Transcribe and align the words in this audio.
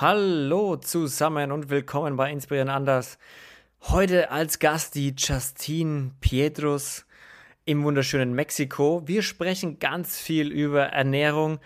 Hallo 0.00 0.74
zusammen 0.74 1.52
und 1.52 1.70
willkommen 1.70 2.16
bei 2.16 2.32
Inspirieren 2.32 2.68
Anders. 2.68 3.16
Heute 3.80 4.32
als 4.32 4.58
Gast 4.58 4.96
die 4.96 5.14
Justine 5.16 6.10
Pietros 6.20 7.06
im 7.64 7.84
wunderschönen 7.84 8.34
Mexiko. 8.34 9.02
Wir 9.06 9.22
sprechen 9.22 9.78
ganz 9.78 10.18
viel 10.18 10.50
über 10.50 10.86
Ernährung, 10.86 11.60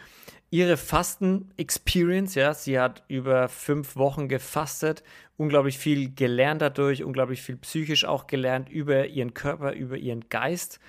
ihre 0.50 0.76
Fasten-Experience. 0.76 2.34
Ja, 2.34 2.52
sie 2.52 2.78
hat 2.78 3.02
über 3.08 3.48
fünf 3.48 3.96
Wochen 3.96 4.28
gefastet, 4.28 5.02
unglaublich 5.38 5.78
viel 5.78 6.14
gelernt 6.14 6.60
dadurch, 6.60 7.02
unglaublich 7.02 7.40
viel 7.40 7.56
psychisch 7.56 8.04
auch 8.04 8.26
gelernt 8.26 8.68
über 8.68 9.06
ihren 9.06 9.32
Körper, 9.32 9.72
über 9.72 9.96
ihren 9.96 10.28
Geist. 10.28 10.80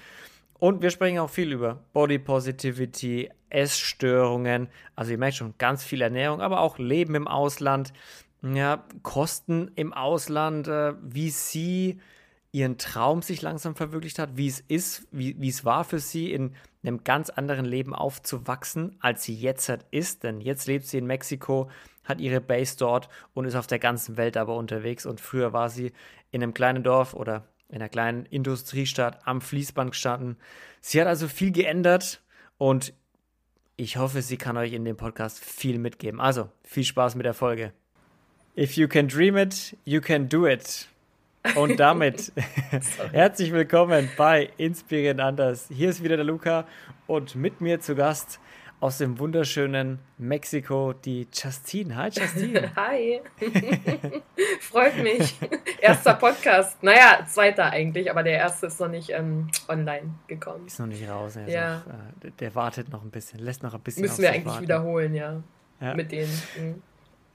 Und 0.60 0.82
wir 0.82 0.89
sprechen 0.89 1.20
auch 1.20 1.30
viel 1.30 1.54
über 1.54 1.80
Body 1.94 2.20
Positivity, 2.20 3.30
Essstörungen. 3.50 4.68
Also 4.96 5.12
ihr 5.12 5.18
merkt 5.18 5.38
schon, 5.38 5.54
ganz 5.57 5.84
viel 5.84 6.02
Ernährung, 6.02 6.42
aber 6.42 6.60
auch 6.60 6.78
Leben 6.78 7.16
im 7.16 7.28
Ausland, 7.28 7.93
ja, 8.42 8.84
Kosten 9.01 9.71
im 9.75 9.93
Ausland, 9.93 10.68
äh, 10.68 10.93
wie 11.01 11.29
sie 11.29 12.00
ihren 12.51 12.78
Traum 12.78 13.21
sich 13.21 13.42
langsam 13.42 13.75
verwirklicht 13.75 14.20
hat, 14.20 14.36
wie 14.36 14.48
es 14.48 14.60
ist, 14.60 15.07
wie, 15.11 15.39
wie 15.39 15.50
es 15.50 15.65
war 15.65 15.84
für 15.84 16.00
sie, 16.00 16.32
in 16.32 16.56
einem 16.84 17.04
ganz 17.04 17.29
anderen 17.29 17.65
Leben 17.65 17.93
aufzuwachsen, 17.93 18.98
als 19.00 19.23
sie 19.23 19.36
jetzt 19.36 19.70
halt 19.70 19.86
ist. 19.92 20.23
Denn 20.23 20.42
jetzt 20.42 20.68
lebt 20.68 20.86
sie 20.86 20.98
in 20.98 21.06
Mexiko, 21.06 21.70
hat 22.04 22.20
ihre 22.20 22.42
Base 22.42 22.76
dort 22.78 23.07
und 23.34 23.46
ist 23.46 23.56
auf 23.56 23.68
der 23.68 23.79
ganzen 23.79 24.18
Welt 24.18 24.36
aber 24.36 24.56
unterwegs. 24.56 25.06
Und 25.06 25.21
früher 25.21 25.54
war 25.54 25.70
sie 25.70 25.92
in 26.32 26.42
einem 26.42 26.54
kleinen 26.54 26.84
Dorf 26.84 27.14
oder 27.14 27.48
in 27.69 27.75
einer 27.75 27.89
kleinen 27.89 28.25
Industriestadt 28.25 29.19
am 29.25 29.41
Fließband 29.41 29.91
gestanden. 29.91 30.37
Sie 30.82 31.00
hat 31.00 31.07
also 31.07 31.28
viel 31.28 31.51
geändert 31.51 32.22
und 32.58 32.94
ich 33.78 33.97
hoffe, 33.97 34.22
sie 34.22 34.38
kann 34.38 34.58
euch 34.58 34.73
in 34.73 34.83
dem 34.83 34.97
Podcast 34.97 35.44
viel 35.44 35.78
mitgeben. 35.78 36.19
Also, 36.19 36.50
viel 36.64 36.83
Spaß 36.83 37.16
mit 37.16 37.25
der 37.25 37.33
Folge. 37.33 37.72
If 38.58 38.73
you 38.73 38.89
can 38.89 39.08
dream 39.08 39.38
it, 39.38 39.78
you 39.86 40.02
can 40.02 40.28
do 40.28 40.45
it. 40.47 40.89
Und 41.56 41.80
damit 41.80 42.34
herzlich 43.14 43.53
willkommen 43.53 44.09
bei 44.17 44.50
Inspirieren 44.58 45.22
Anders. 45.22 45.70
Hier 45.72 45.89
ist 45.89 46.04
wieder 46.04 46.17
der 46.17 46.26
Luca 46.26 46.67
und 47.08 47.36
mit 47.36 47.61
mir 47.61 47.80
zu 47.80 47.95
Gast 47.95 48.39
aus 48.80 48.98
dem 48.98 49.20
wunderschönen 49.20 50.00
Mexiko, 50.18 50.94
die 50.94 51.28
Justine. 51.34 51.96
Hi, 51.98 52.10
Justine. 52.10 52.72
Hi. 52.76 53.22
Freut 54.62 54.98
mich. 55.04 55.36
Erster 55.82 56.14
Podcast. 56.14 56.82
Naja, 56.82 57.26
zweiter 57.28 57.72
eigentlich, 57.72 58.10
aber 58.10 58.24
der 58.24 58.34
erste 58.34 58.68
ist 58.68 58.80
noch 58.80 58.88
nicht 58.88 59.10
ähm, 59.10 59.50
online 59.68 60.14
gekommen. 60.28 60.68
Ist 60.68 60.80
noch 60.80 60.88
nicht 60.88 61.08
raus. 61.10 61.36
Also 61.36 61.52
ja. 61.52 61.84
Auch, 61.86 62.26
äh, 62.26 62.32
der 62.40 62.56
wartet 62.56 62.90
noch 62.90 63.04
ein 63.04 63.12
bisschen, 63.12 63.40
lässt 63.40 63.64
noch 63.64 63.74
ein 63.74 63.82
bisschen. 63.82 64.04
Müssen 64.04 64.22
wir 64.22 64.30
eigentlich 64.30 64.46
warten. 64.46 64.62
wiederholen, 64.64 65.14
ja. 65.14 65.44
ja. 65.82 65.94
Mit 65.96 66.12
denen. 66.12 66.32
Mhm. 66.58 66.82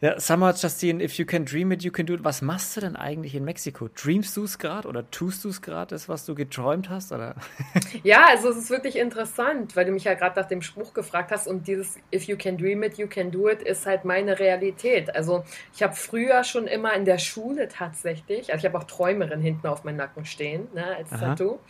Ja, 0.04 0.36
mal, 0.36 0.52
Justine, 0.54 1.02
if 1.02 1.14
you 1.14 1.24
can 1.24 1.46
dream 1.46 1.72
it, 1.72 1.82
you 1.82 1.90
can 1.90 2.04
do 2.04 2.12
it. 2.12 2.22
Was 2.22 2.42
machst 2.42 2.76
du 2.76 2.82
denn 2.82 2.94
eigentlich 2.94 3.34
in 3.34 3.42
Mexiko? 3.42 3.88
Dreamst 3.88 4.36
du 4.36 4.44
es 4.44 4.58
gerade 4.58 4.86
oder 4.86 5.10
tust 5.10 5.42
du 5.44 5.48
es 5.48 5.62
gerade, 5.62 5.94
das, 5.94 6.10
was 6.10 6.26
du 6.26 6.34
geträumt 6.34 6.90
hast? 6.90 7.10
Oder? 7.10 7.36
Ja, 8.02 8.26
also 8.28 8.50
es 8.50 8.58
ist 8.58 8.70
wirklich 8.70 8.96
interessant, 8.96 9.76
weil 9.76 9.86
du 9.86 9.92
mich 9.92 10.04
ja 10.04 10.12
gerade 10.12 10.38
nach 10.38 10.46
dem 10.46 10.60
Spruch 10.60 10.92
gefragt 10.92 11.30
hast 11.30 11.48
und 11.48 11.66
dieses 11.66 11.96
if 12.12 12.24
you 12.24 12.36
can 12.36 12.58
dream 12.58 12.82
it, 12.82 12.98
you 12.98 13.06
can 13.06 13.30
do 13.30 13.48
it 13.48 13.62
ist 13.62 13.86
halt 13.86 14.04
meine 14.04 14.38
Realität. 14.38 15.14
Also 15.14 15.42
ich 15.72 15.82
habe 15.82 15.94
früher 15.94 16.44
schon 16.44 16.66
immer 16.66 16.92
in 16.92 17.06
der 17.06 17.16
Schule 17.16 17.68
tatsächlich, 17.68 18.52
also 18.52 18.58
ich 18.58 18.70
habe 18.70 18.76
auch 18.76 18.84
Träumerin 18.84 19.40
hinten 19.40 19.66
auf 19.68 19.84
meinem 19.84 19.96
Nacken 19.96 20.26
stehen, 20.26 20.68
ne, 20.74 20.84
als 20.96 21.12
Aha. 21.12 21.28
Tattoo 21.28 21.60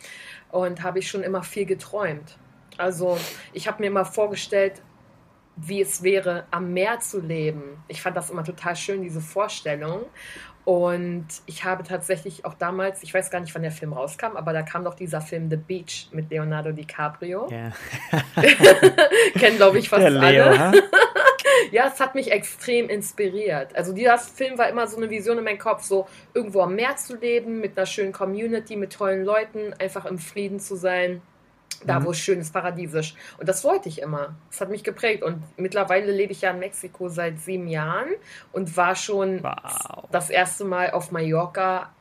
und 0.51 0.83
habe 0.83 0.99
ich 0.99 1.07
schon 1.07 1.23
immer 1.23 1.43
viel 1.43 1.65
geträumt. 1.65 2.37
Also 2.77 3.17
ich 3.53 3.69
habe 3.69 3.81
mir 3.81 3.87
immer 3.87 4.03
vorgestellt, 4.03 4.81
wie 5.55 5.81
es 5.81 6.03
wäre, 6.03 6.45
am 6.51 6.73
Meer 6.73 6.99
zu 6.99 7.19
leben. 7.19 7.83
Ich 7.87 8.01
fand 8.01 8.17
das 8.17 8.29
immer 8.29 8.43
total 8.43 8.75
schön, 8.75 9.01
diese 9.01 9.21
Vorstellung. 9.21 10.05
Und 10.65 11.27
ich 11.45 11.63
habe 11.63 11.83
tatsächlich 11.83 12.43
auch 12.43 12.55
damals, 12.55 13.03
ich 13.03 13.13
weiß 13.13 13.29
gar 13.29 13.39
nicht, 13.39 13.53
wann 13.53 13.61
der 13.61 13.71
Film 13.71 13.93
rauskam, 13.93 14.35
aber 14.35 14.51
da 14.51 14.63
kam 14.63 14.83
doch 14.83 14.95
dieser 14.95 15.21
Film 15.21 15.47
The 15.47 15.57
Beach 15.57 16.09
mit 16.11 16.31
Leonardo 16.31 16.71
DiCaprio. 16.71 17.47
Yeah. 17.51 17.71
Kennen, 19.39 19.57
glaube 19.57 19.77
ich, 19.77 19.89
fast 19.89 20.01
der 20.01 20.09
Leo, 20.09 20.45
alle. 20.45 20.83
ja, 21.71 21.87
es 21.93 21.99
hat 21.99 22.15
mich 22.15 22.31
extrem 22.31 22.89
inspiriert. 22.89 23.75
Also 23.75 23.93
dieser 23.93 24.17
Film 24.17 24.57
war 24.57 24.67
immer 24.67 24.87
so 24.87 24.97
eine 24.97 25.07
Vision 25.11 25.37
in 25.37 25.43
meinem 25.43 25.59
Kopf, 25.59 25.83
so 25.83 26.07
irgendwo 26.33 26.61
am 26.61 26.73
Meer 26.73 26.95
zu 26.95 27.15
leben, 27.15 27.61
mit 27.61 27.77
einer 27.77 27.85
schönen 27.85 28.11
Community, 28.11 28.75
mit 28.75 28.91
tollen 28.91 29.23
Leuten, 29.23 29.71
einfach 29.77 30.05
im 30.05 30.17
Frieden 30.17 30.59
zu 30.59 30.75
sein 30.75 31.21
da, 31.85 31.99
mhm. 31.99 32.05
wo 32.05 32.11
es 32.11 32.19
schön 32.19 32.39
ist, 32.39 32.53
paradiesisch. 32.53 33.15
Und 33.37 33.47
das 33.47 33.63
wollte 33.63 33.89
ich 33.89 34.01
immer. 34.01 34.35
Das 34.49 34.61
hat 34.61 34.69
mich 34.69 34.83
geprägt. 34.83 35.23
Und 35.23 35.43
mittlerweile 35.57 36.11
lebe 36.11 36.31
ich 36.31 36.41
ja 36.41 36.51
in 36.51 36.59
Mexiko 36.59 37.09
seit 37.09 37.39
sieben 37.39 37.67
Jahren 37.67 38.09
und 38.51 38.75
war 38.77 38.95
schon 38.95 39.43
wow. 39.43 40.07
das 40.11 40.29
erste 40.29 40.65
Mal 40.65 40.91
auf 40.91 41.11
Mallorca, 41.11 41.91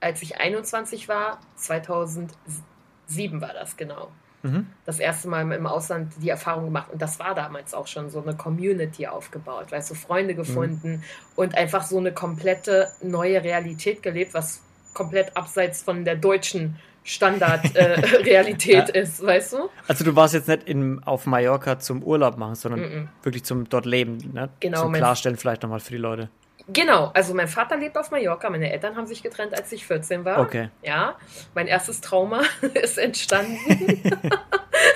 als 0.00 0.22
ich 0.22 0.40
21 0.40 1.08
war. 1.08 1.38
2007 1.56 3.40
war 3.40 3.52
das 3.52 3.76
genau. 3.76 4.10
Mhm. 4.42 4.66
Das 4.84 5.00
erste 5.00 5.28
Mal 5.28 5.50
im 5.52 5.66
Ausland 5.66 6.12
die 6.18 6.28
Erfahrung 6.28 6.66
gemacht. 6.66 6.90
Und 6.92 7.02
das 7.02 7.18
war 7.18 7.34
damals 7.34 7.74
auch 7.74 7.86
schon 7.86 8.08
so 8.10 8.22
eine 8.22 8.36
Community 8.36 9.06
aufgebaut. 9.06 9.72
Weißt 9.72 9.90
du, 9.90 9.94
Freunde 9.94 10.34
mhm. 10.34 10.38
gefunden 10.38 10.90
mhm. 10.90 11.02
und 11.36 11.56
einfach 11.56 11.84
so 11.84 11.98
eine 11.98 12.12
komplette 12.12 12.90
neue 13.02 13.42
Realität 13.42 14.02
gelebt, 14.02 14.34
was 14.34 14.62
komplett 14.94 15.36
abseits 15.36 15.82
von 15.82 16.04
der 16.04 16.16
deutschen 16.16 16.76
Standardrealität 17.08 18.90
äh, 18.90 18.92
ja. 18.94 19.02
ist, 19.02 19.24
weißt 19.24 19.54
du? 19.54 19.70
Also 19.86 20.04
du 20.04 20.14
warst 20.14 20.34
jetzt 20.34 20.46
nicht 20.46 20.64
in, 20.64 21.02
auf 21.04 21.24
Mallorca 21.24 21.78
zum 21.78 22.02
Urlaub 22.02 22.36
machen, 22.36 22.54
sondern 22.54 22.80
mm 22.80 22.84
-mm. 22.84 23.08
wirklich 23.22 23.44
zum 23.44 23.66
dort 23.68 23.86
leben, 23.86 24.18
ne? 24.34 24.50
Genau. 24.60 24.82
Zum 24.82 24.92
Klarstellen 24.92 25.38
vielleicht 25.38 25.62
nochmal 25.62 25.80
für 25.80 25.92
die 25.92 25.98
Leute. 25.98 26.28
Genau, 26.70 27.10
also 27.14 27.32
mein 27.32 27.48
Vater 27.48 27.78
lebt 27.78 27.96
auf 27.96 28.10
Mallorca, 28.10 28.50
meine 28.50 28.70
Eltern 28.70 28.96
haben 28.96 29.06
sich 29.06 29.22
getrennt, 29.22 29.54
als 29.54 29.72
ich 29.72 29.86
14 29.86 30.26
war. 30.26 30.38
Okay. 30.40 30.68
Ja, 30.82 31.16
mein 31.54 31.66
erstes 31.66 32.02
Trauma 32.02 32.42
ist 32.74 32.98
entstanden. 32.98 34.02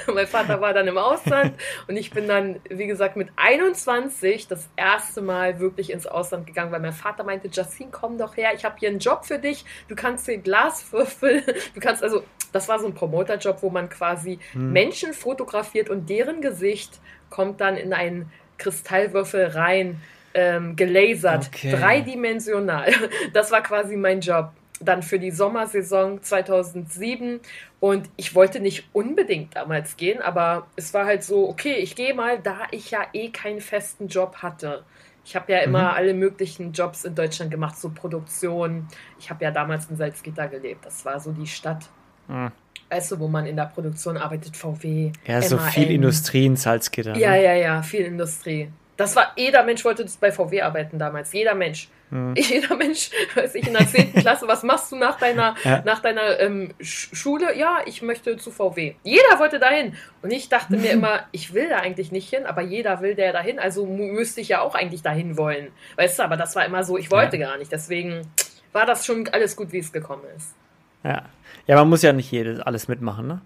mein 0.14 0.26
Vater 0.26 0.60
war 0.60 0.74
dann 0.74 0.86
im 0.86 0.98
Ausland 0.98 1.54
und 1.88 1.96
ich 1.96 2.10
bin 2.10 2.28
dann, 2.28 2.60
wie 2.68 2.86
gesagt, 2.86 3.16
mit 3.16 3.28
21 3.36 4.48
das 4.48 4.68
erste 4.76 5.22
Mal 5.22 5.60
wirklich 5.60 5.90
ins 5.90 6.06
Ausland 6.06 6.46
gegangen, 6.46 6.72
weil 6.72 6.80
mein 6.80 6.92
Vater 6.92 7.24
meinte, 7.24 7.48
Justine, 7.48 7.88
komm 7.90 8.18
doch 8.18 8.36
her, 8.36 8.52
ich 8.54 8.66
habe 8.66 8.76
hier 8.78 8.90
einen 8.90 8.98
Job 8.98 9.24
für 9.24 9.38
dich, 9.38 9.64
du 9.88 9.94
kannst 9.94 10.26
hier 10.26 10.38
Glaswürfel, 10.38 11.42
du 11.74 11.80
kannst 11.80 12.02
also, 12.02 12.22
das 12.52 12.68
war 12.68 12.80
so 12.80 12.86
ein 12.86 12.94
Promoterjob, 12.94 13.62
wo 13.62 13.70
man 13.70 13.88
quasi 13.88 14.38
hm. 14.52 14.72
Menschen 14.72 15.14
fotografiert 15.14 15.88
und 15.88 16.10
deren 16.10 16.42
Gesicht 16.42 17.00
kommt 17.30 17.62
dann 17.62 17.78
in 17.78 17.94
einen 17.94 18.30
Kristallwürfel 18.58 19.46
rein 19.46 20.02
ähm, 20.34 20.76
gelasert, 20.76 21.48
okay. 21.48 21.72
dreidimensional. 21.72 22.92
Das 23.32 23.50
war 23.50 23.62
quasi 23.62 23.96
mein 23.96 24.20
Job. 24.20 24.50
Dann 24.80 25.02
für 25.02 25.20
die 25.20 25.30
Sommersaison 25.30 26.22
2007 26.22 27.40
und 27.78 28.10
ich 28.16 28.34
wollte 28.34 28.58
nicht 28.58 28.88
unbedingt 28.92 29.54
damals 29.54 29.96
gehen, 29.96 30.20
aber 30.20 30.66
es 30.74 30.92
war 30.92 31.06
halt 31.06 31.22
so, 31.22 31.48
okay, 31.48 31.74
ich 31.74 31.94
gehe 31.94 32.14
mal, 32.14 32.40
da 32.40 32.66
ich 32.72 32.90
ja 32.90 33.06
eh 33.12 33.30
keinen 33.30 33.60
festen 33.60 34.08
Job 34.08 34.38
hatte. 34.38 34.82
Ich 35.24 35.36
habe 35.36 35.52
ja 35.52 35.60
immer 35.60 35.82
mhm. 35.82 35.96
alle 35.96 36.14
möglichen 36.14 36.72
Jobs 36.72 37.04
in 37.04 37.14
Deutschland 37.14 37.50
gemacht, 37.50 37.76
so 37.76 37.90
Produktion. 37.90 38.88
Ich 39.18 39.30
habe 39.30 39.44
ja 39.44 39.50
damals 39.50 39.88
in 39.88 39.96
Salzgitter 39.96 40.48
gelebt. 40.48 40.84
Das 40.84 41.04
war 41.04 41.20
so 41.20 41.30
die 41.30 41.46
Stadt. 41.46 41.88
Mhm. 42.26 42.50
Weißt 42.90 43.12
du, 43.12 43.20
wo 43.20 43.28
man 43.28 43.46
in 43.46 43.56
der 43.56 43.66
Produktion 43.66 44.16
arbeitet, 44.16 44.56
VW. 44.56 45.12
Ja, 45.24 45.38
MAN. 45.38 45.42
so 45.42 45.58
viel 45.58 45.90
Industrie 45.90 46.46
in 46.46 46.56
Salzgitter. 46.56 47.16
Ja, 47.16 47.30
ne? 47.30 47.44
ja, 47.44 47.54
ja, 47.54 47.82
viel 47.82 48.02
Industrie. 48.02 48.68
Das 48.96 49.16
war, 49.16 49.32
jeder 49.36 49.62
Mensch 49.64 49.84
wollte 49.84 50.02
das 50.02 50.16
bei 50.16 50.30
VW 50.30 50.62
arbeiten 50.62 50.98
damals. 50.98 51.32
Jeder 51.32 51.54
Mensch. 51.54 51.88
Mhm. 52.10 52.34
Jeder 52.36 52.76
Mensch, 52.76 53.10
weiß 53.34 53.54
ich, 53.54 53.66
in 53.66 53.72
der 53.72 53.86
10. 53.86 54.12
Klasse, 54.14 54.46
was 54.46 54.62
machst 54.62 54.92
du 54.92 54.96
nach 54.96 55.18
deiner, 55.18 55.54
ja. 55.64 55.82
nach 55.84 56.00
deiner 56.00 56.38
ähm, 56.40 56.74
Schule? 56.80 57.56
Ja, 57.56 57.78
ich 57.86 58.02
möchte 58.02 58.36
zu 58.36 58.50
VW. 58.50 58.94
Jeder 59.02 59.38
wollte 59.38 59.58
dahin. 59.58 59.96
Und 60.20 60.30
ich 60.30 60.50
dachte 60.50 60.76
mir 60.76 60.90
immer, 60.92 61.20
ich 61.32 61.54
will 61.54 61.70
da 61.70 61.78
eigentlich 61.78 62.12
nicht 62.12 62.28
hin, 62.28 62.44
aber 62.44 62.60
jeder 62.60 63.00
will 63.00 63.14
der 63.14 63.32
dahin, 63.32 63.58
also 63.58 63.86
müsste 63.86 64.42
ich 64.42 64.48
ja 64.48 64.60
auch 64.60 64.74
eigentlich 64.74 65.00
dahin 65.00 65.38
wollen. 65.38 65.68
Weißt 65.96 66.18
du, 66.18 66.22
aber 66.22 66.36
das 66.36 66.54
war 66.54 66.66
immer 66.66 66.84
so, 66.84 66.98
ich 66.98 67.10
wollte 67.10 67.38
ja. 67.38 67.48
gar 67.48 67.58
nicht. 67.58 67.72
Deswegen 67.72 68.30
war 68.72 68.84
das 68.84 69.06
schon 69.06 69.26
alles 69.28 69.56
gut, 69.56 69.72
wie 69.72 69.78
es 69.78 69.90
gekommen 69.90 70.24
ist. 70.36 70.54
Ja. 71.02 71.22
Ja, 71.66 71.76
man 71.76 71.88
muss 71.88 72.02
ja 72.02 72.12
nicht 72.12 72.30
jedes 72.30 72.60
alles 72.60 72.88
mitmachen, 72.88 73.26
ne? 73.26 73.40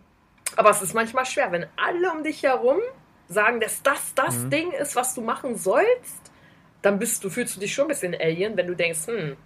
Aber 0.57 0.71
es 0.71 0.83
ist 0.83 0.95
manchmal 0.95 1.27
schwer, 1.27 1.53
wenn 1.53 1.67
alle 1.77 2.11
um 2.13 2.25
dich 2.25 2.43
herum 2.43 2.79
sagen, 3.29 3.61
dass 3.61 3.83
das 3.83 4.15
das 4.15 4.39
mhm. 4.39 4.51
Ding 4.51 4.73
ist, 4.73 4.97
was 4.97 5.15
du 5.15 5.21
machen 5.21 5.57
sollst, 5.57 6.33
dann 6.83 6.99
bist 6.99 7.25
du, 7.25 7.31
fühlst 7.31 7.57
du 7.57 7.61
dich 7.61 7.75
schon 7.75 7.87
ein 7.87 7.89
bisschen 7.89 8.15
Alien, 8.15 8.57
wenn 8.57 8.67
du 8.67 8.75
denkst, 8.75 9.07
hm, 9.07 9.37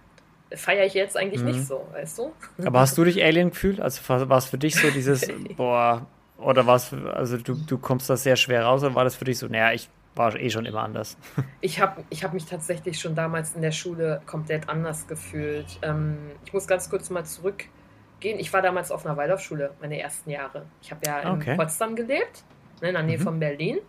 feiere 0.53 0.85
ich 0.85 0.93
jetzt 0.93 1.17
eigentlich 1.17 1.41
mhm. 1.41 1.47
nicht 1.47 1.65
so, 1.65 1.87
weißt 1.93 2.19
du? 2.19 2.33
Aber 2.65 2.81
hast 2.81 2.97
du 2.97 3.03
dich 3.03 3.23
Alien 3.23 3.49
gefühlt? 3.49 3.79
Also 3.79 4.01
war 4.07 4.37
es 4.37 4.45
für 4.45 4.57
dich 4.57 4.75
so 4.75 4.89
dieses, 4.91 5.27
boah, 5.57 6.05
oder 6.37 6.65
war 6.65 6.75
es, 6.75 6.93
also 6.93 7.37
du, 7.37 7.55
du 7.55 7.77
kommst 7.77 8.09
da 8.09 8.17
sehr 8.17 8.35
schwer 8.35 8.65
raus, 8.65 8.83
oder 8.83 8.95
war 8.95 9.03
das 9.03 9.15
für 9.15 9.25
dich 9.25 9.39
so, 9.39 9.47
naja, 9.47 9.73
ich 9.73 9.89
war 10.15 10.35
eh 10.35 10.49
schon 10.49 10.65
immer 10.65 10.83
anders? 10.83 11.17
Ich 11.61 11.79
habe 11.79 12.03
ich 12.09 12.23
hab 12.23 12.33
mich 12.33 12.45
tatsächlich 12.45 12.99
schon 12.99 13.15
damals 13.15 13.55
in 13.55 13.61
der 13.61 13.71
Schule 13.71 14.21
komplett 14.25 14.67
anders 14.67 15.07
gefühlt. 15.07 15.79
Ähm, 15.83 16.17
ich 16.43 16.53
muss 16.53 16.67
ganz 16.67 16.89
kurz 16.89 17.09
mal 17.11 17.23
zurückgehen. 17.23 18.39
Ich 18.39 18.51
war 18.51 18.61
damals 18.61 18.91
auf 18.91 19.05
einer 19.05 19.15
Waldorfschule, 19.15 19.71
meine 19.79 19.99
ersten 19.99 20.31
Jahre. 20.31 20.65
Ich 20.81 20.91
habe 20.91 21.01
ja 21.05 21.19
in 21.19 21.29
okay. 21.29 21.55
Potsdam 21.55 21.95
gelebt 21.95 22.43
in 22.89 22.95
der 22.95 23.03
Nähe 23.03 23.17
mhm. 23.17 23.23
von 23.23 23.39
Berlin. 23.39 23.79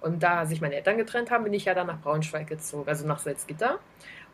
Und 0.00 0.22
da 0.22 0.44
sich 0.46 0.60
meine 0.60 0.74
Eltern 0.74 0.96
getrennt 0.96 1.30
haben, 1.30 1.44
bin 1.44 1.52
ich 1.52 1.64
ja 1.64 1.74
dann 1.74 1.86
nach 1.86 2.00
Braunschweig 2.00 2.46
gezogen, 2.46 2.88
also 2.88 3.06
nach 3.06 3.18
Salzgitter. 3.18 3.78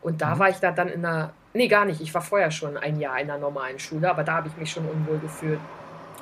Und 0.01 0.21
da 0.21 0.35
mhm. 0.35 0.39
war 0.39 0.49
ich 0.49 0.57
da 0.57 0.71
dann 0.71 0.87
in 0.87 1.05
einer, 1.05 1.33
nee, 1.53 1.67
gar 1.67 1.85
nicht, 1.85 2.01
ich 2.01 2.13
war 2.13 2.21
vorher 2.21 2.51
schon 2.51 2.77
ein 2.77 2.99
Jahr 2.99 3.19
in 3.19 3.29
einer 3.29 3.39
normalen 3.39 3.79
Schule, 3.79 4.09
aber 4.09 4.23
da 4.23 4.35
habe 4.35 4.47
ich 4.47 4.57
mich 4.57 4.71
schon 4.71 4.85
unwohl 4.87 5.19
gefühlt. 5.19 5.59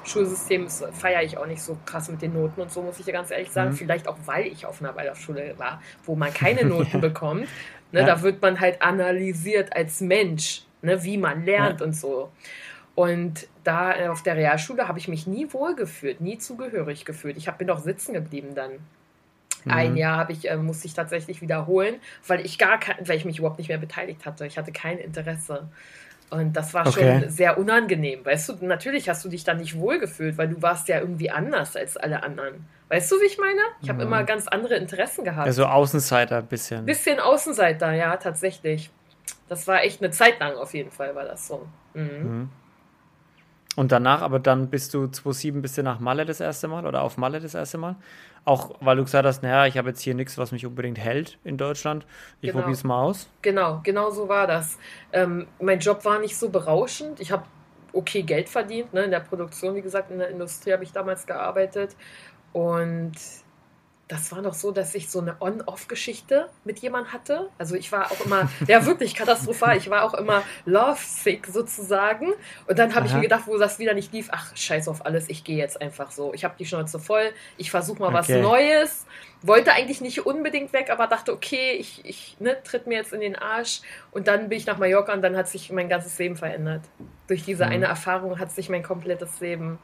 Schulsystem 0.03 0.69
feiere 0.69 1.23
ich 1.23 1.37
auch 1.37 1.45
nicht 1.45 1.61
so 1.61 1.77
krass 1.85 2.09
mit 2.09 2.21
den 2.21 2.33
Noten 2.33 2.61
und 2.61 2.71
so, 2.71 2.81
muss 2.81 2.99
ich 2.99 3.05
ja 3.05 3.13
ganz 3.13 3.29
ehrlich 3.29 3.51
sagen. 3.51 3.71
Mhm. 3.71 3.75
Vielleicht 3.75 4.07
auch, 4.07 4.17
weil 4.25 4.47
ich 4.47 4.65
auf 4.65 4.81
einer 4.81 4.95
Waldorfschule 4.95 5.55
war, 5.57 5.81
wo 6.05 6.15
man 6.15 6.33
keine 6.33 6.65
Noten 6.65 7.01
bekommt. 7.01 7.47
Ne, 7.91 8.01
ja. 8.01 8.05
Da 8.05 8.21
wird 8.21 8.41
man 8.41 8.59
halt 8.59 8.81
analysiert 8.81 9.75
als 9.75 10.01
Mensch, 10.01 10.63
ne, 10.81 11.03
wie 11.03 11.17
man 11.17 11.45
lernt 11.45 11.81
ja. 11.81 11.85
und 11.85 11.93
so. 11.93 12.31
Und 12.95 13.47
da 13.67 13.95
äh, 13.95 14.07
auf 14.07 14.23
der 14.23 14.37
Realschule 14.37 14.87
habe 14.87 14.97
ich 14.97 15.07
mich 15.09 15.27
nie 15.27 15.51
wohlgefühlt, 15.51 16.21
nie 16.21 16.37
zugehörig 16.37 17.03
gefühlt. 17.03 17.35
Ich 17.35 17.47
hab, 17.47 17.57
bin 17.57 17.67
doch 17.67 17.79
sitzen 17.79 18.13
geblieben 18.13 18.55
dann. 18.55 18.71
Mhm. 19.65 19.71
Ein 19.71 19.97
Jahr 19.97 20.17
habe 20.17 20.31
ich, 20.31 20.49
äh, 20.49 20.55
musste 20.55 20.87
ich 20.87 20.93
tatsächlich 20.93 21.41
wiederholen, 21.41 21.95
weil 22.25 22.45
ich 22.45 22.57
gar 22.57 22.79
kein, 22.79 22.95
weil 23.07 23.17
ich 23.17 23.25
mich 23.25 23.39
überhaupt 23.39 23.57
nicht 23.57 23.67
mehr 23.67 23.77
beteiligt 23.77 24.25
hatte. 24.25 24.45
Ich 24.45 24.57
hatte 24.57 24.71
kein 24.71 24.97
Interesse. 24.97 25.67
Und 26.29 26.53
das 26.53 26.73
war 26.73 26.87
okay. 26.87 27.21
schon 27.21 27.29
sehr 27.29 27.57
unangenehm. 27.57 28.25
Weißt 28.25 28.49
du, 28.49 28.65
natürlich 28.65 29.09
hast 29.09 29.23
du 29.23 29.29
dich 29.29 29.43
da 29.43 29.53
nicht 29.53 29.77
wohlgefühlt, 29.77 30.37
weil 30.37 30.49
du 30.49 30.61
warst 30.61 30.87
ja 30.87 30.99
irgendwie 30.99 31.29
anders 31.29 31.75
als 31.75 31.97
alle 31.97 32.23
anderen. 32.23 32.65
Weißt 32.89 33.11
du, 33.11 33.15
wie 33.17 33.25
ich 33.25 33.37
meine? 33.37 33.61
Ich 33.81 33.89
habe 33.89 33.99
mhm. 33.99 34.07
immer 34.07 34.23
ganz 34.23 34.47
andere 34.47 34.75
Interessen 34.75 35.23
gehabt. 35.23 35.45
Also 35.45 35.65
Außenseiter 35.65 36.37
ein 36.37 36.47
bisschen. 36.47 36.85
Bisschen 36.85 37.19
Außenseiter, 37.19 37.93
ja, 37.93 38.15
tatsächlich. 38.17 38.89
Das 39.49 39.67
war 39.67 39.83
echt 39.83 40.01
eine 40.01 40.11
Zeit 40.11 40.39
lang 40.39 40.55
auf 40.55 40.73
jeden 40.73 40.91
Fall, 40.91 41.15
war 41.15 41.25
das 41.25 41.47
so. 41.47 41.67
Mhm. 41.93 42.49
Und 43.77 43.91
danach, 43.91 44.23
aber 44.23 44.39
dann 44.39 44.71
bist 44.71 44.95
du 44.95 45.05
2007 45.05 45.61
bist 45.61 45.77
du 45.77 45.83
nach 45.83 45.99
Malle 45.99 46.25
das 46.25 46.39
erste 46.39 46.67
Mal 46.67 46.87
oder 46.87 47.03
auf 47.03 47.17
Malle 47.17 47.39
das 47.39 47.53
erste 47.53 47.77
Mal. 47.77 47.95
Auch 48.43 48.71
weil 48.79 48.97
du 48.97 49.03
gesagt 49.03 49.23
hast, 49.23 49.43
naja, 49.43 49.67
ich 49.67 49.77
habe 49.77 49.89
jetzt 49.89 50.01
hier 50.01 50.15
nichts, 50.15 50.35
was 50.39 50.51
mich 50.51 50.65
unbedingt 50.65 50.97
hält 50.97 51.37
in 51.43 51.57
Deutschland. 51.57 52.07
Ich 52.41 52.47
genau. 52.49 52.61
probiere 52.61 52.73
es 52.73 52.83
mal 52.83 53.03
aus. 53.03 53.29
Genau, 53.43 53.81
genau 53.83 54.09
so 54.09 54.27
war 54.27 54.47
das. 54.47 54.79
Ähm, 55.13 55.45
mein 55.61 55.77
Job 55.77 56.03
war 56.05 56.17
nicht 56.17 56.35
so 56.35 56.49
berauschend. 56.49 57.19
Ich 57.19 57.31
habe 57.31 57.43
okay 57.93 58.23
Geld 58.23 58.49
verdient, 58.49 58.93
ne, 58.93 59.03
in 59.03 59.11
der 59.11 59.19
Produktion, 59.19 59.75
wie 59.75 59.83
gesagt, 59.83 60.09
in 60.09 60.17
der 60.17 60.29
Industrie 60.29 60.73
habe 60.73 60.83
ich 60.83 60.91
damals 60.91 61.27
gearbeitet. 61.27 61.95
Und 62.53 63.13
das 64.07 64.31
war 64.31 64.41
noch 64.41 64.53
so, 64.53 64.71
dass 64.71 64.95
ich 64.95 65.09
so 65.09 65.19
eine 65.19 65.35
On-Off-Geschichte 65.41 66.49
mit 66.63 66.79
jemandem 66.79 67.11
hatte. 67.11 67.49
Also 67.57 67.75
ich 67.75 67.91
war 67.91 68.09
auch 68.11 68.25
immer, 68.25 68.49
ja 68.67 68.85
wirklich 68.85 69.15
katastrophal, 69.15 69.75
ich 69.77 69.89
war 69.89 70.03
auch 70.03 70.13
immer 70.13 70.43
love-sick 70.65 71.47
sozusagen. 71.47 72.33
Und 72.67 72.79
dann 72.79 72.95
habe 72.95 73.07
ich 73.07 73.13
mir 73.13 73.21
gedacht, 73.21 73.43
wo 73.47 73.57
das 73.57 73.79
wieder 73.79 73.93
nicht 73.93 74.13
lief, 74.13 74.29
ach 74.31 74.55
scheiß 74.55 74.87
auf 74.87 75.05
alles, 75.05 75.29
ich 75.29 75.43
gehe 75.43 75.57
jetzt 75.57 75.81
einfach 75.81 76.11
so. 76.11 76.33
Ich 76.33 76.45
habe 76.45 76.55
die 76.57 76.65
Schnauze 76.65 76.99
voll, 76.99 77.31
ich 77.57 77.69
versuche 77.69 77.99
mal 77.99 78.07
okay. 78.07 78.15
was 78.15 78.29
Neues. 78.29 79.05
Wollte 79.41 79.73
eigentlich 79.73 80.01
nicht 80.01 80.25
unbedingt 80.25 80.73
weg, 80.73 80.89
aber 80.89 81.07
dachte, 81.07 81.33
okay, 81.33 81.73
ich, 81.73 82.03
ich 82.05 82.37
ne, 82.39 82.57
tritt 82.63 82.87
mir 82.87 82.95
jetzt 82.95 83.13
in 83.13 83.19
den 83.19 83.35
Arsch. 83.35 83.81
Und 84.11 84.27
dann 84.27 84.49
bin 84.49 84.57
ich 84.57 84.65
nach 84.65 84.77
Mallorca 84.77 85.13
und 85.13 85.21
dann 85.21 85.35
hat 85.35 85.47
sich 85.47 85.71
mein 85.71 85.89
ganzes 85.89 86.17
Leben 86.17 86.37
verändert. 86.37 86.81
Durch 87.27 87.43
diese 87.43 87.65
mhm. 87.65 87.71
eine 87.71 87.85
Erfahrung 87.85 88.39
hat 88.39 88.51
sich 88.51 88.69
mein 88.69 88.83
komplettes 88.83 89.39
Leben 89.41 89.79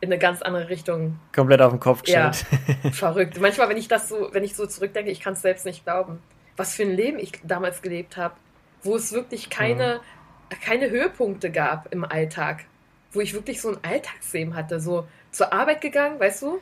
in 0.00 0.08
eine 0.08 0.18
ganz 0.18 0.42
andere 0.42 0.68
Richtung. 0.68 1.18
Komplett 1.34 1.60
auf 1.60 1.72
den 1.72 1.80
Kopf 1.80 2.02
gestellt. 2.02 2.44
Ja, 2.82 2.90
verrückt. 2.92 3.38
Manchmal, 3.40 3.68
wenn 3.68 3.76
ich 3.76 3.88
das 3.88 4.08
so, 4.08 4.30
wenn 4.32 4.44
ich 4.44 4.56
so 4.56 4.66
zurückdenke, 4.66 5.10
ich 5.10 5.20
kann 5.20 5.34
es 5.34 5.42
selbst 5.42 5.66
nicht 5.66 5.84
glauben, 5.84 6.22
was 6.56 6.74
für 6.74 6.82
ein 6.82 6.90
Leben 6.94 7.18
ich 7.18 7.32
damals 7.44 7.82
gelebt 7.82 8.16
habe, 8.16 8.34
wo 8.82 8.96
es 8.96 9.12
wirklich 9.12 9.50
keine, 9.50 9.94
ja. 9.94 10.58
keine 10.64 10.90
Höhepunkte 10.90 11.50
gab 11.50 11.92
im 11.92 12.04
Alltag, 12.04 12.64
wo 13.12 13.20
ich 13.20 13.34
wirklich 13.34 13.60
so 13.60 13.70
ein 13.70 13.78
Alltagsleben 13.82 14.54
hatte, 14.54 14.80
so 14.80 15.06
zur 15.30 15.52
Arbeit 15.52 15.80
gegangen, 15.80 16.18
weißt 16.18 16.42
du, 16.42 16.60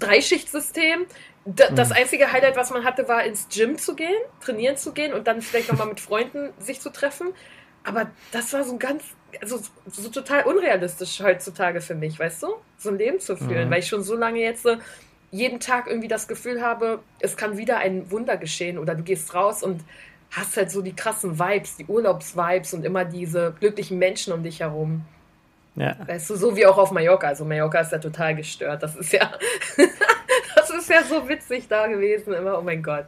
Dreischichtsystem. 0.00 1.06
Das 1.44 1.90
mhm. 1.90 1.96
einzige 1.96 2.32
Highlight, 2.32 2.56
was 2.56 2.70
man 2.70 2.84
hatte, 2.84 3.08
war 3.08 3.24
ins 3.24 3.48
Gym 3.48 3.78
zu 3.78 3.94
gehen, 3.94 4.20
trainieren 4.40 4.76
zu 4.76 4.92
gehen 4.92 5.12
und 5.12 5.26
dann 5.26 5.40
vielleicht 5.40 5.70
nochmal 5.70 5.86
mit 5.86 6.00
Freunden 6.00 6.50
sich 6.58 6.80
zu 6.80 6.90
treffen. 6.90 7.28
Aber 7.84 8.10
das 8.32 8.52
war 8.52 8.64
so 8.64 8.72
ein 8.72 8.78
ganz 8.78 9.04
also 9.40 9.60
so 9.86 10.08
total 10.08 10.44
unrealistisch 10.44 11.20
heutzutage 11.20 11.80
für 11.80 11.94
mich, 11.94 12.18
weißt 12.18 12.42
du? 12.42 12.48
So 12.78 12.90
ein 12.90 12.98
Leben 12.98 13.20
zu 13.20 13.36
führen, 13.36 13.68
mhm. 13.68 13.70
weil 13.70 13.80
ich 13.80 13.88
schon 13.88 14.02
so 14.02 14.16
lange 14.16 14.40
jetzt 14.40 14.62
so 14.62 14.76
jeden 15.30 15.60
Tag 15.60 15.86
irgendwie 15.86 16.08
das 16.08 16.26
Gefühl 16.28 16.62
habe, 16.62 17.00
es 17.20 17.36
kann 17.36 17.56
wieder 17.58 17.78
ein 17.78 18.10
Wunder 18.10 18.36
geschehen 18.36 18.78
oder 18.78 18.94
du 18.94 19.02
gehst 19.02 19.34
raus 19.34 19.62
und 19.62 19.82
hast 20.30 20.56
halt 20.56 20.70
so 20.70 20.82
die 20.82 20.94
krassen 20.94 21.38
Vibes, 21.38 21.76
die 21.76 21.86
Urlaubsvibes 21.86 22.74
und 22.74 22.84
immer 22.84 23.04
diese 23.04 23.54
glücklichen 23.58 23.98
Menschen 23.98 24.32
um 24.32 24.42
dich 24.42 24.60
herum. 24.60 25.04
Ja. 25.74 25.96
Weißt 26.06 26.30
du, 26.30 26.36
so 26.36 26.56
wie 26.56 26.66
auch 26.66 26.76
auf 26.76 26.90
Mallorca. 26.90 27.28
Also 27.28 27.44
Mallorca 27.44 27.80
ist 27.80 27.92
ja 27.92 27.98
total 27.98 28.34
gestört. 28.34 28.82
Das 28.82 28.96
ist 28.96 29.12
ja, 29.12 29.32
ist 30.88 30.96
ja 30.96 31.02
so 31.04 31.28
witzig 31.28 31.68
da 31.68 31.86
gewesen 31.86 32.32
immer. 32.32 32.58
Oh 32.58 32.62
mein 32.62 32.82
Gott. 32.82 33.06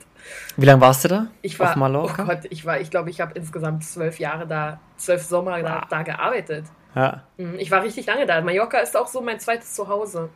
Wie 0.57 0.67
lange 0.67 0.81
warst 0.81 1.05
du 1.05 1.09
da? 1.09 1.27
Ich 1.43 1.59
war, 1.59 1.71
auf 1.71 1.77
Mallorca? 1.77 2.23
Oh 2.23 2.27
Gott, 2.27 2.41
ich 2.51 2.65
war, 2.65 2.81
ich 2.81 2.91
glaube, 2.91 3.11
ich 3.11 3.21
habe 3.21 3.33
insgesamt 3.35 3.85
zwölf 3.85 4.19
Jahre 4.19 4.47
da, 4.47 4.81
zwölf 4.97 5.23
Sommer 5.23 5.57
wow. 5.57 5.63
da, 5.63 5.87
da 5.89 6.03
gearbeitet. 6.03 6.67
Ja. 6.95 7.23
Mhm, 7.37 7.59
ich 7.59 7.71
war 7.71 7.83
richtig 7.83 8.07
lange 8.07 8.27
da. 8.27 8.41
Mallorca 8.41 8.79
ist 8.79 8.97
auch 8.97 9.07
so 9.07 9.21
mein 9.21 9.41
zweites 9.41 9.75
Zuhause. 9.75 10.29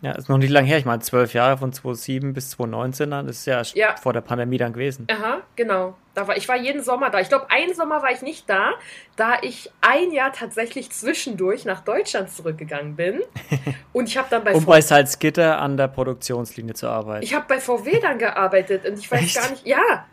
Ja, 0.00 0.12
ist 0.12 0.28
noch 0.28 0.38
nicht 0.38 0.50
lang 0.50 0.64
her. 0.64 0.78
Ich 0.78 0.84
meine, 0.84 1.00
zwölf 1.00 1.34
Jahre 1.34 1.58
von 1.58 1.72
2007 1.72 2.32
bis 2.32 2.50
2019, 2.50 3.10
dann 3.10 3.28
ist 3.28 3.46
ja, 3.46 3.62
ja, 3.74 3.96
vor 3.96 4.12
der 4.12 4.20
Pandemie 4.20 4.56
dann 4.56 4.72
gewesen. 4.72 5.08
Aha, 5.10 5.38
genau. 5.56 5.96
Da 6.14 6.28
war, 6.28 6.36
ich 6.36 6.48
war 6.48 6.56
jeden 6.56 6.82
Sommer 6.82 7.10
da. 7.10 7.20
Ich 7.20 7.28
glaube, 7.28 7.50
einen 7.50 7.74
Sommer 7.74 8.02
war 8.02 8.12
ich 8.12 8.22
nicht 8.22 8.48
da, 8.48 8.72
da 9.16 9.38
ich 9.42 9.70
ein 9.80 10.12
Jahr 10.12 10.32
tatsächlich 10.32 10.90
zwischendurch 10.90 11.64
nach 11.64 11.80
Deutschland 11.80 12.30
zurückgegangen 12.30 12.94
bin. 12.94 13.22
Und 13.92 14.08
ich 14.08 14.16
habe 14.16 14.28
dann 14.30 14.44
bei 14.44 14.54
Um 14.54 14.64
bei 14.64 14.80
Salzgitter 14.80 15.58
an 15.60 15.76
der 15.76 15.88
Produktionslinie 15.88 16.74
zu 16.74 16.88
arbeiten. 16.88 17.24
Ich 17.24 17.34
habe 17.34 17.46
bei 17.48 17.58
VW 17.58 17.98
dann 18.00 18.18
gearbeitet 18.18 18.86
und 18.86 18.98
ich 18.98 19.10
weiß 19.10 19.20
Echt? 19.20 19.34
gar 19.36 19.50
nicht. 19.50 19.66
Ja, 19.66 20.06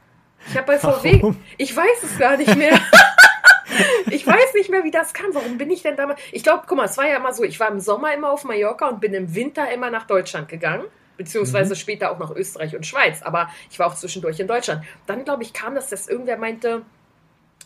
ich 0.48 0.58
habe 0.58 0.66
bei 0.66 0.80
VW. 0.80 1.22
Warum? 1.22 1.38
Ich 1.58 1.76
weiß 1.76 2.04
es 2.04 2.18
gar 2.18 2.38
nicht 2.38 2.56
mehr. 2.56 2.80
ich 4.10 4.26
weiß 4.26 4.54
nicht 4.56 4.70
mehr, 4.70 4.84
wie 4.84 4.92
das 4.92 5.14
kam. 5.14 5.34
Warum 5.34 5.58
bin 5.58 5.70
ich 5.72 5.82
denn 5.82 5.96
damals? 5.96 6.20
Ich 6.32 6.44
glaube, 6.44 6.64
guck 6.68 6.78
mal, 6.78 6.86
es 6.86 6.98
war 6.98 7.08
ja 7.08 7.18
immer 7.18 7.34
so, 7.34 7.44
ich 7.44 7.60
war 7.60 7.70
im 7.70 7.80
Sommer 7.80 8.14
immer 8.14 8.32
auf 8.32 8.44
Mallorca 8.44 8.88
und 8.88 9.02
bin 9.02 9.14
im 9.14 9.34
Winter 9.36 9.72
immer 9.72 9.90
nach 9.90 10.08
Deutschland 10.08 10.50
gegangen. 10.50 10.86
Beziehungsweise 11.18 11.76
mhm. 11.76 11.78
später 11.78 12.12
auch 12.12 12.20
nach 12.20 12.32
Österreich 12.32 12.76
und 12.76 12.86
Schweiz. 12.86 13.22
Aber 13.22 13.50
ich 13.72 13.80
war 13.80 13.88
auch 13.88 13.96
zwischendurch 13.96 14.40
in 14.40 14.48
Deutschland. 14.48 14.84
Dann, 15.08 15.24
glaube 15.24 15.44
ich, 15.44 15.54
kam 15.54 15.76
das, 15.76 15.90
dass 15.90 16.10
irgendwer 16.10 16.38
meinte, 16.38 16.82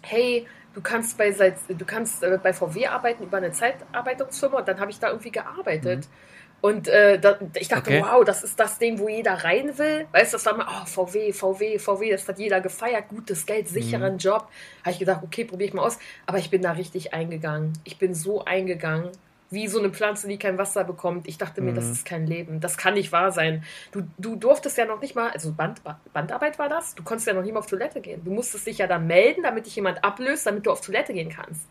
hey, 0.01 0.45
du 0.73 0.81
kannst 0.81 1.17
bei, 1.17 1.31
du 1.31 1.85
kannst 1.85 2.23
äh, 2.23 2.39
bei 2.41 2.53
VW 2.53 2.87
arbeiten 2.87 3.23
über 3.23 3.37
eine 3.37 3.51
Zeitarbeitungsfirma 3.51 4.59
und 4.59 4.67
dann 4.67 4.79
habe 4.79 4.91
ich 4.91 4.99
da 4.99 5.09
irgendwie 5.09 5.31
gearbeitet. 5.31 6.05
Mhm. 6.05 6.29
Und 6.61 6.87
äh, 6.87 7.19
da, 7.19 7.39
ich 7.55 7.69
dachte, 7.69 7.89
okay. 7.89 8.03
wow, 8.03 8.23
das 8.25 8.43
ist 8.43 8.59
das 8.59 8.77
Ding, 8.77 8.99
wo 8.99 9.07
jeder 9.07 9.33
rein 9.33 9.77
will. 9.77 10.07
Weißt 10.11 10.33
du, 10.33 10.37
das 10.37 10.45
war 10.45 10.57
mal, 10.57 10.67
oh, 10.67 10.85
VW, 10.85 11.31
VW, 11.31 11.79
VW, 11.79 12.11
das 12.11 12.27
hat 12.27 12.37
jeder 12.37 12.59
gefeiert, 12.59 13.07
gutes 13.07 13.45
Geld, 13.45 13.69
sicheren 13.69 14.13
mhm. 14.13 14.19
Job. 14.19 14.49
Habe 14.81 14.91
ich 14.91 14.99
gedacht, 14.99 15.21
okay, 15.23 15.45
probiere 15.45 15.69
ich 15.69 15.73
mal 15.73 15.85
aus. 15.85 15.97
Aber 16.25 16.37
ich 16.37 16.49
bin 16.49 16.61
da 16.61 16.73
richtig 16.73 17.13
eingegangen. 17.13 17.73
Ich 17.85 17.97
bin 17.97 18.13
so 18.13 18.43
eingegangen, 18.43 19.11
wie 19.51 19.67
so 19.67 19.79
eine 19.79 19.89
Pflanze, 19.89 20.27
die 20.27 20.37
kein 20.37 20.57
Wasser 20.57 20.83
bekommt. 20.83 21.27
Ich 21.27 21.37
dachte 21.37 21.61
mir, 21.61 21.71
mhm. 21.71 21.75
das 21.75 21.85
ist 21.85 22.05
kein 22.05 22.27
Leben. 22.27 22.59
Das 22.59 22.77
kann 22.77 22.93
nicht 22.93 23.11
wahr 23.11 23.31
sein. 23.31 23.63
Du, 23.91 24.03
du 24.17 24.35
durftest 24.35 24.77
ja 24.77 24.85
noch 24.85 25.01
nicht 25.01 25.15
mal, 25.15 25.29
also 25.29 25.53
Band, 25.53 25.81
Bandarbeit 26.13 26.59
war 26.59 26.69
das, 26.69 26.93
du 26.93 27.03
konntest 27.03 27.27
ja 27.27 27.33
noch 27.33 27.41
nicht 27.41 27.53
mal 27.53 27.59
auf 27.59 27.67
Toilette 27.67 28.01
gehen. 28.01 28.23
Du 28.23 28.31
musstest 28.31 28.67
dich 28.67 28.79
ja 28.79 28.87
da 28.87 28.99
melden, 28.99 29.43
damit 29.43 29.65
dich 29.65 29.75
jemand 29.75 30.03
ablöst, 30.03 30.45
damit 30.45 30.65
du 30.65 30.71
auf 30.71 30.81
Toilette 30.81 31.13
gehen 31.13 31.29
kannst. 31.29 31.61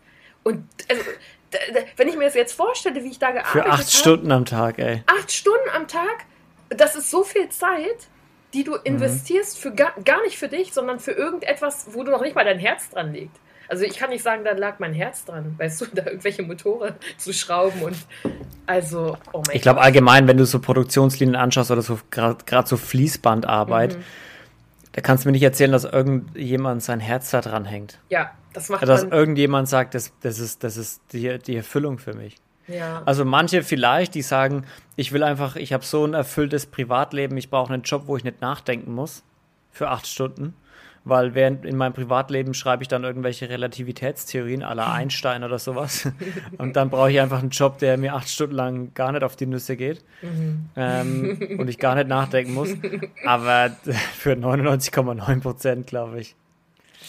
Und 0.43 0.65
also, 0.89 1.03
wenn 1.97 2.07
ich 2.07 2.15
mir 2.15 2.25
das 2.25 2.35
jetzt 2.35 2.53
vorstelle, 2.53 3.03
wie 3.03 3.09
ich 3.09 3.19
da 3.19 3.31
gearbeitet 3.31 3.63
habe. 3.63 3.77
Für 3.77 3.83
acht 3.83 3.91
Stunden 3.91 4.31
am 4.31 4.45
Tag, 4.45 4.79
ey. 4.79 5.03
Acht 5.07 5.31
Stunden 5.31 5.69
am 5.75 5.87
Tag, 5.87 6.25
das 6.69 6.95
ist 6.95 7.09
so 7.09 7.23
viel 7.23 7.49
Zeit, 7.49 8.07
die 8.53 8.63
du 8.63 8.71
mhm. 8.71 8.79
investierst 8.83 9.57
mhm. 9.57 9.61
für 9.61 9.71
gar, 9.73 9.93
gar 10.03 10.21
nicht 10.23 10.37
für 10.37 10.47
dich, 10.47 10.73
sondern 10.73 10.99
für 10.99 11.11
irgendetwas, 11.11 11.87
wo 11.91 12.03
du 12.03 12.11
noch 12.11 12.21
nicht 12.21 12.35
mal 12.35 12.45
dein 12.45 12.59
Herz 12.59 12.89
dran 12.89 13.13
liegt. 13.13 13.35
Also 13.67 13.83
ich 13.83 13.97
kann 13.97 14.09
nicht 14.09 14.23
sagen, 14.23 14.43
da 14.43 14.53
lag 14.53 14.79
mein 14.79 14.93
Herz 14.93 15.25
dran, 15.25 15.53
weißt 15.57 15.81
du, 15.81 15.85
da 15.93 16.05
irgendwelche 16.05 16.41
Motoren 16.43 16.95
zu 17.17 17.33
schrauben 17.33 17.81
und 17.83 17.97
also, 18.65 19.17
oh 19.31 19.43
mein 19.45 19.55
Ich 19.55 19.61
glaube 19.61 19.81
allgemein, 19.81 20.27
wenn 20.27 20.37
du 20.37 20.45
so 20.45 20.59
Produktionslinien 20.59 21.35
anschaust 21.35 21.71
oder 21.71 21.81
so 21.81 21.99
gerade 22.09 22.67
so 22.67 22.77
Fließbandarbeit, 22.77 23.97
mhm. 23.97 24.03
Da 24.99 25.01
kannst 25.01 25.23
du 25.23 25.29
mir 25.29 25.31
nicht 25.31 25.43
erzählen, 25.43 25.71
dass 25.71 25.85
irgendjemand 25.85 26.83
sein 26.83 26.99
Herz 26.99 27.31
da 27.31 27.39
dran 27.39 27.63
hängt. 27.63 27.99
Ja, 28.09 28.31
das 28.51 28.67
macht 28.67 28.85
Dass 28.85 29.03
irgendjemand 29.03 29.69
sagt, 29.69 29.95
das, 29.95 30.11
das 30.19 30.39
ist, 30.39 30.61
das 30.65 30.75
ist 30.75 31.01
die, 31.13 31.39
die 31.39 31.55
Erfüllung 31.55 31.99
für 31.99 32.13
mich. 32.13 32.35
Ja. 32.67 33.01
Also 33.05 33.23
manche 33.23 33.63
vielleicht, 33.63 34.13
die 34.13 34.21
sagen, 34.21 34.65
ich 34.97 35.13
will 35.13 35.23
einfach, 35.23 35.55
ich 35.55 35.71
habe 35.71 35.85
so 35.85 36.03
ein 36.03 36.13
erfülltes 36.13 36.65
Privatleben, 36.65 37.37
ich 37.37 37.49
brauche 37.49 37.73
einen 37.73 37.83
Job, 37.83 38.03
wo 38.07 38.17
ich 38.17 38.25
nicht 38.25 38.41
nachdenken 38.41 38.93
muss 38.93 39.23
für 39.71 39.87
acht 39.87 40.05
Stunden. 40.05 40.53
Weil 41.05 41.33
während 41.33 41.65
in 41.65 41.77
meinem 41.77 41.93
Privatleben 41.93 42.53
schreibe 42.53 42.83
ich 42.83 42.87
dann 42.87 43.03
irgendwelche 43.03 43.49
Relativitätstheorien 43.49 44.63
aller 44.63 44.91
Einstein 44.93 45.43
oder 45.43 45.59
sowas. 45.59 46.11
Und 46.57 46.75
dann 46.75 46.89
brauche 46.89 47.11
ich 47.11 47.19
einfach 47.19 47.39
einen 47.39 47.49
Job, 47.49 47.79
der 47.79 47.97
mir 47.97 48.13
acht 48.15 48.29
Stunden 48.29 48.55
lang 48.55 48.93
gar 48.93 49.11
nicht 49.11 49.23
auf 49.23 49.35
die 49.35 49.45
Nüsse 49.45 49.75
geht 49.75 50.03
mhm. 50.21 50.69
ähm, 50.75 51.57
und 51.59 51.67
ich 51.69 51.77
gar 51.77 51.95
nicht 51.95 52.07
nachdenken 52.09 52.53
muss. 52.53 52.69
Aber 53.25 53.71
für 54.13 54.33
99,9 54.33 55.41
Prozent, 55.41 55.87
glaube 55.87 56.19
ich, 56.21 56.35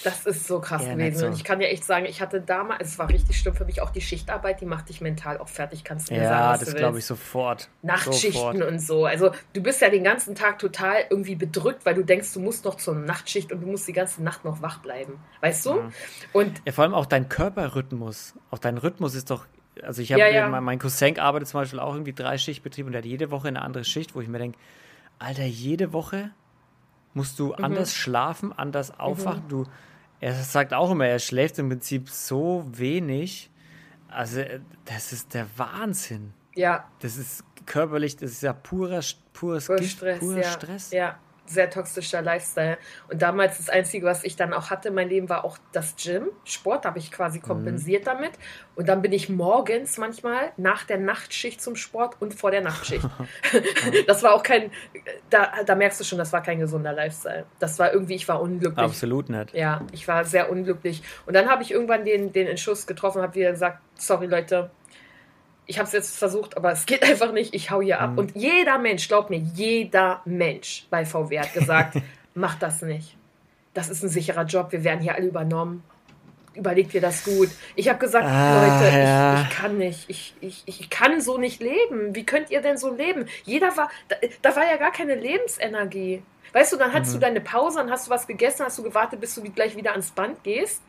Das 0.04 0.26
ist 0.26 0.46
so 0.46 0.60
krass 0.60 0.84
ja, 0.84 0.94
gewesen. 0.94 1.18
So. 1.18 1.26
Und 1.26 1.34
ich 1.34 1.44
kann 1.44 1.60
ja 1.60 1.68
echt 1.68 1.84
sagen, 1.84 2.06
ich 2.06 2.20
hatte 2.20 2.40
damals, 2.40 2.88
es 2.88 2.98
war 2.98 3.08
richtig 3.08 3.38
schlimm 3.38 3.54
für 3.54 3.64
mich, 3.64 3.82
auch 3.82 3.90
die 3.90 4.00
Schichtarbeit, 4.00 4.60
die 4.60 4.66
macht 4.66 4.88
dich 4.88 5.00
mental 5.00 5.38
auch 5.38 5.48
fertig, 5.48 5.84
kannst 5.84 6.10
du 6.10 6.14
mir 6.14 6.22
ja, 6.22 6.28
sagen. 6.28 6.60
Ja, 6.60 6.64
das 6.64 6.74
glaube 6.74 6.98
ich 6.98 7.04
sofort. 7.04 7.68
Nachtschichten 7.82 8.32
sofort. 8.32 8.62
und 8.62 8.78
so. 8.80 9.04
Also 9.04 9.30
du 9.52 9.62
bist 9.62 9.80
ja 9.80 9.90
den 9.90 10.04
ganzen 10.04 10.34
Tag 10.34 10.58
total 10.58 11.04
irgendwie 11.10 11.34
bedrückt, 11.34 11.84
weil 11.84 11.94
du 11.94 12.04
denkst, 12.04 12.32
du 12.32 12.40
musst 12.40 12.64
noch 12.64 12.76
zur 12.76 12.94
Nachtschicht 12.94 13.52
und 13.52 13.60
du 13.60 13.66
musst 13.66 13.86
die 13.88 13.92
ganze 13.92 14.22
Nacht 14.22 14.44
noch 14.44 14.62
wach 14.62 14.78
bleiben. 14.78 15.20
Weißt 15.40 15.66
du? 15.66 15.76
Ja. 15.76 15.90
Und 16.32 16.62
ja, 16.64 16.72
vor 16.72 16.84
allem 16.84 16.94
auch 16.94 17.06
dein 17.06 17.28
Körperrhythmus. 17.28 18.34
Auch 18.50 18.58
dein 18.58 18.78
Rhythmus 18.78 19.14
ist 19.14 19.30
doch. 19.30 19.46
Also 19.82 20.02
ich 20.02 20.12
habe 20.12 20.30
ja, 20.30 20.48
mein 20.48 20.78
Cousin 20.78 21.18
arbeitet 21.18 21.48
zum 21.48 21.60
Beispiel 21.60 21.78
auch 21.78 21.94
irgendwie 21.94 22.12
drei 22.12 22.36
Schichtbetrieb 22.38 22.86
und 22.86 22.92
der 22.92 23.00
hat 23.00 23.06
jede 23.06 23.30
Woche 23.30 23.48
eine 23.48 23.62
andere 23.62 23.84
Schicht, 23.84 24.14
wo 24.14 24.20
ich 24.20 24.28
mir 24.28 24.38
denke, 24.38 24.58
Alter, 25.18 25.44
jede 25.44 25.92
Woche 25.92 26.32
musst 27.14 27.38
du 27.38 27.48
mhm. 27.48 27.64
anders 27.64 27.94
schlafen, 27.94 28.52
anders 28.52 28.98
aufwachen. 28.98 29.44
Mhm. 29.44 29.48
Du, 29.48 29.66
er 30.20 30.34
sagt 30.34 30.72
auch 30.72 30.90
immer, 30.90 31.06
er 31.06 31.18
schläft 31.18 31.58
im 31.58 31.68
Prinzip 31.68 32.08
so 32.08 32.64
wenig. 32.70 33.50
Also, 34.08 34.42
das 34.84 35.12
ist 35.12 35.34
der 35.34 35.46
Wahnsinn. 35.56 36.32
Ja. 36.54 36.84
Das 37.00 37.16
ist 37.16 37.44
körperlich, 37.66 38.16
das 38.16 38.32
ist 38.32 38.42
ja 38.42 38.52
purer, 38.52 39.00
pures 39.32 39.66
Pur 39.66 39.76
Gift, 39.76 39.96
Stress, 39.96 40.18
purer 40.18 40.42
ja. 40.42 40.50
Stress. 40.50 40.90
Ja, 40.90 41.18
sehr 41.50 41.70
toxischer 41.70 42.22
Lifestyle. 42.22 42.78
Und 43.08 43.22
damals 43.22 43.58
das 43.58 43.68
Einzige, 43.68 44.06
was 44.06 44.24
ich 44.24 44.36
dann 44.36 44.52
auch 44.52 44.70
hatte 44.70 44.88
in 44.88 44.94
meinem 44.94 45.08
Leben, 45.08 45.28
war 45.28 45.44
auch 45.44 45.58
das 45.72 45.94
Gym. 45.96 46.28
Sport 46.44 46.84
habe 46.84 46.98
ich 46.98 47.10
quasi 47.10 47.38
mhm. 47.38 47.42
kompensiert 47.42 48.02
mhm. 48.02 48.06
damit. 48.06 48.32
Und 48.76 48.88
dann 48.88 49.02
bin 49.02 49.12
ich 49.12 49.28
morgens 49.28 49.98
manchmal 49.98 50.52
nach 50.56 50.84
der 50.84 50.98
Nachtschicht 50.98 51.60
zum 51.60 51.76
Sport 51.76 52.16
und 52.20 52.34
vor 52.34 52.50
der 52.50 52.60
Nachtschicht. 52.60 53.06
das 54.06 54.22
war 54.22 54.34
auch 54.34 54.42
kein, 54.42 54.70
da, 55.28 55.50
da 55.66 55.74
merkst 55.74 56.00
du 56.00 56.04
schon, 56.04 56.18
das 56.18 56.32
war 56.32 56.42
kein 56.42 56.60
gesunder 56.60 56.92
Lifestyle. 56.92 57.44
Das 57.58 57.78
war 57.78 57.92
irgendwie, 57.92 58.14
ich 58.14 58.28
war 58.28 58.40
unglücklich. 58.40 58.78
Absolut 58.84 59.28
nicht. 59.28 59.54
Ja, 59.54 59.82
ich 59.92 60.06
war 60.08 60.24
sehr 60.24 60.50
unglücklich. 60.50 61.02
Und 61.26 61.34
dann 61.34 61.48
habe 61.48 61.62
ich 61.62 61.72
irgendwann 61.72 62.04
den, 62.04 62.32
den 62.32 62.46
Entschluss 62.46 62.86
getroffen, 62.86 63.22
habe 63.22 63.34
wieder 63.34 63.50
gesagt, 63.50 63.80
sorry 63.96 64.26
Leute, 64.26 64.70
ich 65.70 65.78
habe 65.78 65.86
es 65.86 65.92
jetzt 65.92 66.18
versucht, 66.18 66.56
aber 66.56 66.72
es 66.72 66.84
geht 66.84 67.02
einfach 67.08 67.32
nicht, 67.32 67.54
ich 67.54 67.70
hau 67.70 67.80
hier 67.80 68.00
ab. 68.00 68.12
Mhm. 68.12 68.18
Und 68.18 68.36
jeder 68.36 68.78
Mensch, 68.78 69.08
glaub 69.08 69.30
mir, 69.30 69.38
jeder 69.38 70.20
Mensch 70.24 70.86
bei 70.90 71.06
VW 71.06 71.38
hat 71.38 71.54
gesagt, 71.54 71.96
mach 72.34 72.56
das 72.56 72.82
nicht. 72.82 73.16
Das 73.72 73.88
ist 73.88 74.02
ein 74.02 74.08
sicherer 74.08 74.44
Job, 74.44 74.72
wir 74.72 74.82
werden 74.82 75.00
hier 75.00 75.14
alle 75.14 75.28
übernommen. 75.28 75.84
Überlegt 76.54 76.92
dir 76.92 77.00
das 77.00 77.22
gut. 77.22 77.48
Ich 77.76 77.88
habe 77.88 78.00
gesagt, 78.00 78.26
ah, 78.26 78.80
Leute, 78.82 78.98
ja. 78.98 79.34
ich, 79.34 79.46
ich, 79.48 79.56
kann 79.56 79.78
nicht, 79.78 80.04
ich, 80.08 80.34
ich, 80.40 80.62
ich 80.66 80.90
kann 80.90 81.20
so 81.20 81.38
nicht 81.38 81.62
leben. 81.62 82.16
Wie 82.16 82.26
könnt 82.26 82.50
ihr 82.50 82.60
denn 82.60 82.76
so 82.76 82.92
leben? 82.92 83.26
Jeder 83.44 83.76
war, 83.76 83.88
da, 84.08 84.16
da 84.42 84.56
war 84.56 84.64
ja 84.68 84.76
gar 84.76 84.90
keine 84.90 85.14
Lebensenergie. 85.14 86.24
Weißt 86.52 86.72
du, 86.72 86.76
dann 86.76 86.92
hattest 86.92 87.12
mhm. 87.12 87.20
du 87.20 87.26
deine 87.26 87.40
Pause, 87.40 87.78
dann 87.78 87.90
hast 87.92 88.08
du 88.08 88.10
was 88.10 88.26
gegessen, 88.26 88.66
hast 88.66 88.76
du 88.78 88.82
gewartet, 88.82 89.20
bis 89.20 89.36
du 89.36 89.42
gleich 89.42 89.76
wieder 89.76 89.92
ans 89.92 90.10
Band 90.10 90.42
gehst. 90.42 90.82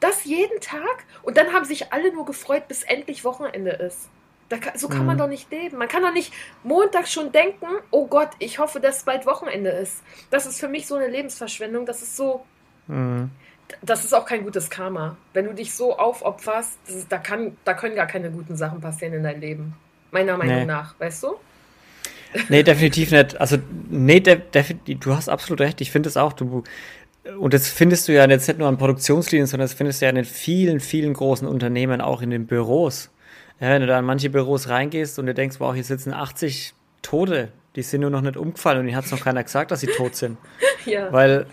Das 0.00 0.24
jeden 0.24 0.60
Tag 0.60 1.04
und 1.22 1.36
dann 1.36 1.52
haben 1.52 1.64
sich 1.64 1.92
alle 1.92 2.12
nur 2.12 2.26
gefreut, 2.26 2.68
bis 2.68 2.82
endlich 2.82 3.24
Wochenende 3.24 3.70
ist. 3.70 4.08
Kann, 4.48 4.76
so 4.76 4.88
kann 4.88 5.00
mhm. 5.00 5.06
man 5.06 5.18
doch 5.18 5.26
nicht 5.26 5.50
leben. 5.50 5.78
Man 5.78 5.88
kann 5.88 6.02
doch 6.02 6.12
nicht 6.12 6.32
Montag 6.62 7.08
schon 7.08 7.32
denken, 7.32 7.66
oh 7.90 8.06
Gott, 8.06 8.30
ich 8.38 8.58
hoffe, 8.58 8.78
dass 8.78 9.04
bald 9.04 9.26
Wochenende 9.26 9.70
ist. 9.70 10.02
Das 10.30 10.46
ist 10.46 10.60
für 10.60 10.68
mich 10.68 10.86
so 10.86 10.96
eine 10.96 11.08
Lebensverschwendung. 11.08 11.86
Das 11.86 12.02
ist 12.02 12.16
so. 12.16 12.44
Mhm. 12.86 13.30
Das 13.80 14.04
ist 14.04 14.12
auch 14.12 14.26
kein 14.26 14.44
gutes 14.44 14.68
Karma. 14.68 15.16
Wenn 15.32 15.46
du 15.46 15.54
dich 15.54 15.74
so 15.74 15.96
aufopferst, 15.96 16.78
ist, 16.86 17.10
da, 17.10 17.18
kann, 17.18 17.56
da 17.64 17.72
können 17.72 17.96
gar 17.96 18.06
keine 18.06 18.30
guten 18.30 18.56
Sachen 18.56 18.80
passieren 18.80 19.14
in 19.14 19.22
deinem 19.22 19.40
Leben. 19.40 19.74
Meiner 20.10 20.36
Meinung 20.36 20.56
nee. 20.56 20.64
nach, 20.66 20.94
weißt 21.00 21.22
du? 21.22 21.36
Nee, 22.48 22.62
definitiv 22.62 23.10
nicht. 23.10 23.40
Also, 23.40 23.58
nee, 23.88 24.20
de, 24.20 24.40
du 24.86 25.14
hast 25.14 25.28
absolut 25.28 25.60
recht. 25.60 25.80
Ich 25.80 25.90
finde 25.90 26.08
es 26.08 26.16
auch. 26.16 26.32
Du, 26.32 26.64
und 27.38 27.54
das 27.54 27.68
findest 27.68 28.08
du 28.08 28.12
ja 28.12 28.28
jetzt 28.28 28.48
nicht 28.48 28.58
nur 28.58 28.68
an 28.68 28.76
Produktionslinien, 28.76 29.46
sondern 29.46 29.64
das 29.64 29.74
findest 29.74 30.00
du 30.00 30.06
ja 30.06 30.10
in 30.10 30.16
den 30.16 30.24
vielen, 30.24 30.80
vielen 30.80 31.14
großen 31.14 31.48
Unternehmen, 31.48 32.00
auch 32.00 32.22
in 32.22 32.30
den 32.30 32.46
Büros. 32.46 33.10
Ja, 33.60 33.70
wenn 33.70 33.80
du 33.80 33.86
da 33.86 33.98
in 33.98 34.04
manche 34.04 34.30
Büros 34.30 34.68
reingehst 34.68 35.18
und 35.18 35.26
du 35.26 35.34
denkst, 35.34 35.56
wow, 35.60 35.72
hier 35.74 35.84
sitzen 35.84 36.12
80 36.12 36.74
Tote, 37.02 37.50
die 37.76 37.82
sind 37.82 38.02
nur 38.02 38.10
noch 38.10 38.20
nicht 38.20 38.36
umgefallen 38.36 38.80
und 38.80 38.88
ihnen 38.88 38.96
hat 38.96 39.06
es 39.06 39.10
noch 39.10 39.20
keiner 39.20 39.42
gesagt, 39.42 39.70
dass 39.70 39.80
sie 39.80 39.86
tot 39.86 40.16
sind. 40.16 40.38
ja. 40.84 41.12
Weil 41.12 41.46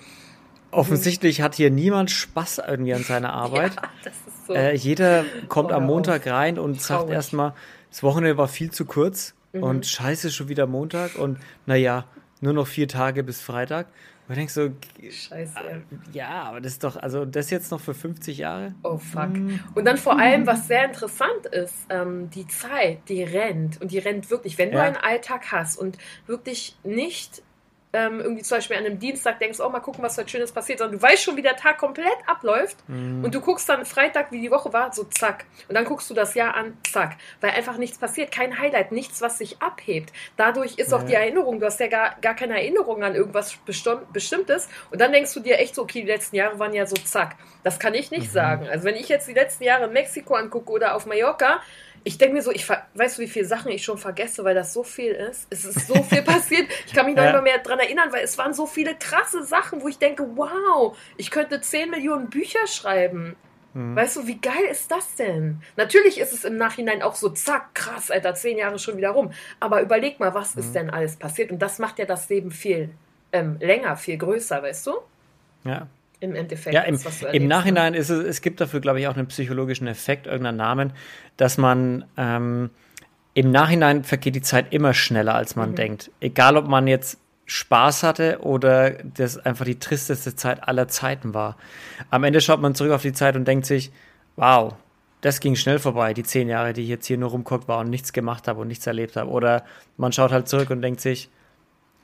offensichtlich 0.72 1.42
hat 1.42 1.56
hier 1.56 1.70
niemand 1.70 2.12
Spaß 2.12 2.62
irgendwie 2.68 2.94
an 2.94 3.04
seiner 3.04 3.34
Arbeit. 3.34 3.76
Ja, 3.76 3.82
das 4.04 4.14
ist 4.14 4.48
so. 4.48 4.54
Äh, 4.54 4.76
jeder 4.76 5.26
kommt 5.48 5.72
am 5.72 5.86
Montag 5.86 6.28
rein 6.28 6.58
und 6.58 6.82
Traurig. 6.82 6.84
sagt 6.84 7.10
erstmal, 7.10 7.54
das 7.90 8.04
Wochenende 8.04 8.38
war 8.38 8.48
viel 8.48 8.72
zu 8.72 8.86
kurz 8.86 9.36
mhm. 9.54 9.64
und 9.64 9.86
scheiße, 9.86 10.32
schon 10.32 10.50
wieder 10.50 10.68
Montag 10.68 11.16
und 11.18 11.38
naja, 11.66 12.06
nur 12.40 12.54
noch 12.54 12.68
vier 12.68 12.88
Tage 12.88 13.24
bis 13.24 13.42
Freitag. 13.42 13.88
Und 14.28 14.38
denkst 14.38 14.54
so, 14.54 14.70
Scheiße. 15.02 15.60
Äh, 15.60 15.80
ja, 16.14 16.44
aber 16.44 16.62
das 16.62 16.74
ist 16.74 16.84
doch, 16.84 16.96
also 16.96 17.26
das 17.26 17.50
jetzt 17.50 17.72
noch 17.72 17.82
für 17.82 17.94
50 17.94 18.38
Jahre? 18.38 18.74
Oh 18.84 18.98
fuck. 18.98 19.30
Mhm. 19.30 19.60
Und 19.76 19.86
dann 19.86 19.98
vor 19.98 20.18
allem, 20.18 20.48
was 20.48 20.68
sehr 20.68 20.86
interessant 20.86 21.48
ist, 21.52 21.76
ähm, 21.90 22.30
die 22.30 22.48
Zeit, 22.48 23.00
die 23.10 23.24
rennt. 23.24 23.82
Und 23.82 23.92
die 23.92 24.00
rennt 24.00 24.30
wirklich, 24.30 24.58
wenn 24.58 24.72
ja. 24.72 24.76
du 24.76 24.84
einen 24.84 24.98
Alltag 24.98 25.52
hast 25.52 25.78
und 25.78 25.98
wirklich 26.28 26.76
nicht 26.84 27.44
ähm, 27.94 28.22
irgendwie 28.22 28.44
zum 28.44 28.58
Beispiel 28.58 28.78
an 28.78 28.86
einem 28.86 29.00
Dienstag 29.00 29.40
denkst, 29.40 29.60
oh, 29.60 29.70
mal 29.70 29.80
gucken, 29.80 30.04
was 30.04 30.18
heute 30.18 30.30
Schönes 30.30 30.52
passiert, 30.52 30.80
sondern 30.80 30.98
du 30.98 31.04
weißt 31.04 31.24
schon, 31.24 31.36
wie 31.36 31.42
der 31.42 31.56
Tag 31.56 31.78
komplett 31.78 32.08
abläuft 32.26 32.78
mhm. 32.88 33.24
und 33.24 33.36
du 33.36 33.42
guckst 33.42 33.68
dann 33.68 33.86
Freitag, 33.86 34.32
wie 34.32 34.40
die 34.40 34.52
Woche 34.52 34.72
war, 34.72 34.94
so 34.94 35.04
zack. 35.06 35.46
Und 35.68 35.76
dann 35.76 35.86
guckst 35.86 36.10
du 36.10 36.14
das 36.14 36.34
Jahr 36.34 36.56
an, 36.56 36.78
zack. 36.90 37.18
Weil 37.42 37.52
einfach 37.52 37.78
nichts 37.78 37.98
passiert, 37.98 38.32
kein 38.32 38.60
Highlight, 38.60 38.92
nichts, 38.92 39.22
was 39.22 39.38
sich 39.38 39.62
abhebt. 39.62 40.14
Dadurch 40.38 40.76
ist 40.78 40.92
ja. 40.92 40.98
auch 40.98 41.04
die 41.04 41.14
Erinnerung, 41.14 41.60
du 41.60 41.66
hast 41.66 41.80
ja 41.80 41.88
gar, 41.88 42.16
gar 42.22 42.36
keine 42.36 42.54
Erinnerung 42.54 43.04
an 43.04 43.16
irgendwas 43.16 43.58
Bestimmtes 44.14 44.70
und 44.90 45.02
dann 45.02 45.12
denkst 45.12 45.34
du 45.34 45.42
dir 45.42 45.60
echt 45.60 45.76
so, 45.76 45.82
okay, 45.82 46.02
die 46.02 46.08
letzten 46.08 46.36
Jahre 46.36 46.60
waren 46.60 46.74
ja 46.74 46.86
so 46.86 46.96
zack. 46.96 47.36
Das 47.64 47.80
kann 47.80 47.94
ich 47.94 48.12
nicht 48.12 48.28
mhm. 48.28 48.32
sagen. 48.32 48.68
Also 48.70 48.86
wenn 48.86 48.96
ich 48.96 49.10
jetzt 49.10 49.28
die 49.28 49.34
letzten 49.34 49.66
Jahre 49.66 49.86
in 49.86 49.94
Mexiko 49.94 50.36
angucke 50.36 50.72
oder 50.72 50.96
auf 50.96 51.06
Mallorca, 51.06 51.62
ich 52.04 52.18
denke 52.18 52.36
mir 52.36 52.42
so, 52.42 52.52
ich 52.52 52.68
weißt 52.68 53.18
du, 53.18 53.22
wie 53.22 53.28
viele 53.28 53.46
Sachen 53.46 53.72
ich 53.72 53.84
schon 53.84 53.98
vergesse, 53.98 54.44
weil 54.44 54.56
das 54.56 54.74
so 54.74 54.84
viel 54.84 55.12
ist. 55.12 55.48
Es 55.50 55.66
ist 55.66 55.88
so 55.88 56.02
viel 56.04 56.22
passiert. 56.24 56.68
Ich 56.86 56.94
kann 56.94 57.06
mich 57.06 57.16
noch 57.16 57.24
ja. 57.24 57.30
immer 57.32 57.42
mehr 57.42 57.60
daran 57.60 57.80
erinnern, 57.80 58.12
weil 58.12 58.24
es 58.24 58.38
waren 58.38 58.54
so 58.54 58.66
viele 58.66 58.96
krasse 58.96 59.44
Sachen, 59.44 59.82
wo 59.82 59.88
ich 59.88 59.98
denke, 59.98 60.26
wow, 60.36 60.98
ich 61.18 61.32
könnte 61.32 61.62
10 61.62 61.90
Millionen 61.90 62.30
Bücher 62.30 62.66
schreiben. 62.68 63.36
Mhm. 63.74 63.96
Weißt 63.96 64.18
du, 64.18 64.28
wie 64.28 64.38
geil 64.38 64.66
ist 64.70 64.92
das 64.92 65.16
denn? 65.16 65.62
Natürlich 65.78 66.20
ist 66.20 66.34
es 66.34 66.44
im 66.44 66.58
Nachhinein 66.58 67.02
auch 67.02 67.16
so, 67.16 67.30
zack, 67.30 67.74
krass, 67.74 68.12
Alter, 68.12 68.34
zehn 68.36 68.58
Jahre 68.58 68.80
schon 68.80 68.98
wieder 68.98 69.12
rum. 69.12 69.32
Aber 69.60 69.82
überleg 69.82 70.20
mal, 70.20 70.34
was 70.34 70.56
mhm. 70.56 70.62
ist 70.62 70.76
denn 70.76 70.90
alles 70.90 71.16
passiert? 71.16 71.52
Und 71.52 71.60
das 71.60 71.80
macht 71.80 72.00
ja 72.00 72.06
das 72.06 72.28
Leben 72.30 72.52
viel 72.52 72.90
ähm, 73.32 73.58
länger, 73.60 73.96
viel 73.96 74.18
größer, 74.18 74.62
weißt 74.62 74.88
du? 74.88 74.94
Ja, 75.64 75.88
im 76.22 76.36
Endeffekt. 76.36 76.74
Ja, 76.74 76.84
im, 76.84 76.96
ist, 76.96 77.24
im 77.24 77.48
Nachhinein 77.48 77.94
ist 77.94 78.10
es, 78.10 78.24
es 78.24 78.42
gibt 78.42 78.62
dafür, 78.62 78.80
glaube 78.80 79.00
ich, 79.02 79.08
auch 79.08 79.18
einen 79.18 79.28
psychologischen 79.28 79.88
Effekt, 79.88 80.28
irgendeinen 80.28 80.58
Namen, 80.58 80.94
dass 81.36 81.58
man 81.58 82.06
ähm, 82.16 82.70
im 83.34 83.52
Nachhinein 83.52 84.04
vergeht 84.04 84.36
die 84.36 84.42
Zeit 84.42 84.72
immer 84.72 84.94
schneller, 84.94 85.36
als 85.36 85.56
man 85.56 85.72
mhm. 85.72 85.76
denkt. 85.76 86.12
Egal, 86.22 86.58
ob 86.58 86.68
man 86.68 86.88
jetzt 86.88 87.18
Spaß 87.46 88.04
hatte 88.04 88.40
oder 88.42 88.92
das 89.04 89.38
einfach 89.38 89.66
die 89.66 89.80
tristeste 89.80 90.36
Zeit 90.36 90.66
aller 90.68 90.88
Zeiten 90.88 91.34
war. 91.34 91.58
Am 92.10 92.24
Ende 92.24 92.40
schaut 92.40 92.62
man 92.62 92.76
zurück 92.76 92.94
auf 92.94 93.02
die 93.02 93.14
Zeit 93.14 93.36
und 93.36 93.46
denkt 93.46 93.66
sich, 93.66 93.92
wow, 94.38 94.76
das 95.22 95.40
ging 95.40 95.56
schnell 95.56 95.80
vorbei, 95.80 96.14
die 96.14 96.24
zehn 96.24 96.48
Jahre, 96.48 96.74
die 96.74 96.84
ich 96.84 96.88
jetzt 96.88 97.08
hier 97.08 97.18
nur 97.18 97.32
rumguckt 97.32 97.68
war 97.68 97.80
und 97.80 97.90
nichts 97.90 98.14
gemacht 98.14 98.48
habe 98.48 98.62
und 98.62 98.68
nichts 98.68 98.88
erlebt 98.88 99.18
habe. 99.18 99.30
Oder 99.30 99.66
man 99.98 100.14
schaut 100.14 100.32
halt 100.32 100.48
zurück 100.48 100.70
und 100.70 100.82
denkt 100.82 101.02
sich, 101.02 101.30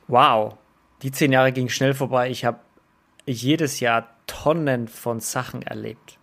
wow, 0.06 0.54
die 1.02 1.12
zehn 1.12 1.32
Jahre 1.32 1.52
ging 1.52 1.68
schnell 1.68 1.94
vorbei, 1.94 2.28
ich 2.30 2.44
habe 2.44 2.58
jedes 3.32 3.80
Jahr 3.80 4.08
Tonnen 4.26 4.88
von 4.88 5.20
Sachen 5.20 5.62
erlebt. 5.62 6.18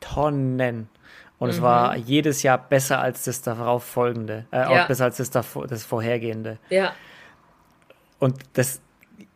Tonnen. 0.00 0.88
Und 1.38 1.48
mhm. 1.48 1.54
es 1.54 1.62
war 1.62 1.96
jedes 1.96 2.42
Jahr 2.42 2.58
besser 2.58 3.00
als 3.00 3.24
das 3.24 3.42
darauf 3.42 3.84
folgende, 3.84 4.46
äh, 4.50 4.58
ja. 4.58 4.68
auch 4.68 4.88
besser 4.88 5.04
als 5.04 5.16
das, 5.18 5.30
davor, 5.30 5.66
das 5.66 5.84
vorhergehende. 5.84 6.58
Ja. 6.68 6.92
Und 8.18 8.38
das, 8.54 8.80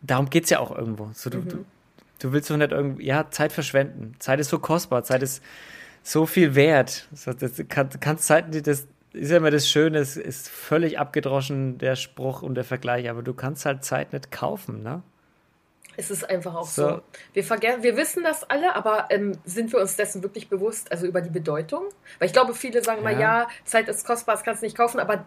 darum 0.02 0.28
geht 0.28 0.44
es 0.44 0.50
ja 0.50 0.60
auch 0.60 0.76
irgendwo. 0.76 1.10
So, 1.14 1.30
du, 1.30 1.38
mhm. 1.38 1.48
du, 1.48 1.64
du, 2.18 2.32
willst 2.32 2.50
doch 2.50 2.56
nicht 2.56 2.72
irgendwie, 2.72 3.06
ja, 3.06 3.30
Zeit 3.30 3.52
verschwenden. 3.52 4.14
Zeit 4.18 4.40
ist 4.40 4.50
so 4.50 4.58
kostbar, 4.58 5.02
Zeit 5.02 5.22
ist 5.22 5.42
so 6.02 6.26
viel 6.26 6.54
wert. 6.54 7.08
Das, 7.24 7.52
kann, 7.68 7.88
kannst 8.00 8.26
Zeit, 8.26 8.66
das 8.66 8.86
ist 9.14 9.30
ja 9.30 9.38
immer 9.38 9.50
das 9.50 9.68
Schöne, 9.68 9.98
es 9.98 10.16
ist 10.16 10.48
völlig 10.50 10.98
abgedroschen, 10.98 11.78
der 11.78 11.96
Spruch 11.96 12.42
und 12.42 12.54
der 12.56 12.64
Vergleich, 12.64 13.08
aber 13.08 13.22
du 13.22 13.32
kannst 13.32 13.64
halt 13.64 13.84
Zeit 13.84 14.12
nicht 14.12 14.30
kaufen, 14.30 14.82
ne? 14.82 15.02
Es 15.96 16.10
ist 16.10 16.28
einfach 16.28 16.54
auch 16.54 16.66
so. 16.66 16.88
so. 16.88 17.02
Wir, 17.32 17.44
wir 17.82 17.96
wissen 17.96 18.22
das 18.22 18.48
alle, 18.48 18.74
aber 18.74 19.06
ähm, 19.10 19.32
sind 19.44 19.72
wir 19.72 19.80
uns 19.80 19.96
dessen 19.96 20.22
wirklich 20.22 20.48
bewusst, 20.48 20.90
also 20.90 21.06
über 21.06 21.20
die 21.20 21.30
Bedeutung? 21.30 21.84
Weil 22.18 22.26
ich 22.26 22.32
glaube, 22.32 22.54
viele 22.54 22.82
sagen 22.82 23.04
ja. 23.04 23.04
mal, 23.04 23.20
ja, 23.20 23.48
Zeit 23.64 23.88
ist 23.88 24.06
kostbar, 24.06 24.34
das 24.34 24.44
kannst 24.44 24.62
du 24.62 24.66
nicht 24.66 24.76
kaufen, 24.76 25.00
aber 25.00 25.26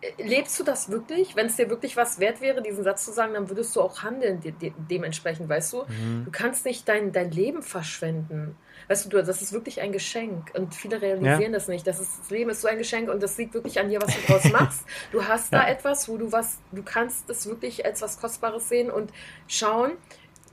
äh, 0.00 0.22
lebst 0.22 0.58
du 0.58 0.64
das 0.64 0.90
wirklich? 0.90 1.36
Wenn 1.36 1.46
es 1.46 1.56
dir 1.56 1.70
wirklich 1.70 1.96
was 1.96 2.18
wert 2.18 2.40
wäre, 2.40 2.62
diesen 2.62 2.84
Satz 2.84 3.04
zu 3.04 3.12
sagen, 3.12 3.34
dann 3.34 3.48
würdest 3.48 3.74
du 3.76 3.80
auch 3.80 4.02
handeln 4.02 4.40
de 4.40 4.52
de 4.52 4.72
dementsprechend, 4.90 5.48
weißt 5.48 5.72
du? 5.72 5.84
Mhm. 5.84 6.24
Du 6.26 6.30
kannst 6.30 6.64
nicht 6.64 6.88
dein, 6.88 7.12
dein 7.12 7.30
Leben 7.30 7.62
verschwenden. 7.62 8.56
Weißt 8.88 9.12
du, 9.12 9.22
das 9.22 9.42
ist 9.42 9.52
wirklich 9.52 9.80
ein 9.80 9.92
Geschenk. 9.92 10.52
Und 10.54 10.74
viele 10.74 11.00
realisieren 11.00 11.52
ja. 11.52 11.58
das 11.58 11.68
nicht. 11.68 11.86
Das, 11.86 12.00
ist, 12.00 12.20
das 12.20 12.30
Leben 12.30 12.50
ist 12.50 12.60
so 12.60 12.68
ein 12.68 12.78
Geschenk 12.78 13.10
und 13.10 13.22
das 13.22 13.36
liegt 13.38 13.54
wirklich 13.54 13.80
an 13.80 13.88
dir, 13.88 14.00
was 14.00 14.14
du 14.14 14.20
daraus 14.26 14.44
machst. 14.52 14.84
Du 15.12 15.24
hast 15.26 15.52
ja. 15.52 15.60
da 15.60 15.68
etwas, 15.68 16.08
wo 16.08 16.16
du 16.16 16.30
was, 16.32 16.58
du 16.72 16.82
kannst 16.82 17.28
es 17.28 17.46
wirklich 17.46 17.84
als 17.84 18.02
was 18.02 18.20
Kostbares 18.20 18.68
sehen 18.68 18.90
und 18.90 19.12
schauen. 19.48 19.92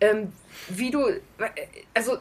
ähm, 0.01 0.33
wie 0.69 0.91
du, 0.91 1.05
also 1.93 2.17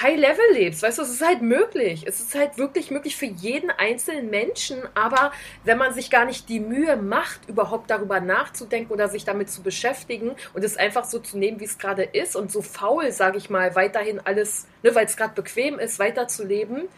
High 0.00 0.18
Level 0.18 0.44
lebst. 0.52 0.82
Weißt 0.82 0.98
du, 0.98 1.02
es 1.02 1.10
ist 1.10 1.26
halt 1.26 1.42
möglich. 1.42 2.04
Es 2.06 2.20
ist 2.20 2.34
halt 2.34 2.58
wirklich 2.58 2.90
möglich 2.90 3.16
für 3.16 3.26
jeden 3.26 3.70
einzelnen 3.70 4.30
Menschen. 4.30 4.82
Aber 4.94 5.32
wenn 5.64 5.78
man 5.78 5.94
sich 5.94 6.10
gar 6.10 6.24
nicht 6.24 6.48
die 6.48 6.60
Mühe 6.60 6.96
macht, 6.96 7.48
überhaupt 7.48 7.90
darüber 7.90 8.20
nachzudenken 8.20 8.92
oder 8.92 9.08
sich 9.08 9.24
damit 9.24 9.50
zu 9.50 9.62
beschäftigen 9.62 10.32
und 10.54 10.64
es 10.64 10.76
einfach 10.76 11.04
so 11.04 11.18
zu 11.18 11.38
nehmen, 11.38 11.60
wie 11.60 11.64
es 11.64 11.78
gerade 11.78 12.04
ist 12.04 12.36
und 12.36 12.52
so 12.52 12.62
faul, 12.62 13.10
sage 13.12 13.38
ich 13.38 13.50
mal, 13.50 13.74
weiterhin 13.74 14.20
alles, 14.20 14.66
ne, 14.82 14.94
weil 14.94 15.06
es 15.06 15.16
gerade 15.16 15.34
bequem 15.34 15.78
ist, 15.78 15.98
weiterzuleben, 15.98 16.88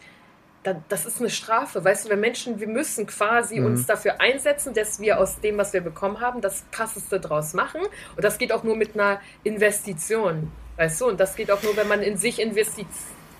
dann, 0.63 0.83
das 0.89 1.05
ist 1.05 1.19
eine 1.19 1.29
Strafe. 1.29 1.83
Weißt 1.83 2.05
du, 2.05 2.09
wir 2.09 2.17
Menschen, 2.17 2.59
wir 2.59 2.67
müssen 2.67 3.07
quasi 3.07 3.59
mhm. 3.59 3.67
uns 3.67 3.85
dafür 3.85 4.21
einsetzen, 4.21 4.73
dass 4.73 4.99
wir 4.99 5.19
aus 5.19 5.39
dem, 5.39 5.57
was 5.57 5.73
wir 5.73 5.81
bekommen 5.81 6.19
haben, 6.19 6.41
das 6.41 6.65
Krasseste 6.71 7.19
draus 7.19 7.53
machen. 7.53 7.81
Und 8.15 8.23
das 8.23 8.37
geht 8.37 8.51
auch 8.51 8.63
nur 8.63 8.75
mit 8.75 8.93
einer 8.93 9.19
Investition. 9.43 10.51
Weißt 10.77 11.01
du, 11.01 11.07
und 11.07 11.19
das 11.19 11.35
geht 11.35 11.51
auch 11.51 11.61
nur, 11.63 11.75
wenn 11.77 11.87
man 11.87 12.01
in 12.01 12.17
sich 12.17 12.39
investi 12.39 12.85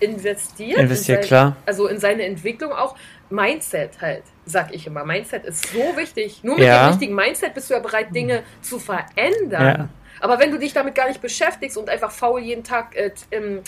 investiert. 0.00 0.78
Investiert, 0.78 1.18
in 1.18 1.22
sein, 1.22 1.28
klar. 1.28 1.56
Also 1.64 1.86
in 1.86 1.98
seine 1.98 2.24
Entwicklung 2.24 2.72
auch. 2.72 2.96
Mindset 3.30 4.00
halt, 4.00 4.24
sag 4.44 4.74
ich 4.74 4.86
immer. 4.86 5.04
Mindset 5.04 5.46
ist 5.46 5.66
so 5.72 5.96
wichtig. 5.96 6.44
Nur 6.44 6.56
mit 6.56 6.66
ja. 6.66 6.84
dem 6.84 6.90
richtigen 6.90 7.14
Mindset 7.14 7.54
bist 7.54 7.70
du 7.70 7.74
ja 7.74 7.80
bereit, 7.80 8.14
Dinge 8.14 8.42
zu 8.60 8.78
verändern. 8.78 9.66
Ja. 9.66 9.88
Aber 10.20 10.38
wenn 10.38 10.50
du 10.50 10.58
dich 10.58 10.72
damit 10.72 10.94
gar 10.94 11.08
nicht 11.08 11.22
beschäftigst 11.22 11.78
und 11.78 11.88
einfach 11.88 12.12
faul 12.12 12.40
jeden 12.40 12.62
Tag 12.62 12.94
äh, 12.94 13.10
ähm, 13.30 13.60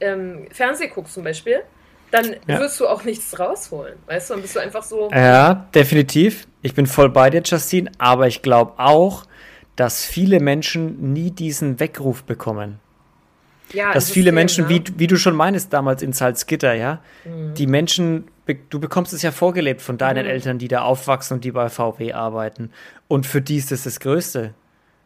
ähm, 0.00 0.46
Fernsehen 0.52 0.90
guckst 0.94 1.14
zum 1.14 1.24
Beispiel, 1.24 1.62
dann 2.10 2.36
ja. 2.46 2.58
wirst 2.60 2.78
du 2.78 2.86
auch 2.86 3.04
nichts 3.04 3.38
rausholen. 3.38 3.94
Weißt 4.06 4.30
du, 4.30 4.34
dann 4.34 4.42
bist 4.42 4.54
du 4.54 4.60
einfach 4.60 4.82
so. 4.82 5.10
Ja, 5.10 5.66
definitiv. 5.74 6.46
Ich 6.62 6.74
bin 6.74 6.86
voll 6.86 7.08
bei 7.08 7.30
dir, 7.30 7.42
Justine, 7.42 7.90
aber 7.98 8.26
ich 8.26 8.42
glaube 8.42 8.74
auch, 8.76 9.24
dass 9.76 10.04
viele 10.04 10.40
Menschen 10.40 11.12
nie 11.12 11.30
diesen 11.30 11.80
Weckruf 11.80 12.22
bekommen. 12.24 12.80
Ja, 13.72 13.92
dass 13.92 14.10
viele 14.10 14.32
Menschen, 14.32 14.64
ne? 14.64 14.70
wie, 14.70 14.84
wie 14.96 15.06
du 15.06 15.16
schon 15.16 15.34
meinst 15.34 15.72
damals 15.72 16.02
in 16.02 16.12
Salzgitter, 16.12 16.74
ja, 16.74 17.00
mhm. 17.24 17.54
die 17.54 17.66
Menschen, 17.66 18.24
du 18.68 18.80
bekommst 18.80 19.12
es 19.12 19.22
ja 19.22 19.30
vorgelebt 19.30 19.80
von 19.80 19.98
deinen 19.98 20.24
mhm. 20.24 20.30
Eltern, 20.30 20.58
die 20.58 20.68
da 20.68 20.82
aufwachsen 20.82 21.36
und 21.36 21.44
die 21.44 21.52
bei 21.52 21.68
VW 21.68 22.12
arbeiten. 22.12 22.70
Und 23.08 23.26
für 23.26 23.40
die 23.40 23.56
ist 23.56 23.70
das 23.70 23.84
das 23.84 24.00
Größte. 24.00 24.54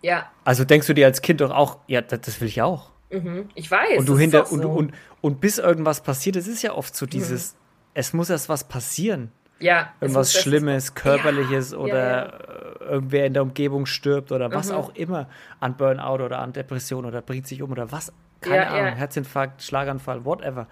Ja. 0.02 0.30
Also 0.44 0.64
denkst 0.64 0.86
du 0.86 0.94
dir 0.94 1.06
als 1.06 1.22
Kind 1.22 1.40
doch 1.40 1.50
auch, 1.50 1.78
ja, 1.86 2.00
das, 2.00 2.20
das 2.20 2.40
will 2.40 2.48
ich 2.48 2.62
auch. 2.62 2.90
Mhm. 3.10 3.48
Ich 3.54 3.70
weiß. 3.70 3.98
Und 3.98 4.08
du 4.08 4.18
hinter 4.18 4.50
und, 4.50 4.62
so. 4.62 4.68
und, 4.68 4.76
und, 4.76 4.94
und, 5.20 5.40
bis 5.40 5.58
irgendwas 5.58 6.02
passiert, 6.02 6.36
es 6.36 6.46
ist 6.46 6.62
ja 6.62 6.74
oft 6.74 6.94
so 6.94 7.06
dieses, 7.06 7.52
mhm. 7.52 7.58
es 7.94 8.12
muss 8.12 8.30
erst 8.30 8.48
was 8.48 8.64
passieren. 8.64 9.30
Ja. 9.60 9.92
Irgendwas 10.00 10.34
Schlimmes, 10.34 10.94
Körperliches 10.94 11.72
ja, 11.72 11.78
oder 11.78 11.96
ja, 11.96 12.84
ja. 12.84 12.90
irgendwer 12.90 13.26
in 13.26 13.34
der 13.34 13.42
Umgebung 13.42 13.86
stirbt 13.86 14.32
oder 14.32 14.52
was 14.52 14.70
mhm. 14.70 14.74
auch 14.74 14.94
immer 14.94 15.28
an 15.60 15.76
Burnout 15.76 16.22
oder 16.22 16.40
an 16.40 16.52
Depression 16.52 17.04
oder 17.04 17.22
bringt 17.22 17.46
sich 17.46 17.62
um 17.62 17.70
oder 17.70 17.90
was 17.92 18.12
keine 18.44 18.62
ja, 18.64 18.68
Ahnung, 18.70 18.86
ja. 18.86 18.94
Herzinfarkt, 18.94 19.62
Schlaganfall, 19.62 20.24
whatever. 20.24 20.68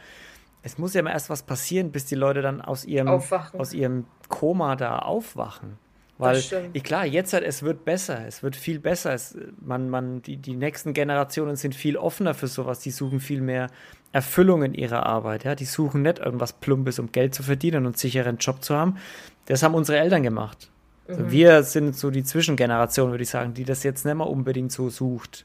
Es 0.62 0.78
muss 0.78 0.94
ja 0.94 1.00
immer 1.00 1.12
erst 1.12 1.28
was 1.28 1.42
passieren, 1.42 1.90
bis 1.90 2.06
die 2.06 2.14
Leute 2.14 2.40
dann 2.40 2.60
aus 2.60 2.84
ihrem, 2.84 3.08
aus 3.08 3.72
ihrem 3.72 4.06
Koma 4.28 4.76
da 4.76 5.00
aufwachen. 5.00 5.78
Weil, 6.18 6.40
ich, 6.72 6.84
klar, 6.84 7.04
jetzt 7.04 7.32
halt, 7.32 7.42
es 7.42 7.64
wird 7.64 7.84
besser, 7.84 8.24
es 8.28 8.44
wird 8.44 8.54
viel 8.54 8.78
besser. 8.78 9.12
Es, 9.12 9.36
man, 9.60 9.90
man, 9.90 10.22
die, 10.22 10.36
die 10.36 10.54
nächsten 10.54 10.92
Generationen 10.92 11.56
sind 11.56 11.74
viel 11.74 11.96
offener 11.96 12.34
für 12.34 12.46
sowas, 12.46 12.78
die 12.78 12.92
suchen 12.92 13.18
viel 13.18 13.40
mehr 13.40 13.66
Erfüllung 14.12 14.62
in 14.62 14.74
ihrer 14.74 15.04
Arbeit. 15.04 15.42
Ja? 15.42 15.56
Die 15.56 15.64
suchen 15.64 16.02
nicht 16.02 16.20
irgendwas 16.20 16.52
Plumpes, 16.52 17.00
um 17.00 17.10
Geld 17.10 17.34
zu 17.34 17.42
verdienen 17.42 17.78
und 17.78 17.86
einen 17.86 17.94
sicheren 17.94 18.36
Job 18.36 18.62
zu 18.62 18.76
haben. 18.76 18.98
Das 19.46 19.64
haben 19.64 19.74
unsere 19.74 19.98
Eltern 19.98 20.22
gemacht. 20.22 20.70
Also 21.08 21.24
mhm. 21.24 21.30
wir 21.32 21.62
sind 21.64 21.96
so 21.96 22.10
die 22.10 22.22
Zwischengeneration, 22.22 23.10
würde 23.10 23.24
ich 23.24 23.30
sagen, 23.30 23.54
die 23.54 23.64
das 23.64 23.82
jetzt 23.82 24.04
nicht 24.04 24.14
mehr 24.14 24.28
unbedingt 24.28 24.70
so 24.70 24.90
sucht 24.90 25.44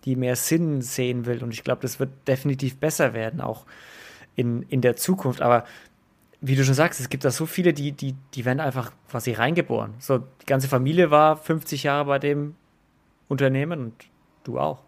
die 0.00 0.16
mehr 0.16 0.36
Sinn 0.36 0.82
sehen 0.82 1.26
will. 1.26 1.42
Und 1.42 1.52
ich 1.52 1.64
glaube, 1.64 1.82
das 1.82 2.00
wird 2.00 2.10
definitiv 2.26 2.78
besser 2.78 3.14
werden, 3.14 3.40
auch 3.40 3.66
in, 4.36 4.62
in 4.62 4.80
der 4.80 4.96
Zukunft. 4.96 5.42
Aber 5.42 5.64
wie 6.40 6.54
du 6.54 6.64
schon 6.64 6.74
sagst, 6.74 7.00
es 7.00 7.08
gibt 7.08 7.24
da 7.24 7.30
so 7.30 7.46
viele, 7.46 7.72
die, 7.72 7.92
die, 7.92 8.14
die 8.34 8.44
werden 8.44 8.60
einfach 8.60 8.92
quasi 9.10 9.32
reingeboren. 9.32 9.94
So, 9.98 10.18
die 10.18 10.46
ganze 10.46 10.68
Familie 10.68 11.10
war 11.10 11.36
50 11.36 11.82
Jahre 11.82 12.04
bei 12.04 12.18
dem 12.18 12.54
Unternehmen 13.28 13.80
und 13.80 13.94
du 14.44 14.58
auch. 14.58 14.82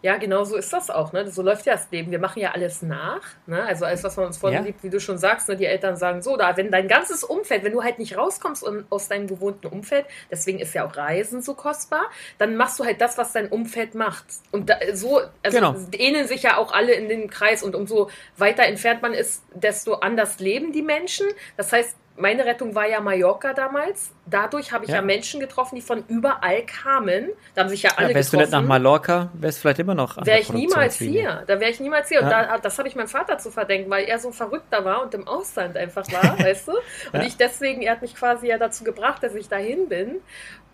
Ja, 0.00 0.16
genau 0.16 0.44
so 0.44 0.56
ist 0.56 0.72
das 0.72 0.90
auch. 0.90 1.12
Ne? 1.12 1.28
So 1.30 1.42
läuft 1.42 1.66
ja 1.66 1.72
das 1.72 1.88
Leben. 1.90 2.12
Wir 2.12 2.20
machen 2.20 2.40
ja 2.40 2.52
alles 2.52 2.82
nach. 2.82 3.22
Ne? 3.46 3.62
Also 3.64 3.84
alles, 3.84 4.04
was 4.04 4.16
man 4.16 4.26
uns 4.26 4.38
vorhin 4.38 4.64
ja. 4.64 4.74
wie 4.80 4.90
du 4.90 5.00
schon 5.00 5.18
sagst, 5.18 5.48
ne? 5.48 5.56
die 5.56 5.66
Eltern 5.66 5.96
sagen 5.96 6.22
so, 6.22 6.36
da, 6.36 6.56
wenn 6.56 6.70
dein 6.70 6.86
ganzes 6.86 7.24
Umfeld, 7.24 7.64
wenn 7.64 7.72
du 7.72 7.82
halt 7.82 7.98
nicht 7.98 8.16
rauskommst 8.16 8.64
aus 8.90 9.08
deinem 9.08 9.26
gewohnten 9.26 9.66
Umfeld, 9.66 10.06
deswegen 10.30 10.60
ist 10.60 10.72
ja 10.74 10.86
auch 10.86 10.96
Reisen 10.96 11.42
so 11.42 11.54
kostbar, 11.54 12.04
dann 12.38 12.56
machst 12.56 12.78
du 12.78 12.84
halt 12.84 13.00
das, 13.00 13.18
was 13.18 13.32
dein 13.32 13.48
Umfeld 13.48 13.96
macht. 13.96 14.24
Und 14.52 14.70
da, 14.70 14.76
so, 14.92 15.20
also 15.42 15.58
genau. 15.58 15.74
ähneln 15.92 16.28
sich 16.28 16.44
ja 16.44 16.58
auch 16.58 16.72
alle 16.72 16.92
in 16.92 17.08
dem 17.08 17.28
Kreis 17.28 17.64
und 17.64 17.74
umso 17.74 18.08
weiter 18.36 18.64
entfernt 18.64 19.02
man 19.02 19.14
ist, 19.14 19.42
desto 19.52 19.94
anders 19.94 20.38
leben 20.38 20.72
die 20.72 20.82
Menschen. 20.82 21.26
Das 21.56 21.72
heißt, 21.72 21.96
meine 22.16 22.44
Rettung 22.44 22.74
war 22.74 22.88
ja 22.88 23.00
Mallorca 23.00 23.54
damals. 23.54 24.12
Dadurch 24.30 24.72
habe 24.72 24.84
ich 24.84 24.90
ja. 24.90 24.96
ja. 24.96 25.02
Menschen 25.02 25.40
getroffen, 25.40 25.76
die 25.76 25.82
von 25.82 26.04
überall 26.08 26.62
kamen. 26.62 27.30
Da 27.54 27.62
haben 27.62 27.68
sich 27.68 27.82
ja 27.82 27.90
alle 27.96 28.10
ja, 28.10 28.14
wärst 28.14 28.30
getroffen. 28.30 28.50
du 28.50 28.56
nicht 28.56 28.62
nach 28.62 28.68
Mallorca, 28.68 29.30
wärst 29.34 29.58
du 29.58 29.62
vielleicht 29.62 29.78
immer 29.80 29.94
noch 29.94 30.24
Wäre 30.24 30.40
ich 30.40 30.52
niemals 30.52 30.96
hier. 30.96 31.44
Da 31.46 31.60
wäre 31.60 31.70
ich 31.70 31.80
niemals 31.80 32.08
hier. 32.08 32.22
Und 32.22 32.30
da, 32.30 32.58
das 32.58 32.78
habe 32.78 32.88
ich 32.88 32.96
meinem 32.96 33.08
Vater 33.08 33.38
zu 33.38 33.50
verdenken, 33.50 33.90
weil 33.90 34.04
er 34.04 34.18
so 34.18 34.30
verrückter 34.32 34.84
war 34.84 35.02
und 35.02 35.14
im 35.14 35.26
Ausland 35.26 35.76
einfach 35.76 36.04
war, 36.12 36.38
weißt 36.44 36.68
du? 36.68 36.72
Und 37.12 37.22
ich 37.22 37.36
deswegen, 37.36 37.82
er 37.82 37.92
hat 37.92 38.02
mich 38.02 38.14
quasi 38.14 38.48
ja 38.48 38.58
dazu 38.58 38.84
gebracht, 38.84 39.22
dass 39.22 39.34
ich 39.34 39.48
dahin 39.48 39.88
bin. 39.88 40.20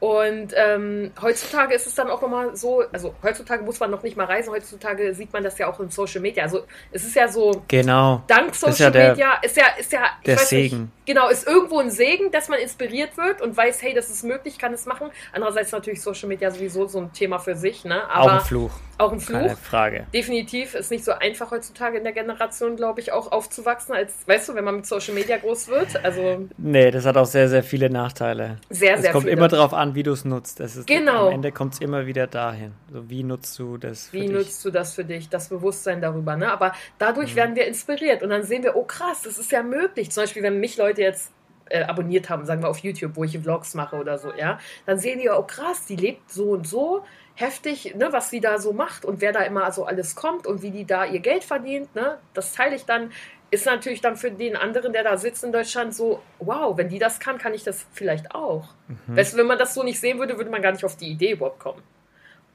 Und 0.04 0.52
ähm, 0.54 1.12
heutzutage 1.22 1.74
ist 1.74 1.86
es 1.86 1.94
dann 1.94 2.10
auch 2.10 2.20
nochmal 2.20 2.54
so, 2.54 2.82
also 2.92 3.14
heutzutage 3.22 3.64
muss 3.64 3.80
man 3.80 3.90
noch 3.90 4.02
nicht 4.02 4.18
mal 4.18 4.26
reisen, 4.26 4.50
heutzutage 4.50 5.14
sieht 5.14 5.32
man 5.32 5.42
das 5.42 5.56
ja 5.56 5.66
auch 5.66 5.80
in 5.80 5.88
Social 5.88 6.20
Media. 6.20 6.42
Also 6.42 6.66
es 6.92 7.04
ist 7.04 7.16
ja 7.16 7.26
so, 7.26 7.62
genau. 7.68 8.22
dank 8.26 8.54
Social 8.54 8.72
ist 8.72 8.78
ja 8.80 8.90
der, 8.90 9.10
Media 9.12 9.34
ist 9.40 9.56
ja, 9.56 9.64
ist 9.78 9.92
ja, 9.92 10.02
der 10.26 10.36
Segen. 10.36 10.80
Nicht, 10.80 11.06
genau, 11.06 11.28
ist 11.30 11.46
irgendwo 11.46 11.78
ein 11.78 11.88
Segen, 11.88 12.30
dass 12.30 12.50
man 12.50 12.58
inspiriert 12.58 13.16
wird 13.16 13.40
und 13.44 13.56
weiß, 13.56 13.82
hey, 13.82 13.94
das 13.94 14.10
ist 14.10 14.24
möglich, 14.24 14.58
kann 14.58 14.72
es 14.72 14.86
machen. 14.86 15.10
Andererseits 15.32 15.70
natürlich 15.70 16.02
Social 16.02 16.28
Media 16.28 16.50
sowieso 16.50 16.86
so 16.86 16.98
ein 16.98 17.12
Thema 17.12 17.38
für 17.38 17.54
sich, 17.54 17.84
ne? 17.84 18.08
Aber 18.10 18.24
auch 18.24 18.40
ein 18.40 18.40
Fluch. 18.40 18.72
Auch 18.96 19.12
ein 19.12 19.20
Fluch. 19.20 19.38
Keine 19.38 19.56
Frage. 19.56 20.06
Definitiv 20.14 20.74
ist 20.74 20.90
nicht 20.90 21.04
so 21.04 21.12
einfach 21.12 21.50
heutzutage 21.50 21.98
in 21.98 22.04
der 22.04 22.12
Generation, 22.12 22.76
glaube 22.76 23.00
ich, 23.00 23.12
auch 23.12 23.32
aufzuwachsen, 23.32 23.94
als, 23.94 24.26
weißt 24.26 24.48
du, 24.48 24.54
wenn 24.54 24.64
man 24.64 24.76
mit 24.76 24.86
Social 24.86 25.14
Media 25.14 25.36
groß 25.36 25.68
wird. 25.68 26.02
Also. 26.04 26.48
Nee, 26.56 26.90
das 26.90 27.04
hat 27.04 27.16
auch 27.16 27.26
sehr, 27.26 27.48
sehr 27.48 27.62
viele 27.62 27.90
Nachteile. 27.90 28.58
Sehr, 28.70 28.94
es 28.94 29.02
sehr 29.02 29.12
kommt 29.12 29.24
viele. 29.24 29.36
immer 29.36 29.48
darauf 29.48 29.74
an, 29.74 29.94
wie 29.94 30.02
du 30.02 30.12
es 30.12 30.24
nutzt. 30.24 30.60
Es 30.60 30.76
ist, 30.76 30.86
genau. 30.86 31.28
Am 31.28 31.34
Ende 31.34 31.52
kommt 31.52 31.74
es 31.74 31.80
immer 31.80 32.06
wieder 32.06 32.26
dahin. 32.26 32.72
So, 32.92 33.08
wie 33.10 33.22
nutzt 33.22 33.58
du 33.58 33.76
das 33.76 34.08
für 34.08 34.16
Wie 34.16 34.20
dich? 34.22 34.30
nutzt 34.30 34.64
du 34.64 34.70
das 34.70 34.94
für 34.94 35.04
dich? 35.04 35.28
Das 35.28 35.48
Bewusstsein 35.48 36.00
darüber, 36.00 36.36
ne? 36.36 36.50
Aber 36.50 36.72
dadurch 36.98 37.32
mhm. 37.32 37.36
werden 37.36 37.56
wir 37.56 37.66
inspiriert 37.66 38.22
und 38.22 38.30
dann 38.30 38.44
sehen 38.44 38.62
wir, 38.62 38.76
oh 38.76 38.84
krass, 38.84 39.22
das 39.22 39.38
ist 39.38 39.52
ja 39.52 39.62
möglich. 39.62 40.10
Zum 40.10 40.22
Beispiel, 40.22 40.42
wenn 40.42 40.60
mich 40.60 40.76
Leute 40.76 41.02
jetzt 41.02 41.32
äh, 41.68 41.82
abonniert 41.82 42.30
haben, 42.30 42.44
sagen 42.44 42.62
wir 42.62 42.68
auf 42.68 42.78
YouTube, 42.78 43.16
wo 43.16 43.24
ich 43.24 43.38
Vlogs 43.38 43.74
mache 43.74 43.96
oder 43.96 44.18
so, 44.18 44.32
ja, 44.34 44.58
dann 44.86 44.98
sehen 44.98 45.20
die, 45.20 45.30
oh 45.30 45.42
krass, 45.42 45.86
die 45.86 45.96
lebt 45.96 46.30
so 46.30 46.50
und 46.50 46.66
so 46.66 47.04
heftig, 47.34 47.94
ne, 47.96 48.12
was 48.12 48.30
sie 48.30 48.40
da 48.40 48.58
so 48.58 48.72
macht 48.72 49.04
und 49.04 49.20
wer 49.20 49.32
da 49.32 49.40
immer 49.40 49.70
so 49.72 49.84
alles 49.84 50.14
kommt 50.14 50.46
und 50.46 50.62
wie 50.62 50.70
die 50.70 50.84
da 50.84 51.04
ihr 51.04 51.20
Geld 51.20 51.44
verdient, 51.44 51.94
ne, 51.94 52.18
das 52.32 52.52
teile 52.52 52.76
ich 52.76 52.84
dann, 52.84 53.10
ist 53.50 53.66
natürlich 53.66 54.00
dann 54.00 54.16
für 54.16 54.30
den 54.30 54.56
anderen, 54.56 54.92
der 54.92 55.04
da 55.04 55.16
sitzt 55.16 55.44
in 55.44 55.52
Deutschland, 55.52 55.94
so, 55.94 56.22
wow, 56.38 56.76
wenn 56.76 56.88
die 56.88 56.98
das 56.98 57.20
kann, 57.20 57.38
kann 57.38 57.54
ich 57.54 57.62
das 57.62 57.86
vielleicht 57.92 58.34
auch. 58.34 58.68
Mhm. 58.88 59.16
Weißt 59.16 59.32
du, 59.32 59.38
wenn 59.38 59.46
man 59.46 59.58
das 59.58 59.74
so 59.74 59.82
nicht 59.82 60.00
sehen 60.00 60.18
würde, 60.18 60.36
würde 60.36 60.50
man 60.50 60.62
gar 60.62 60.72
nicht 60.72 60.84
auf 60.84 60.96
die 60.96 61.08
Idee 61.08 61.32
überhaupt 61.32 61.60
kommen. 61.60 61.82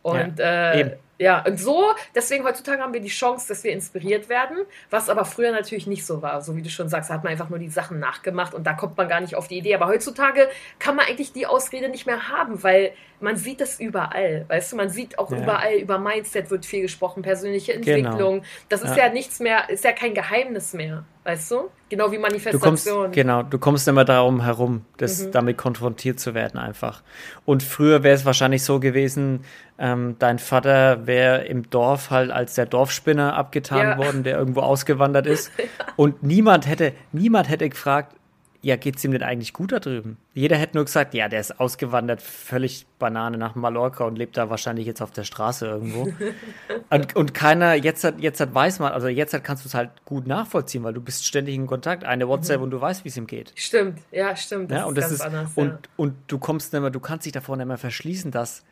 Und 0.02 0.40
ja, 0.40 0.74
äh, 0.74 0.98
ja, 1.20 1.44
und 1.46 1.60
so, 1.60 1.84
deswegen 2.16 2.46
heutzutage 2.46 2.82
haben 2.82 2.94
wir 2.94 3.02
die 3.02 3.10
Chance, 3.10 3.50
dass 3.50 3.66
wir 3.66 3.74
inspiriert 3.74 4.30
werden, 4.30 4.60
was 4.90 5.10
aber 5.10 5.26
früher 5.26 5.52
natürlich 5.52 5.86
nicht 5.86 6.06
so 6.06 6.22
war. 6.22 6.42
So 6.42 6.56
wie 6.56 6.62
du 6.62 6.70
schon 6.70 6.88
sagst, 6.88 7.10
da 7.10 7.16
hat 7.16 7.26
man 7.26 7.34
einfach 7.34 7.50
nur 7.50 7.60
die 7.60 7.68
Sachen 7.68 8.00
nachgemacht 8.00 8.54
und 8.54 8.66
da 8.66 8.72
kommt 8.72 8.96
man 8.96 9.10
gar 9.10 9.20
nicht 9.20 9.36
auf 9.36 9.50
die 9.50 9.58
Idee. 9.58 9.76
Aber 9.76 9.88
heutzutage 9.88 10.48
kann 10.80 10.96
man 10.96 11.08
eigentlich 11.08 11.34
die 11.34 11.46
Ausrede 11.46 11.90
nicht 11.90 12.06
mehr 12.06 12.30
haben, 12.30 12.64
weil 12.64 12.94
man 13.20 13.36
sieht 13.36 13.60
das 13.60 13.82
überall. 13.82 14.46
Weißt 14.48 14.72
du, 14.72 14.78
man 14.78 14.90
sieht 14.90 15.20
auch 15.20 15.30
ja. 15.30 15.42
überall 15.42 15.76
über 15.76 16.00
Mindset 16.00 16.50
wird 16.52 16.66
viel 16.66 16.84
gesprochen, 16.84 17.22
persönliche 17.22 17.74
genau. 17.74 17.98
Entwicklung. 17.98 18.34
Genau. 18.36 18.46
Das 18.70 18.82
ist 18.82 18.96
ja. 18.96 19.08
ja. 19.08 19.14
nichts 19.14 19.42
mehr, 19.42 19.70
ist 19.70 19.84
ja 19.84 19.92
kein 19.92 20.14
Geheimnis 20.14 20.74
mehr. 20.74 21.04
Weißt 21.26 21.52
du? 21.52 21.70
Genau 21.90 22.12
wie 22.12 22.18
Manifestation. 22.18 22.62
Du 22.62 22.94
kommst, 22.94 23.16
genau, 23.16 23.44
du 23.44 23.60
kommst 23.60 23.88
immer 23.88 24.06
darum 24.06 24.42
herum, 24.42 24.86
das, 24.98 25.26
mhm. 25.26 25.32
damit 25.32 25.58
konfrontiert 25.58 26.20
zu 26.20 26.34
werden 26.34 26.60
einfach. 26.60 27.04
Und 27.46 27.62
früher 27.62 28.04
wäre 28.04 28.16
es 28.16 28.26
wahrscheinlich 28.26 28.64
so 28.64 28.80
gewesen, 28.80 29.44
ähm, 29.78 30.16
dein 30.20 30.40
Vater 30.40 31.06
wäre 31.10 31.44
im 31.46 31.70
Dorf 31.70 32.12
halt 32.12 32.30
als 32.32 32.54
der 32.54 32.68
Dorfspinner 32.68 33.36
abgetan 33.36 33.80
ja. 33.80 33.98
worden, 33.98 34.24
der 34.24 34.38
irgendwo 34.38 34.62
ausgewandert 34.62 35.26
ist. 35.36 35.52
ja. 35.58 35.66
Und 35.98 36.24
niemand 36.24 36.68
hätte, 36.68 36.94
niemand 37.12 37.50
hätte 37.50 37.68
gefragt, 37.68 38.16
ja, 38.62 38.76
geht's 38.76 39.04
ihm 39.06 39.12
denn 39.12 39.24
eigentlich 39.24 39.54
gut 39.54 39.72
da 39.72 39.80
drüben? 39.80 40.18
Jeder 40.34 40.58
hätte 40.58 40.76
nur 40.76 40.86
gesagt, 40.86 41.14
ja, 41.14 41.30
der 41.30 41.40
ist 41.40 41.60
ausgewandert, 41.60 42.22
völlig 42.22 42.86
Banane 43.00 43.38
nach 43.38 43.56
Mallorca 43.56 44.04
und 44.04 44.18
lebt 44.18 44.36
da 44.36 44.50
wahrscheinlich 44.50 44.86
jetzt 44.86 45.02
auf 45.02 45.12
der 45.12 45.24
Straße 45.24 45.66
irgendwo. 45.66 46.10
und, 46.90 47.16
und 47.16 47.34
keiner, 47.34 47.74
jetzt 47.76 48.04
hat, 48.04 48.20
jetzt 48.20 48.42
hat 48.42 48.54
weiß 48.54 48.80
man, 48.80 48.92
also 48.92 49.08
jetzt 49.08 49.34
hat, 49.34 49.46
kannst 49.46 49.64
du 49.64 49.70
es 49.70 49.76
halt 49.76 49.92
gut 50.04 50.28
nachvollziehen, 50.28 50.84
weil 50.84 50.94
du 50.94 51.02
bist 51.02 51.26
ständig 51.26 51.56
in 51.56 51.68
Kontakt, 51.68 52.04
eine 52.04 52.28
WhatsApp 52.28 52.58
mhm. 52.58 52.66
und 52.66 52.72
du 52.72 52.82
weißt, 52.82 53.06
wie 53.06 53.10
es 53.10 53.18
ihm 53.18 53.28
geht. 53.28 53.54
Stimmt, 53.56 54.00
ja, 54.12 54.36
stimmt. 54.36 54.72
Das 54.72 54.80
ja, 54.80 54.86
und 54.86 54.98
ist 54.98 55.06
das 55.06 55.12
ist, 55.14 55.22
anders, 55.22 55.52
und, 55.56 55.70
ja. 55.70 55.78
und 55.96 56.16
du 56.28 56.38
kommst 56.38 56.74
nicht 56.74 56.82
mehr, 56.82 56.92
du 56.92 57.00
kannst 57.00 57.26
dich 57.26 57.34
davor 57.34 57.56
nicht 57.56 57.68
mehr 57.68 57.78
verschließen, 57.78 58.30
dass 58.32 58.66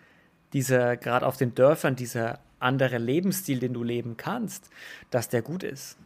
dieser, 0.53 0.97
gerade 0.97 1.25
auf 1.25 1.37
den 1.37 1.55
Dörfern, 1.55 1.95
dieser 1.95 2.39
andere 2.59 2.97
Lebensstil, 2.97 3.59
den 3.59 3.73
du 3.73 3.83
leben 3.83 4.17
kannst, 4.17 4.69
dass 5.11 5.29
der 5.29 5.41
gut 5.41 5.63
ist. 5.63 5.97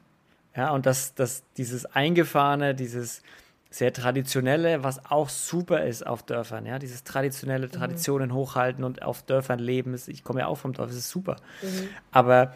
Ja, 0.56 0.72
und 0.72 0.86
dass, 0.86 1.16
dass 1.16 1.44
dieses 1.58 1.86
Eingefahrene, 1.86 2.76
dieses 2.76 3.22
sehr 3.70 3.94
traditionelle, 3.94 4.84
was 4.84 5.06
auch 5.06 5.30
super 5.30 5.86
ist 5.86 6.06
auf 6.06 6.24
Dörfern, 6.24 6.66
ja, 6.66 6.78
dieses 6.78 7.06
traditionelle 7.06 7.68
mhm. 7.68 7.72
Traditionen 7.72 8.30
mhm. 8.30 8.34
hochhalten 8.34 8.84
und 8.84 9.02
auf 9.02 9.24
Dörfern 9.24 9.60
leben, 9.60 9.94
ist, 9.94 10.10
ich 10.10 10.26
komme 10.26 10.42
ja 10.42 10.48
auch 10.48 10.58
vom 10.58 10.74
Dorf, 10.74 10.90
das 10.90 10.98
ist 10.98 11.10
super. 11.10 11.38
Mhm. 11.62 11.88
Aber 12.12 12.54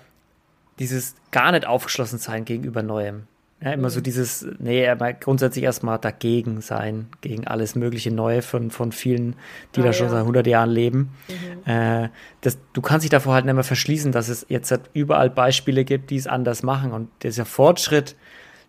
dieses 0.78 1.16
gar 1.32 1.54
nicht 1.54 1.66
aufgeschlossen 1.66 2.20
sein 2.20 2.44
gegenüber 2.44 2.84
Neuem, 2.84 3.28
ja, 3.66 3.72
immer 3.72 3.88
mhm. 3.88 3.94
so 3.94 4.00
dieses, 4.00 4.46
nee, 4.60 4.88
aber 4.88 5.12
grundsätzlich 5.14 5.66
erstmal 5.66 5.98
dagegen 5.98 6.62
sein, 6.62 7.08
gegen 7.22 7.48
alles 7.48 7.74
mögliche 7.74 8.12
Neue 8.12 8.44
von, 8.44 8.70
von 8.70 8.92
vielen, 8.92 9.36
die 9.76 9.82
ah, 9.82 9.86
da 9.86 9.94
schon 9.94 10.06
ja. 10.06 10.12
seit 10.12 10.20
100 10.20 10.46
Jahren 10.46 10.70
leben. 10.70 11.10
Mhm. 11.28 11.72
Äh, 11.72 12.10
das, 12.42 12.60
du 12.74 12.82
kannst 12.84 13.06
dich 13.06 13.10
davor 13.10 13.34
halt 13.34 13.46
nicht 13.46 13.56
mehr 13.56 13.64
verschließen, 13.64 14.12
dass 14.12 14.30
es 14.30 14.46
jetzt 14.50 14.70
halt 14.70 14.82
überall 14.94 15.32
Beispiele 15.32 15.84
gibt, 15.84 16.12
die 16.12 16.16
es 16.16 16.28
anders 16.28 16.62
machen. 16.62 16.92
Und 16.92 17.10
dieser 17.24 17.46
Fortschritt, 17.46 18.16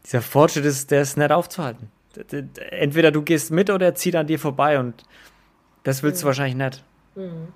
dieser 0.06 0.22
Fortschritt 0.22 0.64
ist, 0.64 0.90
der 0.90 1.02
ist 1.02 1.18
nicht 1.18 1.30
aufzuhalten. 1.30 1.90
Entweder 2.70 3.10
du 3.10 3.20
gehst 3.20 3.50
mit 3.50 3.68
oder 3.68 3.84
er 3.84 3.94
zieht 3.96 4.16
an 4.16 4.26
dir 4.26 4.38
vorbei 4.38 4.78
und 4.78 5.04
das 5.82 6.02
willst 6.02 6.20
mhm. 6.20 6.22
du 6.22 6.26
wahrscheinlich 6.28 6.56
nicht. 6.56 6.84
Mhm. 7.16 7.48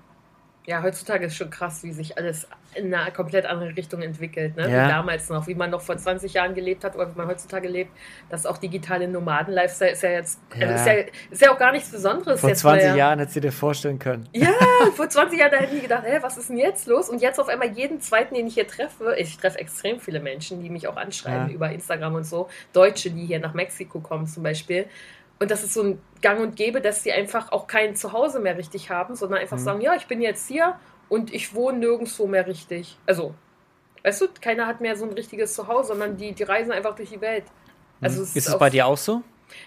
Ja, 0.71 0.81
heutzutage 0.83 1.25
ist 1.25 1.35
schon 1.35 1.49
krass, 1.49 1.83
wie 1.83 1.91
sich 1.91 2.17
alles 2.17 2.47
in 2.75 2.93
eine 2.93 3.11
komplett 3.11 3.45
andere 3.45 3.75
Richtung 3.75 4.01
entwickelt. 4.01 4.55
Ne? 4.55 4.71
Ja. 4.71 4.85
Wie 4.85 4.89
damals 4.89 5.27
noch, 5.27 5.45
wie 5.45 5.53
man 5.53 5.69
noch 5.69 5.81
vor 5.81 5.97
20 5.97 6.33
Jahren 6.33 6.55
gelebt 6.55 6.85
hat 6.85 6.95
oder 6.95 7.13
wie 7.13 7.17
man 7.17 7.27
heutzutage 7.27 7.67
lebt. 7.67 7.91
Das 8.29 8.45
auch 8.45 8.57
digitale 8.57 9.09
Nomaden-Lifestyle 9.09 9.91
ist 9.91 10.03
ja 10.03 10.11
jetzt 10.11 10.39
ja. 10.55 10.67
Also 10.69 10.75
ist, 10.75 10.85
ja, 10.85 10.93
ist 11.29 11.41
ja 11.41 11.51
auch 11.51 11.57
gar 11.57 11.73
nichts 11.73 11.91
Besonderes. 11.91 12.39
Vor 12.39 12.53
20 12.53 12.87
ja, 12.87 12.95
Jahren 12.95 13.19
hättest 13.19 13.35
du 13.35 13.41
dir 13.41 13.51
vorstellen 13.51 13.99
können. 13.99 14.29
Ja, 14.31 14.53
vor 14.95 15.09
20 15.09 15.37
Jahren, 15.37 15.51
hätten 15.51 15.75
die 15.75 15.81
gedacht, 15.81 16.03
hä, 16.05 16.19
was 16.21 16.37
ist 16.37 16.47
denn 16.47 16.57
jetzt 16.57 16.87
los? 16.87 17.09
Und 17.09 17.21
jetzt 17.21 17.37
auf 17.37 17.49
einmal 17.49 17.71
jeden 17.71 17.99
zweiten, 17.99 18.33
den 18.33 18.47
ich 18.47 18.53
hier 18.53 18.65
treffe, 18.65 19.13
ich 19.17 19.35
treffe 19.35 19.59
extrem 19.59 19.99
viele 19.99 20.21
Menschen, 20.21 20.63
die 20.63 20.69
mich 20.69 20.87
auch 20.87 20.95
anschreiben 20.95 21.49
über 21.49 21.69
Instagram 21.69 22.15
und 22.15 22.23
so, 22.23 22.47
Deutsche, 22.71 23.11
die 23.11 23.25
hier 23.25 23.41
nach 23.41 23.53
Mexiko 23.53 23.99
kommen 23.99 24.25
zum 24.25 24.43
Beispiel 24.43 24.85
und 25.41 25.49
das 25.49 25.63
ist 25.63 25.73
so 25.73 25.81
ein 25.81 25.99
Gang 26.21 26.39
und 26.39 26.55
Gäbe, 26.55 26.81
dass 26.81 27.01
sie 27.01 27.11
einfach 27.11 27.51
auch 27.51 27.65
kein 27.65 27.95
Zuhause 27.95 28.39
mehr 28.39 28.59
richtig 28.59 28.91
haben, 28.91 29.15
sondern 29.15 29.39
einfach 29.39 29.57
mhm. 29.57 29.63
sagen, 29.63 29.81
ja, 29.81 29.95
ich 29.95 30.05
bin 30.05 30.21
jetzt 30.21 30.47
hier 30.47 30.75
und 31.09 31.33
ich 31.33 31.55
wohne 31.55 31.79
nirgendwo 31.79 32.27
mehr 32.27 32.45
richtig. 32.45 32.95
Also, 33.07 33.33
weißt 34.03 34.21
du, 34.21 34.27
keiner 34.39 34.67
hat 34.67 34.81
mehr 34.81 34.95
so 34.95 35.03
ein 35.03 35.13
richtiges 35.13 35.55
Zuhause, 35.55 35.87
sondern 35.89 36.15
die, 36.15 36.33
die 36.33 36.43
reisen 36.43 36.71
einfach 36.71 36.95
durch 36.95 37.09
die 37.09 37.21
Welt. 37.21 37.45
Also 38.01 38.21
mhm. 38.21 38.27
ist 38.35 38.47
es 38.47 38.57
bei 38.59 38.69
dir 38.69 38.85
auch 38.85 38.97
so? 38.97 39.23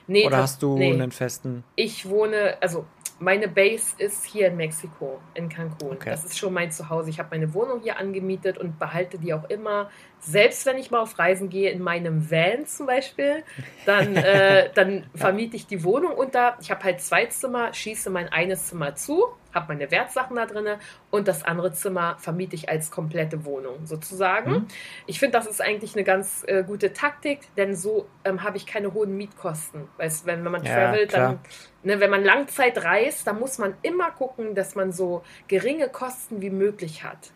Nee, 0.06 0.24
Oder 0.24 0.36
hast 0.36 0.62
du 0.62 0.78
nee. 0.78 0.92
einen 0.92 1.10
festen? 1.10 1.64
Ich 1.74 2.08
wohne, 2.08 2.56
also 2.60 2.86
meine 3.18 3.48
Base 3.48 3.94
ist 3.98 4.24
hier 4.24 4.48
in 4.48 4.56
Mexiko, 4.56 5.20
in 5.34 5.48
Cancun. 5.48 5.92
Okay. 5.92 6.10
Das 6.10 6.24
ist 6.24 6.38
schon 6.38 6.52
mein 6.52 6.70
Zuhause. 6.70 7.10
Ich 7.10 7.18
habe 7.18 7.30
meine 7.32 7.52
Wohnung 7.52 7.80
hier 7.80 7.98
angemietet 7.98 8.58
und 8.58 8.78
behalte 8.78 9.18
die 9.18 9.34
auch 9.34 9.50
immer. 9.50 9.90
Selbst 10.24 10.66
wenn 10.66 10.78
ich 10.78 10.90
mal 10.90 11.00
auf 11.00 11.18
Reisen 11.18 11.48
gehe, 11.48 11.70
in 11.70 11.82
meinem 11.82 12.30
Van 12.30 12.66
zum 12.66 12.86
Beispiel, 12.86 13.44
dann, 13.86 14.16
äh, 14.16 14.70
dann 14.74 15.06
vermiete 15.14 15.56
ich 15.56 15.66
die 15.66 15.84
Wohnung 15.84 16.12
unter. 16.12 16.56
Ich 16.60 16.70
habe 16.70 16.84
halt 16.84 17.00
zwei 17.00 17.26
Zimmer, 17.26 17.72
schieße 17.72 18.10
mein 18.10 18.28
eines 18.28 18.68
Zimmer 18.68 18.94
zu 18.94 19.34
habe 19.54 19.72
meine 19.72 19.90
Wertsachen 19.90 20.36
da 20.36 20.46
drin 20.46 20.66
und 21.10 21.28
das 21.28 21.44
andere 21.44 21.72
Zimmer 21.72 22.16
vermiete 22.18 22.56
ich 22.56 22.68
als 22.68 22.90
komplette 22.90 23.44
Wohnung 23.44 23.86
sozusagen. 23.86 24.50
Mhm. 24.50 24.66
Ich 25.06 25.20
finde, 25.20 25.38
das 25.38 25.46
ist 25.46 25.62
eigentlich 25.62 25.94
eine 25.94 26.04
ganz 26.04 26.44
äh, 26.46 26.64
gute 26.64 26.92
Taktik, 26.92 27.40
denn 27.56 27.76
so 27.76 28.08
ähm, 28.24 28.42
habe 28.42 28.56
ich 28.56 28.66
keine 28.66 28.92
hohen 28.92 29.16
Mietkosten. 29.16 29.88
Weißt, 29.96 30.26
wenn, 30.26 30.44
wenn 30.44 30.52
man 30.52 30.64
ja, 30.64 30.74
travelt, 30.74 31.14
dann, 31.14 31.38
ne, 31.82 32.00
wenn 32.00 32.10
man 32.10 32.24
Langzeit 32.24 32.82
reist, 32.82 33.26
dann 33.26 33.38
muss 33.38 33.58
man 33.58 33.74
immer 33.82 34.10
gucken, 34.10 34.54
dass 34.54 34.74
man 34.74 34.92
so 34.92 35.22
geringe 35.46 35.88
Kosten 35.88 36.42
wie 36.42 36.50
möglich 36.50 37.04
hat. 37.04 37.30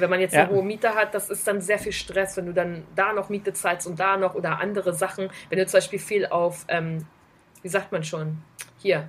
Wenn 0.00 0.10
man 0.10 0.20
jetzt 0.20 0.34
ja. 0.34 0.44
eine 0.44 0.52
hohe 0.52 0.62
Miete 0.62 0.94
hat, 0.94 1.14
das 1.14 1.30
ist 1.30 1.46
dann 1.46 1.60
sehr 1.60 1.78
viel 1.78 1.92
Stress, 1.92 2.36
wenn 2.36 2.46
du 2.46 2.52
dann 2.52 2.84
da 2.94 3.12
noch 3.12 3.28
Miete 3.28 3.52
zahlst 3.52 3.86
und 3.86 3.98
da 3.98 4.16
noch 4.16 4.34
oder 4.34 4.60
andere 4.60 4.92
Sachen. 4.92 5.30
Wenn 5.48 5.58
du 5.58 5.66
zum 5.66 5.78
Beispiel 5.78 5.98
viel 5.98 6.26
auf, 6.26 6.64
ähm, 6.68 7.06
wie 7.62 7.68
sagt 7.68 7.92
man 7.92 8.04
schon, 8.04 8.42
hier, 8.78 9.08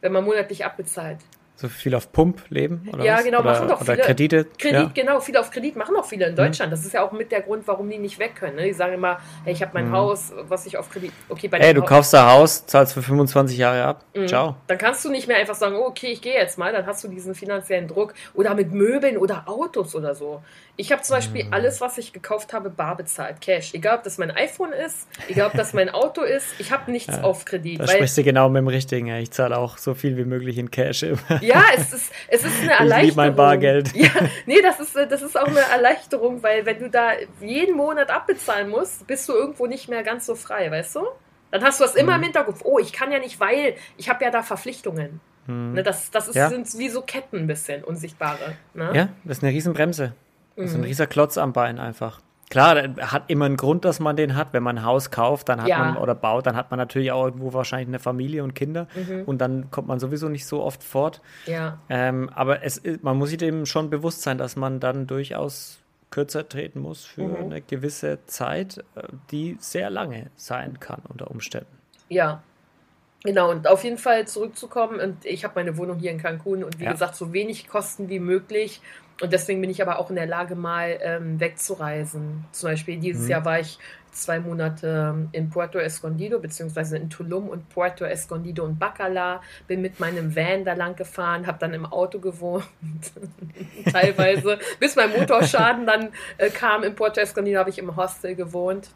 wenn 0.00 0.12
man 0.12 0.24
monatlich 0.24 0.64
abbezahlt. 0.64 1.18
So 1.56 1.68
viel 1.68 1.94
auf 1.94 2.10
Pump 2.10 2.42
leben? 2.48 2.88
Oder 2.92 3.04
ja, 3.04 3.16
was? 3.16 3.24
genau, 3.24 3.38
oder, 3.38 3.52
machen 3.52 3.68
doch 3.68 3.78
viele. 3.80 3.92
Oder 3.94 4.02
Kredite? 4.02 4.44
Kredit, 4.58 4.80
ja. 4.80 4.90
genau, 4.92 5.20
viele 5.20 5.38
auf 5.38 5.52
Kredit 5.52 5.76
machen 5.76 5.94
auch 5.94 6.04
viele 6.04 6.26
in 6.26 6.32
mhm. 6.32 6.36
Deutschland. 6.36 6.70
Mhm. 6.70 6.74
Das 6.74 6.84
ist 6.84 6.92
ja 6.92 7.06
auch 7.06 7.12
mit 7.12 7.30
der 7.30 7.42
Grund, 7.42 7.68
warum 7.68 7.88
die 7.88 7.98
nicht 7.98 8.18
weg 8.18 8.34
können. 8.34 8.56
Ne? 8.56 8.64
Die 8.64 8.72
sagen 8.72 8.94
immer, 8.94 9.20
hey, 9.44 9.52
ich 9.52 9.62
habe 9.62 9.70
mein 9.74 9.88
mhm. 9.88 9.92
Haus, 9.92 10.32
was 10.48 10.66
ich 10.66 10.76
auf 10.76 10.90
Kredit. 10.90 11.12
Okay, 11.28 11.46
bei 11.46 11.60
Hey, 11.60 11.72
du 11.72 11.82
Haus 11.82 11.88
kaufst 11.88 12.14
da 12.14 12.32
Haus, 12.32 12.66
zahlst 12.66 12.94
für 12.94 13.02
25 13.02 13.56
Jahre 13.56 13.84
ab. 13.84 14.04
Mhm. 14.14 14.26
Ciao. 14.26 14.56
Dann 14.66 14.78
kannst 14.78 15.04
du 15.04 15.10
nicht 15.10 15.28
mehr 15.28 15.36
einfach 15.36 15.54
sagen, 15.54 15.76
oh, 15.76 15.86
okay, 15.86 16.08
ich 16.08 16.20
gehe 16.20 16.34
jetzt 16.34 16.58
mal. 16.58 16.72
Dann 16.72 16.86
hast 16.86 17.04
du 17.04 17.08
diesen 17.08 17.36
finanziellen 17.36 17.86
Druck. 17.86 18.14
Oder 18.34 18.56
mit 18.56 18.72
Möbeln 18.72 19.16
oder 19.16 19.44
Autos 19.46 19.94
oder 19.94 20.16
so. 20.16 20.42
Ich 20.76 20.90
habe 20.90 21.02
zum 21.02 21.16
Beispiel 21.16 21.44
mhm. 21.44 21.52
alles, 21.52 21.80
was 21.80 21.98
ich 21.98 22.12
gekauft 22.12 22.52
habe, 22.52 22.68
bar 22.68 22.96
bezahlt, 22.96 23.40
Cash. 23.40 23.74
Egal, 23.74 23.98
ob 23.98 24.02
das 24.02 24.18
mein 24.18 24.32
iPhone 24.32 24.72
ist, 24.72 25.06
egal, 25.28 25.48
ob 25.48 25.52
das 25.52 25.72
mein 25.72 25.88
Auto 25.88 26.22
ist, 26.22 26.46
ich 26.58 26.72
habe 26.72 26.90
nichts 26.90 27.14
ja, 27.14 27.22
auf 27.22 27.44
Kredit. 27.44 27.78
Da 27.78 27.86
sprichst 27.86 28.18
du 28.18 28.24
genau 28.24 28.48
mit 28.48 28.60
dem 28.60 28.68
Richtigen. 28.68 29.06
Ich 29.08 29.30
zahle 29.30 29.56
auch 29.56 29.78
so 29.78 29.94
viel 29.94 30.16
wie 30.16 30.24
möglich 30.24 30.58
in 30.58 30.70
Cash 30.70 31.04
immer. 31.04 31.42
Ja, 31.42 31.62
es 31.76 31.92
ist, 31.92 32.12
es 32.28 32.44
ist 32.44 32.60
eine 32.62 32.72
Erleichterung. 32.78 32.98
Ich 32.98 33.04
liebe 33.06 33.16
mein 33.16 33.36
Bargeld. 33.36 33.94
Ja, 33.94 34.10
nee, 34.46 34.60
das 34.62 34.80
ist, 34.80 34.96
das 34.96 35.22
ist 35.22 35.38
auch 35.38 35.46
eine 35.46 35.60
Erleichterung, 35.60 36.42
weil 36.42 36.66
wenn 36.66 36.78
du 36.80 36.90
da 36.90 37.12
jeden 37.40 37.76
Monat 37.76 38.10
abbezahlen 38.10 38.68
musst, 38.68 39.06
bist 39.06 39.28
du 39.28 39.32
irgendwo 39.32 39.66
nicht 39.66 39.88
mehr 39.88 40.02
ganz 40.02 40.26
so 40.26 40.34
frei, 40.34 40.70
weißt 40.70 40.96
du? 40.96 41.06
Dann 41.52 41.62
hast 41.62 41.78
du 41.78 41.84
das 41.84 41.94
immer 41.94 42.12
mhm. 42.12 42.18
im 42.18 42.24
Hinterkopf. 42.24 42.62
Oh, 42.64 42.80
ich 42.80 42.92
kann 42.92 43.12
ja 43.12 43.20
nicht, 43.20 43.38
weil 43.38 43.76
ich 43.96 44.08
habe 44.08 44.24
ja 44.24 44.32
da 44.32 44.42
Verpflichtungen. 44.42 45.20
Mhm. 45.46 45.74
Ne, 45.74 45.82
das 45.84 46.10
das 46.10 46.26
ist, 46.26 46.34
ja. 46.34 46.48
sind 46.48 46.66
wie 46.78 46.88
so 46.88 47.02
Ketten 47.02 47.38
ein 47.38 47.46
bisschen, 47.46 47.84
unsichtbare. 47.84 48.56
Ne? 48.72 48.90
Ja, 48.92 49.08
das 49.22 49.38
ist 49.38 49.44
eine 49.44 49.52
Riesenbremse. 49.52 50.14
Das 50.56 50.66
ist 50.66 50.74
ein 50.74 50.80
mhm. 50.80 50.86
riesiger 50.86 51.06
Klotz 51.06 51.38
am 51.38 51.52
Bein 51.52 51.78
einfach. 51.78 52.20
Klar, 52.50 52.76
hat 53.00 53.24
immer 53.28 53.46
einen 53.46 53.56
Grund, 53.56 53.84
dass 53.84 54.00
man 54.00 54.16
den 54.16 54.36
hat. 54.36 54.52
Wenn 54.52 54.62
man 54.62 54.78
ein 54.78 54.84
Haus 54.84 55.10
kauft, 55.10 55.48
dann 55.48 55.60
hat 55.60 55.68
ja. 55.68 55.78
man 55.78 55.96
oder 55.96 56.14
baut, 56.14 56.46
dann 56.46 56.56
hat 56.56 56.70
man 56.70 56.78
natürlich 56.78 57.10
auch 57.10 57.24
irgendwo 57.24 57.52
wahrscheinlich 57.52 57.88
eine 57.88 57.98
Familie 57.98 58.44
und 58.44 58.54
Kinder 58.54 58.86
mhm. 58.94 59.22
und 59.24 59.38
dann 59.38 59.70
kommt 59.70 59.88
man 59.88 59.98
sowieso 59.98 60.28
nicht 60.28 60.46
so 60.46 60.62
oft 60.62 60.82
fort. 60.84 61.20
Ja. 61.46 61.78
Ähm, 61.88 62.30
aber 62.34 62.62
es, 62.62 62.82
man 63.02 63.16
muss 63.16 63.30
sich 63.30 63.38
dem 63.38 63.66
schon 63.66 63.90
bewusst 63.90 64.22
sein, 64.22 64.38
dass 64.38 64.56
man 64.56 64.78
dann 64.78 65.06
durchaus 65.06 65.80
kürzer 66.10 66.48
treten 66.48 66.80
muss 66.80 67.04
für 67.04 67.22
mhm. 67.22 67.36
eine 67.36 67.60
gewisse 67.60 68.24
Zeit, 68.26 68.84
äh, 68.94 69.02
die 69.30 69.56
sehr 69.58 69.90
lange 69.90 70.30
sein 70.36 70.78
kann 70.78 71.02
unter 71.08 71.30
Umständen. 71.30 71.78
Ja, 72.08 72.42
Genau, 73.24 73.50
und 73.50 73.66
auf 73.66 73.82
jeden 73.84 73.96
Fall 73.96 74.28
zurückzukommen. 74.28 75.00
Und 75.00 75.24
ich 75.24 75.44
habe 75.44 75.54
meine 75.56 75.78
Wohnung 75.78 75.98
hier 75.98 76.10
in 76.10 76.18
Cancun 76.18 76.62
und 76.62 76.78
wie 76.78 76.84
ja. 76.84 76.92
gesagt, 76.92 77.16
so 77.16 77.32
wenig 77.32 77.68
Kosten 77.68 78.10
wie 78.10 78.18
möglich. 78.18 78.82
Und 79.20 79.32
deswegen 79.32 79.60
bin 79.60 79.70
ich 79.70 79.80
aber 79.80 79.98
auch 79.98 80.10
in 80.10 80.16
der 80.16 80.26
Lage, 80.26 80.56
mal 80.56 80.98
ähm, 81.00 81.38
wegzureisen. 81.38 82.44
Zum 82.50 82.70
Beispiel 82.70 82.98
dieses 82.98 83.24
mhm. 83.24 83.30
Jahr 83.30 83.44
war 83.44 83.60
ich 83.60 83.78
zwei 84.10 84.40
Monate 84.40 85.12
ähm, 85.14 85.28
in 85.32 85.50
Puerto 85.50 85.78
Escondido, 85.78 86.38
beziehungsweise 86.38 86.96
in 86.96 87.10
Tulum 87.10 87.48
und 87.48 87.68
Puerto 87.68 88.04
Escondido 88.04 88.64
und 88.64 88.78
Bacala. 88.78 89.40
Bin 89.66 89.82
mit 89.82 90.00
meinem 90.00 90.34
Van 90.34 90.64
da 90.64 90.72
lang 90.74 90.96
gefahren, 90.96 91.46
habe 91.46 91.58
dann 91.58 91.74
im 91.74 91.86
Auto 91.86 92.18
gewohnt, 92.18 92.64
teilweise. 93.92 94.58
Bis 94.80 94.96
mein 94.96 95.10
Motorschaden 95.10 95.86
dann 95.86 96.08
äh, 96.38 96.50
kam 96.50 96.82
in 96.82 96.94
Puerto 96.94 97.20
Escondido, 97.20 97.58
habe 97.58 97.70
ich 97.70 97.78
im 97.78 97.96
Hostel 97.96 98.34
gewohnt. 98.34 98.90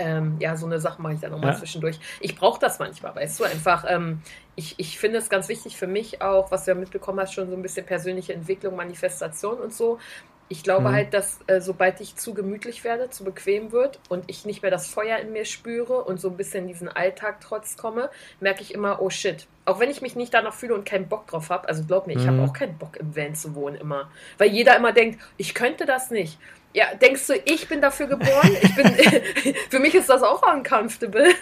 Ähm, 0.00 0.36
ja, 0.40 0.56
so 0.56 0.64
eine 0.64 0.80
Sache 0.80 1.02
mache 1.02 1.12
ich 1.12 1.20
dann 1.20 1.30
nochmal 1.30 1.52
ja. 1.52 1.58
zwischendurch. 1.58 2.00
Ich 2.20 2.34
brauche 2.34 2.58
das 2.58 2.78
manchmal, 2.78 3.14
weißt 3.14 3.38
du, 3.38 3.44
einfach. 3.44 3.84
Ähm, 3.86 4.22
ich, 4.56 4.74
ich 4.78 4.98
finde 4.98 5.18
es 5.18 5.28
ganz 5.28 5.48
wichtig 5.48 5.76
für 5.76 5.86
mich 5.86 6.22
auch, 6.22 6.50
was 6.50 6.64
du 6.64 6.70
ja 6.70 6.74
mitbekommen 6.74 7.20
hast, 7.20 7.34
schon 7.34 7.50
so 7.50 7.56
ein 7.56 7.60
bisschen 7.60 7.84
persönliche 7.84 8.32
Entwicklung, 8.32 8.76
Manifestation 8.76 9.58
und 9.58 9.74
so. 9.74 9.98
Ich 10.48 10.64
glaube 10.64 10.88
mhm. 10.88 10.94
halt, 10.94 11.12
dass 11.12 11.40
äh, 11.48 11.60
sobald 11.60 12.00
ich 12.00 12.16
zu 12.16 12.32
gemütlich 12.32 12.82
werde, 12.82 13.10
zu 13.10 13.24
bequem 13.24 13.72
wird 13.72 14.00
und 14.08 14.24
ich 14.26 14.46
nicht 14.46 14.62
mehr 14.62 14.70
das 14.70 14.86
Feuer 14.88 15.18
in 15.18 15.32
mir 15.32 15.44
spüre 15.44 16.02
und 16.02 16.18
so 16.18 16.30
ein 16.30 16.36
bisschen 16.36 16.62
in 16.62 16.68
diesen 16.68 16.88
Alltag 16.88 17.40
trotz 17.40 17.76
komme, 17.76 18.10
merke 18.40 18.62
ich 18.62 18.72
immer, 18.72 19.02
oh 19.02 19.10
shit. 19.10 19.46
Auch 19.66 19.78
wenn 19.80 19.90
ich 19.90 20.00
mich 20.00 20.16
nicht 20.16 20.32
danach 20.32 20.54
fühle 20.54 20.74
und 20.74 20.84
keinen 20.86 21.08
Bock 21.08 21.26
drauf 21.26 21.50
habe, 21.50 21.68
also 21.68 21.84
glaub 21.84 22.06
mir, 22.06 22.14
ich 22.14 22.24
mhm. 22.24 22.38
habe 22.38 22.42
auch 22.42 22.52
keinen 22.54 22.78
Bock 22.78 22.96
im 22.96 23.14
Van 23.14 23.34
zu 23.34 23.54
wohnen 23.54 23.76
immer. 23.76 24.10
Weil 24.38 24.48
jeder 24.48 24.76
immer 24.76 24.92
denkt, 24.92 25.20
ich 25.36 25.54
könnte 25.54 25.84
das 25.84 26.10
nicht. 26.10 26.38
Ja, 26.72 26.94
denkst 26.94 27.26
du, 27.26 27.34
ich 27.46 27.68
bin 27.68 27.80
dafür 27.80 28.06
geboren? 28.06 28.56
Ich 28.62 28.74
bin, 28.76 28.86
für 29.70 29.80
mich 29.80 29.94
ist 29.94 30.08
das 30.08 30.22
auch 30.22 30.42
uncomfortable. 30.54 31.26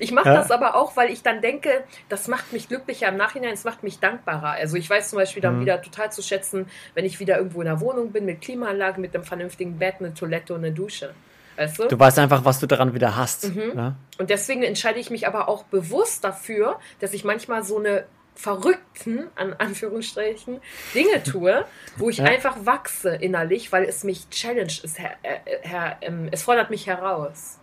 Ich 0.00 0.10
mache 0.10 0.28
ja. 0.28 0.34
das 0.34 0.50
aber 0.50 0.74
auch, 0.74 0.96
weil 0.96 1.10
ich 1.10 1.22
dann 1.22 1.40
denke, 1.40 1.84
das 2.08 2.26
macht 2.26 2.52
mich 2.52 2.68
glücklicher 2.68 3.08
im 3.08 3.16
Nachhinein, 3.16 3.52
es 3.52 3.62
macht 3.62 3.84
mich 3.84 4.00
dankbarer. 4.00 4.50
Also 4.50 4.76
ich 4.76 4.90
weiß 4.90 5.10
zum 5.10 5.18
Beispiel 5.18 5.40
dann 5.40 5.58
mhm. 5.58 5.60
wieder 5.60 5.80
total 5.80 6.10
zu 6.10 6.20
schätzen, 6.20 6.66
wenn 6.94 7.04
ich 7.04 7.20
wieder 7.20 7.38
irgendwo 7.38 7.62
in 7.62 7.68
einer 7.68 7.80
Wohnung 7.80 8.10
bin 8.10 8.24
mit 8.24 8.40
Klimaanlage, 8.40 9.00
mit 9.00 9.14
einem 9.14 9.24
vernünftigen 9.24 9.78
Bett, 9.78 9.96
eine 10.00 10.12
Toilette 10.12 10.52
und 10.52 10.64
eine 10.64 10.72
Dusche. 10.72 11.14
Weißt 11.56 11.78
du? 11.78 11.86
du 11.86 11.98
weißt 11.98 12.18
einfach, 12.18 12.44
was 12.44 12.58
du 12.58 12.66
daran 12.66 12.92
wieder 12.92 13.16
hast. 13.16 13.54
Mhm. 13.54 13.72
Ja? 13.76 13.94
Und 14.18 14.30
deswegen 14.30 14.64
entscheide 14.64 14.98
ich 14.98 15.10
mich 15.10 15.26
aber 15.28 15.48
auch 15.48 15.62
bewusst 15.64 16.24
dafür, 16.24 16.78
dass 17.00 17.12
ich 17.12 17.24
manchmal 17.24 17.62
so 17.62 17.78
eine 17.78 18.04
verrückten, 18.34 19.28
an 19.36 19.54
Anführungsstrichen, 19.54 20.60
Dinge 20.94 21.22
tue, 21.22 21.64
wo 21.96 22.10
ich 22.10 22.18
ja. 22.18 22.24
einfach 22.24 22.56
wachse 22.64 23.14
innerlich, 23.14 23.72
weil 23.72 23.84
es 23.84 24.04
mich 24.04 24.28
challenge, 24.30 24.72
es, 24.82 24.98
her, 24.98 25.12
äh, 25.22 25.38
her, 25.62 25.98
ähm, 26.00 26.28
es 26.30 26.42
fordert 26.42 26.70
mich 26.70 26.86
heraus. 26.86 27.58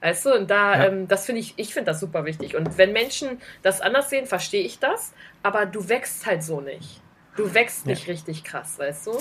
Weißt 0.00 0.26
du, 0.26 0.34
und 0.34 0.50
da, 0.50 0.76
ja. 0.76 0.84
ähm, 0.86 1.08
das 1.08 1.26
finde 1.26 1.40
ich, 1.40 1.54
ich 1.56 1.72
finde 1.72 1.90
das 1.90 2.00
super 2.00 2.24
wichtig. 2.24 2.56
Und 2.56 2.76
wenn 2.76 2.92
Menschen 2.92 3.40
das 3.62 3.80
anders 3.80 4.10
sehen, 4.10 4.26
verstehe 4.26 4.62
ich 4.62 4.78
das, 4.78 5.14
aber 5.42 5.66
du 5.66 5.88
wächst 5.88 6.26
halt 6.26 6.42
so 6.42 6.60
nicht. 6.60 7.00
Du 7.36 7.52
wächst 7.54 7.86
nicht 7.86 8.06
ja. 8.06 8.12
richtig 8.12 8.44
krass, 8.44 8.78
weißt 8.78 9.06
du? 9.06 9.12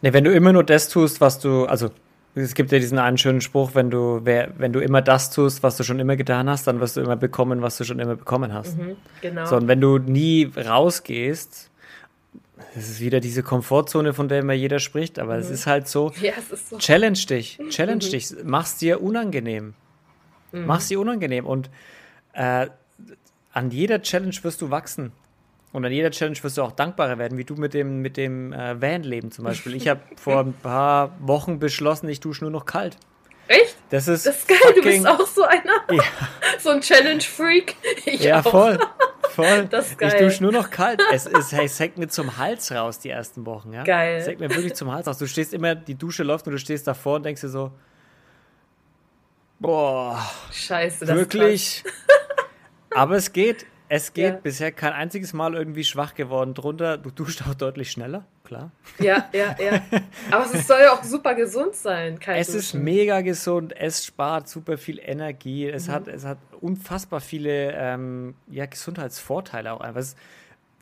Ne, 0.00 0.12
wenn 0.12 0.24
du 0.24 0.32
immer 0.32 0.52
nur 0.52 0.64
das 0.64 0.88
tust, 0.88 1.20
was 1.20 1.38
du, 1.38 1.66
also 1.66 1.90
es 2.34 2.54
gibt 2.54 2.72
ja 2.72 2.78
diesen 2.78 2.98
einen 2.98 3.18
schönen 3.18 3.40
Spruch, 3.40 3.74
wenn 3.74 3.90
du, 3.90 4.20
wer, 4.24 4.52
wenn 4.56 4.72
du 4.72 4.80
immer 4.80 5.02
das 5.02 5.30
tust, 5.30 5.62
was 5.62 5.76
du 5.76 5.84
schon 5.84 5.98
immer 5.98 6.16
getan 6.16 6.48
hast, 6.48 6.66
dann 6.66 6.80
wirst 6.80 6.96
du 6.96 7.00
immer 7.00 7.16
bekommen, 7.16 7.60
was 7.60 7.76
du 7.76 7.84
schon 7.84 7.98
immer 7.98 8.16
bekommen 8.16 8.54
hast. 8.54 8.78
Mhm, 8.78 8.96
genau. 9.20 9.44
So, 9.46 9.56
und 9.56 9.68
wenn 9.68 9.80
du 9.80 9.98
nie 9.98 10.50
rausgehst, 10.56 11.70
das 12.74 12.88
ist 12.88 13.00
wieder 13.00 13.20
diese 13.20 13.42
Komfortzone, 13.42 14.14
von 14.14 14.28
der 14.28 14.40
immer 14.40 14.54
jeder 14.54 14.78
spricht, 14.78 15.18
aber 15.18 15.34
mhm. 15.34 15.40
es 15.40 15.50
ist 15.50 15.66
halt 15.66 15.88
so, 15.88 16.12
ja, 16.22 16.32
es 16.38 16.50
ist 16.50 16.70
so. 16.70 16.78
challenge 16.78 17.20
dich, 17.28 17.58
challenge 17.68 18.06
mhm. 18.06 18.10
dich, 18.10 18.34
mach's 18.44 18.78
dir 18.78 19.02
unangenehm. 19.02 19.74
Mhm. 20.52 20.66
Mach's 20.66 20.88
dir 20.88 21.00
unangenehm 21.00 21.46
und 21.46 21.70
äh, 22.32 22.68
an 23.52 23.70
jeder 23.70 24.00
Challenge 24.00 24.34
wirst 24.42 24.62
du 24.62 24.70
wachsen. 24.70 25.12
Und 25.72 25.84
an 25.86 25.92
jeder 25.92 26.10
Challenge 26.10 26.36
wirst 26.42 26.58
du 26.58 26.62
auch 26.62 26.72
dankbarer 26.72 27.18
werden, 27.18 27.38
wie 27.38 27.44
du 27.44 27.54
mit 27.54 27.72
dem, 27.72 28.02
mit 28.02 28.16
dem 28.18 28.52
äh, 28.52 28.80
Van-Leben 28.80 29.30
zum 29.30 29.44
Beispiel. 29.44 29.74
Ich 29.74 29.88
habe 29.88 30.00
vor 30.16 30.40
ein 30.40 30.52
paar 30.52 31.16
Wochen 31.20 31.58
beschlossen, 31.58 32.08
ich 32.08 32.20
dusche 32.20 32.44
nur 32.44 32.50
noch 32.50 32.66
kalt. 32.66 32.98
Echt? 33.48 33.76
Das 33.90 34.06
ist, 34.06 34.26
das 34.26 34.36
ist 34.36 34.48
geil, 34.48 34.58
fucking, 34.62 34.82
du 34.82 34.88
bist 34.88 35.06
auch 35.06 35.26
so 35.26 35.42
einer. 35.42 35.82
Ja. 35.90 36.02
so 36.58 36.70
ein 36.70 36.80
Challenge-Freak. 36.80 37.76
Ja, 38.20 38.40
auch. 38.40 38.50
voll. 38.50 38.78
Voll. 39.30 39.66
Das 39.70 39.88
ist 39.88 39.98
geil. 39.98 40.12
Ich 40.14 40.20
dusche 40.20 40.42
nur 40.42 40.52
noch 40.52 40.70
kalt. 40.70 41.00
Es, 41.12 41.26
es, 41.26 41.52
es 41.52 41.80
hängt 41.80 41.96
mir 41.96 42.08
zum 42.08 42.36
Hals 42.36 42.70
raus, 42.70 42.98
die 42.98 43.08
ersten 43.08 43.46
Wochen. 43.46 43.72
Ja? 43.72 43.82
Geil. 43.82 44.18
Es 44.18 44.26
hängt 44.26 44.40
mir 44.40 44.50
wirklich 44.50 44.74
zum 44.74 44.92
Hals 44.92 45.06
raus. 45.06 45.16
Du 45.16 45.26
stehst 45.26 45.54
immer, 45.54 45.74
die 45.74 45.94
Dusche 45.94 46.22
läuft 46.22 46.46
und 46.46 46.52
du 46.52 46.58
stehst 46.58 46.86
davor 46.86 47.16
und 47.16 47.24
denkst 47.24 47.40
dir 47.40 47.48
so, 47.48 47.72
boah. 49.58 50.22
Scheiße, 50.52 51.06
das 51.06 51.16
Wirklich. 51.16 51.82
Aber 52.94 53.16
es 53.16 53.32
geht. 53.32 53.66
Es 53.94 54.14
geht 54.14 54.24
ja. 54.24 54.40
bisher 54.42 54.72
kein 54.72 54.94
einziges 54.94 55.34
Mal 55.34 55.54
irgendwie 55.54 55.84
schwach 55.84 56.14
geworden 56.14 56.54
drunter. 56.54 56.96
Du 56.96 57.10
duscht 57.10 57.42
auch 57.46 57.52
deutlich 57.52 57.90
schneller, 57.90 58.24
klar. 58.42 58.70
Ja, 58.98 59.28
ja, 59.34 59.54
ja. 59.62 59.82
Aber 60.30 60.46
es 60.50 60.66
soll 60.66 60.80
ja 60.80 60.94
auch 60.94 61.04
super 61.04 61.34
gesund 61.34 61.74
sein. 61.74 62.18
es 62.26 62.46
Duschen. 62.46 62.58
ist 62.58 62.72
mega 62.72 63.20
gesund. 63.20 63.74
Es 63.76 64.06
spart 64.06 64.48
super 64.48 64.78
viel 64.78 64.98
Energie. 64.98 65.68
Es, 65.68 65.88
mhm. 65.88 65.92
hat, 65.92 66.08
es 66.08 66.24
hat 66.24 66.38
unfassbar 66.62 67.20
viele 67.20 67.72
ähm, 67.72 68.34
ja, 68.48 68.64
Gesundheitsvorteile 68.64 69.74
auch 69.74 69.82
einfach. 69.82 70.00
Es, 70.00 70.16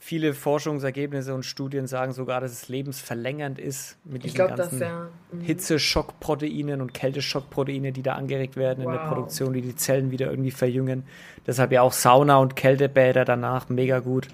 viele 0.02 0.32
Forschungsergebnisse 0.32 1.34
und 1.34 1.44
Studien 1.44 1.86
sagen 1.86 2.12
sogar, 2.12 2.40
dass 2.40 2.52
es 2.52 2.68
lebensverlängernd 2.70 3.58
ist 3.58 3.98
mit 4.04 4.24
diesen 4.24 4.34
glaub, 4.34 4.56
ganzen 4.56 4.80
ja. 4.80 5.08
mhm. 5.30 5.42
Hitzeschockproteinen 5.42 6.80
und 6.80 6.94
Kälteschockproteine, 6.94 7.92
die 7.92 8.02
da 8.02 8.14
angeregt 8.14 8.56
werden 8.56 8.84
wow. 8.84 8.92
in 8.92 8.98
der 8.98 9.06
Produktion, 9.06 9.52
die 9.52 9.60
die 9.60 9.76
Zellen 9.76 10.10
wieder 10.10 10.30
irgendwie 10.30 10.50
verjüngen. 10.50 11.04
Deshalb 11.46 11.70
ja 11.70 11.82
auch 11.82 11.92
Sauna 11.92 12.38
und 12.38 12.56
Kältebäder 12.56 13.26
danach 13.26 13.68
mega 13.68 13.98
gut. 13.98 14.26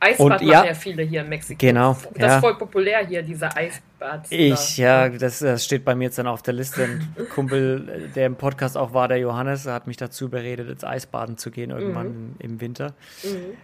Eisbad 0.00 0.40
und, 0.40 0.48
ja, 0.48 0.64
ja 0.64 0.72
viele 0.72 1.02
hier 1.02 1.20
in 1.20 1.28
Mexiko. 1.28 1.58
Genau. 1.58 1.92
Das 1.92 2.12
ist 2.12 2.20
ja. 2.22 2.40
voll 2.40 2.56
populär 2.56 3.06
hier, 3.06 3.22
dieser 3.22 3.54
Eisbad. 3.54 4.26
Ich, 4.30 4.78
ja, 4.78 5.10
das, 5.10 5.40
das, 5.40 5.62
steht 5.62 5.84
bei 5.84 5.94
mir 5.94 6.04
jetzt 6.04 6.18
dann 6.18 6.26
auf 6.26 6.40
der 6.40 6.54
Liste. 6.54 6.84
Ein 6.84 7.14
Kumpel, 7.34 8.10
der 8.14 8.24
im 8.24 8.36
Podcast 8.36 8.78
auch 8.78 8.94
war, 8.94 9.08
der 9.08 9.18
Johannes, 9.18 9.66
hat 9.66 9.86
mich 9.86 9.98
dazu 9.98 10.24
überredet, 10.24 10.70
ins 10.70 10.84
Eisbaden 10.84 11.36
zu 11.36 11.50
gehen 11.50 11.68
irgendwann 11.68 12.06
mhm. 12.06 12.36
im, 12.38 12.52
im, 12.52 12.60
Winter. 12.62 12.94
Mhm. 13.22 13.58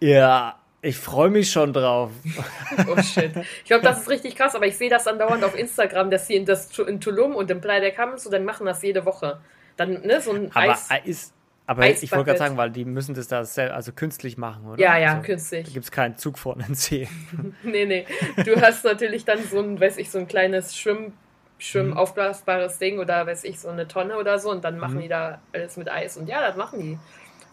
Ja, 0.00 0.61
ich 0.84 0.98
freue 0.98 1.30
mich 1.30 1.50
schon 1.50 1.72
drauf. 1.72 2.10
oh 2.88 3.00
shit. 3.00 3.32
Ich 3.36 3.64
glaube, 3.64 3.84
das 3.84 4.00
ist 4.00 4.10
richtig 4.10 4.34
krass, 4.34 4.56
aber 4.56 4.66
ich 4.66 4.76
sehe 4.76 4.90
das 4.90 5.06
andauernd 5.06 5.44
auf 5.44 5.56
Instagram, 5.56 6.10
dass 6.10 6.26
sie 6.26 6.34
in, 6.34 6.44
das, 6.44 6.76
in 6.76 7.00
Tulum 7.00 7.36
und 7.36 7.50
im 7.52 7.60
Playa 7.60 7.80
del 7.80 7.92
Carmen 7.92 8.18
so, 8.18 8.30
dann 8.30 8.44
machen 8.44 8.66
das 8.66 8.82
jede 8.82 9.04
Woche. 9.06 9.40
Dann, 9.76 10.02
ne, 10.02 10.20
so 10.20 10.32
ein 10.32 10.50
aber 10.52 10.72
Eis. 10.72 10.88
Ist, 11.04 11.34
aber 11.66 11.88
ich 11.88 12.10
wollte 12.10 12.24
gerade 12.24 12.38
sagen, 12.38 12.56
weil 12.56 12.70
die 12.70 12.84
müssen 12.84 13.14
das 13.14 13.28
da 13.28 13.44
selbst, 13.44 13.72
also 13.72 13.92
künstlich 13.92 14.36
machen, 14.36 14.66
oder? 14.66 14.80
Ja, 14.80 14.98
ja, 14.98 15.10
also, 15.10 15.22
künstlich. 15.22 15.66
Da 15.66 15.72
gibt 15.72 15.84
es 15.84 15.92
keinen 15.92 16.16
Zug 16.16 16.36
vorne 16.36 16.64
in 16.66 16.74
See. 16.74 17.08
nee, 17.62 17.86
nee. 17.86 18.04
Du 18.44 18.60
hast 18.60 18.84
natürlich 18.84 19.24
dann 19.24 19.38
so 19.44 19.60
ein, 19.60 19.80
weiß 19.80 19.98
ich, 19.98 20.10
so 20.10 20.18
ein 20.18 20.26
kleines 20.26 20.76
Schwimm, 20.76 21.12
Schwimmaufblasbares 21.58 22.78
Ding 22.78 22.98
oder 22.98 23.24
weiß 23.24 23.44
ich, 23.44 23.60
so 23.60 23.68
eine 23.68 23.86
Tonne 23.86 24.18
oder 24.18 24.40
so 24.40 24.50
und 24.50 24.64
dann 24.64 24.78
machen 24.78 24.96
mhm. 24.96 25.02
die 25.02 25.08
da 25.08 25.40
alles 25.52 25.76
mit 25.76 25.88
Eis. 25.88 26.16
Und 26.16 26.28
ja, 26.28 26.40
das 26.40 26.56
machen 26.56 26.80
die. 26.80 26.98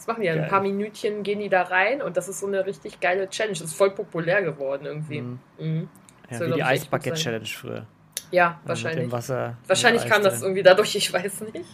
Machen 0.09 0.21
die 0.21 0.27
ja. 0.27 0.33
Ein 0.33 0.47
paar 0.47 0.61
Minütchen 0.61 1.21
gehen 1.21 1.39
die 1.39 1.49
da 1.49 1.61
rein 1.61 2.01
und 2.01 2.17
das 2.17 2.27
ist 2.27 2.39
so 2.39 2.47
eine 2.47 2.65
richtig 2.65 2.99
geile 2.99 3.29
Challenge. 3.29 3.59
Das 3.59 3.67
ist 3.67 3.75
voll 3.75 3.91
populär 3.91 4.41
geworden 4.41 4.87
irgendwie. 4.87 5.21
Mhm. 5.21 5.39
Mhm. 5.59 5.89
Ja, 6.31 6.39
wie 6.39 6.51
die 6.53 6.63
Eisbucket 6.63 7.13
Challenge 7.13 7.45
früher. 7.45 7.85
Ja, 8.31 8.59
wahrscheinlich. 8.63 9.11
Wasser, 9.11 9.55
wahrscheinlich 9.67 10.07
kam 10.07 10.23
das 10.23 10.41
irgendwie 10.41 10.63
dadurch, 10.63 10.95
ich 10.95 11.13
weiß 11.13 11.41
nicht. 11.41 11.65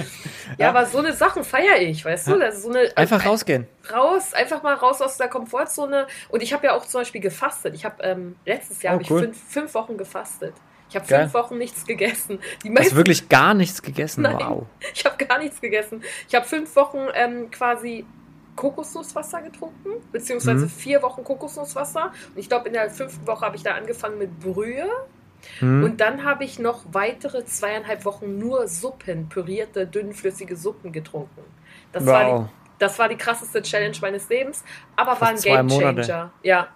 ja, 0.58 0.70
aber 0.70 0.86
so 0.86 0.98
eine 0.98 1.12
Sachen 1.12 1.44
feiere 1.44 1.82
ich, 1.82 2.02
weißt 2.02 2.28
du? 2.28 2.40
Also 2.40 2.70
so 2.70 2.70
eine, 2.70 2.96
einfach 2.96 3.18
also, 3.18 3.28
rausgehen. 3.28 3.66
Raus, 3.92 4.32
einfach 4.32 4.62
mal 4.62 4.74
raus 4.74 5.02
aus 5.02 5.18
der 5.18 5.28
Komfortzone. 5.28 6.06
Und 6.30 6.42
ich 6.42 6.54
habe 6.54 6.66
ja 6.66 6.74
auch 6.74 6.86
zum 6.86 7.02
Beispiel 7.02 7.20
gefastet. 7.20 7.74
Ich 7.74 7.84
habe 7.84 8.02
ähm, 8.02 8.36
letztes 8.46 8.82
Jahr 8.82 8.94
oh, 8.94 9.02
cool. 9.10 9.20
ich 9.20 9.26
fünf, 9.26 9.52
fünf 9.52 9.74
Wochen 9.74 9.98
gefastet. 9.98 10.54
Ich 10.88 10.96
habe 10.96 11.04
fünf 11.04 11.34
Wochen 11.34 11.58
nichts 11.58 11.84
gegessen. 11.84 12.38
Die 12.62 12.70
meisten, 12.70 12.90
Hast 12.90 12.96
wirklich 12.96 13.28
gar 13.28 13.54
nichts 13.54 13.82
gegessen? 13.82 14.22
Nein, 14.22 14.36
wow. 14.38 14.66
Ich 14.94 15.04
habe 15.04 15.24
gar 15.24 15.38
nichts 15.38 15.60
gegessen. 15.60 16.02
Ich 16.28 16.34
habe 16.34 16.46
fünf 16.46 16.74
Wochen 16.76 16.98
ähm, 17.14 17.50
quasi 17.50 18.06
Kokosnusswasser 18.54 19.42
getrunken, 19.42 19.90
beziehungsweise 20.12 20.64
mhm. 20.64 20.70
vier 20.70 21.02
Wochen 21.02 21.22
Kokosnusswasser. 21.22 22.12
Und 22.34 22.38
ich 22.38 22.48
glaube, 22.48 22.68
in 22.68 22.74
der 22.74 22.90
fünften 22.90 23.26
Woche 23.26 23.44
habe 23.44 23.56
ich 23.56 23.62
da 23.62 23.74
angefangen 23.74 24.18
mit 24.18 24.40
Brühe. 24.40 24.88
Mhm. 25.60 25.84
Und 25.84 26.00
dann 26.00 26.24
habe 26.24 26.44
ich 26.44 26.58
noch 26.58 26.82
weitere 26.92 27.44
zweieinhalb 27.44 28.04
Wochen 28.04 28.38
nur 28.38 28.66
Suppen, 28.68 29.28
pürierte, 29.28 29.86
dünnflüssige 29.86 30.56
Suppen 30.56 30.92
getrunken. 30.92 31.42
Das, 31.92 32.04
wow. 32.04 32.12
war, 32.12 32.38
die, 32.40 32.50
das 32.78 32.98
war 32.98 33.08
die 33.08 33.16
krasseste 33.16 33.62
Challenge 33.62 33.96
meines 34.00 34.28
Lebens, 34.28 34.64
aber 34.96 35.20
war 35.20 35.28
ein 35.28 35.36
Game 35.36 35.68
Changer. 35.68 36.32
Ja, 36.42 36.68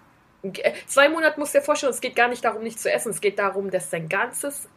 zwei 0.87 1.09
Monate 1.09 1.39
musst 1.39 1.53
du 1.53 1.59
dir 1.59 1.65
vorstellen, 1.65 1.93
es 1.93 2.01
geht 2.01 2.15
gar 2.15 2.27
nicht 2.27 2.43
darum, 2.43 2.63
nicht 2.63 2.79
zu 2.79 2.91
essen. 2.91 3.11
Es 3.11 3.21
geht 3.21 3.39
darum, 3.39 3.71
dass 3.71 3.89
dein 3.89 4.09
ganzes 4.09 4.67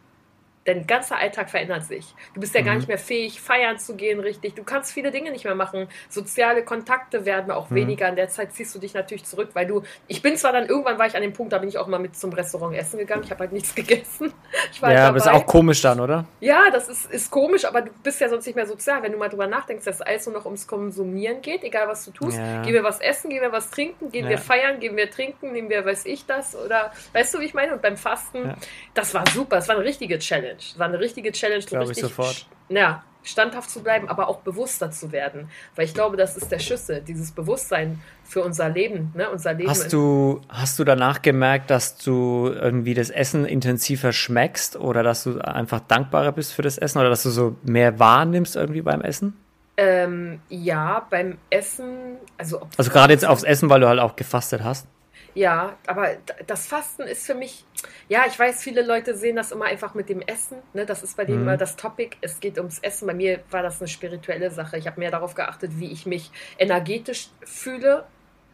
dein 0.65 0.87
ganzer 0.87 1.17
Alltag 1.17 1.49
verändert 1.49 1.85
sich. 1.85 2.13
Du 2.33 2.41
bist 2.41 2.55
ja 2.55 2.61
mhm. 2.61 2.65
gar 2.65 2.75
nicht 2.75 2.87
mehr 2.87 2.97
fähig, 2.97 3.39
feiern 3.39 3.77
zu 3.77 3.95
gehen 3.95 4.19
richtig. 4.19 4.55
Du 4.55 4.63
kannst 4.63 4.91
viele 4.91 5.11
Dinge 5.11 5.31
nicht 5.31 5.45
mehr 5.45 5.55
machen. 5.55 5.87
Soziale 6.09 6.63
Kontakte 6.63 7.25
werden 7.25 7.51
auch 7.51 7.69
mhm. 7.69 7.75
weniger. 7.75 8.09
In 8.09 8.15
der 8.15 8.29
Zeit 8.29 8.53
ziehst 8.53 8.73
du 8.73 8.79
dich 8.79 8.93
natürlich 8.93 9.25
zurück, 9.25 9.49
weil 9.53 9.67
du. 9.67 9.83
Ich 10.07 10.21
bin 10.21 10.37
zwar 10.37 10.51
dann 10.51 10.67
irgendwann 10.67 10.97
war 10.97 11.05
ich 11.05 11.15
an 11.15 11.21
dem 11.21 11.33
Punkt, 11.33 11.53
da 11.53 11.59
bin 11.59 11.69
ich 11.69 11.77
auch 11.77 11.87
mal 11.87 11.99
mit 11.99 12.17
zum 12.17 12.33
Restaurant 12.33 12.75
essen 12.75 12.97
gegangen. 12.97 13.23
Ich 13.23 13.31
habe 13.31 13.41
halt 13.41 13.51
nichts 13.51 13.75
gegessen. 13.75 14.33
ja, 14.81 14.87
halt 14.87 14.97
aber 14.97 15.17
ist 15.17 15.27
auch 15.27 15.45
komisch 15.45 15.81
dann, 15.81 15.99
oder? 15.99 16.25
Ja, 16.39 16.71
das 16.71 16.89
ist, 16.89 17.11
ist 17.11 17.29
komisch, 17.29 17.65
aber 17.65 17.83
du 17.83 17.91
bist 18.03 18.19
ja 18.19 18.27
sonst 18.27 18.47
nicht 18.47 18.55
mehr 18.55 18.65
sozial. 18.65 19.03
Wenn 19.03 19.11
du 19.11 19.19
mal 19.19 19.29
drüber 19.29 19.47
nachdenkst, 19.47 19.85
dass 19.85 19.95
es 19.95 20.01
alles 20.01 20.25
nur 20.25 20.35
noch 20.35 20.45
ums 20.45 20.65
Konsumieren 20.65 21.41
geht, 21.41 21.63
egal 21.63 21.87
was 21.87 22.05
du 22.05 22.11
tust. 22.11 22.37
Ja. 22.37 22.63
Gehen 22.63 22.73
wir 22.73 22.83
was 22.83 22.99
essen, 23.01 23.29
gehen 23.29 23.41
wir 23.41 23.51
was 23.51 23.69
trinken, 23.69 24.11
gehen 24.11 24.25
ja. 24.25 24.31
wir 24.31 24.37
feiern, 24.39 24.79
gehen 24.79 24.97
wir 24.97 25.11
trinken, 25.11 25.51
nehmen 25.51 25.69
wir, 25.69 25.85
weiß 25.85 26.05
ich 26.05 26.25
das, 26.25 26.55
oder 26.55 26.91
weißt 27.13 27.35
du, 27.35 27.39
wie 27.39 27.45
ich 27.45 27.53
meine? 27.53 27.73
Und 27.73 27.83
beim 27.83 27.97
Fasten, 27.97 28.45
ja. 28.45 28.55
das 28.95 29.13
war 29.13 29.27
super. 29.29 29.57
Das 29.57 29.67
war 29.67 29.75
eine 29.75 29.85
richtige 29.85 30.17
Challenge. 30.17 30.54
Das 30.57 30.79
war 30.79 30.87
eine 30.87 30.99
richtige 30.99 31.31
Challenge, 31.31 31.61
so 31.61 31.69
glaube 31.69 31.89
richtig. 31.89 32.47
Ja, 32.69 33.03
standhaft 33.25 33.69
zu 33.69 33.81
bleiben, 33.81 34.07
aber 34.07 34.29
auch 34.29 34.39
bewusster 34.39 34.91
zu 34.91 35.11
werden. 35.11 35.49
Weil 35.75 35.85
ich 35.85 35.93
glaube, 35.93 36.15
das 36.17 36.37
ist 36.37 36.51
der 36.51 36.59
Schlüssel, 36.59 37.01
dieses 37.01 37.31
Bewusstsein 37.31 38.01
für 38.23 38.43
unser 38.43 38.69
Leben, 38.69 39.11
ne? 39.15 39.29
unser 39.29 39.53
Leben. 39.53 39.69
Hast 39.69 39.91
du, 39.91 40.41
hast 40.47 40.79
du 40.79 40.83
danach 40.83 41.21
gemerkt, 41.21 41.69
dass 41.69 41.97
du 41.97 42.51
irgendwie 42.53 42.93
das 42.93 43.09
Essen 43.09 43.45
intensiver 43.45 44.13
schmeckst 44.13 44.77
oder 44.77 45.03
dass 45.03 45.23
du 45.23 45.39
einfach 45.39 45.81
dankbarer 45.81 46.31
bist 46.31 46.53
für 46.53 46.61
das 46.61 46.77
Essen 46.77 46.99
oder 46.99 47.09
dass 47.09 47.23
du 47.23 47.29
so 47.29 47.55
mehr 47.63 47.99
wahrnimmst 47.99 48.55
irgendwie 48.55 48.81
beim 48.81 49.01
Essen? 49.01 49.35
Ähm, 49.77 50.39
ja, 50.47 51.05
beim 51.09 51.37
Essen, 51.49 52.17
also. 52.37 52.61
Also 52.77 52.91
gerade 52.91 53.11
jetzt 53.11 53.25
aufs 53.25 53.43
Essen, 53.43 53.69
weil 53.69 53.81
du 53.81 53.89
halt 53.89 53.99
auch 53.99 54.15
gefastet 54.15 54.63
hast. 54.63 54.87
Ja, 55.35 55.77
aber 55.85 56.15
das 56.47 56.65
Fasten 56.65 57.03
ist 57.03 57.25
für 57.25 57.35
mich, 57.35 57.65
ja, 58.07 58.23
ich 58.25 58.39
weiß, 58.39 58.63
viele 58.63 58.81
Leute 58.81 59.15
sehen 59.15 59.35
das 59.35 59.51
immer 59.51 59.65
einfach 59.65 59.93
mit 59.93 60.07
dem 60.07 60.21
Essen. 60.21 60.57
Ne? 60.73 60.85
Das 60.85 61.03
ist 61.03 61.17
bei 61.17 61.25
denen 61.25 61.39
mhm. 61.39 61.43
immer 61.43 61.57
das 61.57 61.75
Topic. 61.75 62.15
Es 62.21 62.39
geht 62.39 62.57
ums 62.57 62.79
Essen. 62.79 63.05
Bei 63.05 63.13
mir 63.13 63.41
war 63.51 63.61
das 63.61 63.81
eine 63.81 63.89
spirituelle 63.89 64.49
Sache. 64.49 64.77
Ich 64.77 64.87
habe 64.87 64.99
mehr 64.99 65.11
darauf 65.11 65.35
geachtet, 65.35 65.71
wie 65.75 65.91
ich 65.91 66.05
mich 66.05 66.31
energetisch 66.57 67.27
fühle 67.43 68.05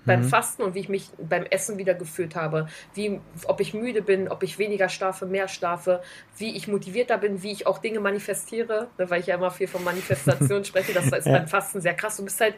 beim 0.06 0.22
mhm. 0.22 0.30
Fasten 0.30 0.64
und 0.64 0.74
wie 0.74 0.80
ich 0.80 0.90
mich 0.90 1.10
beim 1.20 1.46
Essen 1.46 1.78
wieder 1.78 1.94
gefühlt 1.94 2.36
habe. 2.36 2.68
Wie, 2.96 3.22
ob 3.46 3.60
ich 3.60 3.74
müde 3.74 4.02
bin, 4.02 4.28
ob 4.28 4.42
ich 4.42 4.58
weniger 4.58 4.90
schlafe, 4.90 5.28
mehr 5.28 5.48
schlafe, 5.48 6.02
wie 6.38 6.56
ich 6.56 6.68
motivierter 6.68 7.20
bin, 7.20 7.44
wie 7.44 7.52
ich 7.52 7.68
auch 7.68 7.78
Dinge 7.78 8.00
manifestiere, 8.00 8.88
ne? 8.98 9.10
weil 9.10 9.20
ich 9.20 9.28
ja 9.28 9.36
immer 9.36 9.52
viel 9.52 9.68
von 9.68 9.84
Manifestation 9.84 10.66
spreche. 10.66 10.94
Das 10.94 11.06
ist 11.06 11.28
ja. 11.28 11.34
beim 11.34 11.48
Fasten 11.48 11.82
sehr 11.82 11.94
krass. 11.94 12.18
Du 12.18 12.24
bist 12.24 12.42
halt 12.42 12.56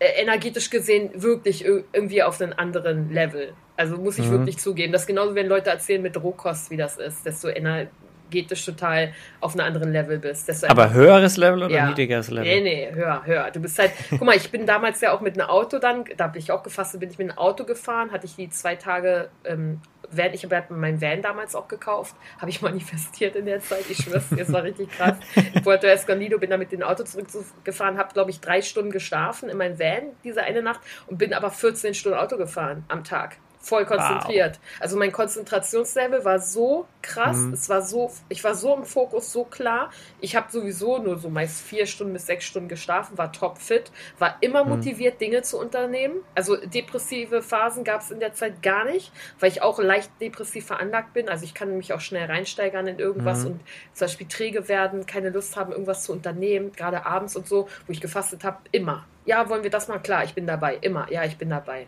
energetisch 0.00 0.70
gesehen 0.70 1.10
wirklich 1.14 1.64
irgendwie 1.64 2.22
auf 2.22 2.40
einem 2.40 2.54
anderen 2.56 3.12
Level. 3.12 3.52
Also 3.76 3.96
muss 3.96 4.18
ich 4.18 4.26
mhm. 4.26 4.32
wirklich 4.32 4.58
zugeben. 4.58 4.92
Das 4.92 5.02
ist 5.02 5.06
genauso, 5.06 5.34
wenn 5.34 5.46
Leute 5.46 5.70
erzählen 5.70 6.02
mit 6.02 6.20
Rohkost, 6.20 6.70
wie 6.70 6.76
das 6.76 6.98
ist, 6.98 7.24
desto 7.26 7.48
energetisch 7.48 8.64
total 8.64 9.12
auf 9.40 9.54
einem 9.54 9.66
anderen 9.66 9.92
Level 9.92 10.18
bist. 10.18 10.50
Aber 10.68 10.92
höheres 10.92 11.36
Level 11.36 11.64
oder 11.64 11.74
ja. 11.74 11.88
niedrigeres 11.88 12.30
Level? 12.30 12.44
Nee, 12.44 12.60
nee, 12.60 12.92
höher, 12.92 13.22
höher. 13.24 13.50
Du 13.50 13.60
bist 13.60 13.78
halt, 13.78 13.92
guck 14.10 14.22
mal, 14.22 14.36
ich 14.36 14.50
bin 14.50 14.66
damals 14.66 15.00
ja 15.00 15.12
auch 15.12 15.20
mit 15.20 15.38
einem 15.38 15.48
Auto 15.48 15.78
dann, 15.78 16.04
da 16.16 16.28
bin 16.28 16.40
ich 16.40 16.52
auch 16.52 16.62
gefasst, 16.62 16.98
bin 16.98 17.10
ich 17.10 17.18
mit 17.18 17.30
einem 17.30 17.38
Auto 17.38 17.64
gefahren, 17.64 18.12
hatte 18.12 18.26
ich 18.26 18.36
die 18.36 18.50
zwei 18.50 18.76
Tage 18.76 19.30
ähm, 19.44 19.80
während 20.10 20.34
ich 20.34 20.44
habe 20.44 20.74
meinen 20.74 21.00
Van 21.00 21.22
damals 21.22 21.54
auch 21.54 21.68
gekauft, 21.68 22.14
habe 22.38 22.50
ich 22.50 22.62
manifestiert 22.68 23.36
in 23.36 23.46
der 23.46 23.60
Zeit. 23.60 23.84
Ich 23.88 23.98
schwör's 23.98 24.28
dir, 24.28 24.42
es 24.42 24.52
war 24.52 24.62
richtig 24.62 24.90
krass. 24.90 25.16
In 25.54 25.62
Puerto 25.62 25.86
Escondido 25.86 26.38
bin 26.38 26.50
dann 26.50 26.58
mit 26.58 26.72
dem 26.72 26.82
Auto 26.82 27.04
zurückgefahren, 27.04 27.98
habe 27.98 28.12
glaube 28.12 28.30
ich 28.30 28.40
drei 28.40 28.62
Stunden 28.62 28.90
geschlafen 28.90 29.48
in 29.48 29.56
meinem 29.56 29.78
Van 29.78 30.12
diese 30.24 30.42
eine 30.42 30.62
Nacht 30.62 30.80
und 31.06 31.18
bin 31.18 31.34
aber 31.34 31.50
14 31.50 31.94
Stunden 31.94 32.18
Auto 32.18 32.36
gefahren 32.36 32.84
am 32.88 33.04
Tag. 33.04 33.36
Voll 33.68 33.84
konzentriert. 33.84 34.56
Wow. 34.56 34.80
Also 34.80 34.96
mein 34.96 35.12
Konzentrationslevel 35.12 36.24
war 36.24 36.40
so 36.40 36.86
krass, 37.02 37.36
mhm. 37.36 37.52
es 37.52 37.68
war 37.68 37.82
so, 37.82 38.10
ich 38.28 38.42
war 38.42 38.54
so 38.54 38.74
im 38.74 38.84
Fokus, 38.84 39.30
so 39.30 39.44
klar. 39.44 39.90
Ich 40.20 40.34
habe 40.34 40.50
sowieso 40.50 40.98
nur 40.98 41.18
so 41.18 41.28
meist 41.28 41.60
vier 41.60 41.86
Stunden 41.86 42.14
bis 42.14 42.26
sechs 42.26 42.44
Stunden 42.44 42.68
geschlafen, 42.68 43.18
war 43.18 43.32
topfit, 43.32 43.92
war 44.18 44.36
immer 44.40 44.64
mhm. 44.64 44.70
motiviert, 44.70 45.20
Dinge 45.20 45.42
zu 45.42 45.58
unternehmen. 45.58 46.16
Also 46.34 46.56
depressive 46.56 47.42
Phasen 47.42 47.84
gab 47.84 48.00
es 48.00 48.10
in 48.10 48.20
der 48.20 48.32
Zeit 48.32 48.62
gar 48.62 48.84
nicht, 48.84 49.12
weil 49.38 49.50
ich 49.50 49.62
auch 49.62 49.78
leicht 49.78 50.10
depressiv 50.20 50.66
veranlagt 50.66 51.12
bin. 51.12 51.28
Also 51.28 51.44
ich 51.44 51.54
kann 51.54 51.76
mich 51.76 51.92
auch 51.92 52.00
schnell 52.00 52.26
reinsteigern 52.26 52.86
in 52.86 52.98
irgendwas 52.98 53.40
mhm. 53.40 53.52
und 53.52 53.60
zum 53.92 54.06
Beispiel 54.06 54.28
träge 54.28 54.68
werden, 54.68 55.06
keine 55.06 55.30
Lust 55.30 55.56
haben, 55.56 55.72
irgendwas 55.72 56.04
zu 56.04 56.12
unternehmen, 56.12 56.72
gerade 56.72 57.04
abends 57.04 57.36
und 57.36 57.46
so, 57.46 57.68
wo 57.86 57.92
ich 57.92 58.00
gefastet 58.00 58.44
habe, 58.44 58.58
immer 58.72 59.04
ja, 59.28 59.50
wollen 59.50 59.62
wir 59.62 59.68
das 59.68 59.88
mal? 59.88 59.98
Klar, 59.98 60.24
ich 60.24 60.32
bin 60.32 60.46
dabei, 60.46 60.78
immer, 60.80 61.12
ja, 61.12 61.22
ich 61.22 61.36
bin 61.36 61.50
dabei. 61.50 61.86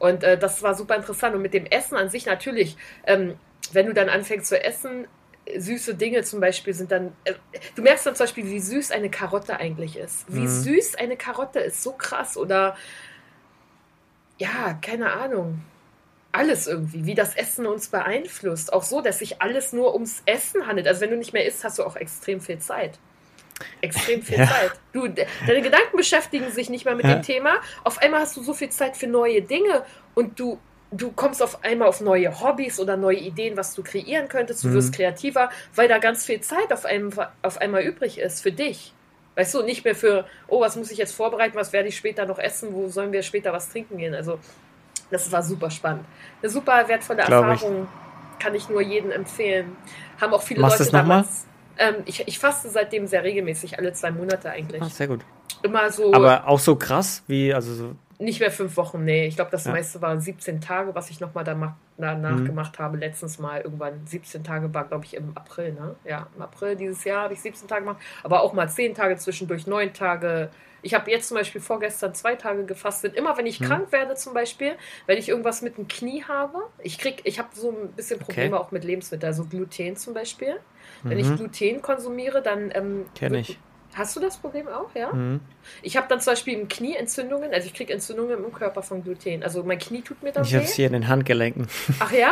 Und 0.00 0.24
äh, 0.24 0.36
das 0.36 0.60
war 0.60 0.74
super 0.74 0.96
interessant. 0.96 1.36
Und 1.36 1.42
mit 1.42 1.54
dem 1.54 1.64
Essen 1.66 1.96
an 1.96 2.10
sich 2.10 2.26
natürlich, 2.26 2.76
ähm, 3.06 3.36
wenn 3.72 3.86
du 3.86 3.94
dann 3.94 4.08
anfängst 4.08 4.48
zu 4.48 4.62
essen, 4.62 5.06
süße 5.56 5.94
Dinge 5.94 6.24
zum 6.24 6.40
Beispiel 6.40 6.74
sind 6.74 6.90
dann. 6.90 7.12
Äh, 7.22 7.34
du 7.76 7.82
merkst 7.82 8.06
dann 8.06 8.16
zum 8.16 8.24
Beispiel, 8.24 8.44
wie 8.46 8.58
süß 8.58 8.90
eine 8.90 9.08
Karotte 9.08 9.56
eigentlich 9.58 9.96
ist. 9.96 10.24
Wie 10.26 10.40
mhm. 10.40 10.48
süß 10.48 10.96
eine 10.96 11.16
Karotte 11.16 11.60
ist, 11.60 11.80
so 11.80 11.92
krass. 11.92 12.36
Oder 12.36 12.76
ja, 14.38 14.76
keine 14.82 15.12
Ahnung. 15.12 15.62
Alles 16.32 16.66
irgendwie, 16.66 17.06
wie 17.06 17.14
das 17.14 17.36
Essen 17.36 17.66
uns 17.66 17.88
beeinflusst. 17.88 18.72
Auch 18.72 18.82
so, 18.82 19.00
dass 19.00 19.20
sich 19.20 19.40
alles 19.40 19.72
nur 19.72 19.94
ums 19.94 20.22
Essen 20.26 20.66
handelt. 20.66 20.88
Also 20.88 21.02
wenn 21.02 21.10
du 21.10 21.16
nicht 21.16 21.32
mehr 21.32 21.46
isst, 21.46 21.62
hast 21.62 21.78
du 21.78 21.84
auch 21.84 21.94
extrem 21.94 22.40
viel 22.40 22.58
Zeit 22.58 22.98
extrem 23.80 24.22
viel 24.22 24.38
ja. 24.38 24.46
Zeit. 24.46 24.72
Du, 24.92 25.08
deine 25.08 25.62
Gedanken 25.62 25.96
beschäftigen 25.96 26.50
sich 26.50 26.70
nicht 26.70 26.84
mehr 26.84 26.94
mit 26.94 27.06
ja. 27.06 27.14
dem 27.14 27.22
Thema. 27.22 27.54
Auf 27.84 27.98
einmal 27.98 28.20
hast 28.20 28.36
du 28.36 28.42
so 28.42 28.54
viel 28.54 28.70
Zeit 28.70 28.96
für 28.96 29.06
neue 29.06 29.42
Dinge 29.42 29.84
und 30.14 30.38
du, 30.38 30.58
du 30.90 31.12
kommst 31.12 31.42
auf 31.42 31.62
einmal 31.64 31.88
auf 31.88 32.00
neue 32.00 32.40
Hobbys 32.40 32.80
oder 32.80 32.96
neue 32.96 33.18
Ideen, 33.18 33.56
was 33.56 33.74
du 33.74 33.82
kreieren 33.82 34.28
könntest. 34.28 34.64
Du 34.64 34.68
mhm. 34.68 34.74
wirst 34.74 34.94
kreativer, 34.94 35.50
weil 35.74 35.88
da 35.88 35.98
ganz 35.98 36.24
viel 36.24 36.40
Zeit 36.40 36.72
auf, 36.72 36.84
einem, 36.84 37.12
auf 37.42 37.58
einmal 37.58 37.82
übrig 37.82 38.18
ist 38.18 38.42
für 38.42 38.52
dich. 38.52 38.92
Weißt 39.36 39.54
du, 39.54 39.62
nicht 39.62 39.84
mehr 39.84 39.94
für, 39.94 40.26
oh, 40.48 40.60
was 40.60 40.76
muss 40.76 40.90
ich 40.90 40.98
jetzt 40.98 41.14
vorbereiten, 41.14 41.56
was 41.56 41.72
werde 41.72 41.88
ich 41.88 41.96
später 41.96 42.26
noch 42.26 42.38
essen, 42.38 42.74
wo 42.74 42.88
sollen 42.88 43.12
wir 43.12 43.22
später 43.22 43.52
was 43.52 43.70
trinken 43.70 43.96
gehen. 43.96 44.14
Also, 44.14 44.38
das 45.10 45.30
war 45.30 45.42
super 45.42 45.70
spannend. 45.70 46.04
Eine 46.42 46.50
super 46.50 46.86
wertvolle 46.88 47.24
Glaub 47.24 47.46
Erfahrung. 47.46 47.84
Ich. 47.84 48.40
Kann 48.42 48.54
ich 48.54 48.68
nur 48.70 48.80
jedem 48.80 49.10
empfehlen. 49.10 49.76
Haben 50.20 50.32
auch 50.32 50.42
viele 50.42 50.62
Machst 50.62 50.78
Leute 50.78 50.92
damals. 50.92 51.46
Ähm, 51.80 51.96
ich, 52.04 52.28
ich 52.28 52.38
faste 52.38 52.68
seitdem 52.68 53.06
sehr 53.06 53.24
regelmäßig, 53.24 53.78
alle 53.78 53.92
zwei 53.94 54.10
Monate 54.10 54.50
eigentlich. 54.50 54.82
Ach, 54.82 54.90
sehr 54.90 55.08
gut. 55.08 55.20
Immer 55.62 55.90
so. 55.90 56.12
Aber 56.12 56.46
auch 56.46 56.58
so 56.58 56.76
krass 56.76 57.24
wie, 57.26 57.54
also 57.54 57.74
so. 57.74 57.96
Nicht 58.18 58.38
mehr 58.38 58.50
fünf 58.50 58.76
Wochen, 58.76 59.02
nee. 59.02 59.26
Ich 59.26 59.36
glaube, 59.36 59.50
das 59.50 59.64
ja. 59.64 59.72
meiste 59.72 60.02
waren 60.02 60.20
17 60.20 60.60
Tage, 60.60 60.94
was 60.94 61.08
ich 61.08 61.20
nochmal 61.20 61.42
danach 61.42 62.36
mhm. 62.36 62.44
gemacht 62.44 62.78
habe. 62.78 62.98
Letztens 62.98 63.38
mal 63.38 63.62
irgendwann 63.62 64.06
17 64.06 64.44
Tage 64.44 64.72
war, 64.74 64.84
glaube 64.84 65.06
ich, 65.06 65.14
im 65.14 65.34
April, 65.34 65.72
ne? 65.72 65.96
Ja, 66.04 66.26
im 66.36 66.42
April 66.42 66.76
dieses 66.76 67.02
Jahr 67.04 67.22
habe 67.22 67.32
ich 67.32 67.40
17 67.40 67.66
Tage 67.66 67.80
gemacht. 67.84 68.02
Aber 68.22 68.42
auch 68.42 68.52
mal 68.52 68.68
10 68.68 68.94
Tage 68.94 69.16
zwischendurch, 69.16 69.66
9 69.66 69.94
Tage. 69.94 70.50
Ich 70.82 70.92
habe 70.92 71.10
jetzt 71.10 71.28
zum 71.28 71.38
Beispiel 71.38 71.62
vorgestern 71.62 72.14
zwei 72.14 72.34
Tage 72.34 72.66
gefastet. 72.66 73.16
Immer 73.16 73.38
wenn 73.38 73.46
ich 73.46 73.58
hm. 73.58 73.66
krank 73.66 73.92
werde, 73.92 74.14
zum 74.16 74.34
Beispiel, 74.34 74.72
wenn 75.06 75.16
ich 75.16 75.30
irgendwas 75.30 75.62
mit 75.62 75.78
dem 75.78 75.88
Knie 75.88 76.22
habe, 76.24 76.58
ich 76.82 76.98
krieg, 76.98 77.22
ich 77.24 77.38
habe 77.38 77.48
so 77.54 77.70
ein 77.70 77.92
bisschen 77.92 78.18
Probleme 78.18 78.56
okay. 78.56 78.66
auch 78.66 78.70
mit 78.70 78.84
Lebensmitteln, 78.84 79.30
also 79.30 79.44
Gluten 79.46 79.96
zum 79.96 80.12
Beispiel. 80.12 80.60
Wenn 81.02 81.18
mhm. 81.18 81.32
ich 81.32 81.36
Gluten 81.36 81.82
konsumiere, 81.82 82.42
dann. 82.42 82.70
Ähm, 82.74 83.06
Kenne 83.14 83.40
ich. 83.40 83.58
Hast 83.94 84.14
du 84.14 84.20
das 84.20 84.36
Problem 84.36 84.68
auch, 84.68 84.94
ja? 84.94 85.12
Mhm. 85.12 85.40
Ich 85.82 85.96
habe 85.96 86.06
dann 86.08 86.20
zum 86.20 86.32
Beispiel 86.32 86.54
im 86.54 86.68
Knie 86.68 86.94
Entzündungen, 86.94 87.52
also 87.52 87.66
ich 87.66 87.74
kriege 87.74 87.92
Entzündungen 87.92 88.44
im 88.44 88.52
Körper 88.52 88.82
von 88.82 89.02
Gluten. 89.02 89.42
Also 89.42 89.64
mein 89.64 89.80
Knie 89.80 90.02
tut 90.02 90.22
mir 90.22 90.30
dann 90.30 90.44
Ich 90.44 90.54
habe 90.54 90.64
es 90.64 90.74
hier 90.74 90.86
in 90.86 90.92
den 90.92 91.08
Handgelenken. 91.08 91.66
Ach 91.98 92.12
ja? 92.12 92.30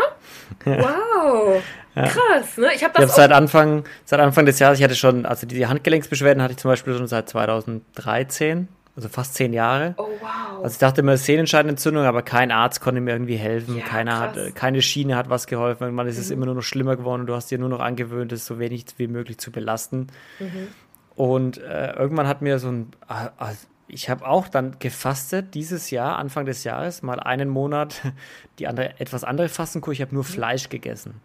ja. 0.65 0.79
Wow. 0.79 1.61
Ja. 1.97 2.03
Krass, 2.05 2.57
ne? 2.59 2.69
Ich 2.77 2.85
habe 2.85 2.95
das 2.95 3.05
ich 3.05 3.11
hab 3.11 3.17
seit 3.17 3.33
Anfang, 3.33 3.83
seit 4.05 4.21
Anfang 4.21 4.47
des 4.47 4.61
Jahres, 4.61 4.79
ich 4.79 4.85
hatte 4.85 4.95
schon, 4.95 5.27
also 5.27 5.49
die 5.49 5.67
Handgelenksbeschwerden 5.67 6.43
hatte 6.43 6.53
ich 6.53 6.59
zum 6.59 6.71
Beispiel 6.71 6.97
schon 6.97 7.09
seit 7.09 7.29
2013 7.29 8.69
also 8.99 9.09
fast 9.09 9.35
zehn 9.35 9.53
Jahre. 9.53 9.95
Oh, 9.97 10.09
wow. 10.21 10.65
Also 10.65 10.75
ich 10.75 10.79
dachte 10.79 11.03
immer, 11.03 11.17
Sehnenscheidenentzündung, 11.17 12.05
aber 12.05 12.23
kein 12.23 12.51
Arzt 12.51 12.81
konnte 12.81 13.01
mir 13.01 13.13
irgendwie 13.13 13.37
helfen. 13.37 13.77
Ja, 13.77 13.85
Keiner 13.85 14.19
hat, 14.19 14.57
keine 14.57 14.83
Schiene 14.83 15.15
hat 15.15 15.31
was 15.31 15.47
geholfen. 15.47 15.85
Irgendwann 15.85 16.09
ist 16.09 16.17
mhm. 16.17 16.23
es 16.23 16.31
immer 16.33 16.47
nur 16.47 16.57
noch 16.57 16.63
schlimmer 16.63 16.97
geworden 16.97 17.21
und 17.21 17.29
du 17.29 17.35
hast 17.37 17.49
dir 17.49 17.59
nur 17.59 17.69
noch 17.69 17.79
angewöhnt, 17.79 18.33
es 18.33 18.45
so 18.45 18.59
wenig 18.59 18.87
wie 18.97 19.07
möglich 19.07 19.39
zu 19.39 19.53
belasten. 19.53 20.09
Mhm. 20.41 20.67
Und 21.15 21.59
äh, 21.59 21.93
irgendwann 21.93 22.27
hat 22.27 22.43
mir 22.43 22.59
so 22.59 22.73
ein, 22.73 22.91
äh, 23.09 23.55
ich 23.87 24.11
habe 24.11 24.27
auch 24.27 24.49
dann 24.49 24.81
gefastet 24.81 25.55
dieses 25.55 25.93
Jahr, 25.93 26.19
Anfang 26.19 26.45
des 26.45 26.65
Jahres, 26.65 27.03
mal 27.03 27.21
einen 27.21 27.49
Monat 27.49 28.03
die 28.59 28.67
andere, 28.67 28.99
etwas 28.99 29.23
andere 29.23 29.49
Fastenkur. 29.49 29.93
Ich 29.93 30.01
habe 30.01 30.13
nur 30.13 30.25
mhm. 30.25 30.29
Fleisch 30.29 30.71
gegessen. 30.71 31.21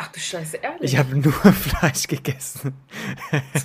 Ach 0.00 0.06
du 0.12 0.20
Scheiße, 0.20 0.58
ehrlich? 0.58 0.92
Ich 0.92 0.96
habe 0.96 1.16
nur 1.16 1.32
Fleisch 1.32 2.06
gegessen. 2.06 2.72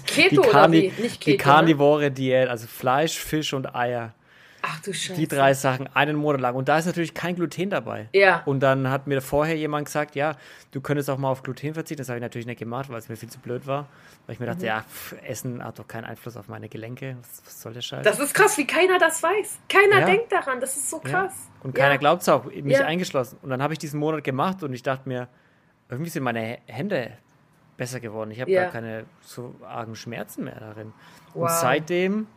Keto 0.07 0.41
die 0.41 0.49
oder 0.49 0.71
wie? 0.71 0.91
Nicht 0.97 1.21
Keto, 1.21 1.31
Die 1.31 1.37
Carnivore 1.37 2.01
ne? 2.05 2.11
Diät, 2.11 2.49
also 2.49 2.65
Fleisch, 2.65 3.19
Fisch 3.19 3.53
und 3.53 3.75
Eier. 3.75 4.15
Ach 4.63 4.79
du 4.79 4.93
Scheiße. 4.93 5.13
Die 5.19 5.27
drei 5.27 5.53
Sachen 5.53 5.87
einen 5.93 6.15
Monat 6.15 6.41
lang. 6.41 6.55
Und 6.55 6.69
da 6.69 6.79
ist 6.79 6.87
natürlich 6.87 7.13
kein 7.13 7.35
Gluten 7.35 7.69
dabei. 7.69 8.09
Ja. 8.13 8.41
Und 8.45 8.61
dann 8.61 8.89
hat 8.89 9.05
mir 9.05 9.21
vorher 9.21 9.55
jemand 9.55 9.85
gesagt, 9.85 10.15
ja, 10.15 10.35
du 10.71 10.81
könntest 10.81 11.07
auch 11.11 11.19
mal 11.19 11.29
auf 11.29 11.43
Gluten 11.43 11.75
verzichten. 11.75 12.01
Das 12.01 12.09
habe 12.09 12.17
ich 12.17 12.23
natürlich 12.23 12.47
nicht 12.47 12.57
gemacht, 12.57 12.89
weil 12.89 12.97
es 12.97 13.09
mir 13.09 13.15
viel 13.15 13.29
zu 13.29 13.37
blöd 13.37 13.67
war. 13.67 13.87
Weil 14.25 14.33
ich 14.33 14.39
mir 14.39 14.47
dachte, 14.47 14.61
mhm. 14.61 14.67
ja, 14.67 14.81
pff, 14.81 15.15
Essen 15.27 15.63
hat 15.63 15.77
doch 15.77 15.87
keinen 15.87 16.05
Einfluss 16.05 16.35
auf 16.35 16.47
meine 16.47 16.67
Gelenke. 16.67 17.15
Was, 17.21 17.43
was, 17.45 17.61
soll 17.61 17.73
der 17.73 17.81
Scheiß? 17.81 18.03
Das 18.03 18.17
ist 18.17 18.33
krass, 18.33 18.57
wie 18.57 18.65
keiner 18.65 18.97
das 18.97 19.21
weiß. 19.21 19.59
Keiner 19.69 19.99
ja. 19.99 20.05
denkt 20.07 20.31
daran. 20.31 20.59
Das 20.59 20.77
ist 20.77 20.89
so 20.89 20.97
krass. 20.97 21.33
Ja. 21.35 21.63
Und 21.63 21.75
keiner 21.75 21.91
ja. 21.91 21.97
glaubt 21.97 22.23
es 22.23 22.29
auch, 22.29 22.45
mich 22.45 22.83
eingeschlossen. 22.83 23.37
Und 23.43 23.51
dann 23.51 23.61
habe 23.61 23.73
ich 23.73 23.79
diesen 23.79 23.99
Monat 23.99 24.23
gemacht 24.23 24.63
und 24.63 24.73
ich 24.73 24.81
dachte 24.81 25.07
mir, 25.07 25.27
irgendwie 25.89 26.09
sind 26.09 26.23
meine 26.23 26.59
Hände 26.65 27.11
besser 27.77 27.99
geworden. 27.99 28.31
Ich 28.31 28.41
habe 28.41 28.51
ja. 28.51 28.63
gar 28.63 28.71
keine 28.71 29.05
so 29.21 29.55
argen 29.67 29.95
Schmerzen 29.95 30.43
mehr 30.43 30.59
darin. 30.59 30.93
Wow. 31.33 31.43
Und 31.43 31.51
seitdem, 31.51 32.27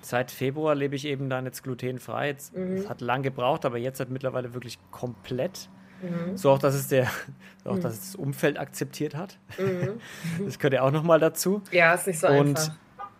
seit 0.00 0.30
Februar 0.30 0.74
lebe 0.74 0.96
ich 0.96 1.06
eben 1.06 1.28
dann 1.28 1.44
jetzt 1.44 1.62
glutenfrei. 1.62 2.28
Jetzt 2.28 2.56
mhm. 2.56 2.88
hat 2.88 3.00
lang 3.00 3.22
gebraucht, 3.22 3.64
aber 3.64 3.78
jetzt 3.78 4.00
hat 4.00 4.10
mittlerweile 4.10 4.54
wirklich 4.54 4.78
komplett. 4.90 5.68
Mhm. 6.02 6.36
So 6.36 6.50
auch, 6.50 6.58
dass 6.58 6.74
es 6.74 6.88
der, 6.88 7.08
auch, 7.64 7.76
mhm. 7.76 7.80
dass 7.80 7.94
es 7.94 8.00
das 8.00 8.14
Umfeld 8.14 8.58
akzeptiert 8.58 9.14
hat. 9.14 9.38
Mhm. 9.58 10.00
Das 10.44 10.58
gehört 10.58 10.74
ja 10.74 10.82
auch 10.82 10.90
nochmal 10.90 11.20
dazu. 11.20 11.62
Ja, 11.70 11.94
ist 11.94 12.06
nicht 12.06 12.20
so 12.20 12.28
Und 12.28 12.58
einfach. 12.58 12.74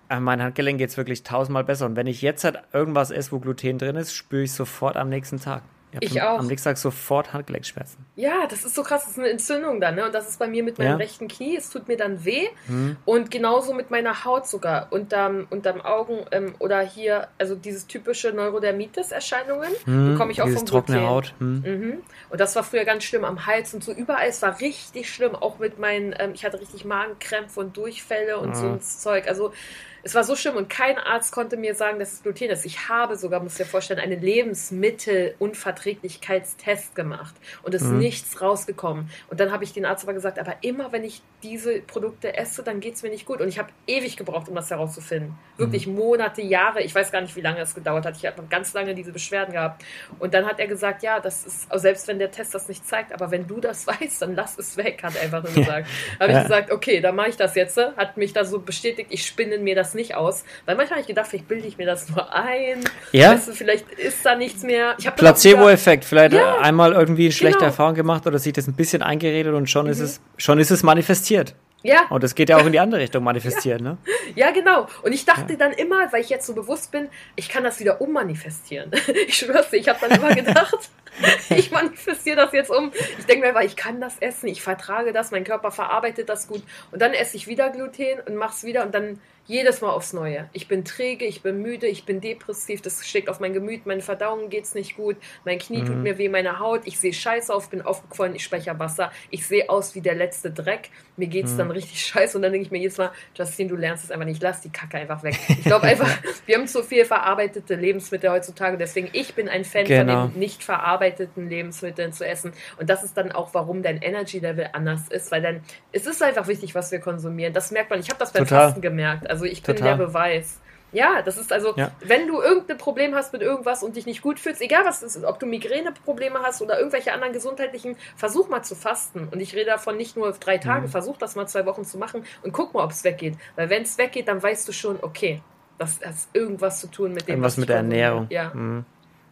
An 0.09 0.25
mein 0.25 0.43
Handgelenk 0.43 0.79
geht 0.79 0.91
es 0.91 0.97
wirklich 0.97 1.23
tausendmal 1.23 1.63
besser. 1.63 1.87
Und 1.87 1.95
wenn 1.95 2.09
ich 2.09 2.21
jetzt 2.21 2.43
halt 2.43 2.61
irgendwas 2.73 3.13
esse, 3.13 3.31
wo 3.31 3.39
Gluten 3.39 3.79
drin 3.79 3.95
ist, 3.95 4.13
spüre 4.13 4.43
ich 4.43 4.53
sofort 4.53 4.97
am 4.97 5.09
nächsten 5.09 5.39
Tag. 5.39 5.63
Ich 5.99 6.23
auch. 6.23 6.39
Am 6.39 6.47
nächsten 6.47 6.69
Tag 6.69 6.79
sofort 6.79 7.33
Handgelenkschmerzen. 7.33 8.05
Ja, 8.15 8.47
das 8.49 8.65
ist 8.65 8.75
so 8.75 8.83
krass. 8.83 9.03
Das 9.03 9.13
ist 9.13 9.19
eine 9.19 9.31
Entzündung 9.31 9.81
dann. 9.81 9.97
Ne? 9.97 10.07
Und 10.07 10.15
das 10.15 10.29
ist 10.29 10.39
bei 10.39 10.47
mir 10.47 10.63
mit 10.63 10.79
meinem 10.79 10.91
ja. 10.91 10.97
rechten 10.97 11.27
Knie. 11.27 11.57
Es 11.57 11.71
tut 11.71 11.89
mir 11.89 11.97
dann 11.97 12.25
weh. 12.25 12.49
Mhm. 12.69 12.97
Und 13.05 13.31
genauso 13.31 13.75
mit 13.75 13.91
meiner 13.91 14.25
Haut 14.25 14.47
sogar. 14.47 14.93
Unterm, 14.93 15.47
unterm 15.51 15.81
Augen 15.81 16.19
ähm, 16.31 16.55
oder 16.59 16.81
hier, 16.81 17.29
also 17.39 17.57
dieses 17.57 17.87
typische 17.87 18.33
Neurodermitis-Erscheinungen. 18.33 19.73
Mhm. 19.87 20.13
Bekomme 20.13 20.33
ich 20.33 20.43
auch 20.43 20.49
vom 20.49 20.67
trockene 20.67 20.99
Gluten. 20.99 21.11
Haut. 21.11 21.35
Mhm. 21.39 21.63
mhm. 21.65 21.99
Und 22.29 22.41
das 22.41 22.55
war 22.55 22.63
früher 22.63 22.85
ganz 22.85 23.05
schlimm 23.05 23.25
am 23.25 23.47
Hals 23.47 23.75
und 23.75 23.83
so 23.83 23.93
überall. 23.93 24.29
Es 24.29 24.43
war 24.43 24.61
richtig 24.61 25.13
schlimm. 25.13 25.35
Auch 25.35 25.59
mit 25.59 25.79
meinen, 25.79 26.15
ähm, 26.19 26.33
ich 26.35 26.45
hatte 26.45 26.61
richtig 26.61 26.85
Magenkrämpfe 26.85 27.59
und 27.59 27.77
Durchfälle 27.77 28.39
und 28.39 28.57
so 28.57 28.67
ein 28.67 28.81
Zeug. 28.81 29.27
Also 29.27 29.53
es 30.03 30.15
war 30.15 30.25
so 30.25 30.35
schlimm 30.37 30.57
und 30.57 30.69
kein 30.69 30.99
Arzt 30.99 31.33
konnte 31.33 31.57
mir 31.57 31.75
sagen, 31.75 31.99
dass 31.99 32.13
es 32.15 32.23
Gluten 32.23 32.51
ist. 32.51 32.65
Ich 32.65 32.89
habe 32.89 33.17
sogar, 33.17 33.43
muss 33.43 33.57
dir 33.57 33.67
vorstellen, 33.67 33.99
einen 34.01 34.21
Lebensmittelunverträglichkeitstest 34.21 36.95
gemacht 36.95 37.35
und 37.63 37.75
es 37.75 37.83
ist 37.83 37.89
mhm. 37.89 37.99
nichts 37.99 38.41
rausgekommen. 38.41 39.11
Und 39.29 39.41
dann 39.41 39.51
habe 39.53 39.65
ich 39.65 39.73
den 39.73 39.85
Arzt 39.85 40.05
aber 40.05 40.15
gesagt, 40.15 40.39
aber 40.39 40.55
immer 40.63 40.93
wenn 40.93 41.05
ich 41.05 41.23
diese 41.43 41.81
Produkte 41.81 42.37
esse, 42.37 42.63
dann 42.63 42.81
geht 42.81 42.95
es 42.95 43.03
mir 43.03 43.11
nicht 43.11 43.27
gut. 43.27 43.41
Und 43.41 43.49
ich 43.49 43.59
habe 43.59 43.71
ewig 43.87 44.17
gebraucht, 44.17 44.49
um 44.49 44.55
das 44.55 44.71
herauszufinden. 44.71 45.37
Wirklich 45.57 45.87
mhm. 45.87 45.95
Monate, 45.95 46.43
Jahre. 46.43 46.83
Ich 46.83 46.95
weiß 46.95 47.13
gar 47.13 47.21
nicht, 47.21 47.37
wie 47.37 47.41
lange 47.41 47.61
es 47.61 47.75
gedauert 47.75 48.07
hat. 48.07 48.17
Ich 48.17 48.27
habe 48.27 48.43
ganz 48.49 48.73
lange 48.75 48.95
diese 48.95 49.13
Beschwerden 49.13 49.53
gehabt. 49.53 49.85
Und 50.19 50.35
dann 50.35 50.47
hat 50.47 50.61
er 50.61 50.67
gesagt, 50.67 51.03
ja, 51.03 51.21
das 51.21 51.47
ist, 51.47 51.69
selbst 51.75 52.09
wenn 52.09 52.19
der 52.19 52.31
Test 52.31 52.55
das 52.55 52.69
nicht 52.69 52.87
zeigt, 52.87 53.13
aber 53.13 53.31
wenn 53.31 53.47
du 53.47 53.61
das 53.61 53.87
weißt, 53.87 54.23
dann 54.23 54.35
lass 54.35 54.59
es 54.59 54.77
weg, 54.77 55.03
hat 55.03 55.17
er 55.17 55.23
einfach 55.23 55.43
nur 55.43 55.53
gesagt. 55.55 55.89
habe 56.19 56.33
ich 56.33 56.43
gesagt, 56.43 56.71
okay, 56.71 57.01
dann 57.01 57.17
mache 57.17 57.31
ich 57.31 57.37
das 57.37 57.55
jetzt. 57.55 57.79
Hat 57.79 58.17
mich 58.17 58.33
da 58.33 58.45
so 58.45 58.61
bestätigt, 58.61 59.09
ich 59.11 59.25
spinne 59.25 59.59
mir 59.59 59.75
das 59.75 59.90
das 59.91 59.95
nicht 59.95 60.15
aus. 60.15 60.45
Weil 60.67 60.77
manchmal 60.77 60.99
habe 60.99 61.01
ich 61.03 61.07
gedacht, 61.07 61.29
vielleicht 61.29 61.49
bilde 61.49 61.67
ich 61.67 61.79
mir 61.79 61.87
das 61.87 62.09
nur 62.09 62.33
ein. 62.33 62.81
Ja. 63.13 63.33
Weißt 63.33 63.49
du, 63.49 63.53
vielleicht 63.53 63.91
ist 63.93 64.25
da 64.25 64.35
nichts 64.37 64.63
mehr. 64.63 64.97
Placebo-Effekt. 65.17 66.05
Vielleicht 66.05 66.35
ja, 66.35 66.59
einmal 66.59 66.93
irgendwie 66.93 67.33
schlechte 67.33 67.59
genau. 67.59 67.71
Erfahrung 67.71 67.95
gemacht 67.95 68.27
oder 68.27 68.39
sich 68.39 68.53
das 68.53 68.67
ein 68.67 68.75
bisschen 68.75 69.03
eingeredet 69.03 69.55
und 69.55 69.69
schon 69.69 69.87
mhm. 69.87 69.93
ist 69.93 70.01
es, 70.01 70.21
schon 70.37 70.59
ist 70.59 70.71
es 70.71 70.83
manifestiert. 70.83 71.55
Ja. 71.83 72.07
Und 72.11 72.23
das 72.23 72.35
geht 72.35 72.49
ja 72.49 72.59
auch 72.59 72.67
in 72.67 72.73
die 72.73 72.81
andere 72.81 73.01
Richtung 73.01 73.25
manifestieren, 73.25 73.85
ja. 73.85 73.91
ne? 73.93 73.99
Ja, 74.35 74.51
genau. 74.51 74.87
Und 75.03 75.13
ich 75.13 75.25
dachte 75.25 75.53
ja. 75.53 75.59
dann 75.59 75.73
immer, 75.73 76.13
weil 76.13 76.23
ich 76.23 76.29
jetzt 76.29 76.47
so 76.47 76.55
bewusst 76.55 76.93
bin, 76.93 77.09
ich 77.37 77.49
kann 77.49 77.65
das 77.65 77.81
wieder 77.81 78.01
ummanifestieren. 78.01 78.91
ich 79.27 79.37
schwör's 79.37 79.71
dir, 79.71 79.79
ich 79.79 79.89
habe 79.89 79.99
dann 80.01 80.19
immer 80.19 80.35
gedacht, 80.35 80.91
ich 81.51 81.71
manifestiere 81.71 82.37
das 82.37 82.53
jetzt 82.53 82.71
um. 82.71 82.93
Ich 83.19 83.27
denke 83.27 83.43
mir 83.43 83.49
einfach, 83.49 83.63
ich 83.63 83.77
kann 83.77 84.01
das 84.01 84.19
essen, 84.21 84.49
ich 84.49 84.63
vertrage 84.63 85.13
das, 85.13 85.31
mein 85.31 85.45
Körper 85.45 85.71
verarbeitet 85.71 86.29
das 86.29 86.49
gut. 86.49 86.63
Und 86.91 87.03
dann 87.03 87.13
esse 87.13 87.37
ich 87.37 87.47
wieder 87.47 87.71
Gluten 87.71 88.21
und 88.27 88.37
mache 88.37 88.55
es 88.55 88.65
wieder 88.65 88.85
und 88.85 88.95
dann 88.95 89.21
jedes 89.51 89.81
Mal 89.81 89.91
aufs 89.91 90.13
Neue. 90.13 90.49
Ich 90.53 90.69
bin 90.69 90.85
träge, 90.85 91.25
ich 91.25 91.43
bin 91.43 91.61
müde, 91.61 91.89
ich 91.89 92.05
bin 92.05 92.21
depressiv, 92.21 92.83
das 92.83 93.05
schlägt 93.05 93.29
auf 93.29 93.41
mein 93.41 93.53
Gemüt, 93.53 93.85
meine 93.85 94.01
Verdauung 94.01 94.49
geht 94.49 94.63
es 94.63 94.75
nicht 94.77 94.97
gut, 94.97 95.17
mein 95.45 95.59
Knie 95.59 95.83
mhm. 95.83 95.87
tut 95.87 95.97
mir 95.97 96.19
weh, 96.19 96.29
meine 96.29 96.61
Haut, 96.61 96.83
ich 96.85 97.01
sehe 97.01 97.13
scheiße 97.13 97.53
auf, 97.53 97.69
bin 97.69 97.83
aufgequollen, 97.83 98.37
ich 98.37 98.45
speichere 98.45 98.79
Wasser, 98.79 99.11
ich 99.31 99.45
sehe 99.45 99.69
aus 99.69 99.97
wie 99.97 100.03
der 100.03 100.15
letzte 100.15 100.53
Dreck, 100.53 100.91
mir 101.17 101.27
geht 101.27 101.47
es 101.47 101.55
mhm. 101.55 101.59
dann 101.59 101.71
richtig 101.73 102.01
scheiße 102.07 102.39
und 102.39 102.43
dann 102.43 102.53
denke 102.53 102.67
ich 102.67 102.71
mir 102.71 102.79
jedes 102.79 102.97
Mal, 102.97 103.11
Justin, 103.35 103.67
du 103.67 103.75
lernst 103.75 104.05
es 104.05 104.13
einfach 104.13 104.27
nicht, 104.27 104.41
lass 104.41 104.61
die 104.61 104.71
Kacke 104.71 104.99
einfach 104.99 105.25
weg. 105.25 105.37
Ich 105.49 105.65
glaube 105.65 105.87
einfach, 105.87 106.09
wir 106.47 106.57
haben 106.57 106.69
so 106.69 106.85
viel 106.85 107.05
verarbeitete 107.05 107.75
Lebensmittel 107.75 108.31
heutzutage, 108.31 108.77
deswegen 108.77 109.09
ich 109.13 109.35
bin 109.35 109.49
ein 109.49 109.65
Fan 109.65 109.85
genau. 109.85 110.23
von 110.23 110.33
den 110.33 110.39
nicht 110.39 110.63
verarbeiteten 110.63 111.00
Lebensmitteln 111.49 112.13
zu 112.13 112.27
essen 112.27 112.53
und 112.79 112.91
das 112.91 113.03
ist 113.03 113.17
dann 113.17 113.33
auch, 113.33 113.55
warum 113.55 113.83
dein 113.83 114.01
Energy 114.03 114.39
Level 114.39 114.69
anders 114.73 115.09
ist, 115.09 115.31
weil 115.33 115.43
dann 115.43 115.61
es 115.93 116.07
ist 116.07 116.23
einfach 116.23 116.47
wichtig, 116.47 116.75
was 116.75 116.93
wir 116.93 117.01
konsumieren. 117.01 117.53
Das 117.53 117.71
merkt 117.71 117.91
man. 117.91 118.01
Ich 118.01 118.09
habe 118.09 118.19
das 118.19 118.33
beim 118.33 118.45
Total. 118.45 118.67
Fasten 118.67 118.81
gemerkt. 118.81 119.29
Also 119.29 119.45
ich 119.45 119.63
bin 119.63 119.77
Total. 119.77 119.97
der 119.97 120.05
Beweis. 120.07 120.61
Ja, 120.93 121.23
das 121.23 121.37
ist 121.37 121.53
also, 121.53 121.75
ja. 121.77 121.93
wenn 122.01 122.27
du 122.27 122.41
irgendein 122.41 122.79
Problem 122.79 123.15
hast 123.15 123.33
mit 123.33 123.43
irgendwas 123.43 123.83
und 123.83 123.97
dich 123.97 124.07
nicht 124.07 124.23
gut 124.23 124.41
fühlst, 124.41 124.61
egal 124.61 124.85
was 124.85 125.03
es 125.03 125.15
ist, 125.15 125.25
ob 125.25 125.39
du 125.39 125.47
Migräneprobleme 125.47 126.41
hast 126.43 126.63
oder 126.63 126.79
irgendwelche 126.79 127.13
anderen 127.13 127.33
gesundheitlichen, 127.33 127.97
versuch 128.17 128.49
mal 128.49 128.63
zu 128.63 128.75
fasten. 128.75 129.29
Und 129.31 129.41
ich 129.41 129.55
rede 129.55 129.67
davon 129.67 129.97
nicht 129.97 130.17
nur 130.17 130.33
drei 130.33 130.59
Tage, 130.59 130.87
mhm. 130.87 130.91
versuch 130.91 131.17
das 131.17 131.37
mal 131.37 131.47
zwei 131.47 131.65
Wochen 131.67 131.85
zu 131.85 131.97
machen 131.97 132.25
und 132.43 132.53
guck 132.53 132.75
mal, 132.75 132.83
ob 132.83 132.91
es 132.91 133.05
weggeht. 133.05 133.37
Weil 133.55 133.71
wenn 133.71 133.83
es 133.83 133.99
weggeht, 133.99 134.27
dann 134.27 134.43
weißt 134.43 134.67
du 134.67 134.73
schon, 134.73 134.99
okay, 135.01 135.41
das 135.79 136.01
hat 136.05 136.15
irgendwas 136.33 136.81
zu 136.81 136.89
tun 136.89 137.13
mit 137.13 137.23
dem. 137.29 137.35
Irgendwas 137.35 137.57
mit 137.57 137.69
der 137.69 137.77
Ernährung. 137.77 138.27
Ja. 138.31 138.53
Mhm. 138.53 138.85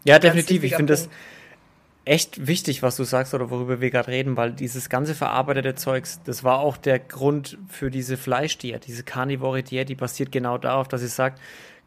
Ja, 0.05 0.19
definitiv. 0.19 0.63
Ich 0.63 0.77
finde 0.77 0.93
das 0.93 1.09
echt 2.09 2.47
wichtig, 2.47 2.83
was 2.83 2.97
du 2.97 3.05
sagst 3.05 3.35
oder 3.35 3.51
worüber 3.51 3.81
wir 3.81 3.91
gerade 3.91 4.09
reden, 4.09 4.37
weil 4.37 4.53
dieses 4.53 4.89
ganze 4.89 5.15
verarbeitete 5.15 5.75
Zeugs, 5.75 6.21
das 6.25 6.43
war 6.43 6.61
auch 6.61 6.77
der 6.77 6.99
Grund 6.99 7.59
für 7.69 7.91
diese 7.91 8.17
Fleischdiät, 8.17 8.87
diese 8.87 9.03
Carnivore 9.03 9.63
Diät, 9.63 9.89
die 9.89 9.95
basiert 9.95 10.33
genau 10.33 10.59
darauf, 10.59 10.89
dass 10.89 11.03
sie 11.03 11.09
sagt, 11.09 11.41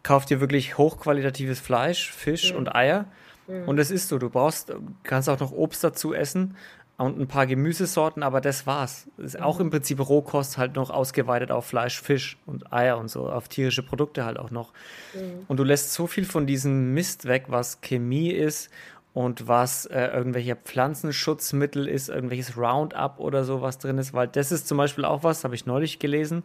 kauf 0.03 0.26
dir 0.26 0.39
wirklich 0.39 0.78
hochqualitatives 0.78 1.59
Fleisch, 1.59 2.11
Fisch 2.11 2.51
mhm. 2.51 2.59
und 2.59 2.76
Eier 2.76 3.05
mhm. 3.47 3.67
und 3.67 3.78
das 3.78 3.89
ist 3.89 4.09
so. 4.09 4.19
Du 4.19 4.30
brauchst, 4.30 4.72
kannst 5.03 5.28
auch 5.28 5.39
noch 5.39 5.51
Obst 5.51 5.84
dazu 5.84 6.13
essen 6.13 6.55
und 6.97 7.19
ein 7.19 7.28
paar 7.28 7.47
Gemüsesorten, 7.47 8.22
aber 8.22 8.41
das 8.41 8.67
war's. 8.67 9.07
Das 9.17 9.34
ist 9.34 9.39
mhm. 9.39 9.45
auch 9.45 9.59
im 9.59 9.72
Prinzip 9.72 9.99
Rohkost 10.07 10.59
halt 10.59 10.76
noch 10.76 10.91
ausgeweitet 10.91 11.51
auf 11.51 11.65
Fleisch, 11.65 11.99
Fisch 11.99 12.38
und 12.45 12.72
Eier 12.72 12.99
und 12.99 13.09
so, 13.09 13.28
auf 13.28 13.47
tierische 13.47 13.82
Produkte 13.82 14.24
halt 14.24 14.38
auch 14.38 14.51
noch. 14.51 14.72
Mhm. 15.15 15.45
Und 15.47 15.57
du 15.57 15.63
lässt 15.63 15.93
so 15.93 16.05
viel 16.05 16.26
von 16.26 16.45
diesem 16.45 16.93
Mist 16.93 17.26
weg, 17.28 17.45
was 17.47 17.82
Chemie 17.82 18.32
ist 18.32 18.69
und 19.14 19.47
was 19.47 19.86
äh, 19.88 20.05
irgendwelche 20.07 20.55
Pflanzenschutzmittel 20.55 21.88
ist, 21.88 22.09
irgendwelches 22.09 22.57
Roundup 22.57 23.20
oder 23.20 23.43
so 23.43 23.62
was 23.62 23.78
drin 23.78 23.97
ist, 23.97 24.14
weil 24.14 24.28
das 24.28 24.51
ist 24.51 24.68
zum 24.68 24.78
Beispiel 24.78 25.05
auch 25.05 25.24
was, 25.24 25.43
habe 25.43 25.55
ich 25.55 25.66
neulich 25.66 25.99
gelesen. 25.99 26.43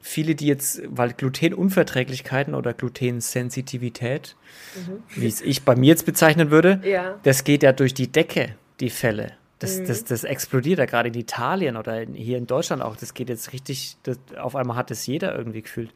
Viele, 0.00 0.34
die 0.34 0.46
jetzt, 0.46 0.80
weil 0.86 1.12
Glutenunverträglichkeiten 1.12 2.54
oder 2.54 2.72
Glutensensitivität, 2.72 4.36
mhm. 4.76 5.02
wie 5.14 5.26
es 5.26 5.40
ich 5.40 5.64
bei 5.64 5.74
mir 5.74 5.88
jetzt 5.88 6.06
bezeichnen 6.06 6.50
würde, 6.50 6.80
ja. 6.84 7.18
das 7.24 7.44
geht 7.44 7.62
ja 7.62 7.72
durch 7.72 7.94
die 7.94 8.10
Decke, 8.10 8.54
die 8.80 8.90
Fälle. 8.90 9.32
Das, 9.58 9.78
mhm. 9.78 9.86
das, 9.86 10.04
das 10.04 10.24
explodiert 10.24 10.78
ja 10.78 10.86
gerade 10.86 11.08
in 11.08 11.14
Italien 11.14 11.76
oder 11.76 12.00
hier 12.14 12.38
in 12.38 12.46
Deutschland 12.46 12.80
auch. 12.80 12.96
Das 12.96 13.12
geht 13.14 13.28
jetzt 13.28 13.52
richtig, 13.52 13.96
das, 14.04 14.18
auf 14.38 14.54
einmal 14.54 14.76
hat 14.76 14.90
es 14.90 15.06
jeder 15.06 15.36
irgendwie 15.36 15.62
gefühlt. 15.62 15.92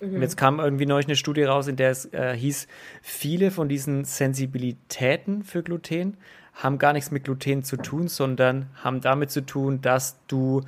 Mhm. 0.00 0.16
Und 0.16 0.22
jetzt 0.22 0.36
kam 0.36 0.60
irgendwie 0.60 0.86
neulich 0.86 1.06
eine 1.06 1.16
Studie 1.16 1.44
raus, 1.44 1.68
in 1.68 1.76
der 1.76 1.90
es 1.90 2.06
äh, 2.12 2.36
hieß, 2.36 2.66
viele 3.02 3.50
von 3.50 3.68
diesen 3.68 4.04
Sensibilitäten 4.04 5.42
für 5.42 5.62
Gluten 5.62 6.16
haben 6.54 6.78
gar 6.78 6.92
nichts 6.92 7.10
mit 7.10 7.24
Gluten 7.24 7.62
zu 7.62 7.76
tun, 7.76 8.08
sondern 8.08 8.68
haben 8.82 9.00
damit 9.00 9.30
zu 9.30 9.40
tun, 9.40 9.80
dass 9.80 10.18
du 10.26 10.62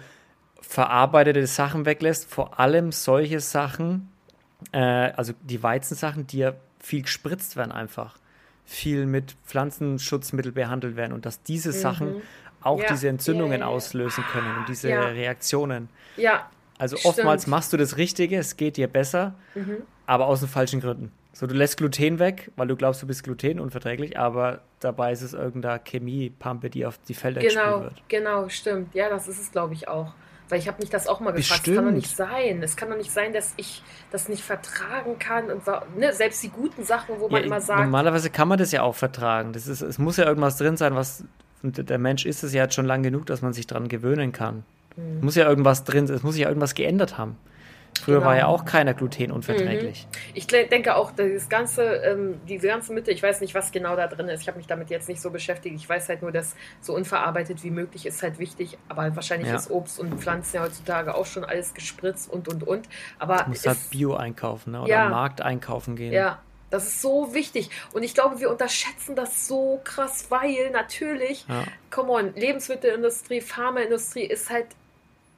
verarbeitete 0.60 1.46
Sachen 1.46 1.84
weglässt, 1.84 2.30
vor 2.30 2.58
allem 2.58 2.92
solche 2.92 3.40
Sachen, 3.40 4.08
äh, 4.72 4.78
also 4.78 5.32
die 5.42 5.62
Weizensachen, 5.62 6.26
die 6.26 6.38
ja 6.38 6.54
viel 6.78 7.02
gespritzt 7.02 7.56
werden 7.56 7.72
einfach, 7.72 8.16
viel 8.64 9.06
mit 9.06 9.36
Pflanzenschutzmittel 9.44 10.52
behandelt 10.52 10.96
werden 10.96 11.12
und 11.12 11.26
dass 11.26 11.42
diese 11.42 11.70
mhm. 11.70 11.74
Sachen 11.74 12.22
auch 12.62 12.80
ja. 12.80 12.86
diese 12.90 13.08
Entzündungen 13.08 13.60
ja, 13.60 13.66
auslösen 13.66 14.24
können 14.32 14.56
und 14.56 14.68
diese 14.68 14.88
Reaktionen. 14.88 15.88
Ja, 16.16 16.48
also 16.82 16.96
Stimmt. 16.96 17.14
oftmals 17.14 17.46
machst 17.46 17.72
du 17.72 17.76
das 17.76 17.96
Richtige, 17.96 18.36
es 18.38 18.56
geht 18.56 18.76
dir 18.76 18.88
besser, 18.88 19.34
mhm. 19.54 19.82
aber 20.04 20.26
aus 20.26 20.40
den 20.40 20.48
falschen 20.48 20.80
Gründen. 20.80 21.12
So, 21.32 21.46
du 21.46 21.54
lässt 21.54 21.76
Gluten 21.76 22.18
weg, 22.18 22.50
weil 22.56 22.66
du 22.66 22.74
glaubst, 22.74 23.00
du 23.00 23.06
bist 23.06 23.22
glutenunverträglich, 23.22 24.18
aber 24.18 24.62
dabei 24.80 25.12
ist 25.12 25.22
es 25.22 25.32
irgendeine 25.32 25.80
Chemiepampe, 25.84 26.70
die 26.70 26.84
auf 26.84 26.98
die 26.98 27.14
Felder 27.14 27.40
genau, 27.40 27.82
wird. 27.82 28.02
Genau, 28.08 28.48
stimmt. 28.48 28.96
Ja, 28.96 29.08
das 29.08 29.28
ist 29.28 29.40
es, 29.40 29.52
glaube 29.52 29.74
ich, 29.74 29.86
auch. 29.86 30.12
Weil 30.48 30.58
ich 30.58 30.66
habe 30.66 30.78
mich 30.80 30.90
das 30.90 31.06
auch 31.06 31.20
mal 31.20 31.30
gefragt, 31.30 31.68
das 31.68 31.72
kann 31.76 31.84
doch 31.84 31.92
nicht 31.92 32.16
sein. 32.16 32.60
Es 32.64 32.74
kann 32.74 32.90
doch 32.90 32.96
nicht 32.96 33.12
sein, 33.12 33.32
dass 33.32 33.54
ich 33.58 33.80
das 34.10 34.28
nicht 34.28 34.42
vertragen 34.42 35.20
kann. 35.20 35.52
Und 35.52 35.62
ne, 35.96 36.12
selbst 36.12 36.42
die 36.42 36.48
guten 36.48 36.82
Sachen, 36.82 37.20
wo 37.20 37.28
man 37.28 37.44
immer 37.44 37.60
sagt. 37.60 37.84
Normalerweise 37.84 38.28
kann 38.28 38.48
man 38.48 38.58
das 38.58 38.72
ja 38.72 38.82
auch 38.82 38.96
vertragen. 38.96 39.52
Das 39.52 39.68
ist, 39.68 39.82
es 39.82 39.98
muss 40.00 40.16
ja 40.16 40.26
irgendwas 40.26 40.56
drin 40.56 40.76
sein, 40.76 40.96
was. 40.96 41.24
Und 41.62 41.88
der 41.88 41.98
Mensch 41.98 42.26
ist 42.26 42.42
es 42.42 42.52
ja 42.52 42.64
jetzt 42.64 42.74
schon 42.74 42.86
lang 42.86 43.04
genug, 43.04 43.26
dass 43.26 43.40
man 43.40 43.52
sich 43.52 43.68
daran 43.68 43.86
gewöhnen 43.86 44.32
kann. 44.32 44.64
Mhm. 44.96 45.20
Muss 45.22 45.36
ja 45.36 45.48
irgendwas 45.48 45.84
drin, 45.84 46.04
es 46.04 46.22
muss 46.22 46.34
sich 46.34 46.42
ja 46.42 46.48
irgendwas 46.48 46.74
geändert 46.74 47.18
haben. 47.18 47.36
Früher 48.00 48.16
genau. 48.16 48.26
war 48.26 48.36
ja 48.36 48.46
auch 48.46 48.64
keiner 48.64 48.94
glutenunverträglich. 48.94 50.06
Mhm. 50.10 50.30
Ich 50.34 50.46
denke 50.46 50.96
auch, 50.96 51.12
das 51.12 51.48
ganze, 51.48 51.82
ähm, 51.82 52.40
diese 52.48 52.66
ganze 52.66 52.92
Mitte, 52.92 53.10
ich 53.10 53.22
weiß 53.22 53.40
nicht, 53.40 53.54
was 53.54 53.70
genau 53.70 53.94
da 53.96 54.08
drin 54.08 54.28
ist. 54.28 54.40
Ich 54.40 54.48
habe 54.48 54.58
mich 54.58 54.66
damit 54.66 54.90
jetzt 54.90 55.08
nicht 55.08 55.20
so 55.20 55.30
beschäftigt. 55.30 55.76
Ich 55.76 55.88
weiß 55.88 56.08
halt 56.08 56.22
nur, 56.22 56.32
dass 56.32 56.56
so 56.80 56.94
unverarbeitet 56.94 57.62
wie 57.62 57.70
möglich 57.70 58.06
ist 58.06 58.22
halt 58.22 58.38
wichtig. 58.38 58.78
Aber 58.88 59.14
wahrscheinlich 59.14 59.48
ja. 59.48 59.56
ist 59.56 59.70
Obst 59.70 60.00
und 60.00 60.18
Pflanzen 60.18 60.56
ja 60.56 60.62
heutzutage 60.62 61.14
auch 61.14 61.26
schon 61.26 61.44
alles 61.44 61.74
gespritzt 61.74 62.30
und 62.32 62.48
und 62.48 62.66
und. 62.66 62.88
Aber 63.18 63.36
du 63.36 63.50
musst 63.50 63.66
halt 63.66 63.78
Bio 63.90 64.14
einkaufen 64.14 64.72
ne? 64.72 64.80
oder 64.80 64.90
ja, 64.90 65.08
Markt 65.08 65.40
einkaufen 65.40 65.94
gehen. 65.94 66.12
Ja, 66.12 66.40
das 66.70 66.86
ist 66.86 67.02
so 67.02 67.34
wichtig. 67.34 67.70
Und 67.92 68.02
ich 68.02 68.14
glaube, 68.14 68.40
wir 68.40 68.50
unterschätzen 68.50 69.14
das 69.14 69.46
so 69.46 69.80
krass, 69.84 70.26
weil 70.30 70.70
natürlich, 70.72 71.44
ja. 71.46 71.64
come 71.90 72.10
on, 72.10 72.34
Lebensmittelindustrie, 72.34 73.42
Pharmaindustrie 73.42 74.24
ist 74.24 74.48
halt 74.48 74.66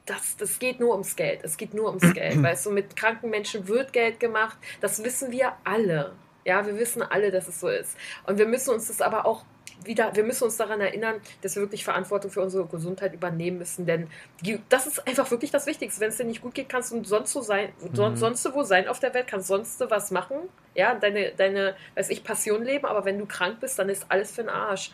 das, 0.06 0.36
das 0.36 0.58
geht 0.58 0.80
nur 0.80 0.92
ums 0.92 1.16
Geld. 1.16 1.40
Es 1.42 1.56
geht 1.56 1.74
nur 1.74 1.88
ums 1.88 2.12
Geld. 2.12 2.42
Weißt 2.42 2.66
du, 2.66 2.70
mit 2.70 2.94
kranken 2.96 3.30
Menschen 3.30 3.66
wird 3.68 3.92
Geld 3.92 4.20
gemacht. 4.20 4.58
Das 4.80 5.02
wissen 5.02 5.30
wir 5.30 5.52
alle. 5.64 6.12
Ja, 6.44 6.66
wir 6.66 6.78
wissen 6.78 7.02
alle, 7.02 7.30
dass 7.30 7.48
es 7.48 7.60
so 7.60 7.68
ist. 7.68 7.96
Und 8.26 8.38
wir 8.38 8.46
müssen 8.46 8.70
uns 8.70 8.88
das 8.88 9.00
aber 9.00 9.24
auch 9.24 9.44
wieder, 9.82 10.14
wir 10.14 10.24
müssen 10.24 10.44
uns 10.44 10.56
daran 10.56 10.80
erinnern, 10.80 11.20
dass 11.42 11.56
wir 11.56 11.62
wirklich 11.62 11.84
Verantwortung 11.84 12.30
für 12.30 12.40
unsere 12.40 12.66
Gesundheit 12.66 13.12
übernehmen 13.12 13.58
müssen, 13.58 13.86
denn 13.86 14.08
die, 14.40 14.60
das 14.68 14.86
ist 14.86 15.06
einfach 15.06 15.30
wirklich 15.30 15.50
das 15.50 15.66
Wichtigste. 15.66 16.00
Wenn 16.00 16.10
es 16.10 16.16
dir 16.16 16.24
nicht 16.24 16.42
gut 16.42 16.54
geht, 16.54 16.68
kannst 16.68 16.92
du 16.92 17.02
sonst 17.04 17.34
wo 17.34 17.40
sein, 17.40 17.72
mhm. 17.80 18.16
sonst 18.16 18.54
wo 18.54 18.62
sein 18.62 18.88
auf 18.88 19.00
der 19.00 19.12
Welt, 19.14 19.26
kannst 19.26 19.48
sonst 19.48 19.82
was 19.90 20.10
machen, 20.10 20.36
ja, 20.74 20.94
deine, 20.94 21.32
deine, 21.32 21.76
weiß 21.96 22.10
ich, 22.10 22.24
Passion 22.24 22.64
leben, 22.64 22.86
aber 22.86 23.04
wenn 23.04 23.18
du 23.18 23.26
krank 23.26 23.60
bist, 23.60 23.78
dann 23.78 23.88
ist 23.88 24.06
alles 24.08 24.32
für 24.32 24.42
den 24.42 24.50
Arsch. 24.50 24.90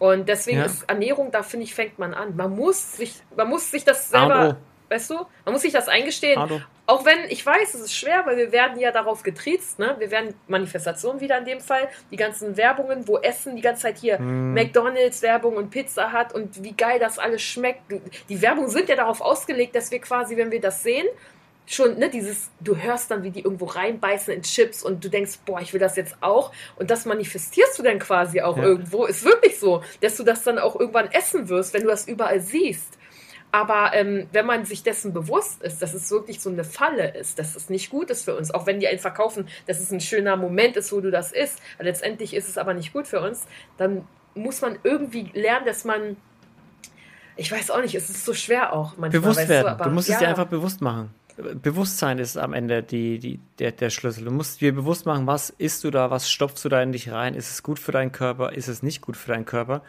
Und 0.00 0.30
deswegen 0.30 0.58
ja. 0.58 0.64
ist 0.64 0.88
Ernährung, 0.88 1.30
da 1.30 1.42
finde 1.42 1.64
ich, 1.64 1.74
fängt 1.74 1.98
man 1.98 2.14
an. 2.14 2.34
Man 2.34 2.56
muss 2.56 2.96
sich, 2.96 3.14
man 3.36 3.48
muss 3.48 3.70
sich 3.70 3.84
das 3.84 4.08
selber, 4.08 4.56
weißt 4.88 5.10
du, 5.10 5.26
man 5.44 5.52
muss 5.52 5.60
sich 5.60 5.74
das 5.74 5.88
eingestehen. 5.88 6.38
Ado. 6.38 6.62
Auch 6.86 7.04
wenn, 7.04 7.18
ich 7.28 7.44
weiß, 7.44 7.74
es 7.74 7.82
ist 7.82 7.94
schwer, 7.94 8.24
weil 8.24 8.38
wir 8.38 8.50
werden 8.50 8.80
ja 8.80 8.92
darauf 8.92 9.22
getriezt, 9.22 9.78
ne? 9.78 9.94
Wir 9.98 10.10
werden 10.10 10.34
Manifestationen 10.48 11.20
wieder 11.20 11.36
in 11.36 11.44
dem 11.44 11.60
Fall, 11.60 11.86
die 12.10 12.16
ganzen 12.16 12.56
Werbungen, 12.56 13.06
wo 13.06 13.18
Essen 13.18 13.56
die 13.56 13.62
ganze 13.62 13.82
Zeit 13.82 13.98
hier 13.98 14.18
hm. 14.18 14.54
McDonalds 14.54 15.20
Werbung 15.20 15.56
und 15.56 15.68
Pizza 15.68 16.12
hat 16.12 16.32
und 16.32 16.64
wie 16.64 16.72
geil 16.72 16.98
das 16.98 17.18
alles 17.18 17.42
schmeckt. 17.42 17.82
Die 18.30 18.40
Werbungen 18.40 18.70
sind 18.70 18.88
ja 18.88 18.96
darauf 18.96 19.20
ausgelegt, 19.20 19.76
dass 19.76 19.90
wir 19.90 20.00
quasi, 20.00 20.38
wenn 20.38 20.50
wir 20.50 20.62
das 20.62 20.82
sehen, 20.82 21.06
schon, 21.70 21.98
ne, 21.98 22.10
dieses, 22.10 22.50
du 22.60 22.76
hörst 22.76 23.10
dann, 23.10 23.22
wie 23.22 23.30
die 23.30 23.40
irgendwo 23.40 23.66
reinbeißen 23.66 24.34
in 24.34 24.42
Chips 24.42 24.82
und 24.82 25.04
du 25.04 25.08
denkst, 25.08 25.38
boah, 25.46 25.60
ich 25.60 25.72
will 25.72 25.80
das 25.80 25.94
jetzt 25.94 26.16
auch. 26.20 26.52
Und 26.76 26.90
das 26.90 27.06
manifestierst 27.06 27.78
du 27.78 27.82
dann 27.84 28.00
quasi 28.00 28.40
auch 28.40 28.56
ja. 28.56 28.64
irgendwo. 28.64 29.06
Ist 29.06 29.24
wirklich 29.24 29.58
so, 29.58 29.82
dass 30.00 30.16
du 30.16 30.24
das 30.24 30.42
dann 30.42 30.58
auch 30.58 30.78
irgendwann 30.78 31.10
essen 31.12 31.48
wirst, 31.48 31.72
wenn 31.72 31.82
du 31.82 31.88
das 31.88 32.08
überall 32.08 32.40
siehst. 32.40 32.98
Aber 33.52 33.92
ähm, 33.94 34.28
wenn 34.32 34.46
man 34.46 34.64
sich 34.64 34.82
dessen 34.82 35.12
bewusst 35.12 35.62
ist, 35.62 35.80
dass 35.80 35.94
es 35.94 36.10
wirklich 36.10 36.40
so 36.40 36.50
eine 36.50 36.64
Falle 36.64 37.16
ist, 37.16 37.38
dass 37.38 37.56
es 37.56 37.68
nicht 37.68 37.90
gut 37.90 38.10
ist 38.10 38.24
für 38.24 38.36
uns, 38.36 38.52
auch 38.52 38.66
wenn 38.66 38.80
die 38.80 38.88
einen 38.88 39.00
verkaufen, 39.00 39.48
dass 39.66 39.80
es 39.80 39.92
ein 39.92 40.00
schöner 40.00 40.36
Moment 40.36 40.76
ist, 40.76 40.92
wo 40.92 41.00
du 41.00 41.10
das 41.10 41.32
isst, 41.32 41.60
letztendlich 41.78 42.34
ist 42.34 42.48
es 42.48 42.58
aber 42.58 42.74
nicht 42.74 42.92
gut 42.92 43.06
für 43.06 43.20
uns, 43.20 43.46
dann 43.76 44.06
muss 44.34 44.60
man 44.60 44.78
irgendwie 44.84 45.30
lernen, 45.34 45.66
dass 45.66 45.84
man, 45.84 46.16
ich 47.36 47.50
weiß 47.50 47.72
auch 47.72 47.80
nicht, 47.80 47.94
es 47.94 48.08
ist 48.08 48.24
so 48.24 48.34
schwer 48.34 48.72
auch 48.72 48.96
manchmal. 48.96 49.20
Bewusst 49.20 49.48
werden. 49.48 49.66
Du, 49.66 49.70
aber, 49.72 49.84
du 49.84 49.90
musst 49.90 50.08
ja, 50.08 50.14
es 50.14 50.20
dir 50.20 50.28
einfach 50.28 50.46
bewusst 50.46 50.80
machen. 50.80 51.12
Bewusstsein 51.62 52.18
ist 52.18 52.36
am 52.36 52.52
Ende 52.52 52.82
die, 52.82 53.18
die, 53.18 53.40
der, 53.58 53.72
der 53.72 53.90
Schlüssel. 53.90 54.24
Du 54.24 54.30
musst 54.30 54.60
dir 54.60 54.74
bewusst 54.74 55.06
machen, 55.06 55.26
was 55.26 55.50
isst 55.50 55.84
du 55.84 55.90
da, 55.90 56.10
was 56.10 56.30
stopfst 56.30 56.64
du 56.64 56.68
da 56.68 56.82
in 56.82 56.92
dich 56.92 57.10
rein? 57.10 57.34
Ist 57.34 57.50
es 57.50 57.62
gut 57.62 57.78
für 57.78 57.92
deinen 57.92 58.12
Körper? 58.12 58.52
Ist 58.52 58.68
es 58.68 58.82
nicht 58.82 59.00
gut 59.00 59.16
für 59.16 59.32
deinen 59.32 59.44
Körper? 59.44 59.82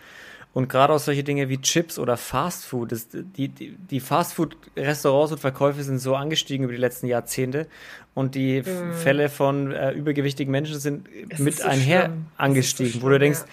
Und 0.53 0.67
gerade 0.67 0.91
auch 0.91 0.99
solche 0.99 1.23
Dinge 1.23 1.47
wie 1.47 1.61
Chips 1.61 1.97
oder 1.97 2.17
Fastfood, 2.17 2.91
das, 2.91 3.07
die, 3.09 3.47
die, 3.47 3.77
die 3.89 3.99
Fastfood-Restaurants 4.01 5.31
und 5.31 5.37
Verkäufe 5.39 5.81
sind 5.81 5.99
so 5.99 6.15
angestiegen 6.15 6.65
über 6.65 6.73
die 6.73 6.79
letzten 6.79 7.07
Jahrzehnte 7.07 7.67
und 8.15 8.35
die 8.35 8.61
mm. 8.61 8.93
Fälle 8.95 9.29
von 9.29 9.71
äh, 9.71 9.91
übergewichtigen 9.91 10.51
Menschen 10.51 10.77
sind 10.77 11.07
es 11.29 11.39
mit 11.39 11.55
so 11.59 11.67
einher 11.67 12.07
schlimm. 12.07 12.25
angestiegen, 12.35 12.91
so 12.91 12.97
schlimm, 12.97 13.03
wo 13.03 13.09
du 13.09 13.19
denkst, 13.19 13.39
ja 13.39 13.47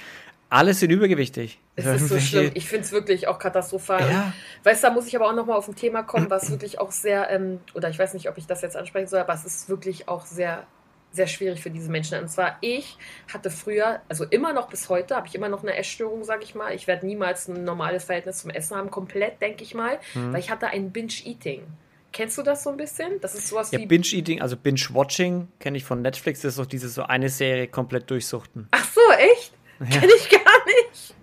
Alle 0.51 0.73
sind 0.73 0.91
übergewichtig. 0.91 1.61
Es 1.77 1.85
ist 1.85 2.09
so 2.09 2.19
schlimm. 2.19 2.51
Ich 2.55 2.67
finde 2.69 2.85
es 2.85 2.93
wirklich 2.93 3.29
auch 3.29 3.39
katastrophal. 3.39 4.11
Ja. 4.11 4.33
Weißt 4.65 4.83
du, 4.83 4.89
da 4.89 4.95
muss 4.95 5.07
ich 5.07 5.15
aber 5.15 5.29
auch 5.29 5.35
nochmal 5.35 5.57
auf 5.57 5.69
ein 5.69 5.77
Thema 5.77 6.03
kommen, 6.03 6.31
was 6.31 6.51
wirklich 6.51 6.79
auch 6.81 6.91
sehr, 6.91 7.31
ähm, 7.31 7.61
oder 7.75 7.91
ich 7.91 7.99
weiß 7.99 8.15
nicht, 8.15 8.29
ob 8.29 8.39
ich 8.39 8.47
das 8.47 8.63
jetzt 8.63 8.77
ansprechen 8.77 9.09
soll, 9.09 9.21
aber 9.21 9.35
es 9.35 9.45
ist 9.45 9.69
wirklich 9.69 10.09
auch 10.09 10.25
sehr, 10.25 10.67
sehr 11.13 11.27
schwierig 11.27 11.61
für 11.61 11.71
diese 11.71 11.91
Menschen. 11.91 12.19
Und 12.19 12.29
zwar, 12.29 12.57
ich 12.63 12.97
hatte 13.33 13.51
früher, 13.51 14.01
also 14.09 14.25
immer 14.25 14.55
noch 14.55 14.69
bis 14.69 14.89
heute, 14.89 15.17
habe 15.17 15.27
ich 15.27 15.35
immer 15.35 15.51
noch 15.51 15.63
eine 15.63 15.77
Essstörung, 15.77 16.25
sage 16.25 16.45
ich 16.45 16.55
mal. 16.55 16.75
Ich 16.75 16.87
werde 16.87 17.07
niemals 17.07 17.49
ein 17.49 17.65
normales 17.65 18.05
Verhältnis 18.05 18.39
zum 18.39 18.51
Essen 18.51 18.77
haben, 18.77 18.91
komplett, 18.91 19.43
denke 19.43 19.63
ich 19.63 19.75
mal, 19.75 19.99
mhm. 20.15 20.33
weil 20.33 20.41
ich 20.41 20.51
hatte 20.51 20.69
ein 20.69 20.93
Binge-Eating. 20.93 21.63
Kennst 22.11 22.39
du 22.39 22.43
das 22.43 22.63
so 22.63 22.71
ein 22.71 22.79
bisschen? 22.79 23.21
Das 23.21 23.35
ist 23.35 23.49
sowas 23.49 23.71
ja, 23.71 23.79
wie. 23.79 23.87
Binge-Eating, 23.87 24.41
also 24.41 24.57
Binge-Watching, 24.57 25.49
kenne 25.61 25.77
ich 25.77 25.85
von 25.85 26.01
Netflix, 26.01 26.41
das 26.41 26.55
ist 26.55 26.59
doch 26.59 26.67
diese 26.67 26.89
so 26.89 27.03
eine 27.03 27.29
Serie 27.29 27.69
komplett 27.69 28.11
durchsuchten. 28.11 28.67
Ach 28.71 28.91
so, 28.91 29.01
echt? 29.19 29.53
Ja. 29.81 30.01
Kenne 30.01 30.13
ich 30.17 30.29
gar 30.29 30.65
nicht. 30.67 31.15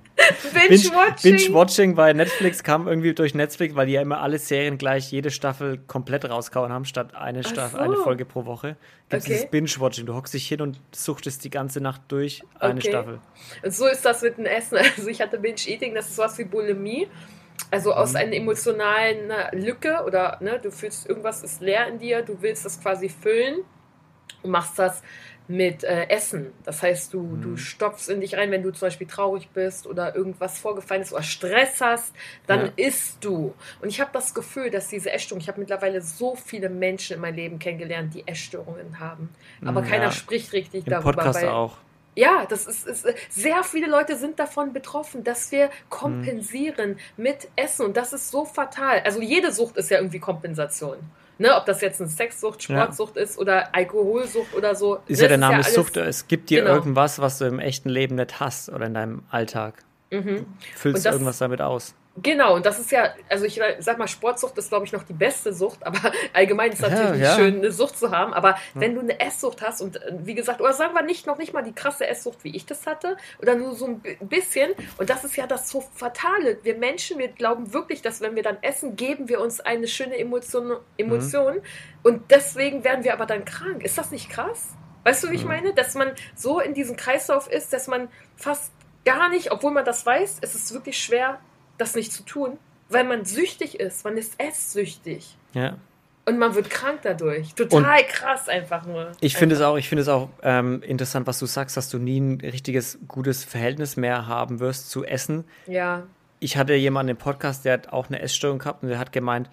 Binge-Watching. 0.53 1.35
Binge-Watching 1.35 1.95
bei 1.95 2.13
Netflix 2.13 2.63
kam 2.63 2.87
irgendwie 2.87 3.13
durch 3.13 3.33
Netflix, 3.33 3.75
weil 3.75 3.87
die 3.87 3.93
ja 3.93 4.01
immer 4.01 4.21
alle 4.21 4.39
Serien 4.39 4.77
gleich 4.77 5.11
jede 5.11 5.29
Staffel 5.29 5.77
komplett 5.87 6.25
rauskauen 6.25 6.71
haben, 6.71 6.85
statt 6.85 7.13
eine 7.15 7.43
Staffel, 7.43 7.77
so. 7.77 7.83
eine 7.83 7.95
Folge 7.97 8.25
pro 8.25 8.45
Woche. 8.45 8.77
Gibt 9.09 9.23
okay. 9.23 9.47
Binge-Watching. 9.49 10.05
Du 10.05 10.15
hockst 10.15 10.33
dich 10.33 10.47
hin 10.47 10.61
und 10.61 10.79
suchtest 10.93 11.43
die 11.43 11.49
ganze 11.49 11.81
Nacht 11.81 12.01
durch 12.07 12.43
eine 12.59 12.79
okay. 12.79 12.89
Staffel. 12.89 13.19
Und 13.63 13.73
so 13.73 13.87
ist 13.87 14.05
das 14.05 14.21
mit 14.21 14.37
dem 14.37 14.45
Essen. 14.45 14.77
Also 14.97 15.09
ich 15.09 15.21
hatte 15.21 15.37
Binge-Eating, 15.37 15.93
das 15.93 16.07
ist 16.07 16.15
sowas 16.15 16.37
wie 16.37 16.45
Bulimie. 16.45 17.07
Also 17.71 17.93
aus 17.93 18.11
mhm. 18.11 18.17
einer 18.17 18.33
emotionalen 18.33 19.31
Lücke 19.51 20.03
oder 20.05 20.37
ne, 20.41 20.59
du 20.59 20.71
fühlst, 20.71 21.07
irgendwas 21.07 21.43
ist 21.43 21.61
leer 21.61 21.87
in 21.87 21.99
dir, 21.99 22.21
du 22.21 22.41
willst 22.41 22.65
das 22.65 22.81
quasi 22.81 23.09
füllen 23.09 23.61
und 24.43 24.51
machst 24.51 24.77
das 24.77 25.01
mit 25.47 25.83
äh, 25.83 26.07
Essen. 26.09 26.51
Das 26.63 26.81
heißt, 26.81 27.13
du, 27.13 27.21
mhm. 27.21 27.41
du 27.41 27.57
stopfst 27.57 28.09
in 28.09 28.21
dich 28.21 28.35
rein, 28.35 28.51
wenn 28.51 28.63
du 28.63 28.71
zum 28.71 28.87
Beispiel 28.87 29.07
traurig 29.07 29.49
bist 29.53 29.87
oder 29.87 30.15
irgendwas 30.15 30.59
vorgefallen 30.59 31.01
ist 31.01 31.13
oder 31.13 31.23
Stress 31.23 31.81
hast, 31.81 32.13
dann 32.47 32.65
ja. 32.65 32.71
isst 32.75 33.23
du. 33.23 33.53
Und 33.81 33.89
ich 33.89 34.01
habe 34.01 34.11
das 34.13 34.33
Gefühl, 34.33 34.69
dass 34.69 34.87
diese 34.87 35.11
Essstörung, 35.11 35.41
ich 35.41 35.47
habe 35.47 35.59
mittlerweile 35.59 36.01
so 36.01 36.35
viele 36.35 36.69
Menschen 36.69 37.15
in 37.15 37.21
meinem 37.21 37.35
Leben 37.35 37.59
kennengelernt, 37.59 38.13
die 38.13 38.27
Essstörungen 38.27 38.99
haben. 38.99 39.29
Aber 39.61 39.81
mhm, 39.81 39.87
ja. 39.87 39.93
keiner 39.93 40.11
spricht 40.11 40.53
richtig 40.53 40.85
Im 40.87 40.91
darüber. 40.91 41.13
Podcast 41.13 41.41
weil, 41.43 41.49
auch. 41.49 41.77
Ja, 42.15 42.45
das 42.47 42.65
ist, 42.65 42.87
ist, 42.87 43.05
sehr 43.29 43.63
viele 43.63 43.87
Leute 43.87 44.15
sind 44.15 44.39
davon 44.39 44.71
betroffen, 44.71 45.23
dass 45.25 45.51
wir 45.51 45.69
kompensieren 45.89 46.91
mhm. 46.91 47.23
mit 47.23 47.49
Essen 47.57 47.85
und 47.85 47.97
das 47.97 48.13
ist 48.13 48.31
so 48.31 48.45
fatal. 48.45 49.01
Also 49.03 49.21
jede 49.21 49.51
Sucht 49.51 49.75
ist 49.75 49.91
ja 49.91 49.97
irgendwie 49.97 50.19
Kompensation. 50.19 50.97
Ne, 51.37 51.55
ob 51.55 51.65
das 51.65 51.81
jetzt 51.81 51.99
eine 51.99 52.09
Sexsucht, 52.09 52.63
Sportsucht 52.63 53.17
ja. 53.17 53.23
ist 53.23 53.37
oder 53.37 53.75
Alkoholsucht 53.75 54.53
oder 54.55 54.73
so. 54.75 54.99
Ist 55.07 55.21
ja 55.21 55.27
der 55.27 55.37
Name 55.37 55.59
ist 55.59 55.67
ja 55.67 55.73
Sucht. 55.73 55.97
Es 55.97 56.27
gibt 56.27 56.49
dir 56.49 56.61
genau. 56.61 56.75
irgendwas, 56.75 57.19
was 57.19 57.39
du 57.39 57.45
im 57.45 57.59
echten 57.59 57.89
Leben 57.89 58.15
nicht 58.15 58.39
hast 58.39 58.69
oder 58.69 58.85
in 58.85 58.93
deinem 58.93 59.23
Alltag. 59.29 59.83
Mhm. 60.11 60.45
Füllst 60.75 61.05
das, 61.05 61.13
irgendwas 61.13 61.39
damit 61.39 61.61
aus. 61.61 61.93
Genau, 62.17 62.55
und 62.55 62.65
das 62.65 62.79
ist 62.79 62.91
ja, 62.91 63.13
also 63.27 63.43
ich 63.43 63.59
sag 63.79 63.97
mal, 63.97 64.07
Sportsucht 64.07 64.57
ist, 64.57 64.69
glaube 64.69 64.85
ich, 64.85 64.93
noch 64.93 65.03
die 65.03 65.13
beste 65.13 65.51
Sucht, 65.51 65.85
aber 65.85 65.99
allgemein 66.33 66.71
ist 66.71 66.81
es 66.81 66.89
natürlich 66.89 67.21
ja, 67.21 67.31
ja. 67.31 67.35
schön, 67.35 67.57
eine 67.57 67.71
Sucht 67.71 67.97
zu 67.97 68.11
haben. 68.11 68.33
Aber 68.33 68.57
wenn 68.73 68.95
du 68.95 69.01
eine 69.01 69.19
Esssucht 69.19 69.61
hast 69.61 69.81
und 69.81 69.97
äh, 69.97 70.13
wie 70.19 70.33
gesagt, 70.33 70.61
oder 70.61 70.71
sagen 70.71 70.93
wir 70.93 71.01
nicht 71.01 71.27
noch 71.27 71.37
nicht 71.37 71.51
mal 71.51 71.61
die 71.61 71.73
krasse 71.73 72.07
Esssucht, 72.07 72.45
wie 72.45 72.55
ich 72.55 72.65
das 72.65 72.87
hatte, 72.87 73.17
oder 73.41 73.55
nur 73.55 73.75
so 73.75 73.87
ein 73.87 74.01
bisschen, 74.21 74.71
und 74.97 75.09
das 75.09 75.25
ist 75.25 75.35
ja 75.35 75.45
das 75.45 75.69
so 75.69 75.83
Fatale. 75.93 76.57
Wir 76.63 76.75
Menschen, 76.75 77.19
wir 77.19 77.27
glauben 77.27 77.73
wirklich, 77.73 78.01
dass 78.01 78.21
wenn 78.21 78.35
wir 78.35 78.43
dann 78.43 78.57
essen, 78.61 78.95
geben 78.95 79.27
wir 79.27 79.41
uns 79.41 79.59
eine 79.59 79.87
schöne 79.87 80.17
Emotion, 80.17 80.77
Emotion 80.95 81.55
mhm. 81.55 81.61
und 82.03 82.31
deswegen 82.31 82.85
werden 82.85 83.03
wir 83.03 83.11
aber 83.11 83.25
dann 83.25 83.43
krank. 83.43 83.83
Ist 83.83 83.97
das 83.97 84.11
nicht 84.11 84.29
krass? 84.29 84.69
Weißt 85.03 85.21
du, 85.21 85.31
wie 85.31 85.35
ich 85.35 85.43
mhm. 85.43 85.49
meine? 85.49 85.73
Dass 85.73 85.95
man 85.95 86.13
so 86.33 86.61
in 86.61 86.73
diesem 86.73 86.95
Kreislauf 86.95 87.47
ist, 87.51 87.73
dass 87.73 87.87
man 87.87 88.07
fast 88.37 88.71
gar 89.03 89.27
nicht, 89.29 89.51
obwohl 89.51 89.71
man 89.71 89.83
das 89.83 90.05
weiß, 90.05 90.37
es 90.41 90.55
ist 90.55 90.73
wirklich 90.73 90.97
schwer, 90.97 91.39
das 91.77 91.95
nicht 91.95 92.11
zu 92.11 92.23
tun, 92.23 92.57
weil 92.89 93.03
man 93.03 93.25
süchtig 93.25 93.79
ist. 93.79 94.03
Man 94.03 94.17
ist 94.17 94.39
esssüchtig. 94.39 95.37
Ja. 95.53 95.77
Und 96.27 96.39
man 96.39 96.55
wird 96.55 96.71
krank 96.71 97.01
dadurch. 97.03 97.53
Total 97.53 98.01
und 98.01 98.07
krass 98.07 98.49
einfach 98.49 98.85
nur. 98.85 99.11
Ich 99.21 99.37
finde 99.37 99.55
es 99.55 99.61
auch, 99.61 99.77
ich 99.77 99.87
finde 99.87 100.01
es 100.01 100.07
auch 100.07 100.29
ähm, 100.41 100.81
interessant, 100.81 101.27
was 101.27 101.37
du 101.37 101.45
sagst, 101.45 101.77
dass 101.77 101.89
du 101.89 101.99
nie 101.99 102.19
ein 102.19 102.41
richtiges, 102.41 102.97
gutes 103.07 103.43
Verhältnis 103.43 103.95
mehr 103.95 104.27
haben 104.27 104.59
wirst 104.59 104.89
zu 104.89 105.03
Essen. 105.03 105.43
Ja. 105.67 106.03
Ich 106.39 106.57
hatte 106.57 106.73
jemanden 106.73 107.11
im 107.11 107.17
Podcast, 107.17 107.63
der 107.63 107.73
hat 107.73 107.93
auch 107.93 108.07
eine 108.07 108.21
Essstörung 108.21 108.57
gehabt 108.57 108.81
und 108.81 108.89
der 108.89 108.97
hat 108.97 109.11
gemeint, 109.11 109.49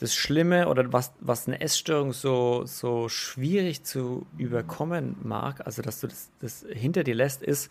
das 0.00 0.14
Schlimme 0.14 0.68
oder 0.68 0.92
was, 0.92 1.12
was 1.20 1.46
eine 1.46 1.60
Essstörung 1.60 2.12
so, 2.12 2.64
so 2.64 3.08
schwierig 3.10 3.84
zu 3.84 4.26
überkommen 4.38 5.16
mag, 5.22 5.66
also 5.66 5.82
dass 5.82 6.00
du 6.00 6.06
das, 6.06 6.30
das 6.40 6.64
hinter 6.70 7.04
dir 7.04 7.14
lässt, 7.14 7.42
ist, 7.42 7.70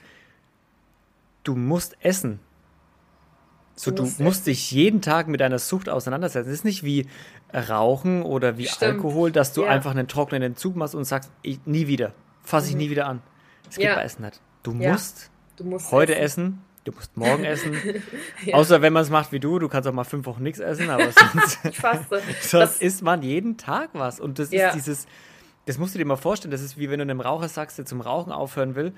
du 1.44 1.56
musst 1.56 1.98
essen. 2.02 2.40
So, 3.80 3.92
du 3.92 4.12
musst 4.18 4.46
dich 4.46 4.72
jeden 4.72 5.02
Tag 5.02 5.30
mit 5.30 5.40
deiner 5.40 5.58
Sucht 5.58 5.88
auseinandersetzen. 5.88 6.50
Es 6.50 6.56
ist 6.56 6.66
nicht 6.66 6.84
wie 6.84 7.08
Rauchen 7.54 8.24
oder 8.24 8.58
wie 8.58 8.66
Stimmt. 8.66 8.96
Alkohol, 8.96 9.32
dass 9.32 9.54
du 9.54 9.64
ja. 9.64 9.70
einfach 9.70 9.92
einen 9.92 10.10
trockenen 10.10 10.44
Entzug 10.44 10.76
machst 10.76 10.96
und 10.96 11.06
sagst, 11.06 11.32
ich, 11.44 11.66
nie 11.66 11.88
wieder, 11.88 12.12
fasse 12.44 12.68
ich 12.68 12.74
mhm. 12.74 12.80
nie 12.80 12.90
wieder 12.90 13.08
an. 13.08 13.22
Das 13.64 13.78
geht 13.78 13.86
ja. 13.86 13.96
bei 13.96 14.04
Essen 14.04 14.24
nicht. 14.24 14.42
Du 14.64 14.74
ja. 14.74 14.92
musst, 14.92 15.32
du 15.56 15.64
musst 15.64 15.94
heute 15.94 16.16
essen. 16.16 16.46
essen. 16.46 16.62
du 16.84 16.92
musst 16.92 17.16
morgen 17.16 17.46
essen. 17.46 17.74
Außer 18.52 18.82
wenn 18.82 18.92
man 18.92 19.04
es 19.04 19.10
macht 19.10 19.32
wie 19.32 19.40
du, 19.40 19.60
du 19.60 19.70
kannst 19.70 19.88
auch 19.88 19.94
mal 19.94 20.04
fünf 20.04 20.26
Wochen 20.26 20.44
nichts 20.44 20.60
essen, 20.60 20.90
aber 20.90 21.14
sonst, 21.14 21.60
ich 21.64 21.78
faste. 21.78 22.22
sonst 22.42 22.82
isst 22.82 23.02
man 23.02 23.22
jeden 23.22 23.56
Tag 23.56 23.92
was. 23.94 24.20
Und 24.20 24.40
das 24.40 24.52
ist 24.52 24.76
dieses, 24.76 25.08
das 25.68 25.78
musst 25.78 25.96
du 25.96 26.00
dir 26.00 26.06
mal 26.06 26.18
vorstellen, 26.18 26.52
das 26.52 26.62
ist 26.62 26.78
wie 26.78 26.90
wenn 26.90 27.00
du 27.00 27.04
einem 27.04 27.22
Raucher 27.22 27.48
sagst, 27.48 27.78
der 27.78 27.86
zum 27.86 28.02
Rauchen 28.02 28.34
aufhören 28.34 28.76
will, 28.76 28.92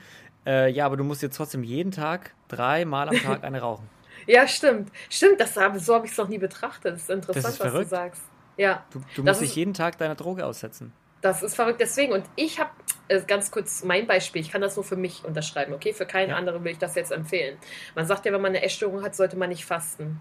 äh, 0.47 0.71
ja, 0.71 0.88
aber 0.88 0.97
du 0.97 1.03
musst 1.03 1.21
jetzt 1.21 1.38
trotzdem 1.38 1.63
jeden 1.63 1.91
Tag, 1.91 2.34
dreimal 2.47 3.09
am 3.09 3.17
Tag 3.17 3.43
eine 3.43 3.61
rauchen. 3.61 3.88
Ja, 4.28 4.47
stimmt. 4.47 4.91
Stimmt, 5.09 5.39
das 5.39 5.55
hab, 5.57 5.78
so 5.80 5.95
habe 5.95 6.05
ich 6.05 6.11
es 6.11 6.17
noch 6.17 6.28
nie 6.28 6.38
betrachtet. 6.38 6.93
Das 6.93 7.03
ist 7.03 7.09
interessant, 7.09 7.45
das 7.45 7.53
ist 7.53 7.59
was 7.59 7.74
du 7.74 7.86
sagst. 7.86 8.22
Ja. 8.57 8.86
Du, 8.91 9.01
du 9.15 9.24
musst 9.24 9.41
dich 9.41 9.55
jeden 9.55 9.74
Tag 9.74 9.97
deiner 9.97 10.15
Droge 10.15 10.45
aussetzen. 10.45 10.93
Das 11.22 11.43
ist 11.43 11.55
verrückt. 11.55 11.80
Deswegen, 11.80 12.13
und 12.13 12.26
ich 12.36 12.59
habe 12.59 12.72
äh, 13.07 13.22
ganz 13.22 13.51
kurz 13.51 13.84
mein 13.84 14.07
Beispiel, 14.07 14.41
ich 14.41 14.51
kann 14.51 14.61
das 14.61 14.76
nur 14.76 14.84
für 14.84 14.95
mich 14.95 15.24
unterschreiben, 15.24 15.74
okay? 15.74 15.93
Für 15.93 16.05
keinen 16.05 16.30
ja. 16.30 16.36
anderen 16.36 16.63
will 16.63 16.72
ich 16.72 16.78
das 16.78 16.95
jetzt 16.95 17.11
empfehlen. 17.11 17.57
Man 17.95 18.05
sagt 18.05 18.26
ja, 18.26 18.34
wenn 18.34 18.41
man 18.41 18.49
eine 18.49 18.63
Essstörung 18.63 19.03
hat, 19.03 19.15
sollte 19.15 19.38
man 19.38 19.49
nicht 19.49 19.65
fasten. 19.65 20.19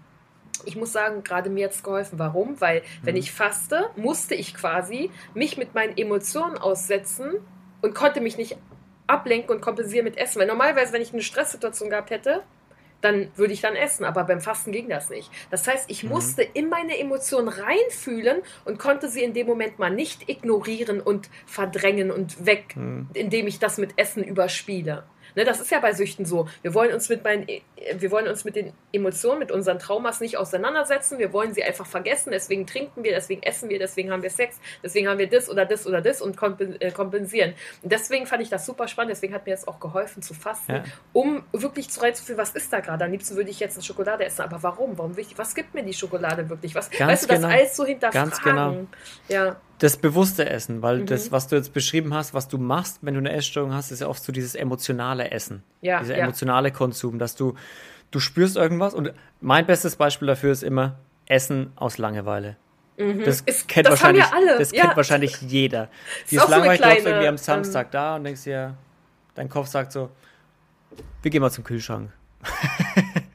Ich 0.65 0.75
muss 0.75 0.91
sagen, 0.91 1.23
gerade 1.23 1.49
mir 1.49 1.65
hat 1.65 1.73
es 1.73 1.83
geholfen. 1.83 2.19
Warum? 2.19 2.61
Weil, 2.61 2.83
wenn 3.01 3.15
mhm. 3.15 3.21
ich 3.21 3.31
faste, 3.31 3.89
musste 3.95 4.35
ich 4.35 4.53
quasi 4.53 5.09
mich 5.33 5.57
mit 5.57 5.73
meinen 5.73 5.97
Emotionen 5.97 6.57
aussetzen 6.57 7.33
und 7.81 7.95
konnte 7.95 8.21
mich 8.21 8.37
nicht 8.37 8.57
ablenken 9.07 9.55
und 9.55 9.61
kompensieren 9.61 10.05
mit 10.05 10.17
Essen. 10.17 10.39
Weil 10.39 10.47
normalerweise, 10.47 10.93
wenn 10.93 11.01
ich 11.01 11.13
eine 11.13 11.23
Stresssituation 11.23 11.89
gehabt 11.89 12.11
hätte, 12.11 12.43
dann 13.01 13.31
würde 13.35 13.53
ich 13.53 13.61
dann 13.61 13.75
essen. 13.75 14.05
Aber 14.05 14.23
beim 14.23 14.41
Fasten 14.41 14.71
ging 14.71 14.89
das 14.89 15.09
nicht. 15.09 15.29
Das 15.49 15.67
heißt, 15.67 15.89
ich 15.89 16.03
mhm. 16.03 16.09
musste 16.09 16.41
in 16.43 16.69
meine 16.69 16.97
Emotionen 16.97 17.49
reinfühlen 17.49 18.41
und 18.65 18.79
konnte 18.79 19.09
sie 19.09 19.23
in 19.23 19.33
dem 19.33 19.47
Moment 19.47 19.79
mal 19.79 19.89
nicht 19.89 20.29
ignorieren 20.29 21.01
und 21.01 21.29
verdrängen 21.45 22.11
und 22.11 22.45
weg, 22.45 22.75
mhm. 22.75 23.09
indem 23.13 23.47
ich 23.47 23.59
das 23.59 23.77
mit 23.77 23.93
Essen 23.97 24.23
überspiele. 24.23 25.03
Ne, 25.35 25.43
das 25.45 25.59
ist 25.59 25.71
ja 25.71 25.79
bei 25.79 25.93
Süchten 25.93 26.25
so. 26.25 26.47
Wir 26.61 26.73
wollen 26.73 26.93
uns 26.93 27.09
mit 27.09 27.23
meinen, 27.23 27.47
wir 27.47 28.11
wollen 28.11 28.27
uns 28.27 28.43
mit 28.43 28.55
den 28.55 28.73
Emotionen, 28.91 29.39
mit 29.39 29.51
unseren 29.51 29.79
Traumas 29.79 30.19
nicht 30.21 30.37
auseinandersetzen. 30.37 31.19
Wir 31.19 31.33
wollen 31.33 31.53
sie 31.53 31.63
einfach 31.63 31.85
vergessen. 31.85 32.31
Deswegen 32.31 32.67
trinken 32.67 33.03
wir, 33.03 33.11
deswegen 33.11 33.43
essen 33.43 33.69
wir, 33.69 33.79
deswegen 33.79 34.11
haben 34.11 34.23
wir 34.23 34.29
Sex, 34.29 34.59
deswegen 34.83 35.07
haben 35.07 35.19
wir 35.19 35.29
das 35.29 35.49
oder 35.49 35.65
das 35.65 35.87
oder 35.87 36.01
das 36.01 36.21
und 36.21 36.37
äh, 36.79 36.91
kompensieren. 36.91 37.53
Und 37.81 37.91
deswegen 37.91 38.25
fand 38.25 38.41
ich 38.41 38.49
das 38.49 38.65
super 38.65 38.87
spannend. 38.87 39.11
Deswegen 39.11 39.33
hat 39.33 39.45
mir 39.45 39.51
das 39.51 39.67
auch 39.67 39.79
geholfen 39.79 40.21
zu 40.21 40.33
fasten, 40.33 40.71
ja. 40.71 40.83
um 41.13 41.43
wirklich 41.51 41.89
zu 41.89 42.01
reinzufühlen, 42.01 42.37
was 42.37 42.51
ist 42.51 42.71
da 42.71 42.79
gerade. 42.79 43.05
Am 43.05 43.11
liebsten 43.11 43.35
würde 43.35 43.49
ich 43.49 43.59
jetzt 43.59 43.75
eine 43.75 43.83
Schokolade 43.83 44.25
essen. 44.25 44.41
Aber 44.41 44.61
warum? 44.63 44.97
Warum 44.97 45.15
wichtig? 45.17 45.37
Was 45.37 45.55
gibt 45.55 45.73
mir 45.73 45.83
die 45.83 45.93
Schokolade 45.93 46.49
wirklich? 46.49 46.75
Was, 46.75 46.89
Ganz 46.89 47.11
weißt 47.11 47.23
du, 47.23 47.27
das 47.27 47.37
genau. 47.37 47.47
alles 47.49 47.75
so 47.75 47.85
hinterfragen? 47.85 48.29
Ganz 48.29 48.43
genau. 48.43 48.87
Ja 49.27 49.57
das 49.81 49.97
bewusste 49.97 50.47
Essen, 50.47 50.83
weil 50.83 50.99
mhm. 50.99 51.05
das, 51.07 51.31
was 51.31 51.47
du 51.47 51.55
jetzt 51.55 51.73
beschrieben 51.73 52.13
hast, 52.13 52.35
was 52.35 52.47
du 52.47 52.59
machst, 52.59 52.99
wenn 53.01 53.15
du 53.15 53.19
eine 53.19 53.31
Essstörung 53.31 53.73
hast, 53.73 53.89
ist 53.89 54.01
ja 54.01 54.07
oft 54.07 54.23
so 54.23 54.31
dieses 54.31 54.53
emotionale 54.53 55.31
Essen. 55.31 55.63
Ja, 55.81 56.01
dieser 56.01 56.17
ja. 56.17 56.23
emotionale 56.23 56.71
Konsum, 56.71 57.17
dass 57.17 57.35
du, 57.35 57.55
du 58.11 58.19
spürst 58.19 58.57
irgendwas 58.57 58.93
und 58.93 59.11
mein 59.39 59.65
bestes 59.65 59.95
Beispiel 59.95 60.27
dafür 60.27 60.51
ist 60.51 60.61
immer 60.61 60.99
Essen 61.25 61.73
aus 61.75 61.97
Langeweile. 61.97 62.57
Mhm. 62.97 63.23
Das, 63.23 63.41
ist, 63.41 63.67
kennt, 63.67 63.87
das 63.87 63.93
wahrscheinlich, 64.03 64.25
das 64.59 64.71
ja. 64.71 64.83
kennt 64.83 64.97
wahrscheinlich 64.97 65.41
jeder. 65.41 65.89
Die 66.29 66.35
ist 66.35 66.47
langweilig, 66.47 66.77
so 66.77 66.83
kleine, 66.83 66.99
irgendwie 66.99 67.27
am 67.27 67.37
Samstag 67.37 67.87
ähm, 67.87 67.91
da 67.91 68.15
und 68.17 68.23
denkst 68.23 68.43
dir, 68.43 68.77
dein 69.33 69.49
Kopf 69.49 69.65
sagt 69.65 69.93
so, 69.93 70.11
wir 71.23 71.31
gehen 71.31 71.41
mal 71.41 71.49
zum 71.49 71.63
Kühlschrank. 71.63 72.11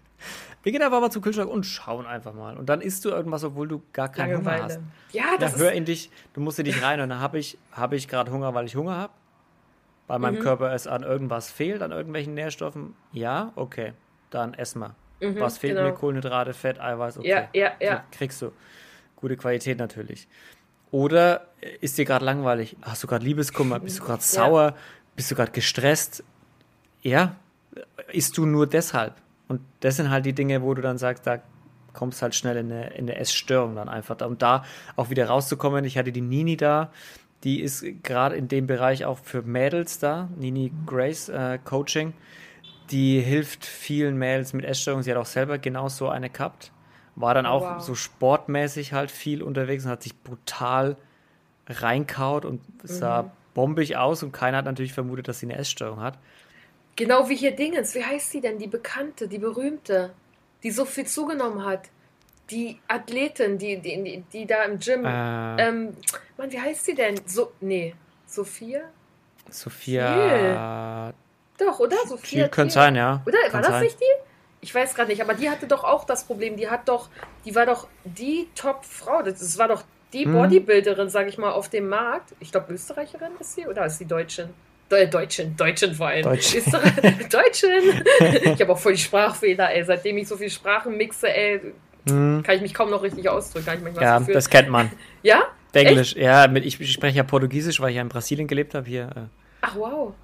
Wir 0.66 0.72
gehen 0.72 0.82
einfach 0.82 1.00
mal 1.00 1.12
zum 1.12 1.22
Kühlschrank 1.22 1.48
und 1.48 1.64
schauen 1.64 2.06
einfach 2.06 2.34
mal. 2.34 2.56
Und 2.56 2.68
dann 2.68 2.80
isst 2.80 3.04
du 3.04 3.10
irgendwas, 3.10 3.44
obwohl 3.44 3.68
du 3.68 3.82
gar 3.92 4.10
keinen 4.10 4.32
Langeweile. 4.32 4.62
Hunger 4.62 4.64
hast. 4.64 4.80
Ja, 5.12 5.36
das 5.38 5.52
ja, 5.52 5.58
hör 5.58 5.70
in 5.70 5.84
dich, 5.84 6.10
du 6.34 6.40
musst 6.40 6.58
in 6.58 6.64
dich 6.64 6.82
rein 6.82 7.00
und 7.00 7.08
dann 7.08 7.20
habe 7.20 7.38
ich, 7.38 7.56
hab 7.70 7.92
ich 7.92 8.08
gerade 8.08 8.32
Hunger, 8.32 8.52
weil 8.52 8.66
ich 8.66 8.74
Hunger 8.74 8.96
habe. 8.96 9.12
Weil 10.08 10.18
meinem 10.18 10.40
mhm. 10.40 10.40
Körper 10.40 10.72
es 10.72 10.88
an 10.88 11.04
irgendwas 11.04 11.52
fehlt, 11.52 11.82
an 11.82 11.92
irgendwelchen 11.92 12.34
Nährstoffen. 12.34 12.96
Ja, 13.12 13.52
okay, 13.54 13.92
dann 14.30 14.54
essen 14.54 14.80
wir. 14.80 14.96
Mhm, 15.20 15.38
Was 15.38 15.58
fehlt 15.58 15.76
genau. 15.76 15.86
mir? 15.86 15.94
Kohlenhydrate, 15.94 16.52
Fett, 16.52 16.80
Eiweiß, 16.80 17.18
okay. 17.18 17.28
Ja, 17.28 17.48
ja, 17.52 17.70
ja. 17.78 18.04
Kriegst 18.10 18.42
du. 18.42 18.50
Gute 19.14 19.36
Qualität 19.36 19.78
natürlich. 19.78 20.26
Oder 20.90 21.46
ist 21.80 21.96
dir 21.96 22.04
gerade 22.04 22.24
langweilig? 22.24 22.76
Hast 22.82 23.04
du 23.04 23.06
gerade 23.06 23.24
Liebeskummer? 23.24 23.78
Bist 23.78 24.00
du 24.00 24.02
gerade 24.02 24.20
sauer? 24.20 24.62
Ja. 24.62 24.76
Bist 25.14 25.30
du 25.30 25.36
gerade 25.36 25.52
gestresst? 25.52 26.24
Ja, 27.02 27.36
isst 28.10 28.36
du 28.36 28.46
nur 28.46 28.66
deshalb. 28.66 29.14
Und 29.48 29.60
das 29.80 29.96
sind 29.96 30.10
halt 30.10 30.26
die 30.26 30.32
Dinge, 30.32 30.62
wo 30.62 30.74
du 30.74 30.82
dann 30.82 30.98
sagst, 30.98 31.26
da 31.26 31.40
kommst 31.92 32.22
halt 32.22 32.34
schnell 32.34 32.56
in 32.56 32.70
eine, 32.70 32.90
in 32.90 33.08
eine 33.08 33.16
Essstörung 33.16 33.74
dann 33.74 33.88
einfach. 33.88 34.20
Um 34.20 34.38
da 34.38 34.64
auch 34.96 35.10
wieder 35.10 35.26
rauszukommen, 35.26 35.84
ich 35.84 35.98
hatte 35.98 36.12
die 36.12 36.20
Nini 36.20 36.56
da, 36.56 36.90
die 37.44 37.60
ist 37.60 37.84
gerade 38.02 38.36
in 38.36 38.48
dem 38.48 38.66
Bereich 38.66 39.04
auch 39.04 39.18
für 39.18 39.42
Mädels 39.42 39.98
da, 39.98 40.28
Nini 40.36 40.72
Grace 40.86 41.28
äh, 41.28 41.58
Coaching. 41.64 42.12
Die 42.90 43.20
hilft 43.20 43.64
vielen 43.64 44.16
Mädels 44.16 44.52
mit 44.52 44.64
Essstörungen. 44.64 45.02
Sie 45.02 45.10
hat 45.10 45.18
auch 45.18 45.26
selber 45.26 45.58
genau 45.58 45.88
so 45.88 46.08
eine 46.08 46.30
gehabt. 46.30 46.72
War 47.14 47.34
dann 47.34 47.46
auch 47.46 47.62
wow. 47.62 47.80
so 47.80 47.94
sportmäßig 47.94 48.92
halt 48.92 49.10
viel 49.10 49.42
unterwegs 49.42 49.84
und 49.84 49.90
hat 49.90 50.02
sich 50.02 50.16
brutal 50.22 50.96
reinkaut 51.68 52.44
und 52.44 52.60
sah 52.82 53.22
mhm. 53.22 53.30
bombig 53.54 53.96
aus 53.96 54.22
und 54.22 54.32
keiner 54.32 54.58
hat 54.58 54.66
natürlich 54.66 54.92
vermutet, 54.92 55.28
dass 55.28 55.40
sie 55.40 55.46
eine 55.46 55.56
Essstörung 55.56 56.00
hat. 56.00 56.18
Genau 56.96 57.28
wie 57.28 57.36
hier 57.36 57.54
Dingens. 57.54 57.94
Wie 57.94 58.04
heißt 58.04 58.30
sie 58.30 58.40
denn? 58.40 58.58
Die 58.58 58.66
Bekannte, 58.66 59.28
die 59.28 59.38
Berühmte, 59.38 60.14
die 60.62 60.70
so 60.70 60.84
viel 60.84 61.06
zugenommen 61.06 61.64
hat. 61.64 61.90
Die 62.50 62.80
Athletin, 62.88 63.58
die, 63.58 63.76
die, 63.78 64.02
die, 64.02 64.24
die 64.32 64.46
da 64.46 64.64
im 64.64 64.78
Gym. 64.78 65.04
Äh, 65.04 65.68
ähm, 65.68 65.96
Mann, 66.38 66.50
wie 66.50 66.60
heißt 66.60 66.84
sie 66.84 66.94
denn? 66.94 67.20
So, 67.26 67.52
nee. 67.60 67.94
Sophia? 68.24 68.80
Sophia. 69.50 71.12
Thiel. 71.58 71.66
Doch, 71.66 71.78
oder? 71.80 71.96
Sophia. 72.06 72.44
Thiel 72.44 72.48
könnte 72.48 72.74
sein, 72.74 72.96
ja. 72.96 73.22
Oder? 73.26 73.38
Kann 73.42 73.52
war 73.52 73.60
das 73.60 73.70
sein. 73.70 73.82
nicht 73.82 74.00
die? 74.00 74.22
Ich 74.60 74.74
weiß 74.74 74.94
gerade 74.94 75.10
nicht, 75.10 75.20
aber 75.20 75.34
die 75.34 75.50
hatte 75.50 75.66
doch 75.66 75.84
auch 75.84 76.04
das 76.04 76.24
Problem. 76.24 76.56
Die 76.56 76.68
hat 76.68 76.88
doch, 76.88 77.08
die 77.44 77.54
war 77.54 77.66
doch 77.66 77.88
die 78.04 78.48
Top-Frau. 78.54 79.22
Das 79.22 79.58
war 79.58 79.68
doch 79.68 79.84
die 80.12 80.24
hm. 80.24 80.32
Bodybuilderin, 80.32 81.08
sage 81.10 81.28
ich 81.28 81.38
mal, 81.38 81.52
auf 81.52 81.68
dem 81.68 81.88
Markt. 81.88 82.34
Ich 82.40 82.52
glaube, 82.52 82.72
Österreicherin 82.72 83.32
ist 83.38 83.54
sie 83.54 83.66
oder 83.66 83.86
ist 83.86 83.98
sie 83.98 84.06
Deutschin? 84.06 84.54
De 84.90 85.08
Deutschen, 85.08 85.56
Deutschen 85.56 85.94
vor 85.94 86.08
allem. 86.08 86.22
Deutsch. 86.22 86.54
Deutschen. 87.30 88.04
ich 88.20 88.60
habe 88.60 88.72
auch 88.72 88.78
voll 88.78 88.92
die 88.92 89.00
Sprachfehler, 89.00 89.72
ey. 89.74 89.84
Seitdem 89.84 90.18
ich 90.18 90.28
so 90.28 90.36
viel 90.36 90.50
Sprachen 90.50 90.96
mixe, 90.96 91.28
ey, 91.28 91.60
hm. 92.08 92.42
kann 92.44 92.56
ich 92.56 92.62
mich 92.62 92.74
kaum 92.74 92.90
noch 92.90 93.02
richtig 93.02 93.28
ausdrücken. 93.28 93.88
Ich 93.94 94.00
ja, 94.00 94.20
das 94.20 94.48
kennt 94.48 94.68
man. 94.68 94.90
ja? 95.22 95.42
Englisch, 95.72 96.14
Echt? 96.14 96.24
ja. 96.24 96.46
Mit, 96.48 96.64
ich 96.64 96.92
spreche 96.92 97.16
ja 97.16 97.22
Portugiesisch, 97.22 97.80
weil 97.80 97.90
ich 97.90 97.96
ja 97.96 98.02
in 98.02 98.08
Brasilien 98.08 98.46
gelebt 98.46 98.74
habe 98.74 98.88
hier. 98.88 99.10
Äh. 99.14 99.20
Ach, 99.62 99.74
wow. 99.76 100.14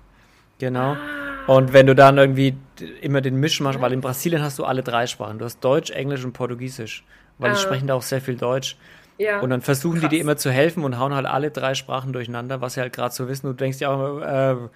Genau. 0.59 0.93
Ah. 0.93 0.99
Und 1.47 1.73
wenn 1.73 1.87
du 1.87 1.95
dann 1.95 2.19
irgendwie 2.19 2.57
immer 3.01 3.21
den 3.21 3.37
Mischmasch, 3.37 3.81
weil 3.81 3.93
in 3.93 4.01
Brasilien 4.01 4.43
hast 4.43 4.59
du 4.59 4.65
alle 4.65 4.83
drei 4.83 5.07
Sprachen. 5.07 5.39
Du 5.39 5.45
hast 5.45 5.61
Deutsch, 5.61 5.91
Englisch 5.91 6.25
und 6.25 6.33
Portugiesisch. 6.33 7.05
Weil 7.39 7.51
ah. 7.51 7.55
die 7.55 7.61
sprechen 7.61 7.89
da 7.89 7.95
auch 7.95 8.03
sehr 8.03 8.21
viel 8.21 8.37
Deutsch. 8.37 8.77
Ja. 9.19 9.41
Und 9.41 9.51
dann 9.51 9.61
versuchen 9.61 10.01
Krass. 10.01 10.11
die 10.11 10.17
dir 10.17 10.23
immer 10.23 10.37
zu 10.37 10.51
helfen 10.51 10.85
und 10.85 10.99
hauen 10.99 11.15
halt 11.15 11.27
alle 11.27 11.51
drei 11.51 11.75
Sprachen 11.75 12.13
durcheinander, 12.13 12.61
was 12.61 12.75
sie 12.75 12.81
halt 12.81 12.93
gerade 12.93 13.15
so 13.15 13.29
wissen. 13.29 13.47
Du 13.47 13.53
denkst 13.53 13.79
ja 13.81 13.91
auch 13.91 14.17
immer, 14.17 14.71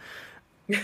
äh, 0.69 0.73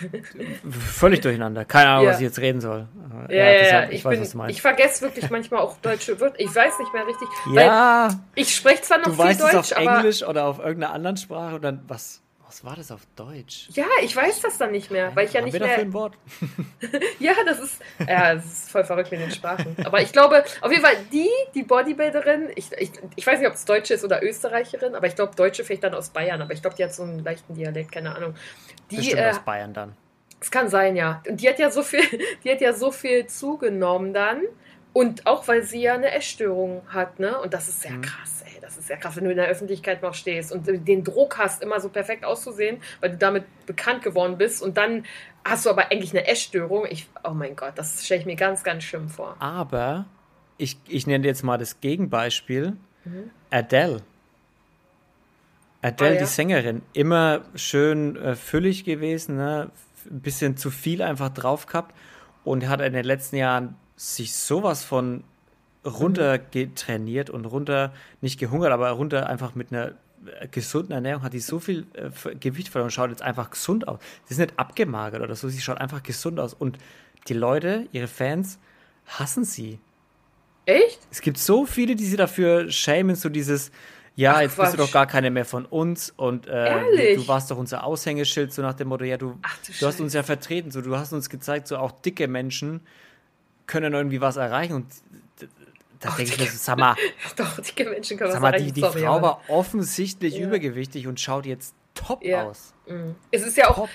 völlig 0.70 1.20
durcheinander. 1.20 1.64
Keine 1.64 1.90
Ahnung, 1.90 2.04
ja. 2.04 2.10
was 2.10 2.18
ich 2.18 2.24
jetzt 2.24 2.38
reden 2.38 2.60
soll. 2.60 2.86
Ja, 3.28 3.34
ja, 3.34 3.52
deshalb, 3.52 3.90
ich, 3.90 3.98
ich, 3.98 4.04
weiß, 4.04 4.12
bin, 4.12 4.20
was 4.20 4.30
du 4.30 4.38
meinst. 4.38 4.56
Ich 4.56 4.62
vergesse 4.62 5.02
wirklich 5.02 5.30
manchmal 5.30 5.60
auch 5.60 5.76
deutsche 5.78 6.20
Wörter. 6.20 6.38
Ich 6.38 6.54
weiß 6.54 6.78
nicht 6.78 6.92
mehr 6.92 7.06
richtig. 7.06 7.28
Ja. 7.52 8.08
ich 8.34 8.54
spreche 8.54 8.82
zwar 8.82 8.98
noch 8.98 9.06
du 9.06 9.12
viel 9.12 9.24
weißt 9.24 9.42
Deutsch, 9.42 9.54
es 9.54 9.72
auf 9.72 9.78
Englisch 9.78 10.22
oder 10.22 10.44
auf 10.46 10.58
irgendeiner 10.58 10.92
anderen 10.92 11.16
Sprache 11.16 11.56
und 11.56 11.62
dann 11.62 11.82
was? 11.88 12.21
Was 12.52 12.64
war 12.66 12.76
das 12.76 12.90
auf 12.90 13.00
Deutsch? 13.16 13.68
Ja, 13.70 13.86
ich 14.02 14.14
weiß 14.14 14.42
das 14.42 14.58
dann 14.58 14.72
nicht 14.72 14.90
mehr, 14.90 15.16
weil 15.16 15.26
ich 15.26 15.32
ja 15.32 15.40
nicht 15.40 15.58
mehr. 15.58 15.68
Für 15.70 15.80
ein 15.80 15.92
Wort? 15.94 16.18
ja, 17.18 17.32
das 17.46 17.58
ist, 17.58 17.80
ja, 18.06 18.34
das 18.34 18.44
ist 18.44 18.70
voll 18.70 18.84
verrückt 18.84 19.10
mit 19.10 19.22
den 19.22 19.30
Sprachen. 19.30 19.74
Aber 19.86 20.02
ich 20.02 20.12
glaube, 20.12 20.44
auf 20.60 20.70
jeden 20.70 20.84
Fall 20.84 20.96
die, 21.10 21.30
die 21.54 21.62
Bodybuilderin, 21.62 22.50
ich, 22.54 22.70
ich, 22.72 22.90
ich 23.16 23.26
weiß 23.26 23.38
nicht, 23.38 23.48
ob 23.48 23.54
es 23.54 23.64
Deutsche 23.64 23.94
ist 23.94 24.04
oder 24.04 24.22
Österreicherin, 24.22 24.94
aber 24.94 25.06
ich 25.06 25.14
glaube, 25.14 25.34
Deutsche 25.34 25.64
vielleicht 25.64 25.82
dann 25.82 25.94
aus 25.94 26.10
Bayern, 26.10 26.42
aber 26.42 26.52
ich 26.52 26.60
glaube, 26.60 26.76
die 26.76 26.84
hat 26.84 26.92
so 26.92 27.04
einen 27.04 27.24
leichten 27.24 27.54
Dialekt, 27.54 27.90
keine 27.90 28.14
Ahnung. 28.14 28.34
Die, 28.90 28.96
Bestimmt 28.96 29.22
äh, 29.22 29.30
aus 29.30 29.38
Bayern 29.38 29.72
dann. 29.72 29.96
Es 30.38 30.50
kann 30.50 30.68
sein, 30.68 30.94
ja. 30.94 31.22
Und 31.26 31.40
die 31.40 31.48
hat 31.48 31.58
ja 31.58 31.70
so 31.70 31.82
viel, 31.82 32.02
die 32.44 32.50
hat 32.50 32.60
ja 32.60 32.74
so 32.74 32.90
viel 32.90 33.28
zugenommen 33.28 34.12
dann. 34.12 34.42
Und 34.92 35.26
auch 35.26 35.48
weil 35.48 35.62
sie 35.62 35.80
ja 35.80 35.94
eine 35.94 36.10
Essstörung 36.10 36.82
hat, 36.88 37.18
ne? 37.18 37.40
Und 37.40 37.54
das 37.54 37.70
ist 37.70 37.80
sehr 37.80 37.92
mhm. 37.92 38.02
krass 38.02 38.41
ist 38.82 38.90
ja 38.90 38.96
krass, 38.96 39.16
wenn 39.16 39.24
du 39.24 39.30
in 39.30 39.36
der 39.36 39.48
Öffentlichkeit 39.48 40.02
noch 40.02 40.14
stehst 40.14 40.52
und 40.52 40.66
den 40.66 41.04
Druck 41.04 41.38
hast, 41.38 41.62
immer 41.62 41.80
so 41.80 41.88
perfekt 41.88 42.24
auszusehen, 42.24 42.78
weil 43.00 43.10
du 43.10 43.16
damit 43.16 43.44
bekannt 43.66 44.02
geworden 44.02 44.38
bist 44.38 44.62
und 44.62 44.76
dann 44.76 45.04
hast 45.44 45.66
du 45.66 45.70
aber 45.70 45.90
eigentlich 45.90 46.12
eine 46.12 46.26
Essstörung. 46.26 46.86
Ich, 46.88 47.08
oh 47.24 47.30
mein 47.30 47.56
Gott, 47.56 47.72
das 47.76 48.04
stelle 48.04 48.20
ich 48.20 48.26
mir 48.26 48.36
ganz, 48.36 48.64
ganz 48.64 48.84
schlimm 48.84 49.08
vor. 49.08 49.36
Aber 49.38 50.06
ich, 50.58 50.76
ich 50.88 51.06
nenne 51.06 51.26
jetzt 51.26 51.42
mal 51.42 51.58
das 51.58 51.80
Gegenbeispiel. 51.80 52.76
Mhm. 53.04 53.30
Adele. 53.50 54.02
Adele, 55.80 56.10
oh, 56.10 56.14
ja? 56.14 56.20
die 56.20 56.26
Sängerin, 56.26 56.82
immer 56.92 57.42
schön 57.56 58.16
äh, 58.16 58.36
füllig 58.36 58.84
gewesen, 58.84 59.36
ne? 59.36 59.70
ein 60.10 60.20
bisschen 60.20 60.56
zu 60.56 60.70
viel 60.70 61.02
einfach 61.02 61.30
drauf 61.30 61.66
gehabt 61.66 61.94
und 62.44 62.68
hat 62.68 62.80
in 62.80 62.92
den 62.92 63.04
letzten 63.04 63.36
Jahren 63.36 63.76
sich 63.96 64.34
sowas 64.34 64.84
von 64.84 65.24
runtergetrainiert 65.84 67.30
und 67.30 67.44
runter, 67.44 67.92
nicht 68.20 68.38
gehungert, 68.38 68.72
aber 68.72 68.90
runter 68.90 69.28
einfach 69.28 69.54
mit 69.54 69.72
einer 69.72 69.92
äh, 70.40 70.48
gesunden 70.48 70.92
Ernährung 70.92 71.22
hat 71.22 71.32
die 71.32 71.40
so 71.40 71.58
viel 71.58 71.86
äh, 71.94 72.34
Gewicht 72.36 72.68
verloren 72.68 72.86
und 72.86 72.92
schaut 72.92 73.10
jetzt 73.10 73.22
einfach 73.22 73.50
gesund 73.50 73.88
aus. 73.88 73.98
Sie 74.24 74.34
ist 74.34 74.38
nicht 74.38 74.58
abgemagert 74.58 75.22
oder 75.22 75.34
so, 75.34 75.48
sie 75.48 75.60
schaut 75.60 75.80
einfach 75.80 76.02
gesund 76.02 76.38
aus. 76.38 76.54
Und 76.54 76.78
die 77.28 77.34
Leute, 77.34 77.88
ihre 77.92 78.06
Fans, 78.06 78.58
hassen 79.06 79.44
sie. 79.44 79.80
Echt? 80.66 81.00
Es 81.10 81.20
gibt 81.20 81.38
so 81.38 81.66
viele, 81.66 81.96
die 81.96 82.04
sie 82.04 82.16
dafür 82.16 82.70
schämen, 82.70 83.16
so 83.16 83.28
dieses, 83.28 83.72
ja, 84.14 84.34
Ach, 84.34 84.40
jetzt 84.42 84.54
Quatsch. 84.54 84.66
bist 84.66 84.74
du 84.74 84.78
doch 84.78 84.92
gar 84.92 85.06
keine 85.06 85.30
mehr 85.30 85.44
von 85.44 85.64
uns 85.64 86.12
und 86.16 86.46
äh, 86.46 87.16
du 87.16 87.26
warst 87.26 87.50
doch 87.50 87.56
unser 87.56 87.84
Aushängeschild, 87.84 88.52
so 88.52 88.62
nach 88.62 88.74
dem 88.74 88.88
Motto, 88.88 89.04
ja, 89.04 89.16
du, 89.16 89.38
Ach, 89.42 89.56
du, 89.66 89.72
du 89.72 89.86
hast 89.86 90.00
uns 90.00 90.12
ja 90.12 90.22
vertreten, 90.22 90.70
so 90.70 90.80
du 90.82 90.96
hast 90.96 91.12
uns 91.12 91.28
gezeigt, 91.30 91.66
so 91.66 91.78
auch 91.78 91.90
dicke 91.90 92.28
Menschen 92.28 92.80
können 93.66 93.94
irgendwie 93.94 94.20
was 94.20 94.36
erreichen 94.36 94.74
und 94.74 94.86
da 96.02 96.10
denke 96.10 96.32
ich 96.32 96.38
mir 96.38 96.46
so, 96.46 96.58
sag 96.58 96.78
mal, 96.78 96.96
Doch, 97.36 97.58
dicke 97.60 97.88
Menschen 97.88 98.18
können 98.18 98.32
sag 98.32 98.42
mal 98.42 98.52
die, 98.52 98.72
die 98.72 98.80
Frau 98.80 99.22
war 99.22 99.40
offensichtlich 99.48 100.34
ja. 100.34 100.46
übergewichtig 100.46 101.06
und 101.06 101.20
schaut 101.20 101.46
jetzt 101.46 101.74
top 101.94 102.24
ja. 102.24 102.44
aus. 102.44 102.74
Mhm. 102.86 103.14
Es 103.30 103.42
ist 103.46 103.56
ja 103.56 103.70
auch, 103.70 103.76
top. 103.76 103.88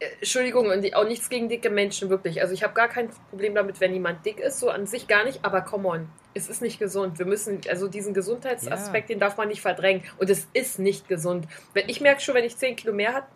Äh, 0.00 0.06
Entschuldigung, 0.20 0.66
und 0.66 0.94
auch 0.94 1.06
nichts 1.06 1.28
gegen 1.28 1.48
dicke 1.48 1.70
Menschen, 1.70 2.10
wirklich. 2.10 2.42
Also 2.42 2.52
ich 2.52 2.62
habe 2.62 2.74
gar 2.74 2.88
kein 2.88 3.08
Problem 3.30 3.54
damit, 3.54 3.80
wenn 3.80 3.92
jemand 3.92 4.26
dick 4.26 4.40
ist, 4.40 4.58
so 4.58 4.68
an 4.70 4.86
sich 4.86 5.06
gar 5.06 5.24
nicht, 5.24 5.44
aber 5.44 5.60
come 5.60 5.88
on, 5.88 6.08
es 6.34 6.48
ist 6.48 6.62
nicht 6.62 6.78
gesund. 6.78 7.18
Wir 7.18 7.26
müssen, 7.26 7.60
also 7.68 7.88
diesen 7.88 8.12
Gesundheitsaspekt, 8.12 9.08
ja. 9.08 9.14
den 9.14 9.20
darf 9.20 9.36
man 9.36 9.48
nicht 9.48 9.62
verdrängen. 9.62 10.02
Und 10.18 10.28
es 10.30 10.48
ist 10.52 10.78
nicht 10.78 11.08
gesund. 11.08 11.46
Wenn, 11.72 11.88
ich 11.88 12.00
merke 12.00 12.20
schon, 12.20 12.34
wenn 12.34 12.44
ich 12.44 12.56
10 12.56 12.76
Kilo 12.76 12.92
mehr 12.92 13.14
habe, 13.14 13.26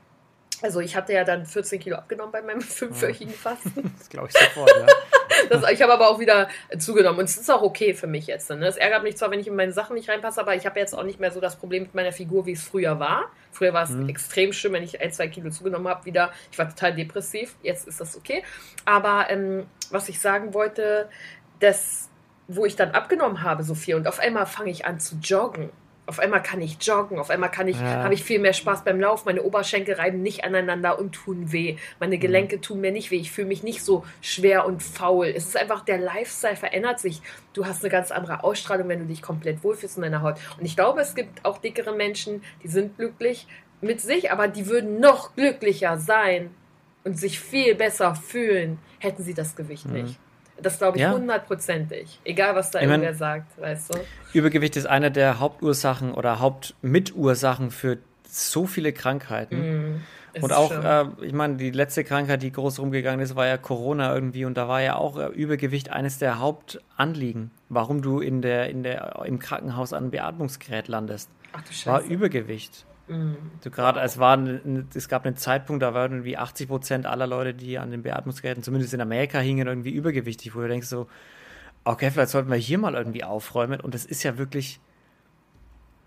also 0.63 0.81
ich 0.81 0.97
hatte 0.97 1.13
ja 1.13 1.25
dann 1.25 1.47
14 1.47 1.81
Kilo 1.81 1.97
abgenommen 1.97 2.33
bei 2.33 2.43
meinem 2.43 2.61
fünfwöchigen 2.63 3.33
Fasten. 3.33 3.95
das 3.99 4.09
glaube 4.09 4.29
ich 4.29 4.35
sofort, 4.35 4.71
ja. 4.79 4.87
Das, 5.51 5.71
ich 5.71 5.81
habe 5.83 5.93
aber 5.93 6.09
auch 6.09 6.19
wieder 6.19 6.49
zugenommen 6.79 7.21
und 7.21 7.27
es 7.27 7.37
ist 7.37 7.49
auch 7.49 7.63
okay 7.63 7.95
für 7.95 8.09
mich 8.09 8.27
jetzt. 8.27 8.51
Ne? 8.51 8.67
Es 8.67 8.77
ärgert 8.77 9.05
mich 9.05 9.17
zwar, 9.17 9.31
wenn 9.31 9.39
ich 9.39 9.47
in 9.47 9.55
meine 9.55 9.73
Sachen 9.73 9.95
nicht 9.95 10.09
reinpasse, 10.09 10.41
aber 10.41 10.57
ich 10.57 10.67
habe 10.67 10.81
jetzt 10.81 10.95
auch 10.95 11.05
nicht 11.05 11.21
mehr 11.21 11.31
so 11.31 11.41
das 11.41 11.55
Problem 11.55 11.85
mit 11.85 11.95
meiner 11.95 12.11
Figur, 12.11 12.45
wie 12.47 12.53
es 12.53 12.65
früher 12.65 12.99
war. 12.99 13.31
Früher 13.53 13.73
war 13.73 13.85
es 13.85 13.91
mhm. 13.91 14.09
extrem 14.09 14.53
schlimm, 14.53 14.73
wenn 14.73 14.83
ich 14.83 15.01
ein, 15.01 15.13
zwei 15.13 15.29
Kilo 15.29 15.51
zugenommen 15.51 15.87
habe, 15.87 16.05
wieder. 16.07 16.33
Ich 16.51 16.59
war 16.59 16.69
total 16.69 16.97
depressiv. 16.97 17.55
Jetzt 17.63 17.87
ist 17.87 18.01
das 18.01 18.17
okay. 18.17 18.43
Aber 18.85 19.27
ähm, 19.31 19.67
was 19.91 20.09
ich 20.09 20.21
sagen 20.21 20.55
wollte, 20.55 21.09
dass 21.61 22.09
wo 22.49 22.65
ich 22.65 22.77
dann 22.77 22.93
abgenommen 22.93 23.43
habe, 23.43 23.63
Sophie, 23.63 23.95
und 23.95 24.09
auf 24.09 24.19
einmal 24.19 24.47
fange 24.47 24.71
ich 24.71 24.87
an 24.87 24.99
zu 24.99 25.17
joggen. 25.17 25.71
Auf 26.09 26.19
einmal 26.21 26.43
kann 26.43 26.63
ich 26.63 26.79
joggen, 26.81 27.19
auf 27.19 27.29
einmal 27.29 27.51
kann 27.51 27.69
ich, 27.69 27.79
ja. 27.79 28.03
habe 28.03 28.15
ich 28.15 28.25
viel 28.25 28.39
mehr 28.39 28.55
Spaß 28.55 28.83
beim 28.83 28.99
Lauf. 28.99 29.27
Meine 29.27 29.43
Oberschenkel 29.43 29.97
reiben 29.97 30.23
nicht 30.23 30.43
aneinander 30.43 30.99
und 30.99 31.13
tun 31.13 31.53
weh. 31.53 31.77
Meine 32.01 32.17
mhm. 32.17 32.21
Gelenke 32.21 32.57
mhm. 32.57 32.63
tun 32.63 32.81
mir 32.81 32.93
nicht 32.93 33.11
weh. 33.11 33.19
Ich 33.19 33.31
fühle 33.31 33.47
mich 33.47 33.63
nicht 33.63 33.85
so 33.85 34.07
schwer 34.23 34.65
und 34.65 34.83
faul. 34.83 35.27
Es 35.27 35.49
ist 35.49 35.57
einfach, 35.59 35.85
der 35.85 35.99
Lifestyle 35.99 36.57
verändert 36.57 36.99
sich. 36.99 37.21
Du 37.53 37.67
hast 37.67 37.85
eine 37.85 37.91
ganz 37.91 38.11
andere 38.11 38.43
Ausstrahlung, 38.43 38.89
wenn 38.89 39.01
du 39.01 39.05
dich 39.05 39.21
komplett 39.21 39.63
wohlfühlst 39.63 39.97
in 39.99 40.03
deiner 40.03 40.23
Haut. 40.23 40.37
Und 40.59 40.65
ich 40.65 40.77
glaube, 40.77 41.03
es 41.03 41.15
gibt 41.15 41.45
auch 41.45 41.59
dickere 41.59 41.95
Menschen, 41.95 42.43
die 42.63 42.69
sind 42.69 42.97
glücklich 42.97 43.47
mit 43.83 44.01
sich, 44.01 44.33
aber 44.33 44.49
die 44.49 44.67
würden 44.67 45.01
noch 45.01 45.37
glücklicher 45.37 45.99
sein 45.99 46.51
und 47.05 47.19
sich 47.19 47.39
viel 47.39 47.75
besser 47.75 48.15
fühlen, 48.15 48.79
hätten 48.99 49.23
sie 49.23 49.35
das 49.35 49.57
Gewicht 49.57 49.87
mhm. 49.87 49.93
nicht. 49.93 50.19
Das 50.61 50.79
glaube 50.79 50.99
ich 50.99 51.07
hundertprozentig. 51.07 52.21
Ja. 52.25 52.31
Egal, 52.31 52.55
was 52.55 52.71
da 52.71 52.81
ich 52.81 52.87
irgendwer 52.87 53.11
mein, 53.11 53.19
sagt, 53.19 53.61
weißt 53.61 53.95
du. 53.95 53.99
Übergewicht 54.33 54.77
ist 54.77 54.87
eine 54.87 55.11
der 55.11 55.39
Hauptursachen 55.39 56.13
oder 56.13 56.41
Hauptmitursachen 56.41 57.71
für 57.71 57.99
so 58.25 58.67
viele 58.67 58.93
Krankheiten. 58.93 60.01
Mm, 60.37 60.43
und 60.43 60.53
auch, 60.53 60.71
äh, 60.71 61.07
ich 61.23 61.33
meine, 61.33 61.57
die 61.57 61.71
letzte 61.71 62.05
Krankheit, 62.05 62.43
die 62.43 62.53
groß 62.53 62.79
rumgegangen 62.81 63.21
ist, 63.21 63.37
war 63.37 63.47
ja 63.47 63.57
Corona 63.57 64.15
irgendwie 64.15 64.45
und 64.45 64.57
da 64.57 64.69
war 64.69 64.81
ja 64.83 64.97
auch 64.97 65.19
äh, 65.19 65.27
Übergewicht 65.29 65.91
eines 65.91 66.19
der 66.19 66.39
Hauptanliegen, 66.39 67.51
warum 67.69 68.03
du 68.03 68.21
in 68.21 68.43
der, 68.43 68.69
in 68.69 68.83
der, 68.83 69.23
im 69.25 69.39
Krankenhaus 69.39 69.93
an 69.93 70.05
einem 70.05 70.11
Beatmungsgerät 70.11 70.89
landest. 70.89 71.31
Ach 71.53 71.63
du 71.63 71.73
Scheiße. 71.73 71.87
War 71.87 72.03
Übergewicht. 72.03 72.85
Mhm. 73.09 73.37
So 73.61 73.71
gerade, 73.71 74.01
es 74.01 74.19
war, 74.19 74.39
es 74.95 75.09
gab 75.09 75.27
einen 75.27 75.37
Zeitpunkt, 75.37 75.83
da 75.83 75.95
waren 75.95 76.13
irgendwie 76.13 76.37
80 76.37 76.69
Prozent 76.69 77.07
aller 77.07 77.27
Leute, 77.27 77.55
die 77.55 77.79
an 77.79 77.91
den 77.91 78.03
Beatmungsgeräten, 78.03 78.63
zumindest 78.63 78.95
in 78.95 79.01
Amerika, 79.01 79.39
hingen, 79.39 79.67
irgendwie 79.67 79.91
übergewichtig, 79.91 80.55
wo 80.55 80.61
du 80.61 80.69
denkst 80.69 80.89
so, 80.89 81.09
okay, 81.85 82.11
vielleicht 82.11 82.31
sollten 82.31 82.51
wir 82.51 82.57
hier 82.57 82.79
mal 82.79 82.95
irgendwie 82.95 83.25
aufräumen. 83.25 83.81
Und 83.81 83.95
es 83.95 84.05
ist 84.05 84.23
ja 84.23 84.39
wirklich, 84.39 84.81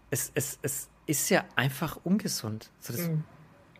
es, 0.09 0.31
es, 0.35 0.59
es 0.61 0.89
ist 1.07 1.29
ja 1.29 1.43
einfach 1.55 1.99
ungesund. 2.03 2.69
So 2.79 2.93
das, 2.93 3.07
mhm. 3.07 3.23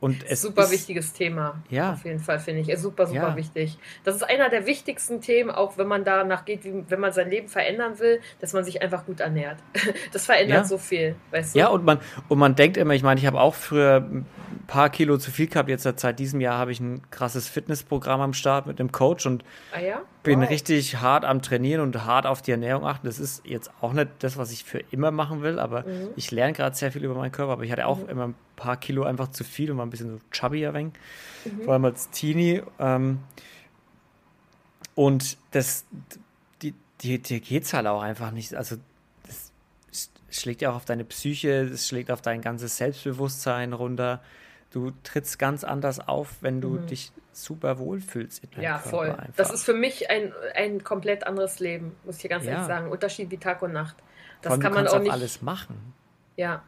Und 0.02 0.26
es 0.28 0.42
super 0.42 0.64
ist, 0.64 0.72
wichtiges 0.72 1.14
Thema. 1.14 1.62
Ja. 1.70 1.94
Auf 1.94 2.04
jeden 2.06 2.20
Fall 2.20 2.40
finde 2.40 2.62
ich. 2.62 2.70
Ist 2.70 2.82
super, 2.82 3.06
super 3.08 3.20
Ja. 3.30 3.36
wichtig. 3.38 3.78
Das 4.04 4.16
ist 4.16 4.24
einer 4.24 4.50
der 4.50 4.66
wichtigsten 4.66 5.22
Themen, 5.22 5.50
auch 5.52 5.78
wenn 5.78 5.88
man 5.88 6.04
danach 6.04 6.44
geht, 6.44 6.64
wie, 6.66 6.84
wenn 6.90 7.00
man 7.00 7.14
sein 7.14 7.30
Leben 7.30 7.48
verändern 7.48 8.00
will, 8.00 8.20
dass 8.42 8.52
man 8.54 8.64
sich 8.66 8.82
einfach 8.82 9.06
gut 9.06 9.20
ernährt. 9.22 9.58
Das 10.12 10.26
verändert 10.26 10.58
Ja. 10.58 10.64
so 10.66 10.78
viel, 10.78 11.16
weißt 11.30 11.54
du? 11.56 11.60
Ja, 11.60 11.68
und 11.68 11.86
man, 11.86 12.00
und 12.28 12.38
man 12.40 12.56
denkt 12.56 12.76
immer, 12.78 12.94
ich 12.96 13.04
meine, 13.04 13.20
ich 13.20 13.26
habe 13.28 13.40
auch 13.40 13.54
früher 13.56 13.98
ein 13.98 14.26
paar 14.68 14.90
Kilo 14.90 15.18
zu 15.18 15.30
viel 15.32 15.48
gehabt. 15.48 15.70
Jetzt 15.70 15.84
seit 15.84 16.20
diesem 16.20 16.42
Jahr 16.42 16.58
habe 16.58 16.72
ich 16.72 16.80
ein 16.80 17.02
krasses 17.12 17.48
Fitnessprogramm 17.48 18.20
am 18.22 18.34
Start 18.34 18.66
mit 18.68 18.80
einem 18.80 18.92
Coach 18.92 19.26
und 19.28 19.44
ah, 19.74 19.80
ja? 19.80 20.02
bin 20.24 20.42
Wow. 20.42 20.50
richtig 20.50 20.98
hart 20.98 21.26
am 21.26 21.42
Trainieren 21.44 21.82
und 21.82 22.06
hart 22.06 22.26
auf 22.26 22.42
die 22.42 22.52
Ernährung 22.52 22.86
achten. 22.86 23.06
Das 23.06 23.20
ist 23.20 23.46
jetzt 23.46 23.70
auch 23.82 23.94
nicht 23.94 24.10
das, 24.20 24.36
was 24.38 24.52
ich 24.52 24.64
für 24.64 24.80
immer 24.92 25.12
machen 25.12 25.44
will, 25.44 25.60
aber 25.60 25.84
Mhm. 25.84 26.10
ich 26.16 26.32
lerne 26.32 26.54
gerade 26.54 26.76
sehr 26.76 26.92
viel 26.92 27.04
über 27.04 27.14
meinen 27.16 27.32
Körper. 27.32 27.54
Aber 27.54 27.64
ich 27.64 27.72
hatte 27.72 27.86
auch 27.86 28.08
immer 28.08 28.30
ein 28.30 28.36
paar 28.62 28.78
Kilo 28.78 29.04
einfach 29.04 29.30
zu 29.32 29.44
viel 29.44 29.72
und 29.72 29.78
war 29.78 29.86
ein 29.86 29.90
bisschen 29.90 30.18
so 30.18 30.24
chubby 30.32 30.62
wenig, 30.74 30.94
Mhm. 31.46 31.62
vor 31.64 31.74
allem 31.74 31.86
als 31.86 32.10
Teenie. 32.12 32.62
Ähm, 32.80 33.20
und 34.96 35.38
das, 35.52 35.86
die, 36.62 36.74
die, 37.02 37.20
dir 37.20 37.40
geht's 37.40 37.74
halt 37.74 37.88
auch 37.88 38.02
einfach 38.02 38.32
nicht. 38.32 38.54
Also 38.56 38.78
das 39.28 39.52
schlägt 40.30 40.62
ja 40.62 40.72
auch 40.72 40.76
auf 40.76 40.86
deine 40.86 41.04
Psyche, 41.06 41.68
das 41.70 41.88
schlägt 41.88 42.12
auf 42.12 42.22
dein 42.22 42.42
ganzes 42.42 42.78
Selbstbewusstsein 42.78 43.74
runter. 43.74 44.22
Du 44.72 44.92
trittst 45.04 45.38
ganz 45.40 45.64
anders 45.64 46.00
auf, 46.00 46.36
wenn 46.42 46.62
du 46.62 46.78
dich 46.78 47.12
super 47.34 47.78
wohlfühlst 47.80 48.44
in 48.44 48.50
Mhm. 48.58 48.62
Ja, 48.64 48.74
Körper 48.78 48.90
voll. 48.90 49.10
einfach. 49.12 49.36
Das 49.36 49.52
ist 49.52 49.64
für 49.64 49.74
mich 49.74 50.10
ein, 50.10 50.32
ein 50.56 50.84
komplett 50.84 51.26
anderes 51.26 51.60
Leben, 51.60 51.94
muss 52.06 52.18
ich 52.18 52.22
dir 52.22 52.30
ganz 52.30 52.46
Ja. 52.46 52.52
ehrlich 52.52 52.68
sagen. 52.68 52.90
Unterschied 52.92 53.32
wie 53.32 53.38
Tag 53.38 53.62
und 53.62 53.74
Nacht. 53.74 53.96
Das 54.42 54.52
allem, 54.52 54.62
kann 54.62 54.74
man 54.74 54.88
auch 54.88 55.00
nicht. 55.00 55.12
alles 55.12 55.42
machen. 55.42 55.94
Ja. 56.38 56.64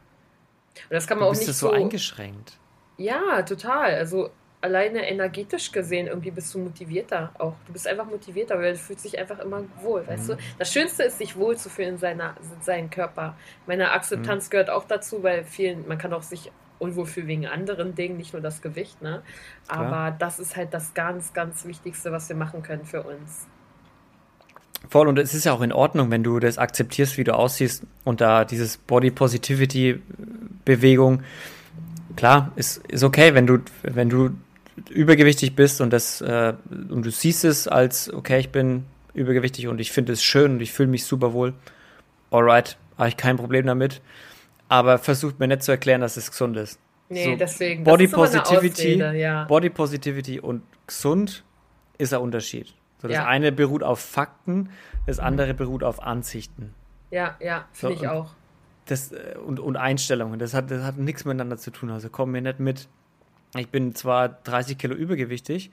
Und 0.89 0.93
das 0.93 1.07
kann 1.07 1.17
man 1.19 1.26
Du 1.26 1.30
auch 1.30 1.32
bist 1.32 1.47
nicht 1.47 1.57
so 1.57 1.67
so. 1.67 1.71
eingeschränkt. 1.71 2.59
Ja, 2.97 3.41
total. 3.43 3.95
Also 3.95 4.30
alleine 4.61 5.07
energetisch 5.09 5.71
gesehen, 5.71 6.07
irgendwie 6.07 6.32
bist 6.32 6.53
du 6.53 6.59
motivierter 6.59 7.32
auch. 7.38 7.55
Du 7.65 7.74
bist 7.74 7.86
einfach 7.88 8.05
motivierter, 8.05 8.57
weil 8.59 8.74
du 8.74 8.80
fühlst 8.80 9.03
dich 9.03 9.17
einfach 9.19 9.39
immer 9.39 9.63
wohl, 9.82 10.07
weißt 10.07 10.30
Mhm. 10.30 10.34
du? 10.34 10.38
Das 10.57 10.71
Schönste 10.71 11.03
ist, 11.03 11.17
sich 11.17 11.36
wohlzufühlen 11.36 11.95
in, 11.95 11.97
seiner, 11.97 12.36
in 12.55 12.61
seinem 12.61 12.89
Körper. 12.89 13.36
Meine 13.65 13.86
Mhm. 13.86 13.89
Akzeptanz 13.91 14.49
gehört 14.49 14.69
auch 14.69 14.86
dazu, 14.86 15.21
weil 15.24 15.43
vielen, 15.43 15.88
man 15.88 15.97
kann 15.97 16.13
auch 16.13 16.24
sich 16.24 16.51
unwohl 16.80 17.05
fühlen 17.05 17.28
wegen 17.28 17.47
anderen 17.47 17.95
Dingen, 17.95 18.17
nicht 18.17 18.34
nur 18.34 18.41
das 18.41 18.61
Gewicht, 18.61 19.01
ne? 19.01 19.21
Aber 19.67 19.86
Klar. 19.88 20.11
das 20.19 20.39
ist 20.39 20.55
halt 20.55 20.74
das 20.74 20.93
ganz, 20.93 21.34
ganz 21.34 21.65
Wichtigste, 21.65 22.11
was 22.11 22.28
wir 22.30 22.36
machen 22.36 22.61
können 22.63 22.86
für 22.86 23.03
uns. 23.03 23.47
Voll, 24.90 25.08
und 25.08 25.18
es 25.18 25.34
ist 25.34 25.46
ja 25.46 25.54
auch 25.54 25.62
in 25.62 25.72
Ordnung, 25.72 26.12
wenn 26.12 26.24
du 26.24 26.40
das 26.40 26.58
akzeptierst, 26.58 27.18
wie 27.18 27.24
du 27.24 27.34
aussiehst 27.34 27.84
und 28.04 28.22
da 28.22 28.46
dieses 28.46 28.78
Body 28.78 29.12
Positivity 29.12 30.02
Bewegung, 30.66 31.24
klar, 32.16 32.52
ist, 32.56 32.86
ist 32.88 33.04
okay, 33.04 33.34
wenn 33.34 33.48
du, 33.48 33.60
wenn 33.82 34.10
du 34.10 34.32
übergewichtig 34.90 35.56
bist 35.56 35.82
und 35.82 35.92
das, 35.92 36.22
äh, 36.22 36.54
und 36.70 37.06
du 37.06 37.12
siehst 37.12 37.46
es 37.46 37.68
als, 37.68 38.12
okay, 38.14 38.40
ich 38.40 38.50
bin 38.50 38.86
übergewichtig 39.14 39.68
und 39.68 39.80
ich 39.80 39.92
finde 39.92 40.14
es 40.14 40.24
schön 40.24 40.54
und 40.54 40.62
ich 40.62 40.74
fühle 40.74 40.90
mich 40.90 41.06
super 41.06 41.34
wohl. 41.34 41.54
Alright, 42.32 42.78
habe 42.98 43.10
ich 43.10 43.18
kein 43.18 43.38
Problem 43.38 43.66
damit. 43.66 44.02
Aber 44.70 44.98
versucht 44.98 45.40
mir 45.40 45.48
nicht 45.48 45.64
zu 45.64 45.72
erklären, 45.72 46.02
dass 46.02 46.18
es 46.18 46.32
gesund 46.32 46.58
ist. 46.58 46.80
Nee, 47.10 47.26
So, 47.26 47.36
deswegen. 47.36 47.84
Body 47.84 48.08
Positivity, 48.08 48.96
Ausrede, 48.96 49.20
ja. 49.20 49.44
Body 49.44 49.70
Positivity 49.70 50.40
und 50.40 50.64
gesund 50.88 51.44
ist 51.98 52.14
ein 52.14 52.22
Unterschied. 52.22 52.74
So, 53.04 53.08
das 53.10 53.18
Ja. 53.18 53.28
eine 53.28 53.51
beruht 53.51 53.84
auf 53.84 53.99
Fakten, 53.99 54.70
das 55.06 55.20
andere 55.20 55.54
beruht 55.54 55.84
auf 55.84 56.01
Ansichten. 56.01 56.74
Ja, 57.12 57.36
ja, 57.39 57.66
finde 57.74 57.95
So, 57.97 58.01
ich 58.04 58.10
auch. 58.10 58.32
Das, 58.86 59.12
äh, 59.12 59.36
und, 59.45 59.60
und 59.60 59.76
Einstellungen. 59.78 60.39
Das 60.39 60.54
hat, 60.56 60.72
das 60.72 60.84
hat 60.84 60.97
nichts 60.97 61.26
miteinander 61.26 61.58
zu 61.58 61.70
tun. 61.70 61.91
Also 61.91 62.10
komm 62.10 62.32
mir 62.32 62.41
nicht 62.41 62.60
mit. 62.60 62.88
Ich 63.56 63.70
bin 63.70 63.93
zwar 63.93 64.30
30 64.30 64.78
Kilo 64.80 64.95
übergewichtig, 64.95 65.70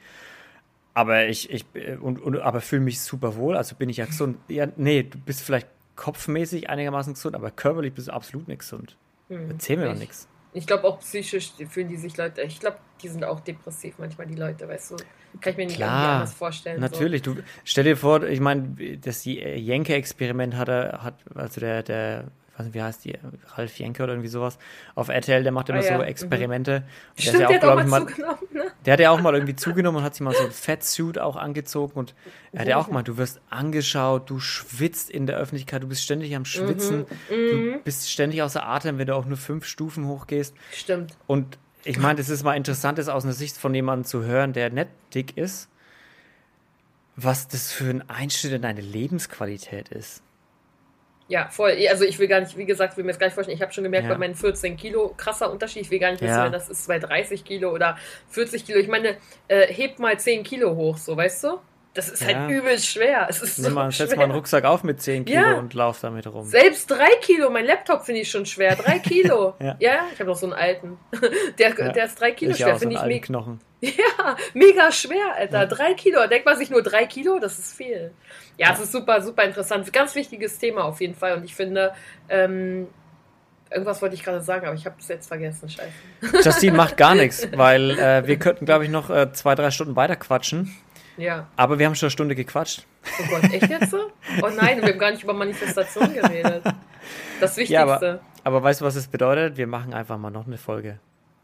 aber 0.92 1.26
ich, 1.28 1.50
ich 1.50 1.64
äh, 1.74 1.96
und, 1.96 2.20
und 2.20 2.38
aber 2.40 2.60
fühle 2.60 2.82
mich 2.82 3.00
super 3.00 3.36
wohl. 3.36 3.56
Also 3.56 3.74
bin 3.76 3.88
ich 3.88 3.96
ja 3.98 4.04
gesund. 4.06 4.36
Ja, 4.48 4.66
nee, 4.76 5.04
du 5.04 5.18
bist 5.18 5.40
vielleicht 5.42 5.68
kopfmäßig 5.96 6.68
einigermaßen 6.68 7.14
gesund, 7.14 7.34
aber 7.36 7.50
körperlich 7.50 7.94
bist 7.94 8.08
du 8.08 8.12
absolut 8.12 8.48
nicht 8.48 8.58
gesund. 8.60 8.96
Hm, 9.28 9.50
Erzähl 9.52 9.76
mir 9.76 9.86
doch 9.86 9.94
ich- 9.94 10.00
nichts. 10.00 10.28
Ich 10.52 10.66
glaube 10.66 10.84
auch 10.84 10.98
psychisch 10.98 11.52
fühlen 11.68 11.88
die 11.88 11.96
sich 11.96 12.16
Leute, 12.16 12.42
ich 12.42 12.58
glaube, 12.58 12.78
die 13.02 13.08
sind 13.08 13.24
auch 13.24 13.40
depressiv 13.40 13.94
manchmal, 13.98 14.26
die 14.26 14.34
Leute, 14.34 14.68
weißt 14.68 14.92
du. 14.92 14.96
Kann 15.40 15.52
ich 15.52 15.56
mir 15.56 15.66
nicht 15.66 15.76
Klar, 15.76 16.14
anders 16.14 16.34
vorstellen. 16.34 16.80
Natürlich, 16.80 17.22
du 17.22 17.36
stell 17.62 17.84
dir 17.84 17.96
vor, 17.96 18.24
ich 18.24 18.40
meine, 18.40 18.98
das 19.00 19.24
Jenke-Experiment 19.24 20.56
hat 20.56 20.68
er, 20.68 21.04
hat, 21.04 21.14
also 21.34 21.60
der, 21.60 21.84
der, 21.84 22.24
weiß 22.60 22.66
nicht, 22.66 22.74
wie 22.74 22.82
heißt 22.82 23.04
die, 23.04 23.18
Ralf 23.54 23.78
Jenke 23.78 24.02
oder 24.02 24.12
irgendwie 24.12 24.28
sowas, 24.28 24.58
auf 24.94 25.08
RTL, 25.08 25.42
der 25.42 25.52
macht 25.52 25.68
immer 25.68 25.78
Ah, 25.78 25.82
ja, 25.82 25.88
so 25.88 26.02
mhm. 26.02 26.08
Experimente. 26.08 26.84
So. 27.16 27.22
Stimmt, 27.22 27.40
der 27.40 27.48
der 27.48 27.56
ist 27.56 27.62
ja 27.62 27.68
auch, 27.68 27.74
hat 27.74 27.78
auch 27.78 27.88
glaub 27.88 27.88
mal 27.88 28.06
zugenommen, 28.08 28.38
ne? 28.52 28.62
Der 28.86 28.92
hat 28.92 29.00
ja 29.00 29.10
auch 29.10 29.20
mal 29.20 29.34
irgendwie 29.34 29.56
zugenommen 29.56 29.98
und 29.98 30.04
hat 30.04 30.14
sich 30.14 30.22
mal 30.22 30.34
so 30.34 30.44
ein 30.44 30.50
Fettsuit 30.52 31.18
auch 31.18 31.36
angezogen 31.36 31.92
und 31.98 32.14
er 32.52 32.60
hat 32.60 32.68
ja 32.68 32.76
auch 32.76 32.88
mal, 32.88 33.02
du 33.02 33.16
wirst 33.16 33.40
angeschaut, 33.50 34.30
du 34.30 34.38
schwitzt 34.40 35.10
in 35.10 35.26
der 35.26 35.36
Öffentlichkeit, 35.36 35.82
du 35.82 35.88
bist 35.88 36.02
ständig 36.02 36.34
am 36.36 36.44
Schwitzen, 36.44 37.06
Mhm. 37.30 37.72
du 37.74 37.78
bist 37.84 38.10
ständig 38.10 38.42
außer 38.42 38.66
Atem, 38.66 38.98
wenn 38.98 39.06
du 39.06 39.14
auch 39.14 39.26
nur 39.26 39.36
fünf 39.36 39.64
Stufen 39.66 40.06
hochgehst. 40.06 40.54
Stimmt. 40.72 41.16
Und 41.26 41.58
ich 41.84 41.98
meine, 41.98 42.16
das 42.16 42.28
ist 42.28 42.42
mal 42.42 42.54
interessant, 42.54 42.98
das 42.98 43.08
aus 43.08 43.24
einer 43.24 43.32
Sicht 43.32 43.56
von 43.56 43.74
jemandem 43.74 44.04
zu 44.04 44.24
hören, 44.24 44.52
der 44.52 44.70
nicht 44.70 44.88
dick 45.14 45.36
ist, 45.36 45.68
was 47.16 47.48
das 47.48 47.72
für 47.72 47.90
ein 47.90 48.08
Einschnitt 48.08 48.52
in 48.52 48.62
deine 48.62 48.80
Lebensqualität 48.80 49.88
ist. 49.90 50.22
Ja, 51.30 51.48
voll. 51.48 51.76
Also 51.88 52.04
ich 52.04 52.18
will 52.18 52.26
gar 52.26 52.40
nicht, 52.40 52.56
wie 52.56 52.64
gesagt, 52.64 52.96
will 52.96 53.04
mir 53.04 53.10
jetzt 53.12 53.20
gar 53.20 53.28
nicht 53.28 53.34
vorstellen, 53.34 53.56
ich 53.56 53.62
habe 53.62 53.72
schon 53.72 53.84
gemerkt, 53.84 54.06
Ja. 54.08 54.12
bei 54.12 54.18
meinen 54.18 54.34
14 54.34 54.76
Kilo, 54.76 55.14
krasser 55.16 55.50
Unterschied, 55.50 55.82
ich 55.82 55.90
will 55.92 56.00
gar 56.00 56.10
nicht 56.10 56.20
wissen, 56.20 56.34
Ja. 56.34 56.44
wenn 56.44 56.52
das 56.52 56.68
ist 56.68 56.88
bei 56.88 56.98
30 56.98 57.44
Kilo 57.44 57.70
oder 57.70 57.96
40 58.30 58.66
Kilo. 58.66 58.78
Ich 58.80 58.88
meine, 58.88 59.16
äh, 59.46 59.66
hebt 59.72 60.00
mal 60.00 60.18
10 60.18 60.42
Kilo 60.42 60.74
hoch, 60.74 60.98
so, 60.98 61.16
weißt 61.16 61.44
du? 61.44 61.58
Das 61.94 62.08
ist 62.08 62.22
Ja. 62.22 62.36
halt 62.36 62.50
übel 62.50 62.78
schwer. 62.80 63.26
Es 63.28 63.42
ist 63.42 63.58
Nimm 63.58 63.68
so 63.70 63.74
mal, 63.74 63.90
setz 63.92 64.08
schwer. 64.08 64.16
mal 64.18 64.22
einen 64.24 64.32
Rucksack 64.32 64.64
auf 64.64 64.82
mit 64.84 65.00
10 65.02 65.24
Kilo 65.24 65.40
Ja. 65.40 65.52
und 65.58 65.72
lauf 65.74 66.00
damit 66.00 66.26
rum. 66.26 66.44
Selbst 66.44 66.90
drei 66.90 67.10
Kilo, 67.20 67.48
mein 67.50 67.64
Laptop 67.64 68.04
finde 68.04 68.20
ich 68.22 68.30
schon 68.30 68.44
schwer. 68.46 68.74
Drei 68.76 68.98
Kilo. 69.00 69.54
Ja. 69.60 69.76
ja, 69.78 69.98
ich 70.12 70.18
habe 70.20 70.30
noch 70.30 70.36
so 70.36 70.46
einen 70.46 70.52
alten. 70.52 70.98
Der, 71.58 71.70
der 71.92 72.04
ist 72.06 72.20
drei 72.20 72.32
Kilo 72.32 72.50
Ich 72.52 72.58
schwer, 72.58 72.74
so 72.74 72.80
finde 72.80 72.96
ich 72.96 73.02
mega. 73.02 73.26
Knochen. 73.26 73.60
Ja, 73.90 74.36
mega 74.52 74.92
schwer, 74.92 75.34
Alter. 75.36 75.60
Ja. 75.60 75.66
Drei 75.66 75.94
Kilo. 75.94 76.26
Denkt 76.26 76.44
man 76.44 76.56
sich 76.58 76.70
nur 76.70 76.82
drei 76.82 77.06
Kilo? 77.06 77.38
Das 77.38 77.58
ist 77.58 77.74
viel. 77.74 78.12
Ja, 78.58 78.72
es 78.72 78.80
ist 78.80 78.92
super, 78.92 79.22
super 79.22 79.44
interessant. 79.44 79.90
Ganz 79.92 80.14
wichtiges 80.14 80.58
Thema 80.58 80.84
auf 80.84 81.00
jeden 81.00 81.14
Fall. 81.14 81.34
Und 81.36 81.44
ich 81.44 81.54
finde, 81.54 81.92
ähm, 82.28 82.88
irgendwas 83.70 84.02
wollte 84.02 84.14
ich 84.14 84.22
gerade 84.22 84.42
sagen, 84.42 84.66
aber 84.66 84.74
ich 84.74 84.84
habe 84.84 84.96
es 84.98 85.08
jetzt 85.08 85.28
vergessen. 85.28 85.68
Scheiße. 85.68 85.90
Justine 86.44 86.76
macht 86.76 86.96
gar 86.96 87.14
nichts, 87.14 87.48
weil 87.56 87.98
äh, 87.98 88.26
wir 88.26 88.38
könnten, 88.38 88.66
glaube 88.66 88.84
ich, 88.84 88.90
noch 88.90 89.08
äh, 89.08 89.32
zwei, 89.32 89.54
drei 89.54 89.70
Stunden 89.70 89.96
weiter 89.96 90.16
quatschen. 90.16 90.76
Ja. 91.16 91.48
Aber 91.56 91.78
wir 91.78 91.86
haben 91.86 91.94
schon 91.94 92.06
eine 92.06 92.12
Stunde 92.12 92.34
gequatscht. 92.34 92.86
Oh 93.18 93.24
Gott, 93.30 93.52
echt 93.52 93.68
jetzt 93.68 93.90
so? 93.90 94.10
Oh 94.42 94.48
nein, 94.48 94.80
wir 94.80 94.88
haben 94.88 94.98
gar 94.98 95.10
nicht 95.10 95.22
über 95.22 95.34
Manifestation 95.34 96.12
geredet. 96.14 96.62
Das 97.40 97.56
Wichtigste. 97.56 97.74
Ja, 97.74 97.82
aber, 97.82 98.20
aber 98.44 98.62
weißt 98.62 98.80
du, 98.80 98.84
was 98.84 98.94
es 98.94 99.08
bedeutet? 99.08 99.56
Wir 99.56 99.66
machen 99.66 99.92
einfach 99.92 100.18
mal 100.18 100.30
noch 100.30 100.46
eine 100.46 100.58
Folge. 100.58 100.98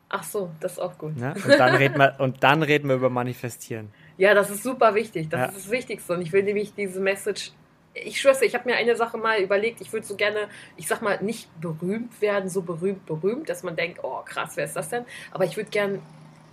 Ach 0.09 0.23
so, 0.23 0.51
das 0.61 0.73
ist 0.73 0.79
auch 0.79 0.97
gut. 0.99 1.17
Ne? 1.17 1.35
Und, 1.35 1.59
dann 1.59 1.75
reden 1.75 1.99
wir, 1.99 2.15
und 2.19 2.43
dann 2.45 2.63
reden 2.63 2.89
wir 2.89 2.97
über 2.97 3.11
Manifestieren. 3.11 3.91
Ja, 4.19 4.35
das 4.35 4.51
ist 4.51 4.63
super 4.63 4.95
wichtig. 4.95 5.29
Das 5.29 5.41
Ja. 5.41 5.47
ist 5.47 5.57
das 5.57 5.71
Wichtigste. 5.71 6.15
Und 6.15 6.23
ich 6.23 6.33
will 6.33 6.43
nämlich 6.45 6.75
diese 6.75 7.01
Message. 7.01 7.53
Ich 7.93 8.21
schwör's 8.21 8.39
dir, 8.41 8.47
ich 8.47 8.55
habe 8.55 8.69
mir 8.69 8.77
eine 8.77 8.95
Sache 8.95 9.17
mal 9.19 9.41
überlegt, 9.41 9.81
ich 9.81 9.93
würde 9.93 10.07
so 10.07 10.17
gerne, 10.17 10.49
ich 10.77 10.87
sag 10.87 11.01
mal, 11.03 11.19
nicht 11.23 11.49
berühmt 11.61 12.21
werden, 12.21 12.49
so 12.49 12.63
berühmt, 12.63 13.05
berühmt, 13.07 13.49
dass 13.49 13.63
man 13.63 13.75
denkt, 13.75 14.01
oh 14.03 14.21
krass, 14.25 14.57
wer 14.57 14.65
ist 14.67 14.77
das 14.77 14.91
denn? 14.91 15.05
Aber 15.33 15.45
ich 15.45 15.57
würde 15.57 15.71
gern 15.71 16.01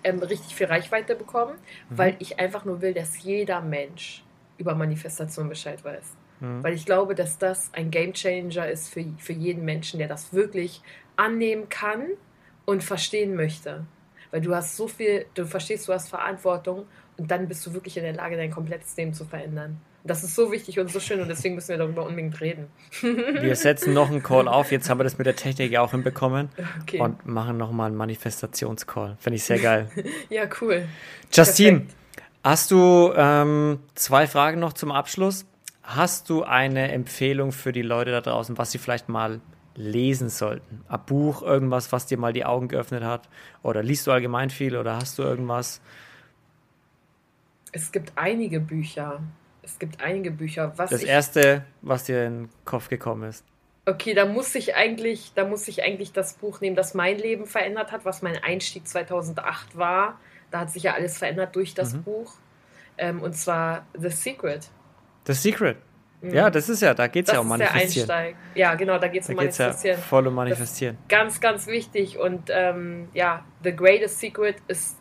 ähm, 0.05 0.19
richtig 0.19 0.55
viel 0.55 0.67
Reichweite 0.67 1.15
bekommen, 1.15 1.53
Mhm. 1.89 1.97
weil 1.97 2.15
ich 2.19 2.39
einfach 2.39 2.65
nur 2.65 2.81
will, 2.81 2.93
dass 2.93 3.21
jeder 3.23 3.61
Mensch 3.61 4.23
über 4.57 4.73
Manifestation 4.73 5.47
Bescheid 5.49 5.83
weiß. 5.83 6.13
Mhm. 6.39 6.63
Weil 6.63 6.73
ich 6.73 6.85
glaube, 6.85 7.13
dass 7.13 7.37
das 7.37 7.69
ein 7.73 7.91
Gamechanger 7.91 8.67
ist 8.69 8.89
für, 8.93 9.05
für 9.17 9.33
jeden 9.33 9.63
Menschen, 9.65 9.99
der 9.99 10.07
das 10.07 10.33
wirklich 10.33 10.81
annehmen 11.17 11.69
kann 11.69 12.07
und 12.66 12.84
verstehen 12.84 13.36
möchte. 13.36 13.86
Weil 14.32 14.41
du 14.41 14.55
hast 14.55 14.76
so 14.76 14.88
viel, 14.88 15.26
du 15.36 15.45
verstehst, 15.45 15.88
du 15.88 15.93
hast 15.93 16.09
Verantwortung 16.09 16.86
und 17.18 17.30
dann 17.30 17.47
bist 17.47 17.66
du 17.66 17.74
wirklich 17.74 17.97
in 17.97 18.03
der 18.03 18.14
Lage, 18.14 18.36
dein 18.36 18.51
komplettes 18.51 18.95
Leben 18.97 19.14
zu 19.14 19.26
verändern. 19.26 19.80
Das 20.05 20.24
ist 20.24 20.36
so 20.36 20.51
wichtig 20.51 20.80
und 20.80 20.91
so 20.91 20.99
schön 20.99 21.22
und 21.22 21.30
deswegen 21.30 21.55
müssen 21.55 21.70
wir 21.70 21.78
darüber 21.78 22.05
unbedingt 22.05 22.41
reden. 22.41 22.68
Wir 23.01 23.55
setzen 23.55 23.93
noch 23.93 24.09
einen 24.09 24.22
Call 24.22 24.49
auf. 24.49 24.72
Jetzt 24.72 24.89
haben 24.89 24.99
wir 24.99 25.05
das 25.05 25.18
mit 25.18 25.28
der 25.28 25.38
Technik 25.38 25.72
ja 25.72 25.82
auch 25.82 25.91
hinbekommen. 25.91 26.49
Okay. 26.82 26.99
Und 26.99 27.26
machen 27.26 27.55
nochmal 27.57 27.88
einen 27.88 27.95
Manifestationscall. 27.95 29.16
Finde 29.20 29.36
ich 29.36 29.45
sehr 29.45 29.59
geil. 29.59 29.89
ja, 30.30 30.43
cool. 30.59 30.88
Justine, 31.32 31.82
Perfekt. 31.82 31.95
hast 32.43 32.72
du 32.72 33.14
ähm, 33.16 33.80
zwei 33.95 34.28
Fragen 34.28 34.59
noch 34.59 34.74
zum 34.74 34.91
Abschluss? 34.91 35.45
Hast 35.84 36.30
du 36.30 36.43
eine 36.43 36.91
Empfehlung 36.91 37.53
für 37.53 37.72
die 37.72 37.82
Leute 37.82 38.11
da 38.11 38.20
draußen, 38.20 38.57
was 38.57 38.72
sie 38.72 38.80
vielleicht 38.80 39.07
mal 39.07 39.39
lesen 39.76 40.30
sollten? 40.30 40.84
Ein 40.88 40.99
Buch, 41.05 41.41
irgendwas, 41.41 41.91
was 41.91 42.05
dir 42.05 42.17
mal 42.17 42.34
die 42.34 42.45
Augen 42.45 42.67
geöffnet 42.67 43.03
hat? 43.03 43.30
Oder 43.61 43.84
liest 43.84 44.07
du 44.07 44.11
allgemein 44.11 44.49
viel 44.49 44.78
oder 44.78 44.95
hast 44.95 45.17
du 45.17 45.24
irgendwas? 45.24 45.82
Es 47.71 47.91
gibt 47.91 48.13
einige 48.15 48.59
Bücher. 48.59 49.21
Es 49.63 49.80
gibt 49.80 50.01
einige 50.01 50.32
Bücher. 50.32 50.74
Was 50.78 50.91
Das 50.91 51.03
erste, 51.03 51.65
was 51.82 52.03
dir 52.03 52.26
in 52.26 52.43
den 52.43 52.49
Kopf 52.65 52.89
gekommen 52.89 53.30
ist. 53.30 53.43
Okay, 53.86 54.13
da 54.13 54.26
muss 54.26 54.55
ich 54.55 54.76
eigentlich, 54.76 55.34
da 55.36 55.45
muss 55.45 55.67
ich 55.67 55.84
eigentlich 55.84 56.13
das 56.13 56.36
Buch 56.36 56.61
nehmen, 56.61 56.76
das 56.76 56.93
mein 56.93 57.17
Leben 57.17 57.45
verändert 57.45 57.91
hat, 57.91 58.05
was 58.05 58.21
mein 58.21 58.38
Einstieg 58.38 58.88
2008 58.88 59.78
war. 59.78 60.19
Da 60.51 60.61
hat 60.61 60.71
sich 60.71 60.84
ja 60.84 60.93
alles 60.93 61.17
verändert 61.17 61.55
durch 61.55 61.74
das 61.74 61.93
mhm. 61.93 62.03
Buch. 62.03 62.34
Ähm, 62.97 63.21
und 63.21 63.34
zwar 63.34 63.86
The 63.97 64.09
Secret. 64.09 64.69
The 65.26 65.34
Secret. 65.34 65.78
Mhm. 66.24 66.34
Ja, 66.34 66.49
das 66.49 66.69
ist 66.69 66.82
ja, 66.82 66.93
da 66.93 67.07
geht 67.07 67.28
es 67.28 67.34
ja 67.34 67.41
um 67.41 67.49
Manifestieren. 67.49 68.07
Der 68.07 68.15
Einsteig. 68.15 68.36
Ja, 68.55 68.76
genau, 68.76 68.97
da 68.97 69.09
geht 69.09 69.24
es 69.24 69.30
um 69.30 69.36
Manifestieren. 69.36 69.97
Ja 69.97 70.03
voll 70.03 70.26
um 70.26 70.34
Manifestieren. 70.34 70.97
Ganz, 71.09 71.41
ganz 71.41 71.67
wichtig. 71.67 72.17
Und 72.17 72.49
ähm, 72.49 73.09
ja, 73.13 73.43
The 73.63 73.76
Greatest 73.76 74.19
Secret 74.19 74.55
ist 74.69 74.97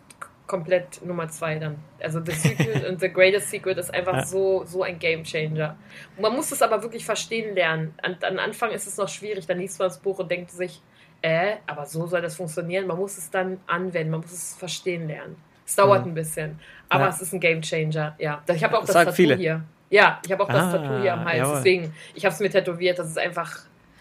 komplett 0.49 1.01
Nummer 1.07 1.29
zwei 1.29 1.61
dann. 1.61 1.77
Also 2.03 2.21
The 2.25 2.33
Secret 2.33 2.85
und 2.89 3.01
The 3.01 3.09
Greatest 3.09 3.51
Secret 3.51 3.79
ist 3.79 3.95
einfach 3.95 4.17
ja. 4.17 4.27
so, 4.27 4.65
so 4.65 4.83
ein 4.83 4.99
Game 4.99 5.23
Changer. 5.23 5.77
Und 6.17 6.23
man 6.23 6.35
muss 6.35 6.51
es 6.51 6.61
aber 6.61 6.83
wirklich 6.83 7.05
verstehen 7.05 7.55
lernen. 7.55 7.95
An, 8.03 8.17
an 8.23 8.41
Anfang 8.41 8.73
ist 8.73 8.89
es 8.89 8.97
noch 8.97 9.09
schwierig, 9.09 9.47
dann 9.47 9.59
liest 9.59 9.79
man 9.79 9.89
das 9.89 9.99
Buch 9.99 10.19
und 10.19 10.29
denkt 10.29 10.51
sich, 10.51 10.83
äh, 11.23 11.55
aber 11.69 11.87
so 11.87 12.09
soll 12.09 12.21
das 12.21 12.35
funktionieren. 12.35 12.89
Man 12.89 12.97
muss 12.97 13.17
es 13.17 13.31
dann 13.31 13.61
anwenden, 13.69 14.11
man 14.11 14.21
muss 14.23 14.33
es 14.33 14.55
verstehen 14.57 15.07
lernen. 15.07 15.37
Es 15.65 15.77
dauert 15.77 16.05
mhm. 16.05 16.11
ein 16.11 16.15
bisschen, 16.15 16.59
aber 16.89 17.05
ja. 17.05 17.11
es 17.11 17.23
ist 17.23 17.33
ein 17.33 17.39
Game 17.39 17.63
Changer. 17.63 18.17
Ja, 18.19 18.43
ich 18.53 18.65
habe 18.65 18.77
auch 18.77 18.81
das, 18.81 18.93
das 18.93 19.05
Tattoo 19.05 19.13
viele. 19.15 19.37
hier. 19.37 19.63
Ja, 19.93 20.21
ich 20.25 20.33
habe 20.33 20.43
auch 20.43 20.49
das 20.49 20.57
ah, 20.57 20.79
Tattoo 20.79 21.03
hier 21.03 21.13
am 21.13 21.25
Hals. 21.27 21.37
Jawohl. 21.37 21.57
Deswegen, 21.57 21.95
ich 22.15 22.25
habe 22.25 22.33
es 22.35 22.41
mir 22.41 22.49
tätowiert. 22.49 22.99
Das 22.99 23.09
ist 23.09 23.19
einfach 23.19 23.59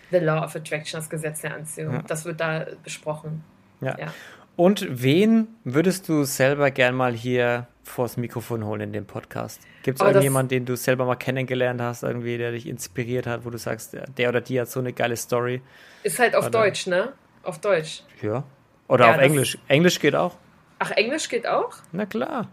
The 0.09 0.19
Law 0.19 0.41
of 0.45 0.55
Attraction, 0.55 1.01
das 1.01 1.09
Gesetz 1.09 1.41
der 1.41 1.53
Anziehung. 1.53 1.95
Ja. 1.95 2.01
Das 2.03 2.23
wird 2.23 2.39
da 2.39 2.65
besprochen. 2.81 3.43
Ja. 3.81 3.97
ja. 3.99 4.13
Und 4.55 4.87
wen 4.89 5.49
würdest 5.65 6.07
du 6.07 6.23
selber 6.23 6.71
gern 6.71 6.95
mal 6.95 7.11
hier 7.11 7.67
vors 7.83 8.15
Mikrofon 8.15 8.63
holen 8.65 8.79
in 8.79 8.93
dem 8.93 9.05
Podcast? 9.05 9.59
Gibt 9.83 9.99
es 9.99 10.05
irgendjemanden, 10.05 10.47
den 10.59 10.65
du 10.65 10.77
selber 10.77 11.03
mal 11.03 11.15
kennengelernt 11.15 11.81
hast, 11.81 12.03
irgendwie, 12.03 12.37
der 12.37 12.51
dich 12.51 12.67
inspiriert 12.67 13.27
hat, 13.27 13.43
wo 13.43 13.49
du 13.49 13.57
sagst, 13.57 13.97
der 14.17 14.29
oder 14.29 14.39
die 14.39 14.61
hat 14.61 14.69
so 14.69 14.79
eine 14.79 14.93
geile 14.93 15.17
Story? 15.17 15.61
Ist 16.03 16.19
halt 16.19 16.37
auf 16.37 16.47
oder? 16.47 16.61
Deutsch, 16.61 16.87
ne? 16.87 17.11
Auf 17.43 17.59
Deutsch. 17.59 18.03
Ja. 18.21 18.45
Oder 18.87 19.07
ja, 19.07 19.15
auf 19.15 19.17
Englisch. 19.19 19.57
Englisch 19.67 19.99
geht 19.99 20.15
auch. 20.15 20.37
Ach, 20.79 20.91
Englisch 20.91 21.27
geht 21.27 21.45
auch? 21.45 21.73
Na 21.91 22.05
klar. 22.05 22.47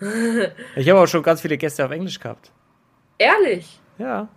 ich 0.74 0.88
habe 0.90 0.98
auch 0.98 1.06
schon 1.06 1.22
ganz 1.22 1.42
viele 1.42 1.56
Gäste 1.56 1.84
auf 1.84 1.92
Englisch 1.92 2.18
gehabt. 2.18 2.50
Ehrlich? 3.18 3.80
Ja. 3.98 4.28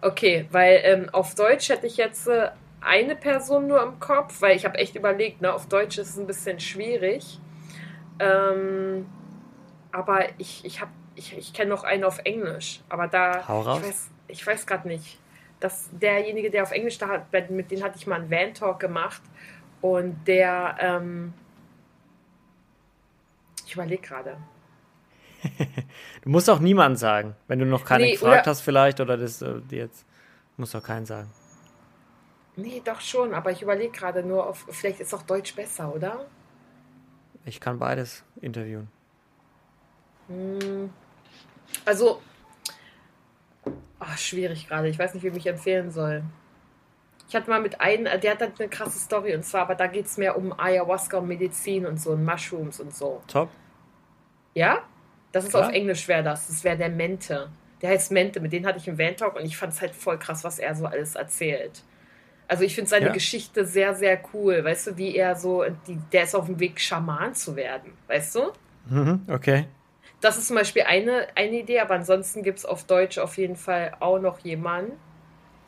Okay, 0.00 0.46
weil 0.50 0.80
ähm, 0.84 1.08
auf 1.12 1.34
Deutsch 1.34 1.68
hätte 1.68 1.86
ich 1.86 1.96
jetzt 1.96 2.26
äh, 2.28 2.50
eine 2.80 3.16
Person 3.16 3.66
nur 3.66 3.82
im 3.82 3.98
Kopf, 4.00 4.40
weil 4.42 4.56
ich 4.56 4.64
habe 4.64 4.78
echt 4.78 4.94
überlegt, 4.96 5.40
ne, 5.40 5.52
auf 5.52 5.66
Deutsch 5.68 5.98
ist 5.98 6.10
es 6.10 6.18
ein 6.18 6.26
bisschen 6.26 6.60
schwierig. 6.60 7.38
Ähm, 8.18 9.06
aber 9.92 10.26
ich, 10.38 10.64
ich, 10.64 10.80
ich, 11.14 11.36
ich 11.36 11.52
kenne 11.52 11.70
noch 11.70 11.84
einen 11.84 12.04
auf 12.04 12.20
Englisch. 12.24 12.80
Aber 12.88 13.08
da, 13.08 13.46
Hau 13.48 13.60
raus. 13.62 13.80
ich 13.80 13.88
weiß, 13.88 14.10
ich 14.28 14.46
weiß 14.46 14.66
gerade 14.66 14.88
nicht. 14.88 15.18
dass 15.60 15.88
derjenige, 15.92 16.50
der 16.50 16.62
auf 16.62 16.72
Englisch 16.72 16.98
da 16.98 17.08
hat, 17.08 17.32
mit 17.50 17.70
dem 17.70 17.82
hatte 17.82 17.96
ich 17.96 18.06
mal 18.06 18.16
einen 18.20 18.30
Van-Talk 18.30 18.78
gemacht. 18.80 19.22
Und 19.80 20.24
der, 20.26 20.76
ähm, 20.78 21.32
ich 23.66 23.74
überlege 23.74 24.02
gerade. 24.02 24.36
du 26.22 26.28
musst 26.28 26.48
auch 26.50 26.60
niemanden 26.60 26.96
sagen, 26.96 27.34
wenn 27.48 27.58
du 27.58 27.66
noch 27.66 27.84
keinen 27.84 28.02
nee, 28.02 28.12
gefragt 28.12 28.46
hast 28.46 28.60
vielleicht 28.60 29.00
oder 29.00 29.16
das 29.16 29.42
äh, 29.42 29.60
jetzt 29.70 30.04
musst 30.56 30.74
du 30.74 30.78
auch 30.78 30.82
keinen 30.82 31.06
sagen. 31.06 31.30
Nee, 32.56 32.80
doch 32.84 33.00
schon, 33.00 33.34
aber 33.34 33.50
ich 33.50 33.62
überlege 33.62 33.90
gerade 33.90 34.22
nur, 34.22 34.46
auf, 34.46 34.64
vielleicht 34.70 35.00
ist 35.00 35.12
auch 35.12 35.22
Deutsch 35.22 35.54
besser, 35.56 35.92
oder? 35.92 36.24
Ich 37.44 37.60
kann 37.60 37.78
beides 37.78 38.22
interviewen. 38.40 38.88
Hm. 40.28 40.90
Also, 41.84 42.22
ach, 43.98 44.16
schwierig 44.16 44.68
gerade. 44.68 44.88
Ich 44.88 44.98
weiß 44.98 45.14
nicht, 45.14 45.24
wie 45.24 45.28
ich 45.28 45.34
mich 45.34 45.46
empfehlen 45.46 45.90
soll. 45.90 46.22
Ich 47.28 47.34
hatte 47.34 47.50
mal 47.50 47.60
mit 47.60 47.80
einem, 47.80 48.04
der 48.20 48.30
hat 48.30 48.42
eine 48.42 48.68
krasse 48.68 48.98
Story 48.98 49.34
und 49.34 49.44
zwar, 49.44 49.62
aber 49.62 49.74
da 49.74 49.86
geht 49.88 50.06
es 50.06 50.16
mehr 50.16 50.36
um 50.36 50.58
Ayahuasca 50.58 51.18
und 51.18 51.26
Medizin 51.26 51.86
und 51.86 52.00
so 52.00 52.10
und 52.10 52.24
Mushrooms 52.24 52.78
und 52.80 52.94
so. 52.94 53.22
Top. 53.26 53.48
Ja? 54.54 54.82
Das 55.34 55.42
ist 55.42 55.50
Klar. 55.50 55.66
auf 55.66 55.72
Englisch 55.72 56.06
wäre 56.06 56.22
das. 56.22 56.46
Das 56.46 56.62
wäre 56.62 56.76
der 56.76 56.90
Mente. 56.90 57.48
Der 57.82 57.90
heißt 57.90 58.12
Mente, 58.12 58.38
mit 58.38 58.52
dem 58.52 58.64
hatte 58.64 58.78
ich 58.78 58.88
einen 58.88 58.96
Van-Talk 58.96 59.34
und 59.34 59.44
ich 59.44 59.56
fand 59.56 59.72
es 59.72 59.80
halt 59.80 59.92
voll 59.92 60.16
krass, 60.16 60.44
was 60.44 60.60
er 60.60 60.76
so 60.76 60.86
alles 60.86 61.16
erzählt. 61.16 61.82
Also 62.46 62.62
ich 62.62 62.76
finde 62.76 62.88
seine 62.88 63.06
ja. 63.06 63.12
Geschichte 63.12 63.64
sehr, 63.64 63.96
sehr 63.96 64.20
cool. 64.32 64.64
Weißt 64.64 64.86
du, 64.86 64.96
wie 64.96 65.16
er 65.16 65.34
so, 65.34 65.64
die, 65.88 65.98
der 66.12 66.22
ist 66.22 66.36
auf 66.36 66.46
dem 66.46 66.60
Weg, 66.60 66.80
Schaman 66.80 67.34
zu 67.34 67.56
werden. 67.56 67.94
Weißt 68.06 68.36
du? 68.36 68.52
Mhm, 68.88 69.22
okay. 69.28 69.66
Das 70.20 70.38
ist 70.38 70.46
zum 70.46 70.56
Beispiel 70.56 70.82
eine, 70.82 71.26
eine 71.34 71.58
Idee, 71.58 71.80
aber 71.80 71.94
ansonsten 71.94 72.44
gibt 72.44 72.58
es 72.58 72.64
auf 72.64 72.84
Deutsch 72.84 73.18
auf 73.18 73.36
jeden 73.36 73.56
Fall 73.56 73.96
auch 73.98 74.20
noch 74.20 74.38
jemanden, 74.38 74.92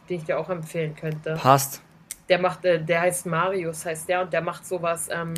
den 0.09 0.19
ich 0.19 0.25
dir 0.27 0.39
auch 0.39 0.49
empfehlen 0.49 0.95
könnte. 0.95 1.35
Passt. 1.35 1.83
Der 2.29 2.39
macht, 2.39 2.65
äh, 2.65 2.81
der 2.81 3.01
heißt 3.01 3.27
Marius, 3.27 3.85
heißt 3.85 4.09
der, 4.09 4.21
und 4.21 4.33
der 4.33 4.43
macht 4.43 4.65
sowas, 4.65 5.09
ähm, 5.11 5.35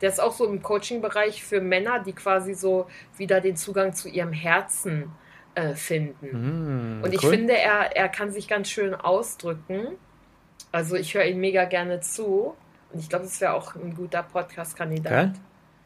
der 0.00 0.08
ist 0.08 0.20
auch 0.20 0.32
so 0.32 0.46
im 0.46 0.62
Coaching-Bereich 0.62 1.44
für 1.44 1.60
Männer, 1.60 2.00
die 2.00 2.12
quasi 2.12 2.54
so 2.54 2.86
wieder 3.16 3.40
den 3.40 3.56
Zugang 3.56 3.92
zu 3.92 4.08
ihrem 4.08 4.32
Herzen 4.32 5.10
äh, 5.54 5.74
finden. 5.74 7.00
Mm, 7.00 7.04
und 7.04 7.12
ich 7.12 7.22
cool. 7.22 7.30
finde, 7.30 7.56
er, 7.56 7.96
er 7.96 8.08
kann 8.08 8.30
sich 8.30 8.48
ganz 8.48 8.68
schön 8.68 8.94
ausdrücken. 8.94 9.96
Also 10.72 10.96
ich 10.96 11.14
höre 11.14 11.24
ihn 11.24 11.40
mega 11.40 11.64
gerne 11.64 12.00
zu. 12.00 12.54
Und 12.92 13.00
ich 13.00 13.08
glaube, 13.08 13.24
das 13.24 13.40
wäre 13.40 13.54
auch 13.54 13.74
ein 13.76 13.94
guter 13.94 14.22
Podcast-Kandidat. 14.22 15.32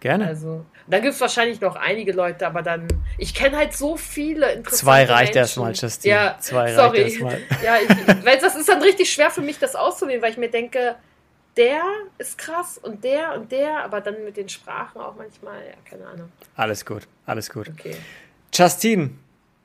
Gerne. 0.01 0.27
Also, 0.27 0.67
dann 0.87 1.01
gibt 1.01 1.15
es 1.15 1.21
wahrscheinlich 1.23 1.63
noch 1.63 1.77
einige 1.77 2.13
Leute, 2.13 2.47
aber 2.47 2.61
dann. 2.61 2.87
Ich 3.17 3.35
kenne 3.35 3.57
halt 3.57 3.73
so 3.73 3.97
viele 3.97 4.53
interessante 4.53 4.85
Zwei 4.85 5.05
reicht 5.05 5.35
erstmal, 5.35 5.73
Justine. 5.73 6.15
Ja, 6.15 6.37
Zwei 6.41 6.75
sorry. 6.75 7.03
reicht 7.05 7.13
erstmal. 7.13 7.39
Ja, 7.65 7.77
ich, 7.81 8.25
weil 8.25 8.39
das 8.39 8.55
ist 8.55 8.69
dann 8.69 8.83
richtig 8.83 9.11
schwer 9.11 9.31
für 9.31 9.41
mich, 9.41 9.59
das 9.59 9.75
auszuwählen, 9.75 10.21
weil 10.21 10.33
ich 10.33 10.37
mir 10.37 10.51
denke, 10.51 10.97
der 11.57 11.83
ist 12.19 12.39
krass 12.39 12.79
und 12.79 13.05
der 13.05 13.35
und 13.35 13.53
der, 13.53 13.85
aber 13.85 14.01
dann 14.01 14.25
mit 14.25 14.37
den 14.37 14.49
Sprachen 14.49 15.01
auch 15.01 15.15
manchmal, 15.17 15.59
ja, 15.67 15.75
keine 15.89 16.07
Ahnung. 16.07 16.33
Alles 16.57 16.85
gut, 16.85 17.07
alles 17.27 17.51
gut. 17.51 17.69
Okay. 17.69 17.97
Justine, 18.53 19.11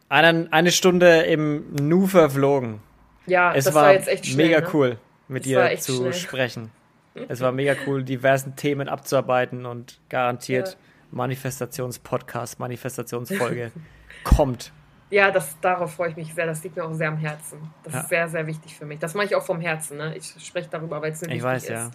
eine, 0.09 0.47
eine 0.51 0.71
Stunde 0.71 1.21
im 1.21 1.73
Nu 1.73 2.07
verflogen. 2.07 2.79
Ja, 3.27 3.53
es 3.53 3.65
das 3.65 3.73
war, 3.73 3.83
war 3.83 3.93
jetzt 3.93 4.07
echt 4.07 4.25
schnell, 4.25 4.47
mega 4.47 4.61
ne? 4.61 4.69
cool, 4.73 4.97
mit 5.27 5.43
das 5.43 5.47
dir 5.47 5.77
zu 5.79 5.95
schnell. 5.97 6.13
sprechen. 6.13 6.71
Es 7.27 7.41
war 7.41 7.51
mega 7.51 7.75
cool, 7.85 8.03
diversen 8.03 8.55
Themen 8.55 8.87
abzuarbeiten 8.87 9.65
und 9.65 9.99
garantiert 10.07 10.69
ja. 10.69 10.75
Manifestations-Podcast, 11.11 12.59
Manifestationsfolge 12.59 13.71
kommt. 14.23 14.71
Ja, 15.10 15.32
das, 15.32 15.60
darauf 15.60 15.95
freue 15.95 16.12
ich 16.12 16.16
mich 16.16 16.34
sehr. 16.34 16.45
Das 16.45 16.64
liegt 16.64 16.76
mir 16.76 16.86
auch 16.86 16.93
sehr 16.93 17.07
am 17.07 17.18
Herzen. 17.18 17.57
Das 17.84 17.93
ja. 17.93 17.99
ist 18.01 18.10
sehr, 18.10 18.30
sehr 18.30 18.47
wichtig 18.47 18.76
für 18.76 18.86
mich. 18.86 18.99
Das 18.99 19.16
mache 19.16 19.26
ich 19.26 19.36
auch 19.36 19.43
vom 19.43 19.60
Herzen. 19.60 19.97
Ne? 19.97 20.16
Ich 20.16 20.36
spreche 20.39 20.70
darüber, 20.70 21.01
weil 21.01 21.12
es 21.12 21.22
mir 21.22 21.28
ich 21.28 21.34
wichtig 21.34 21.45
weiß, 21.45 21.64
ist. 21.64 21.91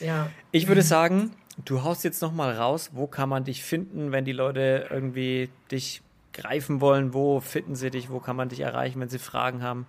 Ja. 0.00 0.06
ja. 0.06 0.30
Ich 0.50 0.66
würde 0.66 0.82
sagen, 0.82 1.30
du 1.64 1.84
haust 1.84 2.02
jetzt 2.02 2.20
nochmal 2.20 2.56
raus. 2.56 2.90
Wo 2.92 3.06
kann 3.06 3.28
man 3.28 3.44
dich 3.44 3.62
finden, 3.62 4.10
wenn 4.10 4.24
die 4.24 4.32
Leute 4.32 4.88
irgendwie 4.90 5.48
dich 5.70 6.02
greifen 6.32 6.80
wollen? 6.80 7.14
Wo 7.14 7.38
finden 7.40 7.76
sie 7.76 7.90
dich? 7.90 8.10
Wo 8.10 8.18
kann 8.18 8.34
man 8.34 8.48
dich 8.48 8.60
erreichen, 8.60 9.00
wenn 9.00 9.08
sie 9.08 9.20
Fragen 9.20 9.62
haben? 9.62 9.86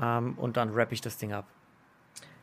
Ähm, 0.00 0.32
und 0.38 0.56
dann 0.56 0.70
rappe 0.70 0.94
ich 0.94 1.02
das 1.02 1.18
Ding 1.18 1.34
ab. 1.34 1.44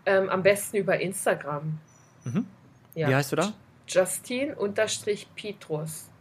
Ähm, 0.05 0.29
am 0.29 0.43
besten 0.43 0.77
über 0.77 0.99
Instagram. 0.99 1.79
Mhm. 2.25 2.45
Ja. 2.93 3.09
Wie 3.09 3.15
heißt 3.15 3.31
du 3.31 3.37
da? 3.37 3.53
Justin-Petrus. 3.87 6.11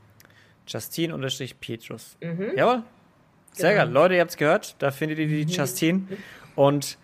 Justin-Petrus. 0.66 2.16
Mhm. 2.20 2.52
Jawohl. 2.56 2.82
Sehr 3.52 3.72
genau. 3.72 3.84
geil. 3.84 3.92
Leute, 3.92 4.14
ihr 4.14 4.20
habt 4.20 4.30
es 4.30 4.36
gehört. 4.36 4.76
Da 4.78 4.90
findet 4.90 5.18
ihr 5.18 5.26
die 5.26 5.44
mhm. 5.44 5.50
Justine. 5.50 6.02
Und 6.54 6.98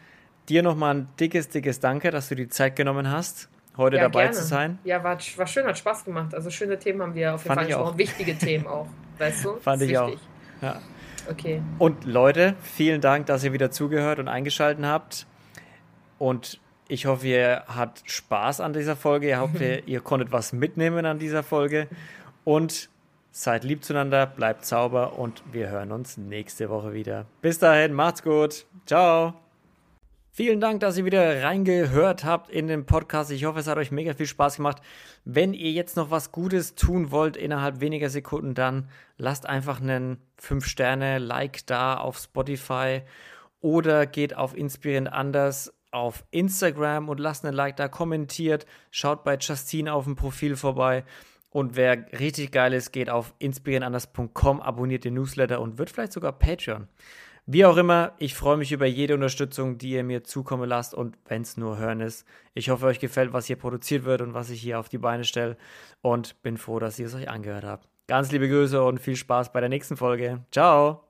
dir 0.48 0.62
nochmal 0.62 0.94
ein 0.94 1.08
dickes, 1.20 1.48
dickes 1.48 1.80
Danke, 1.80 2.10
dass 2.10 2.28
du 2.28 2.34
die 2.34 2.48
Zeit 2.48 2.76
genommen 2.76 3.10
hast, 3.10 3.48
heute 3.76 3.96
ja, 3.96 4.02
dabei 4.04 4.22
gerne. 4.22 4.36
zu 4.36 4.44
sein. 4.44 4.78
Ja, 4.84 5.02
war, 5.04 5.18
war 5.36 5.46
schön, 5.46 5.66
hat 5.66 5.78
Spaß 5.78 6.04
gemacht. 6.04 6.34
Also 6.34 6.50
schöne 6.50 6.78
Themen 6.78 7.02
haben 7.02 7.14
wir 7.14 7.34
auf 7.34 7.44
jeden 7.44 7.54
Fand 7.54 7.60
Fall 7.60 7.66
gesprochen. 7.66 7.98
Wichtige 7.98 8.36
Themen 8.36 8.66
auch. 8.66 8.86
Weißt 9.18 9.44
du? 9.44 9.56
Fand 9.60 9.82
ich 9.82 9.90
wichtig. 9.90 10.18
auch. 10.18 10.62
Ja. 10.62 10.80
Okay. 11.30 11.60
Und 11.78 12.04
Leute, 12.04 12.54
vielen 12.62 13.00
Dank, 13.00 13.26
dass 13.26 13.44
ihr 13.44 13.52
wieder 13.52 13.70
zugehört 13.70 14.18
und 14.18 14.28
eingeschaltet 14.28 14.84
habt. 14.84 15.26
Und 16.18 16.60
ich 16.88 17.04
hoffe, 17.04 17.26
ihr 17.26 17.64
habt 17.68 18.02
Spaß 18.10 18.60
an 18.60 18.72
dieser 18.72 18.96
Folge. 18.96 19.28
Ihr 19.28 19.40
hoffe, 19.40 19.82
ihr 19.86 20.00
konntet 20.00 20.32
was 20.32 20.52
mitnehmen 20.52 21.04
an 21.04 21.18
dieser 21.18 21.42
Folge. 21.42 21.86
Und 22.44 22.88
seid 23.42 23.62
lieb 23.62 23.84
zueinander, 23.84 24.26
bleibt 24.26 24.64
sauber 24.64 25.18
und 25.18 25.42
wir 25.52 25.68
hören 25.68 25.92
uns 25.92 26.16
nächste 26.16 26.70
Woche 26.70 26.92
wieder. 26.92 27.26
Bis 27.40 27.58
dahin, 27.58 27.92
macht's 27.92 28.22
gut. 28.22 28.66
Ciao. 28.84 29.34
Vielen 30.32 30.60
Dank, 30.60 30.80
dass 30.80 30.98
ihr 30.98 31.04
wieder 31.04 31.42
reingehört 31.42 32.24
habt 32.24 32.50
in 32.50 32.66
den 32.66 32.84
Podcast. 32.84 33.30
Ich 33.30 33.44
hoffe, 33.44 33.60
es 33.60 33.68
hat 33.68 33.78
euch 33.78 33.92
mega 33.92 34.14
viel 34.14 34.26
Spaß 34.26 34.56
gemacht. 34.56 34.82
Wenn 35.24 35.54
ihr 35.54 35.70
jetzt 35.70 35.96
noch 35.96 36.10
was 36.10 36.32
Gutes 36.32 36.74
tun 36.74 37.12
wollt 37.12 37.36
innerhalb 37.36 37.80
weniger 37.80 38.10
Sekunden, 38.10 38.54
dann 38.54 38.88
lasst 39.16 39.46
einfach 39.46 39.80
einen 39.80 40.18
5-Sterne-Like 40.42 41.64
da 41.66 41.96
auf 41.96 42.18
Spotify 42.18 43.02
oder 43.60 44.06
geht 44.06 44.36
auf 44.36 44.56
Inspirierend 44.56 45.12
Anders 45.12 45.72
auf 45.90 46.24
Instagram 46.32 47.08
und 47.08 47.18
lasst 47.18 47.44
einen 47.44 47.54
Like 47.54 47.76
da, 47.76 47.88
kommentiert, 47.88 48.66
schaut 48.90 49.24
bei 49.24 49.36
Justine 49.36 49.92
auf 49.92 50.04
dem 50.04 50.16
Profil 50.16 50.56
vorbei. 50.56 51.04
Und 51.50 51.76
wer 51.76 52.06
richtig 52.18 52.52
geil 52.52 52.72
ist, 52.72 52.92
geht 52.92 53.08
auf 53.10 53.34
inspirierenanders.com, 53.38 54.60
abonniert 54.60 55.04
den 55.04 55.14
Newsletter 55.14 55.60
und 55.60 55.78
wird 55.78 55.90
vielleicht 55.90 56.12
sogar 56.12 56.32
Patreon. 56.32 56.88
Wie 57.50 57.64
auch 57.64 57.78
immer, 57.78 58.12
ich 58.18 58.34
freue 58.34 58.58
mich 58.58 58.72
über 58.72 58.84
jede 58.84 59.14
Unterstützung, 59.14 59.78
die 59.78 59.92
ihr 59.92 60.04
mir 60.04 60.22
zukommen 60.22 60.68
lasst 60.68 60.92
und 60.92 61.16
wenn 61.28 61.40
es 61.40 61.56
nur 61.56 61.78
hören 61.78 62.02
ist. 62.02 62.26
Ich 62.52 62.68
hoffe, 62.68 62.84
euch 62.84 63.00
gefällt, 63.00 63.32
was 63.32 63.46
hier 63.46 63.56
produziert 63.56 64.04
wird 64.04 64.20
und 64.20 64.34
was 64.34 64.50
ich 64.50 64.60
hier 64.60 64.78
auf 64.78 64.90
die 64.90 64.98
Beine 64.98 65.24
stelle 65.24 65.56
und 66.02 66.42
bin 66.42 66.58
froh, 66.58 66.78
dass 66.78 66.98
ihr 66.98 67.06
es 67.06 67.14
euch 67.14 67.30
angehört 67.30 67.64
habt. 67.64 67.88
Ganz 68.06 68.30
liebe 68.32 68.48
Grüße 68.48 68.82
und 68.82 69.00
viel 69.00 69.16
Spaß 69.16 69.50
bei 69.52 69.60
der 69.60 69.70
nächsten 69.70 69.96
Folge. 69.96 70.44
Ciao! 70.52 71.07